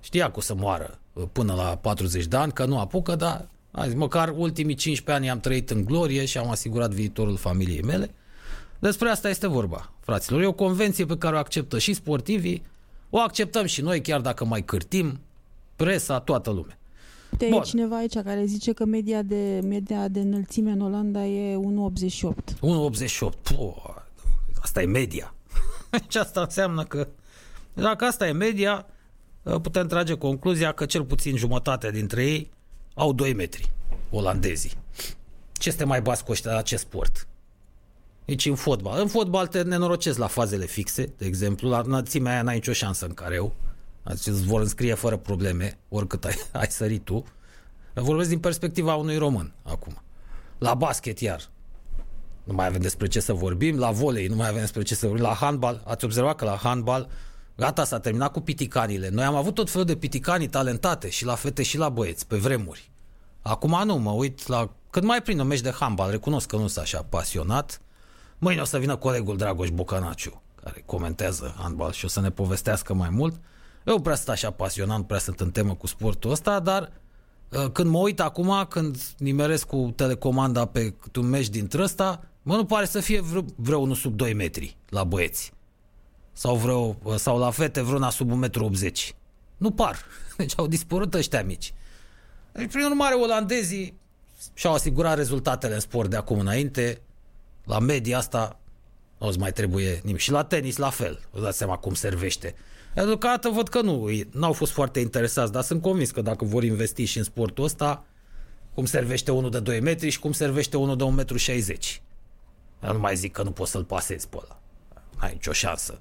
Știa 0.00 0.30
că 0.30 0.38
o 0.38 0.40
să 0.40 0.54
moară 0.54 0.98
uh, 1.12 1.24
până 1.32 1.54
la 1.54 1.76
40 1.76 2.26
de 2.26 2.36
ani, 2.36 2.52
că 2.52 2.64
nu 2.64 2.78
apucă, 2.78 3.16
dar 3.16 3.48
a 3.70 3.86
zis, 3.86 3.94
măcar 3.94 4.32
ultimii 4.36 4.74
15 4.74 5.24
ani 5.24 5.30
am 5.30 5.40
trăit 5.40 5.70
în 5.70 5.84
glorie 5.84 6.24
și 6.24 6.38
am 6.38 6.50
asigurat 6.50 6.90
viitorul 6.90 7.36
familiei 7.36 7.82
mele. 7.82 8.10
Despre 8.78 9.08
asta 9.08 9.28
este 9.28 9.46
vorba, 9.46 9.92
fraților. 10.00 10.40
E 10.40 10.46
o 10.46 10.52
convenție 10.52 11.06
pe 11.06 11.18
care 11.18 11.34
o 11.34 11.38
acceptă 11.38 11.78
și 11.78 11.92
sportivii, 11.92 12.62
o 13.14 13.18
acceptăm 13.18 13.66
și 13.66 13.80
noi, 13.80 14.00
chiar 14.00 14.20
dacă 14.20 14.44
mai 14.44 14.62
cârtim, 14.64 15.20
presa, 15.76 16.20
toată 16.20 16.50
lumea. 16.50 16.78
Uite, 17.30 17.46
e 17.46 17.60
cineva 17.60 17.96
aici 17.96 18.18
care 18.18 18.44
zice 18.44 18.72
că 18.72 18.84
media 18.84 19.22
de, 19.22 19.60
media 19.64 20.08
de 20.08 20.20
înălțime 20.20 20.70
în 20.70 20.80
Olanda 20.80 21.24
e 21.24 21.56
1,88. 21.56 22.34
1,88. 23.14 23.54
asta 24.60 24.82
e 24.82 24.86
media. 24.86 25.34
Și 26.10 26.18
asta 26.18 26.40
înseamnă 26.40 26.84
că 26.84 27.08
dacă 27.72 28.04
asta 28.04 28.28
e 28.28 28.32
media, 28.32 28.86
putem 29.62 29.86
trage 29.86 30.14
concluzia 30.14 30.72
că 30.72 30.86
cel 30.86 31.04
puțin 31.04 31.36
jumătate 31.36 31.90
dintre 31.90 32.24
ei 32.24 32.50
au 32.94 33.12
2 33.12 33.34
metri, 33.34 33.70
olandezii. 34.10 34.72
Ce 35.52 35.68
este 35.68 35.84
mai 35.84 36.02
bas 36.02 36.20
cu 36.20 36.32
ăștia 36.32 36.52
la 36.52 36.62
ce 36.62 36.76
sport? 36.76 37.26
Deci 38.24 38.46
în 38.46 38.54
fotbal. 38.54 39.00
În 39.00 39.08
fotbal 39.08 39.46
te 39.46 39.62
nenorocezi 39.62 40.18
la 40.18 40.26
fazele 40.26 40.66
fixe, 40.66 41.12
de 41.16 41.26
exemplu, 41.26 41.68
la 41.68 41.82
înălțimea 41.84 42.32
aia 42.32 42.42
n-ai 42.42 42.54
nicio 42.54 42.72
șansă 42.72 43.06
în 43.06 43.14
care 43.14 43.34
eu. 43.34 43.52
Adică 44.02 44.30
îți 44.30 44.44
vor 44.44 44.60
înscrie 44.60 44.94
fără 44.94 45.16
probleme, 45.16 45.78
oricât 45.88 46.24
ai, 46.24 46.34
ai 46.52 46.66
sărit 46.70 47.04
tu. 47.04 47.24
Vorbesc 47.94 48.28
din 48.28 48.38
perspectiva 48.38 48.94
unui 48.94 49.16
român 49.16 49.52
acum. 49.62 50.02
La 50.58 50.74
basket 50.74 51.20
iar. 51.20 51.50
Nu 52.44 52.52
mai 52.52 52.66
avem 52.66 52.80
despre 52.80 53.06
ce 53.06 53.20
să 53.20 53.32
vorbim. 53.32 53.78
La 53.78 53.90
volei 53.90 54.26
nu 54.26 54.36
mai 54.36 54.48
avem 54.48 54.60
despre 54.60 54.82
ce 54.82 54.94
să 54.94 55.06
vorbim. 55.06 55.24
La 55.24 55.34
handbal, 55.34 55.82
ați 55.84 56.04
observat 56.04 56.36
că 56.36 56.44
la 56.44 56.56
handbal 56.56 57.08
gata, 57.56 57.84
s-a 57.84 58.00
terminat 58.00 58.32
cu 58.32 58.40
piticanile. 58.40 59.08
Noi 59.08 59.24
am 59.24 59.34
avut 59.34 59.54
tot 59.54 59.70
felul 59.70 59.86
de 59.86 59.96
piticani 59.96 60.48
talentate 60.48 61.10
și 61.10 61.24
la 61.24 61.34
fete 61.34 61.62
și 61.62 61.78
la 61.78 61.88
băieți, 61.88 62.26
pe 62.26 62.36
vremuri. 62.36 62.90
Acum 63.42 63.82
nu, 63.84 63.96
mă 63.96 64.10
uit 64.10 64.46
la... 64.46 64.70
Cât 64.90 65.02
mai 65.02 65.22
prind 65.22 65.40
un 65.40 65.46
meci 65.46 65.60
de 65.60 65.70
handbal, 65.70 66.10
recunosc 66.10 66.46
că 66.46 66.56
nu 66.56 66.66
sunt 66.66 66.84
așa 66.84 67.06
pasionat. 67.08 67.81
Mâine 68.44 68.60
o 68.60 68.64
să 68.64 68.78
vină 68.78 68.96
colegul 68.96 69.36
Dragoș 69.36 69.70
Bucănaciu, 69.70 70.42
care 70.62 70.82
comentează 70.86 71.54
handbal 71.58 71.92
și 71.92 72.04
o 72.04 72.08
să 72.08 72.20
ne 72.20 72.30
povestească 72.30 72.94
mai 72.94 73.10
mult. 73.10 73.40
Eu 73.84 74.00
prea 74.00 74.14
sunt 74.14 74.28
așa 74.28 74.50
pasionat, 74.50 74.96
nu 74.96 75.04
prea 75.04 75.18
sunt 75.18 75.40
în 75.40 75.50
temă 75.50 75.74
cu 75.74 75.86
sportul 75.86 76.30
ăsta, 76.30 76.60
dar 76.60 76.92
uh, 77.48 77.70
când 77.72 77.90
mă 77.90 77.98
uit 77.98 78.20
acum, 78.20 78.66
când 78.68 78.96
nimeresc 79.18 79.66
cu 79.66 79.92
telecomanda 79.96 80.66
pe 80.66 80.94
un 81.16 81.28
meci 81.28 81.48
din 81.48 81.68
ăsta, 81.78 82.24
mă 82.42 82.56
nu 82.56 82.64
pare 82.64 82.84
să 82.84 83.00
fie 83.00 83.20
vreo, 83.20 83.44
vreo 83.56 83.78
unul 83.78 83.94
sub 83.94 84.16
2 84.16 84.34
metri 84.34 84.76
la 84.88 85.04
băieți. 85.04 85.52
Sau, 86.32 86.56
vreo, 86.56 86.96
uh, 87.02 87.14
sau 87.16 87.38
la 87.38 87.50
fete 87.50 87.80
vreuna 87.80 88.10
sub 88.10 88.30
1,80 88.30 89.10
m. 89.10 89.14
Nu 89.56 89.70
par. 89.70 90.04
Deci 90.36 90.52
au 90.56 90.66
dispărut 90.66 91.14
ăștia 91.14 91.42
mici. 91.42 91.74
Deci, 92.52 92.70
prin 92.72 92.84
urmare, 92.84 93.14
olandezii 93.14 93.98
și-au 94.54 94.74
asigurat 94.74 95.16
rezultatele 95.16 95.74
în 95.74 95.80
sport 95.80 96.10
de 96.10 96.16
acum 96.16 96.38
înainte. 96.38 97.00
La 97.64 97.78
media 97.78 98.18
asta 98.18 98.60
nu 99.18 99.32
mai 99.38 99.52
trebuie 99.52 100.00
nimic. 100.04 100.20
Și 100.20 100.30
la 100.30 100.44
tenis 100.44 100.76
la 100.76 100.90
fel. 100.90 101.20
Vă 101.30 101.40
dați 101.40 101.58
seama 101.58 101.76
cum 101.76 101.94
servește. 101.94 102.54
Deocamdată 102.94 103.48
văd 103.48 103.68
că 103.68 103.80
nu, 103.80 104.08
n-au 104.30 104.52
fost 104.52 104.72
foarte 104.72 105.00
interesați, 105.00 105.52
dar 105.52 105.62
sunt 105.62 105.82
convins 105.82 106.10
că 106.10 106.22
dacă 106.22 106.44
vor 106.44 106.64
investi 106.64 107.04
și 107.04 107.18
în 107.18 107.24
sportul 107.24 107.64
ăsta, 107.64 108.04
cum 108.74 108.84
servește 108.84 109.30
unul 109.30 109.50
de 109.50 109.60
2 109.60 109.80
metri 109.80 110.08
și 110.08 110.18
cum 110.18 110.32
servește 110.32 110.76
unul 110.76 110.96
de 110.96 111.24
1,60 111.24 111.66
m. 112.80 112.86
Eu 112.86 112.92
nu 112.92 112.98
mai 112.98 113.16
zic 113.16 113.32
că 113.32 113.42
nu 113.42 113.50
poți 113.50 113.70
să-l 113.70 113.84
pasezi 113.84 114.28
pe 114.28 114.36
ăla. 114.36 114.60
Ai 115.16 115.32
nicio 115.32 115.52
șansă 115.52 116.00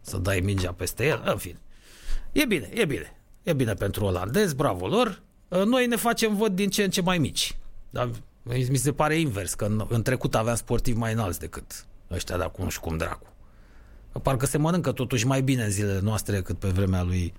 să 0.00 0.16
dai 0.18 0.40
mingea 0.40 0.72
peste 0.72 1.06
el. 1.06 1.22
În 1.24 1.36
fine. 1.36 1.58
E 2.32 2.44
bine, 2.44 2.70
e 2.74 2.84
bine. 2.84 3.16
E 3.42 3.52
bine 3.52 3.74
pentru 3.74 4.04
olandez, 4.04 4.52
bravo 4.52 4.86
lor. 4.86 5.22
Noi 5.48 5.86
ne 5.86 5.96
facem 5.96 6.36
văd 6.36 6.54
din 6.54 6.70
ce 6.70 6.82
în 6.82 6.90
ce 6.90 7.00
mai 7.00 7.18
mici. 7.18 7.56
Dar 7.90 8.10
mi 8.44 8.76
se 8.76 8.92
pare 8.92 9.18
invers, 9.18 9.54
că 9.54 9.64
în, 9.64 9.86
în 9.88 10.02
trecut 10.02 10.34
aveam 10.34 10.56
sportivi 10.56 10.98
mai 10.98 11.12
înalți 11.12 11.38
decât 11.38 11.86
ăștia 12.10 12.36
de 12.36 12.42
acum 12.42 12.68
și 12.68 12.80
cum 12.80 12.96
dracu. 12.96 13.26
Parcă 14.22 14.46
se 14.46 14.58
mănâncă 14.58 14.92
totuși 14.92 15.26
mai 15.26 15.42
bine 15.42 15.64
în 15.64 15.70
zilele 15.70 16.00
noastre 16.00 16.34
decât 16.34 16.58
pe 16.58 16.68
vremea 16.68 17.02
lui, 17.02 17.34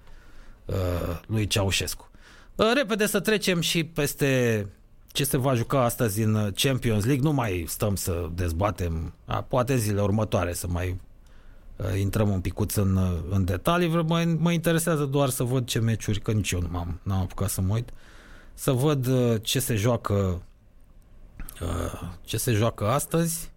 uh, 0.65 1.19
lui 1.27 1.47
Ceaușescu. 1.47 2.09
Uh, 2.55 2.71
repede 2.75 3.05
să 3.05 3.19
trecem 3.19 3.61
și 3.61 3.83
peste 3.83 4.65
ce 5.07 5.23
se 5.23 5.37
va 5.37 5.53
juca 5.53 5.83
astăzi 5.83 6.21
în 6.21 6.51
Champions 6.55 7.05
League. 7.05 7.23
Nu 7.23 7.33
mai 7.33 7.65
stăm 7.67 7.95
să 7.95 8.29
dezbatem, 8.33 9.13
a, 9.25 9.41
poate 9.41 9.77
zilele 9.77 10.01
următoare 10.01 10.53
să 10.53 10.67
mai 10.67 10.99
uh, 11.75 11.99
intrăm 11.99 12.29
un 12.29 12.41
picuț 12.41 12.75
în, 12.75 12.99
în 13.29 13.45
detalii. 13.45 13.87
Mă, 13.87 14.35
mă 14.37 14.51
interesează 14.51 15.05
doar 15.05 15.29
să 15.29 15.43
văd 15.43 15.65
ce 15.65 15.79
meciuri, 15.79 16.19
că 16.19 16.31
nici 16.31 16.51
eu 16.51 16.61
nu 16.61 16.67
m-am, 16.71 16.99
n-am 17.03 17.21
apucat 17.21 17.49
să 17.49 17.61
mă 17.61 17.73
uit, 17.73 17.89
să 18.53 18.71
văd 18.71 19.07
uh, 19.07 19.35
ce 19.41 19.59
se 19.59 19.75
joacă 19.75 20.13
uh, 20.13 20.37
ce 22.23 22.37
se 22.37 22.51
joacă 22.51 22.89
astăzi 22.89 23.53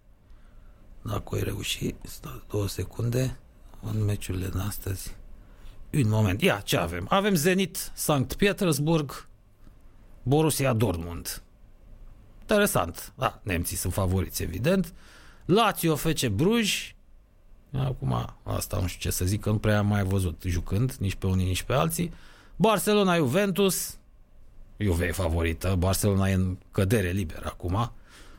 dacă 1.01 1.35
ai 1.35 1.43
reușit, 1.43 1.95
stai 2.01 2.43
două 2.49 2.67
secunde 2.67 3.39
în 3.81 4.03
meciurile 4.03 4.47
de 4.47 4.59
astăzi. 4.59 5.15
Un 5.93 6.09
moment, 6.09 6.41
ia, 6.41 6.59
ce 6.59 6.77
avem? 6.77 7.05
Avem 7.09 7.35
Zenit 7.35 7.91
Sankt 7.93 8.33
Petersburg, 8.33 9.27
Borussia 10.23 10.73
Dortmund. 10.73 11.43
Interesant. 12.41 13.13
Da, 13.17 13.39
nemții 13.43 13.77
sunt 13.77 13.93
favoriți, 13.93 14.43
evident. 14.43 14.93
Lazio 15.45 15.95
FC 15.95 16.27
Bruj. 16.27 16.93
Acum, 17.73 18.35
asta 18.43 18.79
nu 18.79 18.87
știu 18.87 19.09
ce 19.09 19.15
să 19.15 19.25
zic, 19.25 19.41
că 19.41 19.49
nu 19.49 19.57
prea 19.57 19.77
am 19.77 19.87
mai 19.87 20.03
văzut 20.03 20.41
jucând, 20.45 20.93
nici 20.93 21.15
pe 21.15 21.27
unii, 21.27 21.45
nici 21.45 21.63
pe 21.63 21.73
alții. 21.73 22.13
Barcelona 22.55 23.15
Juventus. 23.15 23.97
Juve 24.81 25.05
e 25.05 25.11
favorită. 25.11 25.75
Barcelona 25.77 26.29
e 26.29 26.33
în 26.33 26.57
cădere 26.71 27.09
liberă 27.09 27.45
acum. 27.45 27.91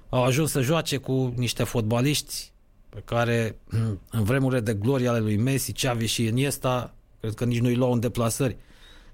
Au 0.09 0.25
ajuns 0.25 0.51
să 0.51 0.61
joace 0.61 0.97
cu 0.97 1.35
niște 1.37 1.65
fotbaliști 1.65 2.51
pe 2.89 3.03
care 3.05 3.57
în 4.11 4.25
vremurile 4.25 4.61
de 4.61 4.75
glorie 4.75 5.09
ale 5.09 5.19
lui 5.19 5.37
Messi, 5.37 5.73
Xavi 5.73 6.07
și 6.07 6.27
Iniesta, 6.27 6.95
cred 7.21 7.35
că 7.35 7.45
nici 7.45 7.61
nu-i 7.61 7.75
luau 7.75 7.93
în 7.93 8.01
deplasări. 8.01 8.57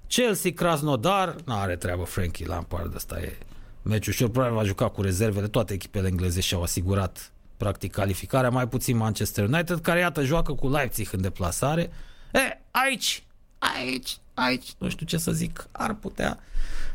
Chelsea, 0.07 0.51
Krasnodar, 0.51 1.35
nu 1.45 1.53
are 1.53 1.75
treabă 1.75 2.03
Frankie 2.03 2.45
Lampard, 2.45 2.95
ăsta 2.95 3.19
e 3.19 3.37
meciul 3.81 4.13
și 4.13 4.23
probabil 4.23 4.55
va 4.55 4.63
juca 4.63 4.89
cu 4.89 5.01
rezervele, 5.01 5.47
toate 5.47 5.73
echipele 5.73 6.07
engleze 6.07 6.41
și-au 6.41 6.61
asigurat 6.61 7.31
practic 7.57 7.91
calificarea, 7.91 8.49
mai 8.49 8.67
puțin 8.67 8.97
Manchester 8.97 9.43
United, 9.43 9.79
care 9.79 9.99
iată 9.99 10.23
joacă 10.23 10.53
cu 10.53 10.69
Leipzig 10.69 11.09
în 11.11 11.21
deplasare. 11.21 11.89
E, 12.33 12.39
aici, 12.71 13.23
aici, 13.59 14.17
aici, 14.33 14.73
nu 14.77 14.89
știu 14.89 15.05
ce 15.05 15.17
să 15.17 15.31
zic, 15.31 15.67
ar 15.71 15.93
putea 15.93 16.39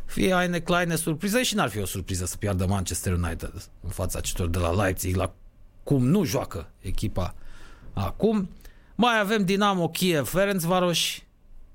fi 0.05 0.32
Aine 0.32 0.60
Kleine 0.60 0.97
surpriză 0.97 1.43
și 1.43 1.55
n-ar 1.55 1.68
fi 1.68 1.78
o 1.78 1.86
surpriză 1.86 2.26
să 2.26 2.36
piardă 2.36 2.66
Manchester 2.66 3.12
United 3.12 3.68
în 3.80 3.90
fața 3.90 4.20
celor 4.20 4.48
de 4.48 4.59
la 4.59 4.82
Leipzig, 4.82 5.16
la 5.16 5.32
cum 5.82 6.06
nu 6.06 6.24
joacă 6.24 6.68
echipa 6.80 7.34
acum. 7.93 8.48
Mai 8.94 9.18
avem 9.18 9.44
Dinamo 9.44 9.89
Kiev, 9.89 10.28
Ferencvaros, 10.28 10.98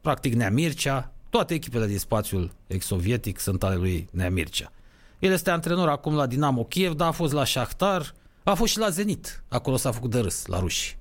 practic 0.01 0.34
Nea 0.34 0.51
Mircea, 0.51 1.11
toate 1.30 1.53
echipele 1.53 1.88
din 1.88 1.99
spațiul 1.99 2.51
ex-sovietic 2.68 3.39
sunt 3.39 3.64
ale 3.64 3.76
lui 3.76 4.07
Nea 4.11 4.30
Mircea. 4.30 4.72
El 5.19 5.31
este 5.31 5.49
antrenor 5.49 5.89
acum 5.89 6.15
la 6.15 6.26
Dinamo 6.26 6.64
Kiev, 6.64 6.93
dar 6.93 7.07
a 7.07 7.11
fost 7.11 7.34
la 7.34 7.45
Shakhtar, 7.45 8.14
a 8.43 8.53
fost 8.53 8.72
și 8.72 8.77
la 8.77 8.89
Zenit. 8.89 9.43
Acolo 9.47 9.76
s-a 9.76 9.91
făcut 9.91 10.11
de 10.11 10.19
râs, 10.19 10.45
la 10.45 10.59
ruși. 10.59 10.97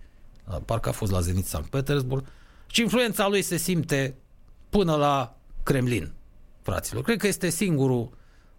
Parcă 0.64 0.88
a 0.88 0.92
fost 0.92 1.12
la 1.12 1.20
Zenit 1.20 1.46
Sankt 1.46 1.70
Petersburg. 1.70 2.24
Și 2.66 2.80
influența 2.80 3.28
lui 3.28 3.42
se 3.42 3.56
simte 3.56 4.14
până 4.68 4.96
la 4.96 5.36
Kremlin, 5.62 6.12
fraților. 6.62 7.02
Cred 7.02 7.18
că 7.18 7.26
este 7.26 7.48
singurul 7.48 8.10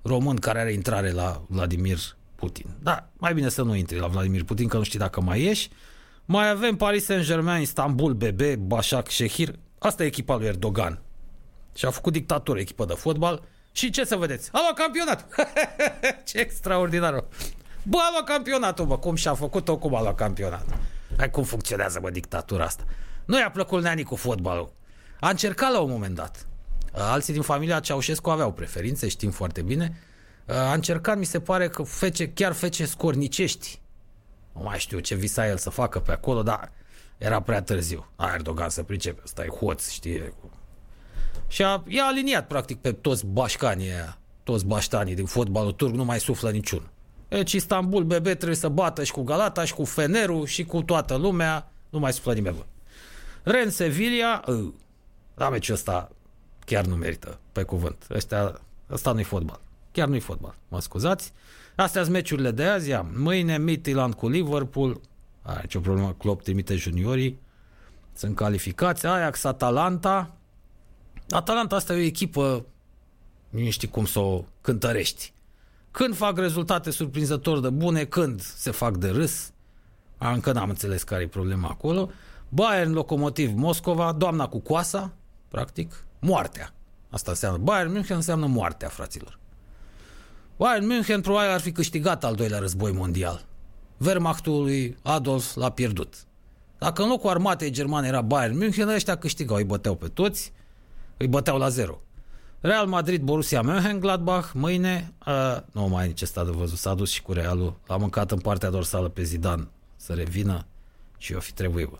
român 0.01 0.35
care 0.35 0.59
are 0.59 0.73
intrare 0.73 1.11
la 1.11 1.41
Vladimir 1.47 1.97
Putin. 2.35 2.65
Da, 2.79 3.09
mai 3.17 3.33
bine 3.33 3.49
să 3.49 3.61
nu 3.61 3.75
intri 3.75 3.99
la 3.99 4.07
Vladimir 4.07 4.43
Putin, 4.43 4.67
că 4.67 4.77
nu 4.77 4.83
știi 4.83 4.99
dacă 4.99 5.21
mai 5.21 5.41
ieși. 5.41 5.69
Mai 6.25 6.49
avem 6.49 6.75
Paris 6.75 7.05
Saint-Germain, 7.05 7.61
Istanbul, 7.61 8.13
BB, 8.13 8.41
Başak, 8.55 9.11
Shehir. 9.11 9.55
Asta 9.79 10.03
e 10.03 10.05
echipa 10.05 10.35
lui 10.35 10.45
Erdogan. 10.45 11.01
Și 11.75 11.85
a 11.85 11.89
făcut 11.89 12.13
dictatură, 12.13 12.59
echipă 12.59 12.85
de 12.85 12.93
fotbal. 12.93 13.43
Și 13.71 13.89
ce 13.89 14.03
să 14.05 14.15
vedeți? 14.15 14.49
A 14.51 14.59
luat 14.61 14.73
campionat! 14.73 15.25
ce 16.27 16.37
extraordinar! 16.39 17.23
Bă, 17.83 17.97
a 17.97 18.09
luat 18.11 18.23
campionatul, 18.23 18.85
bă, 18.85 18.97
cum 18.97 19.15
și-a 19.15 19.33
făcut-o, 19.33 19.77
cum 19.77 19.95
a 19.95 20.01
luat 20.01 20.15
campionat. 20.15 20.65
Hai 21.17 21.29
cum 21.29 21.43
funcționează, 21.43 21.99
bă, 22.01 22.09
dictatura 22.09 22.63
asta. 22.63 22.83
Nu 23.27 23.39
i-a 23.39 23.51
plăcut 23.51 23.81
neanii 23.81 24.03
cu 24.03 24.15
fotbalul. 24.15 24.71
A 25.19 25.29
încercat 25.29 25.71
la 25.71 25.79
un 25.79 25.89
moment 25.89 26.15
dat. 26.15 26.47
Alții 26.93 27.33
din 27.33 27.41
familia 27.41 27.79
Ceaușescu 27.79 28.29
aveau 28.29 28.51
preferințe, 28.51 29.07
știm 29.07 29.31
foarte 29.31 29.61
bine, 29.61 30.01
a 30.45 30.73
încercat, 30.73 31.17
mi 31.17 31.25
se 31.25 31.39
pare 31.39 31.69
că 31.69 31.83
fece, 31.83 32.29
chiar 32.29 32.53
fece 32.53 32.85
scornicești 32.85 33.79
Nu 34.53 34.61
mai 34.63 34.79
știu 34.79 34.99
ce 34.99 35.15
visa 35.15 35.47
el 35.47 35.57
să 35.57 35.69
facă 35.69 35.99
pe 35.99 36.11
acolo, 36.11 36.43
dar 36.43 36.71
era 37.17 37.41
prea 37.41 37.61
târziu. 37.61 38.07
A, 38.15 38.31
Erdogan 38.33 38.69
să 38.69 38.83
pricepe, 38.83 39.21
ăsta 39.23 39.43
e 39.43 39.47
hoț, 39.47 39.89
știe. 39.89 40.33
Și 41.47 41.63
a, 41.63 41.83
i-a 41.87 42.05
aliniat 42.05 42.47
practic 42.47 42.77
pe 42.77 42.91
toți 42.91 43.25
bașcanii 43.25 43.91
aia, 43.91 44.17
toți 44.43 44.65
baștanii 44.65 45.15
din 45.15 45.25
fotbalul 45.25 45.71
turc, 45.71 45.93
nu 45.93 46.05
mai 46.05 46.19
suflă 46.19 46.51
niciun. 46.51 46.89
Deci 47.27 47.51
Istanbul 47.51 48.03
BB 48.03 48.23
trebuie 48.23 48.55
să 48.55 48.69
bată 48.69 49.03
și 49.03 49.11
cu 49.11 49.23
Galata 49.23 49.65
și 49.65 49.73
cu 49.73 49.83
Fenerul 49.83 50.45
și 50.45 50.65
cu 50.65 50.81
toată 50.81 51.15
lumea, 51.15 51.71
nu 51.89 51.99
mai 51.99 52.13
suflă 52.13 52.33
nimeni. 52.33 52.55
Bă. 52.55 52.63
Ren 53.47 53.69
Sevilla, 53.69 54.41
uh, 54.47 54.73
da, 55.35 55.49
meciul 55.49 55.75
ăsta 55.75 56.11
chiar 56.65 56.85
nu 56.85 56.95
merită, 56.95 57.39
pe 57.51 57.63
cuvânt. 57.63 58.07
Ăsta, 58.09 58.61
ăsta 58.91 59.11
nu-i 59.11 59.23
fotbal. 59.23 59.59
Chiar 59.91 60.07
nu-i 60.07 60.19
fotbal, 60.19 60.55
mă 60.67 60.81
scuzați. 60.81 61.31
Astea 61.75 62.01
sunt 62.01 62.13
meciurile 62.13 62.51
de 62.51 62.63
azi. 62.63 62.89
Ia. 62.89 63.05
Mâine 63.15 63.57
Midtjylland 63.57 64.13
cu 64.13 64.27
Liverpool. 64.27 65.01
Are 65.41 65.67
ce 65.67 65.79
problemă, 65.79 66.15
Klopp 66.17 66.43
trimite 66.43 66.75
juniorii. 66.75 67.39
Sunt 68.13 68.35
calificați. 68.35 69.05
Ajax, 69.05 69.43
Atalanta. 69.43 70.35
Atalanta 71.29 71.75
asta 71.75 71.93
e 71.93 71.97
o 71.97 71.99
echipă, 71.99 72.65
nu 73.49 73.69
știi 73.69 73.87
cum 73.87 74.05
să 74.05 74.19
o 74.19 74.43
cântărești. 74.61 75.33
Când 75.91 76.15
fac 76.15 76.37
rezultate 76.37 76.91
surprinzător 76.91 77.59
de 77.59 77.69
bune, 77.69 78.05
când 78.05 78.41
se 78.41 78.71
fac 78.71 78.97
de 78.97 79.09
râs. 79.09 79.51
Încă 80.17 80.51
n-am 80.51 80.69
înțeles 80.69 81.03
care 81.03 81.23
e 81.23 81.27
problema 81.27 81.67
acolo. 81.67 82.09
Bayern, 82.49 82.93
Locomotiv, 82.93 83.53
Moscova, 83.55 84.11
doamna 84.11 84.47
cu 84.47 84.59
coasa, 84.59 85.13
practic, 85.47 86.05
moartea. 86.19 86.73
Asta 87.09 87.31
înseamnă. 87.31 87.57
Bayern 87.57 87.91
München 87.91 88.15
înseamnă 88.15 88.45
moartea, 88.45 88.87
fraților. 88.87 89.39
Bayern 90.57 90.85
München 90.85 91.21
probabil 91.21 91.49
ar 91.49 91.59
fi 91.59 91.71
câștigat 91.71 92.23
al 92.23 92.35
doilea 92.35 92.59
război 92.59 92.91
mondial. 92.91 93.45
Wehrmachtul 93.97 94.61
lui 94.61 94.97
Adolf 95.01 95.55
l-a 95.55 95.69
pierdut. 95.69 96.13
Dacă 96.77 97.01
în 97.01 97.09
locul 97.09 97.29
armatei 97.29 97.69
germane 97.69 98.07
era 98.07 98.21
Bayern 98.21 98.57
München, 98.57 98.87
ăștia 98.87 99.17
câștigau, 99.17 99.57
îi 99.57 99.63
băteau 99.63 99.95
pe 99.95 100.07
toți, 100.07 100.53
îi 101.17 101.27
băteau 101.27 101.57
la 101.57 101.69
zero. 101.69 102.01
Real 102.59 102.87
Madrid, 102.87 103.21
Borussia 103.21 103.61
Mönchengladbach, 103.61 104.51
mâine, 104.53 105.13
uh, 105.27 105.57
nu 105.71 105.87
mai 105.87 106.03
e 106.03 106.07
nici 106.07 106.23
stat 106.23 106.45
de 106.45 106.51
văzut, 106.51 106.77
s-a 106.77 106.93
dus 106.93 107.09
și 107.09 107.21
cu 107.21 107.33
Realul, 107.33 107.79
l-a 107.87 107.97
mâncat 107.97 108.31
în 108.31 108.39
partea 108.39 108.69
dorsală 108.69 109.07
pe 109.07 109.23
Zidane 109.23 109.67
să 109.95 110.13
revină 110.13 110.65
și 111.17 111.33
eu 111.33 111.39
fi 111.39 111.53
trebuit, 111.53 111.87
bă. 111.89 111.97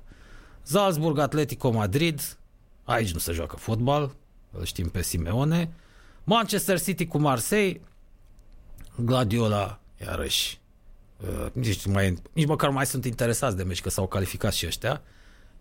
Salzburg, 0.70 1.18
Atletico 1.18 1.72
Madrid, 1.72 2.38
aici 2.84 3.14
nu 3.14 3.20
se 3.20 3.32
joacă 3.32 3.56
fotbal, 3.56 4.16
îl 4.52 4.66
știm 4.66 4.90
pe 4.90 5.02
Simeone. 5.02 5.72
Manchester 6.24 6.82
City 6.82 7.06
cu 7.06 7.18
Marseille, 7.18 7.82
Gladiola, 8.96 9.80
iarăși, 10.02 10.60
uh, 11.22 11.52
nici, 11.54 11.86
mai, 11.86 12.18
nici 12.34 12.48
măcar 12.48 12.70
mai 12.70 12.86
sunt 12.86 13.06
interesați 13.06 13.56
de 13.56 13.64
meci, 13.64 13.82
că 13.82 13.90
s-au 13.90 14.08
calificat 14.08 14.54
și 14.54 14.66
ăștia. 14.66 15.02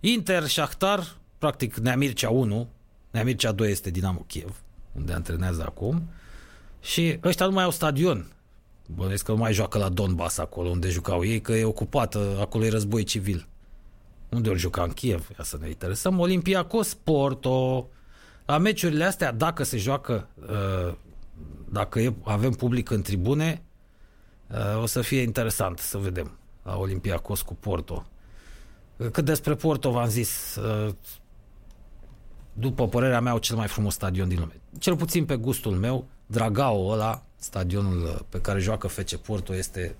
Inter, 0.01 0.47
Shakhtar, 0.47 1.17
practic 1.39 1.77
Neamircea 1.77 2.31
1, 2.31 2.69
Neamircea 3.11 3.53
2 3.53 3.71
este 3.71 3.91
Dinamo 3.91 4.25
Kiev, 4.27 4.63
unde 4.93 5.13
antrenează 5.13 5.63
acum. 5.63 6.09
Și 6.81 7.19
ăștia 7.25 7.47
nu 7.47 7.53
mai 7.53 7.65
au 7.65 7.71
stadion. 7.71 8.27
Bănuiesc 8.87 9.25
că 9.25 9.33
nu 9.33 9.39
mai 9.39 9.53
joacă 9.53 9.79
la 9.79 9.89
Donbass 9.89 10.39
acolo 10.39 10.69
unde 10.69 10.89
jucau 10.89 11.25
ei, 11.25 11.41
că 11.41 11.53
e 11.53 11.65
ocupată, 11.65 12.37
acolo 12.41 12.65
e 12.65 12.69
război 12.69 13.05
civil. 13.05 13.47
Unde 14.29 14.49
ori 14.49 14.59
juca 14.59 14.83
în 14.83 14.91
Kiev? 14.91 15.29
Ia 15.39 15.45
să 15.45 15.59
ne 15.61 15.69
interesăm. 15.69 16.19
Olympiacos, 16.19 16.95
Porto. 16.95 17.89
La 18.47 18.59
meciurile 18.59 19.05
astea, 19.05 19.33
dacă 19.33 19.63
se 19.63 19.77
joacă, 19.77 20.29
uh, 20.51 20.95
dacă 21.71 22.01
e, 22.01 22.15
avem 22.25 22.51
public 22.51 22.91
în 22.91 23.03
tribune, 23.03 23.63
uh, 24.51 24.83
o 24.83 24.87
să 24.87 25.01
fie 25.01 25.21
interesant 25.21 25.79
să 25.79 25.99
vedem 25.99 26.39
la 26.63 26.77
Olympiacos 26.77 27.43
cu 27.43 27.55
Porto. 27.55 28.07
Cât 29.13 29.25
despre 29.25 29.55
Porto, 29.55 29.91
v-am 29.91 30.09
zis, 30.09 30.57
uh, 30.57 30.95
după 32.53 32.89
părerea 32.89 33.21
mea, 33.21 33.39
cel 33.39 33.57
mai 33.57 33.67
frumos 33.67 33.95
stadion 33.95 34.29
din 34.29 34.39
lume. 34.39 34.61
Cel 34.79 34.97
puțin 34.97 35.25
pe 35.25 35.37
gustul 35.37 35.73
meu, 35.73 36.07
Dragao 36.27 36.89
ăla, 36.89 37.25
stadionul 37.37 38.27
pe 38.29 38.41
care 38.41 38.59
joacă 38.59 38.87
FC 38.87 39.15
Porto, 39.15 39.55
este 39.55 39.97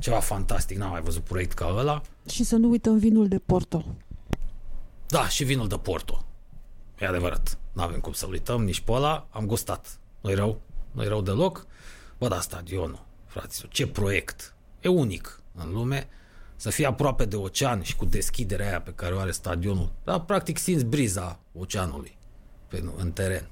ceva 0.00 0.20
fantastic. 0.20 0.76
N-am 0.76 0.90
mai 0.90 1.00
văzut 1.00 1.22
proiect 1.22 1.52
ca 1.52 1.74
ăla. 1.76 2.00
Și 2.28 2.44
să 2.44 2.56
nu 2.56 2.70
uităm 2.70 2.98
vinul 2.98 3.28
de 3.28 3.38
Porto. 3.38 3.84
Da, 5.06 5.28
și 5.28 5.44
vinul 5.44 5.68
de 5.68 5.76
Porto. 5.76 6.24
E 6.98 7.06
adevărat. 7.06 7.58
Nu 7.72 7.82
avem 7.82 8.00
cum 8.00 8.12
să 8.12 8.26
uităm 8.26 8.64
nici 8.64 8.80
pe 8.80 8.92
ăla. 8.92 9.26
Am 9.30 9.46
gustat. 9.46 9.98
Nu-i 10.20 10.34
rău. 10.34 10.60
Nu-i 10.90 11.08
rău 11.08 11.20
deloc. 11.22 11.66
Bă, 12.18 12.28
da, 12.28 12.40
stadionul, 12.40 13.04
fraților, 13.26 13.70
ce 13.72 13.86
proiect. 13.86 14.54
E 14.80 14.88
unic 14.88 15.42
în 15.54 15.72
lume. 15.72 16.08
Să 16.56 16.70
fie 16.70 16.86
aproape 16.86 17.24
de 17.24 17.36
ocean 17.36 17.82
și 17.82 17.96
cu 17.96 18.04
deschiderea 18.04 18.66
aia 18.66 18.80
pe 18.80 18.92
care 18.94 19.14
o 19.14 19.18
are 19.18 19.30
stadionul. 19.30 19.92
Da, 20.04 20.20
practic 20.20 20.58
simți 20.58 20.84
briza 20.84 21.38
oceanului 21.58 22.18
pe, 22.68 22.84
în 22.96 23.12
teren. 23.12 23.48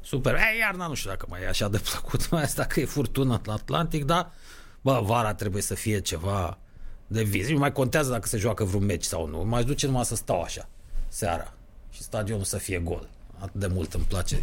Super. 0.00 0.34
E, 0.34 0.58
iarna 0.58 0.86
nu 0.86 0.94
știu 0.94 1.10
dacă 1.10 1.26
mai 1.28 1.42
e 1.42 1.48
așa 1.48 1.68
de 1.68 1.78
plăcut, 1.78 2.28
mai 2.30 2.42
asta 2.42 2.64
că 2.64 2.80
e 2.80 2.84
furtună 2.84 3.40
la 3.44 3.52
Atlantic, 3.52 4.04
dar 4.04 4.32
bă, 4.82 5.00
vara 5.04 5.34
trebuie 5.34 5.62
să 5.62 5.74
fie 5.74 6.00
ceva 6.00 6.58
de 7.06 7.22
vis. 7.22 7.48
Nu 7.48 7.58
mai 7.58 7.72
contează 7.72 8.10
dacă 8.10 8.28
se 8.28 8.36
joacă 8.36 8.64
vreun 8.64 8.84
meci 8.84 9.04
sau 9.04 9.26
nu. 9.26 9.44
Mai 9.44 9.64
duce 9.64 9.86
numai 9.86 10.04
să 10.04 10.14
stau 10.14 10.42
așa, 10.42 10.68
seara. 11.08 11.52
Și 11.90 12.02
stadionul 12.02 12.44
să 12.44 12.56
fie 12.56 12.78
gol. 12.78 13.08
Atât 13.38 13.60
de 13.60 13.66
mult 13.66 13.94
îmi 13.94 14.04
place 14.08 14.42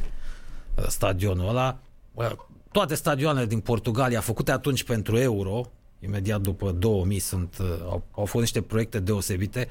uh, 0.75 0.87
stadionul 0.87 1.47
ăla. 1.47 1.79
Bă, 2.15 2.35
toate 2.71 2.95
stadioanele 2.95 3.45
din 3.45 3.59
Portugalia 3.59 4.21
făcute 4.21 4.51
atunci 4.51 4.83
pentru 4.83 5.17
euro, 5.17 5.71
imediat 5.99 6.41
după 6.41 6.71
2000 6.71 7.19
sunt, 7.19 7.57
uh, 7.61 7.67
au, 7.83 8.03
au 8.11 8.25
fost 8.25 8.41
niște 8.41 8.61
proiecte 8.61 8.99
deosebite. 8.99 9.69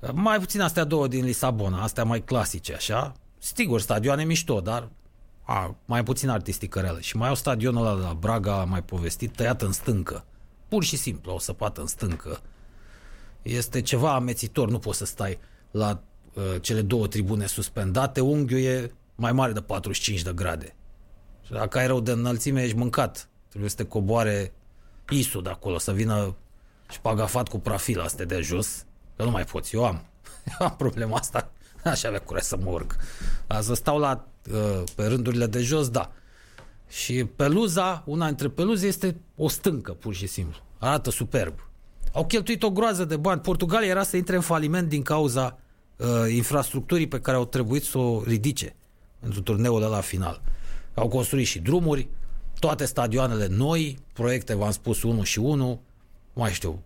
Uh, 0.00 0.10
mai 0.12 0.38
puțin 0.38 0.60
astea 0.60 0.84
două 0.84 1.08
din 1.08 1.24
Lisabona, 1.24 1.82
astea 1.82 2.04
mai 2.04 2.22
clasice 2.24 2.74
așa. 2.74 3.14
Sigur, 3.38 3.80
stadioane 3.80 4.24
mișto, 4.24 4.60
dar 4.60 4.88
a, 5.50 5.76
mai 5.84 6.02
puțin 6.02 6.28
artisticărele. 6.28 7.00
Și 7.00 7.16
mai 7.16 7.28
au 7.28 7.34
stadionul 7.34 7.86
ăla 7.86 7.96
de 7.96 8.02
la 8.02 8.14
Braga, 8.14 8.64
mai 8.64 8.82
povestit, 8.82 9.36
tăiat 9.36 9.62
în 9.62 9.72
stâncă. 9.72 10.24
Pur 10.68 10.84
și 10.84 10.96
simplu, 10.96 11.32
o 11.32 11.38
săpată 11.38 11.80
în 11.80 11.86
stâncă. 11.86 12.40
Este 13.42 13.80
ceva 13.82 14.14
amețitor, 14.14 14.68
nu 14.70 14.78
poți 14.78 14.98
să 14.98 15.04
stai 15.04 15.38
la 15.70 16.02
uh, 16.34 16.42
cele 16.60 16.82
două 16.82 17.06
tribune 17.06 17.46
suspendate, 17.46 18.20
unghiul 18.20 18.60
e 18.60 18.94
mai 19.14 19.32
mare 19.32 19.52
de 19.52 19.60
45 19.60 20.22
de 20.22 20.32
grade. 20.32 20.74
Și 21.44 21.52
dacă 21.52 21.78
ai 21.78 21.86
rău 21.86 22.00
de 22.00 22.10
înălțime, 22.10 22.62
ești 22.62 22.76
mâncat. 22.76 23.28
Trebuie 23.48 23.70
să 23.70 23.76
te 23.76 23.84
coboare 23.84 24.52
isul 25.08 25.42
de 25.42 25.48
acolo, 25.48 25.78
să 25.78 25.92
vină 25.92 26.36
și 26.88 26.96
șpagafat 26.96 27.48
cu 27.48 27.58
profil 27.58 28.00
astea 28.00 28.24
de 28.24 28.40
jos, 28.40 28.84
că 29.16 29.24
nu 29.24 29.30
mai 29.30 29.44
poți. 29.44 29.74
Eu 29.74 29.84
am, 29.84 30.04
eu 30.60 30.66
am 30.66 30.76
problema 30.76 31.16
asta. 31.16 31.50
Aș 31.84 32.02
avea 32.02 32.20
curaj 32.20 32.42
să 32.42 32.56
mă 32.56 32.70
urc. 32.70 32.96
Să 33.60 33.74
stau 33.74 33.98
la 33.98 34.24
Uh, 34.24 34.29
pe 34.94 35.06
rândurile 35.06 35.46
de 35.46 35.60
jos, 35.60 35.88
da. 35.88 36.12
Și 36.88 37.24
peluza, 37.24 38.02
una 38.06 38.26
dintre 38.26 38.48
peluze 38.48 38.86
este 38.86 39.16
o 39.36 39.48
stâncă, 39.48 39.92
pur 39.92 40.14
și 40.14 40.26
simplu. 40.26 40.58
Arată 40.78 41.10
superb. 41.10 41.54
Au 42.12 42.26
cheltuit 42.26 42.62
o 42.62 42.70
groază 42.70 43.04
de 43.04 43.16
bani. 43.16 43.40
Portugalia 43.40 43.88
era 43.88 44.02
să 44.02 44.16
intre 44.16 44.36
în 44.36 44.42
faliment 44.42 44.88
din 44.88 45.02
cauza 45.02 45.58
uh, 45.96 46.06
infrastructurii 46.34 47.08
pe 47.08 47.20
care 47.20 47.36
au 47.36 47.44
trebuit 47.44 47.82
să 47.82 47.98
o 47.98 48.22
ridice 48.24 48.74
pentru 49.20 49.42
turneul 49.42 49.80
la 49.80 50.00
final. 50.00 50.42
Au 50.94 51.08
construit 51.08 51.46
și 51.46 51.58
drumuri, 51.58 52.08
toate 52.58 52.84
stadioanele 52.84 53.46
noi, 53.46 53.98
proiecte, 54.12 54.54
v-am 54.54 54.70
spus, 54.70 55.02
1 55.02 55.22
și 55.22 55.38
1, 55.38 55.80
mai 56.32 56.52
știu, 56.52 56.82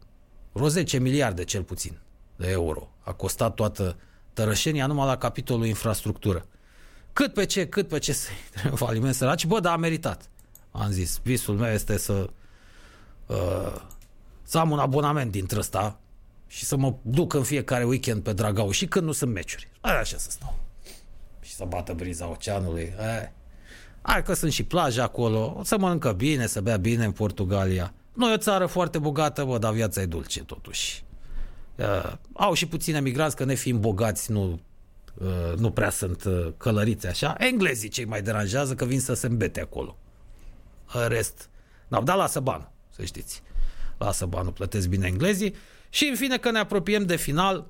vreo 0.52 0.68
10 0.68 0.98
miliarde 0.98 1.44
cel 1.44 1.62
puțin 1.62 1.98
de 2.36 2.50
euro. 2.50 2.88
A 3.00 3.12
costat 3.12 3.54
toată 3.54 3.96
tărășenia 4.32 4.86
numai 4.86 5.06
la 5.06 5.16
capitolul 5.16 5.66
infrastructură. 5.66 6.46
Cât 7.14 7.32
pe 7.32 7.44
ce, 7.44 7.66
cât 7.66 7.88
pe 7.88 7.98
ce 7.98 8.12
să 8.12 8.28
intre 8.44 8.76
faliment 8.84 9.14
săraci, 9.14 9.46
bă, 9.46 9.60
dar 9.60 9.72
a 9.72 9.76
meritat. 9.76 10.28
Am 10.70 10.90
zis, 10.90 11.20
visul 11.22 11.54
meu 11.54 11.72
este 11.72 11.96
să 11.96 12.30
uh, 13.26 13.80
să 14.42 14.58
am 14.58 14.70
un 14.70 14.78
abonament 14.78 15.30
dintre 15.30 15.58
ăsta 15.58 15.98
și 16.46 16.64
să 16.64 16.76
mă 16.76 16.94
duc 17.02 17.32
în 17.32 17.42
fiecare 17.42 17.84
weekend 17.84 18.22
pe 18.22 18.32
Dragau 18.32 18.70
și 18.70 18.86
când 18.86 19.06
nu 19.06 19.12
sunt 19.12 19.32
meciuri. 19.32 19.68
Hai 19.80 20.00
așa 20.00 20.16
să 20.16 20.30
stau. 20.30 20.58
Și 21.40 21.54
să 21.54 21.64
bată 21.68 21.92
briza 21.92 22.30
oceanului. 22.30 22.92
Hai, 22.98 23.32
hai 24.02 24.22
că 24.22 24.34
sunt 24.34 24.52
și 24.52 24.62
plaje 24.62 25.00
acolo, 25.00 25.54
o 25.58 25.64
să 25.64 25.78
mănâncă 25.78 26.12
bine, 26.12 26.46
să 26.46 26.60
bea 26.60 26.76
bine 26.76 27.04
în 27.04 27.12
Portugalia. 27.12 27.92
Nu 28.12 28.30
e 28.30 28.34
o 28.34 28.36
țară 28.36 28.66
foarte 28.66 28.98
bogată, 28.98 29.44
bă, 29.44 29.58
dar 29.58 29.72
viața 29.72 30.00
e 30.00 30.06
dulce 30.06 30.44
totuși. 30.44 31.04
Uh, 31.76 32.12
au 32.32 32.52
și 32.52 32.66
puțini 32.66 32.96
emigranți, 32.96 33.36
că 33.36 33.44
ne 33.44 33.54
fiind 33.54 33.80
bogați, 33.80 34.30
nu 34.30 34.42
Uh, 34.42 34.73
nu 35.56 35.70
prea 35.70 35.90
sunt 35.90 36.24
uh, 36.24 36.48
călăriți 36.56 37.06
așa. 37.06 37.34
Englezii 37.38 37.88
cei 37.88 38.04
mai 38.04 38.22
deranjează 38.22 38.74
că 38.74 38.84
vin 38.84 39.00
să 39.00 39.14
se 39.14 39.26
îmbete 39.26 39.60
acolo. 39.60 39.96
În 40.92 41.08
rest, 41.08 41.48
n-au 41.88 42.02
dat 42.02 42.16
lasă 42.16 42.40
banul, 42.40 42.70
să 42.90 43.04
știți. 43.04 43.42
Lasă 43.98 44.26
banul, 44.26 44.52
plătesc 44.52 44.88
bine 44.88 45.06
englezii. 45.06 45.54
Și 45.88 46.04
în 46.04 46.16
fine 46.16 46.38
că 46.38 46.50
ne 46.50 46.58
apropiem 46.58 47.06
de 47.06 47.16
final, 47.16 47.66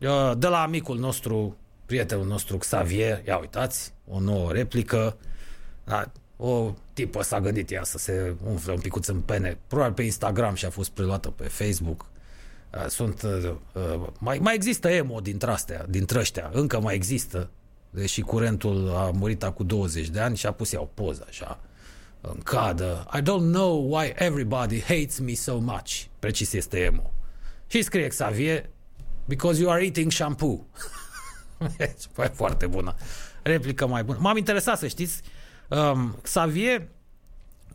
uh, 0.00 0.32
de 0.38 0.46
la 0.46 0.62
amicul 0.62 0.98
nostru, 0.98 1.56
prietenul 1.86 2.26
nostru 2.26 2.56
Xavier, 2.56 3.22
ia 3.26 3.38
uitați, 3.38 3.92
o 4.06 4.20
nouă 4.20 4.52
replică, 4.52 5.16
da, 5.84 6.10
o 6.36 6.74
tipă 6.92 7.22
s-a 7.22 7.40
gândit 7.40 7.70
ea 7.70 7.84
să 7.84 7.98
se 7.98 8.34
umfle 8.46 8.72
un 8.72 8.80
picuț 8.80 9.06
în 9.06 9.20
pene, 9.20 9.58
probabil 9.66 9.94
pe 9.94 10.02
Instagram 10.02 10.54
și 10.54 10.64
a 10.64 10.70
fost 10.70 10.90
preluată 10.90 11.30
pe 11.30 11.44
Facebook 11.44 12.00
Uh, 12.00 12.17
sunt, 12.88 13.22
uh, 13.22 13.54
uh, 13.72 14.06
mai, 14.18 14.38
mai 14.38 14.54
există 14.54 14.88
emo 14.88 15.20
dintre 15.20 15.50
astea, 15.50 15.84
dintre 15.88 16.18
ăștia, 16.18 16.50
încă 16.52 16.80
mai 16.80 16.94
există, 16.94 17.50
deși 17.90 18.20
curentul 18.20 18.92
a 18.96 19.10
murit 19.10 19.42
acum 19.42 19.66
20 19.66 20.08
de 20.08 20.20
ani 20.20 20.36
și 20.36 20.46
a 20.46 20.52
pus 20.52 20.70
iau 20.70 20.90
poză 20.94 21.24
așa, 21.28 21.60
în 22.20 22.40
cadă. 22.42 23.06
I 23.14 23.20
don't 23.20 23.50
know 23.52 23.96
why 23.96 24.12
everybody 24.14 24.80
hates 24.80 25.18
me 25.18 25.34
so 25.34 25.58
much. 25.58 26.04
Precis 26.18 26.52
este 26.52 26.78
emo. 26.78 27.12
Și 27.66 27.82
scrie 27.82 28.06
Xavier, 28.06 28.68
because 29.24 29.60
you 29.60 29.70
are 29.70 29.84
eating 29.84 30.12
shampoo. 30.12 30.66
e 31.78 31.94
foarte 32.32 32.66
bună. 32.66 32.94
Replică 33.42 33.86
mai 33.86 34.04
bună. 34.04 34.18
M-am 34.20 34.36
interesat 34.36 34.78
să 34.78 34.86
știți, 34.86 35.20
um, 35.68 36.18
Xavier 36.22 36.88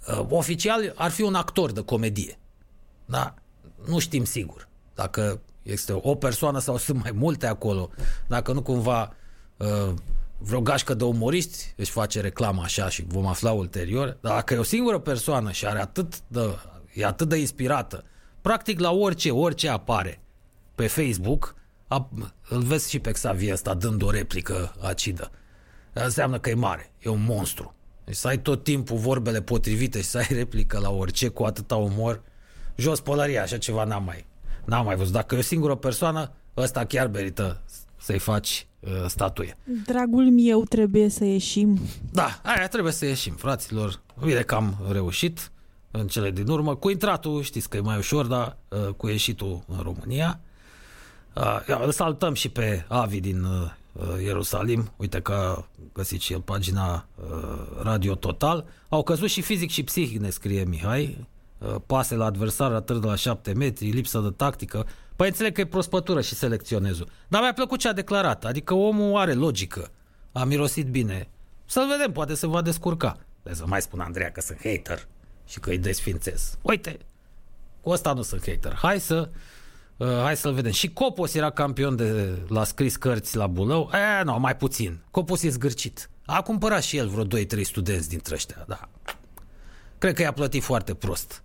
uh, 0.07 0.25
oficial 0.29 0.93
ar 0.95 1.11
fi 1.11 1.21
un 1.21 1.35
actor 1.35 1.71
de 1.71 1.81
comedie. 1.81 2.37
Da? 3.05 3.33
Nu 3.85 3.99
știm 3.99 4.25
sigur 4.25 4.71
dacă 4.95 5.41
este 5.63 5.99
o 6.01 6.15
persoană 6.15 6.59
sau 6.59 6.77
sunt 6.87 7.01
mai 7.01 7.11
multe 7.11 7.47
acolo, 7.47 7.89
dacă 8.27 8.51
nu 8.53 8.61
cumva 8.61 9.15
uh, 9.57 9.93
vreo 10.37 10.61
gașcă 10.61 10.93
de 10.93 11.03
umoriști 11.03 11.73
își 11.75 11.91
face 11.91 12.21
reclamă 12.21 12.61
așa 12.63 12.89
și 12.89 13.05
vom 13.07 13.25
afla 13.25 13.51
ulterior, 13.51 14.17
dar 14.21 14.33
dacă 14.33 14.53
e 14.53 14.57
o 14.57 14.63
singură 14.63 14.99
persoană 14.99 15.51
și 15.51 15.67
are 15.67 15.79
atât 15.79 16.21
de, 16.27 16.39
e 16.93 17.05
atât 17.05 17.29
de 17.29 17.37
inspirată, 17.37 18.03
practic 18.41 18.79
la 18.79 18.91
orice, 18.91 19.31
orice 19.31 19.69
apare 19.69 20.21
pe 20.75 20.87
Facebook, 20.87 21.55
a, 21.87 22.09
îl 22.49 22.61
vezi 22.61 22.89
și 22.89 22.99
pe 22.99 23.11
Xavier 23.11 23.53
ăsta 23.53 23.73
dând 23.73 24.01
o 24.01 24.09
replică 24.09 24.75
acidă. 24.81 25.31
Asta 25.93 26.05
înseamnă 26.05 26.39
că 26.39 26.49
e 26.49 26.53
mare, 26.53 26.91
e 26.99 27.09
un 27.09 27.23
monstru. 27.23 27.75
Deci 28.03 28.15
să 28.15 28.27
ai 28.27 28.39
tot 28.39 28.63
timpul 28.63 28.97
vorbele 28.97 29.41
potrivite 29.41 30.01
și 30.01 30.07
să 30.07 30.17
ai 30.17 30.27
replică 30.29 30.79
la 30.79 30.89
orice 30.89 31.27
cu 31.27 31.43
atâta 31.43 31.75
umor, 31.75 32.21
jos 32.75 32.99
pălăria, 32.99 33.41
așa 33.41 33.57
ceva 33.57 33.83
n-am 33.83 34.03
mai, 34.03 34.25
n-am 34.65 34.85
mai 34.85 34.95
văzut. 34.95 35.13
Dacă 35.13 35.35
e 35.35 35.37
o 35.37 35.41
singură 35.41 35.75
persoană, 35.75 36.31
ăsta 36.57 36.85
chiar 36.85 37.07
merită 37.07 37.61
să-i 37.97 38.19
faci 38.19 38.67
uh, 38.79 38.89
statuie. 39.07 39.57
Dragul 39.85 40.31
meu, 40.31 40.63
trebuie 40.63 41.09
să 41.09 41.25
ieșim. 41.25 41.79
Da, 42.11 42.41
aia 42.43 42.67
trebuie 42.67 42.93
să 42.93 43.05
ieșim, 43.05 43.33
fraților. 43.33 44.01
Bine 44.25 44.41
că 44.41 44.55
am 44.55 44.77
reușit 44.91 45.51
în 45.91 46.07
cele 46.07 46.31
din 46.31 46.47
urmă. 46.47 46.75
Cu 46.75 46.89
intratul, 46.89 47.41
știți 47.41 47.69
că 47.69 47.77
e 47.77 47.79
mai 47.79 47.97
ușor, 47.97 48.25
dar 48.25 48.57
uh, 48.69 48.93
cu 48.97 49.07
ieșitul 49.07 49.63
în 49.67 49.79
România. 49.81 50.39
Uh, 51.35 51.81
îl 51.85 51.91
saltăm 51.91 52.33
și 52.33 52.49
pe 52.49 52.85
Avi 52.87 53.19
din 53.19 53.43
uh, 53.43 53.71
Ierusalim. 54.23 54.91
Uite 54.95 55.19
că 55.19 55.31
a 55.31 55.67
găsit 55.93 56.21
și 56.21 56.33
el 56.33 56.41
pagina 56.41 57.05
uh, 57.15 57.83
Radio 57.83 58.15
Total. 58.15 58.65
Au 58.89 59.03
căzut 59.03 59.29
și 59.29 59.41
fizic 59.41 59.69
și 59.69 59.83
psihic, 59.83 60.19
ne 60.19 60.29
scrie 60.29 60.63
Mihai. 60.63 61.27
Uh, 61.63 61.75
pase 61.85 62.15
la 62.15 62.25
adversar, 62.25 62.71
atât 62.71 63.01
de 63.01 63.07
la 63.07 63.15
7 63.15 63.53
metri, 63.53 63.89
lipsă 63.89 64.19
de 64.19 64.29
tactică. 64.35 64.87
Păi 65.15 65.27
înțeleg 65.27 65.53
că 65.53 65.61
e 65.61 65.65
prospătură 65.65 66.21
și 66.21 66.35
selecționezul. 66.35 67.07
Dar 67.27 67.41
mi-a 67.41 67.53
plăcut 67.53 67.79
ce 67.79 67.87
a 67.87 67.93
declarat. 67.93 68.45
Adică 68.45 68.73
omul 68.73 69.17
are 69.17 69.33
logică. 69.33 69.91
A 70.31 70.43
mirosit 70.43 70.87
bine. 70.87 71.27
Să-l 71.65 71.87
vedem, 71.87 72.11
poate 72.11 72.33
se 72.33 72.47
va 72.47 72.61
descurca. 72.61 73.17
De 73.43 73.53
să 73.53 73.63
mai 73.67 73.81
spun 73.81 73.99
Andreea 73.99 74.31
că 74.31 74.41
sunt 74.41 74.57
hater 74.63 75.07
și 75.45 75.59
că 75.59 75.69
îi 75.69 75.77
desfințez. 75.77 76.57
Uite, 76.61 76.97
cu 77.81 77.89
ăsta 77.89 78.13
nu 78.13 78.21
sunt 78.21 78.45
hater. 78.45 78.73
Hai 78.73 78.99
să 78.99 79.29
uh, 79.97 80.07
hai 80.07 80.37
să-l 80.37 80.53
vedem. 80.53 80.71
Și 80.71 80.93
Copos 80.93 81.33
era 81.33 81.49
campion 81.49 81.95
de 81.95 82.37
la 82.47 82.63
scris 82.63 82.95
cărți 82.95 83.35
la 83.35 83.47
Bulău. 83.47 83.89
E, 84.19 84.23
nu, 84.23 84.39
mai 84.39 84.57
puțin. 84.57 84.99
Copos 85.11 85.43
e 85.43 85.49
zgârcit. 85.49 86.09
A 86.25 86.41
cumpărat 86.41 86.83
și 86.83 86.97
el 86.97 87.07
vreo 87.07 87.25
2-3 87.25 87.61
studenți 87.61 88.09
dintre 88.09 88.33
ăștia, 88.33 88.63
da. 88.67 88.89
Cred 89.97 90.15
că 90.15 90.21
i-a 90.21 90.33
plătit 90.33 90.63
foarte 90.63 90.93
prost. 90.93 91.43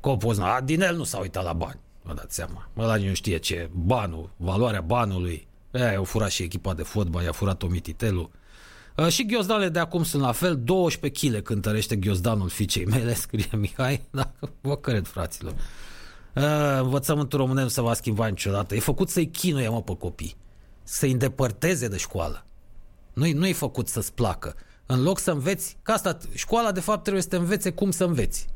Copos, 0.00 0.38
a, 0.38 0.60
din 0.64 0.80
el 0.80 0.96
nu 0.96 1.04
s-a 1.04 1.18
uitat 1.18 1.44
la 1.44 1.52
bani. 1.52 1.78
Vă 2.02 2.14
dați 2.14 2.34
seama. 2.34 2.68
Ăla 2.78 2.96
nu 2.96 3.14
știe 3.14 3.36
ce 3.36 3.70
banul, 3.72 4.30
valoarea 4.36 4.80
banului. 4.80 5.48
Aia 5.72 5.92
i-a 5.92 6.02
furat 6.02 6.30
și 6.30 6.42
echipa 6.42 6.74
de 6.74 6.82
fotbal, 6.82 7.22
i-a 7.22 7.32
furat 7.32 7.62
Omititelu. 7.62 8.30
Uh, 8.96 9.08
și 9.08 9.26
ghiozdanele 9.26 9.68
de 9.68 9.78
acum 9.78 10.04
sunt 10.04 10.22
la 10.22 10.32
fel, 10.32 10.60
12 10.64 11.26
kg 11.26 11.42
cântărește 11.42 11.96
ghiozdanul 11.96 12.48
fiicei 12.48 12.84
mele, 12.84 13.14
scrie 13.24 13.48
Mihai, 13.56 14.06
dacă 14.10 14.52
vă 14.60 14.76
cred, 14.76 15.06
fraților. 15.06 15.52
Uh, 16.34 16.78
învățământul 16.80 17.38
român 17.38 17.62
nu 17.62 17.68
se 17.68 17.80
va 17.80 17.94
schimba 17.94 18.26
niciodată. 18.26 18.74
E 18.74 18.80
făcut 18.80 19.08
să-i 19.08 19.28
chinuie, 19.28 19.68
mă, 19.68 19.82
pe 19.82 19.96
copii. 19.96 20.36
Să-i 20.82 21.10
îndepărteze 21.10 21.88
de 21.88 21.96
școală. 21.96 22.44
Nu, 23.12 23.32
nu 23.32 23.46
e 23.46 23.52
făcut 23.52 23.88
să-ți 23.88 24.12
placă. 24.12 24.54
În 24.86 25.02
loc 25.02 25.18
să 25.18 25.30
înveți, 25.30 25.76
că 25.82 25.92
asta, 25.92 26.18
școala 26.34 26.72
de 26.72 26.80
fapt 26.80 27.02
trebuie 27.02 27.22
să 27.22 27.28
te 27.28 27.36
învețe 27.36 27.70
cum 27.70 27.90
să 27.90 28.04
înveți 28.04 28.48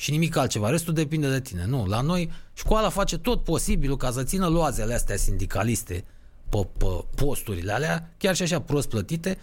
și 0.00 0.10
nimic 0.10 0.36
altceva. 0.36 0.70
Restul 0.70 0.94
depinde 0.94 1.30
de 1.30 1.40
tine. 1.40 1.66
Nu, 1.66 1.86
la 1.86 2.00
noi 2.00 2.30
școala 2.54 2.88
face 2.88 3.18
tot 3.18 3.44
posibilul 3.44 3.96
ca 3.96 4.10
să 4.10 4.22
țină 4.22 4.48
loazele 4.48 4.94
astea 4.94 5.16
sindicaliste 5.16 6.04
pe, 6.48 6.66
pe 6.76 7.04
posturile 7.14 7.72
alea, 7.72 8.14
chiar 8.18 8.34
și 8.34 8.42
așa 8.42 8.60
prost 8.60 8.88
plătite, 8.88 9.38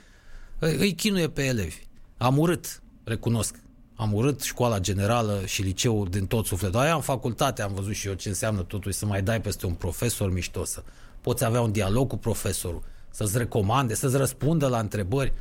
îi 0.59 0.93
chinuie 0.93 1.29
pe 1.29 1.43
elevi. 1.43 1.75
Am 2.17 2.37
urât, 2.37 2.81
recunosc, 3.03 3.55
am 3.95 4.13
urât 4.13 4.41
școala 4.41 4.79
generală 4.79 5.41
și 5.45 5.61
liceul 5.61 6.07
din 6.09 6.25
tot 6.25 6.45
sufletul. 6.45 6.79
Aia 6.79 6.95
în 6.95 7.01
facultate 7.01 7.61
am 7.61 7.73
văzut 7.73 7.93
și 7.93 8.07
eu 8.07 8.13
ce 8.13 8.29
înseamnă 8.29 8.61
totuși 8.61 8.97
să 8.97 9.05
mai 9.05 9.21
dai 9.21 9.41
peste 9.41 9.65
un 9.65 9.73
profesor 9.73 10.31
mișto, 10.31 10.65
să 10.65 10.83
poți 11.21 11.43
avea 11.43 11.61
un 11.61 11.71
dialog 11.71 12.07
cu 12.07 12.17
profesorul, 12.17 12.83
să-ți 13.09 13.37
recomande, 13.37 13.93
să-ți 13.93 14.17
răspundă 14.17 14.67
la 14.67 14.79
întrebări. 14.79 15.33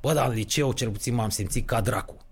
Bă, 0.00 0.12
dar 0.12 0.28
în 0.28 0.34
liceu 0.34 0.72
cel 0.72 0.90
puțin 0.90 1.14
m-am 1.14 1.30
simțit 1.30 1.66
ca 1.66 1.80
dracu. 1.80 2.23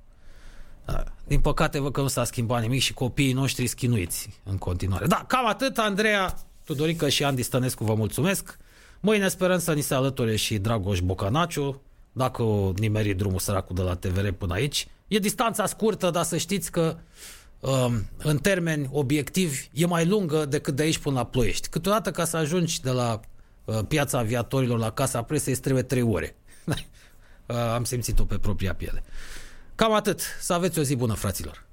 Da. 0.85 1.05
Din 1.27 1.41
păcate 1.41 1.81
văd 1.81 1.93
că 1.93 2.01
nu 2.01 2.09
s-a 2.09 2.25
schimbat 2.25 2.61
nimic 2.61 2.81
și 2.81 2.95
copiii 2.95 3.33
noștri 3.33 3.67
schinuiți 3.67 4.29
în 4.45 4.59
continuare. 4.59 5.07
Da, 5.07 5.25
cam 5.27 5.47
atât, 5.47 5.79
Andreea, 5.79 6.35
Tudorică 6.65 7.09
și 7.09 7.25
Andy 7.25 7.43
Stănescu 7.43 7.85
vă 7.85 7.95
mulțumesc. 7.95 8.59
Mâine 9.01 9.29
sperăm 9.29 9.59
să 9.59 9.73
ni 9.73 9.81
se 9.81 9.95
alăture 9.95 10.37
și 10.37 10.59
Dragoș 10.59 11.01
Bocanaciu, 11.01 11.81
dacă 12.13 12.43
o 12.43 12.73
nimeri 12.77 13.15
drumul 13.15 13.39
săracul 13.39 13.75
de 13.75 13.83
la 13.83 13.95
TVR 13.95 14.29
până 14.29 14.55
aici. 14.55 14.89
E 15.09 15.19
distanța 15.19 15.67
scurtă, 15.67 16.11
dar 16.11 16.25
să 16.25 16.37
știți 16.37 16.71
că 16.71 16.97
um, 17.61 18.07
în 18.19 18.39
termeni 18.39 18.89
obiectivi 18.93 19.69
e 19.73 19.87
mai 19.87 20.07
lungă 20.07 20.45
decât 20.45 20.77
de 20.77 20.83
aici 20.83 20.99
până 20.99 21.15
la 21.15 21.25
Ploiești. 21.25 21.69
Câteodată 21.69 22.11
ca 22.11 22.25
să 22.25 22.37
ajungi 22.37 22.81
de 22.81 22.91
la 22.91 23.21
uh, 23.65 23.79
piața 23.89 24.19
aviatorilor 24.19 24.79
la 24.79 24.91
Casa 24.91 25.23
Presei 25.23 25.53
îți 25.53 25.63
trebuie 25.63 25.83
trei 25.83 26.03
ore. 26.03 26.37
uh, 26.67 27.57
am 27.57 27.85
simțit-o 27.85 28.25
pe 28.25 28.39
propria 28.39 28.75
piele. 28.75 29.03
Cam 29.83 29.93
atât. 29.93 30.21
Să 30.41 30.53
aveți 30.53 30.79
o 30.79 30.83
zi 30.83 30.97
bună, 30.97 31.15
fraților! 31.15 31.65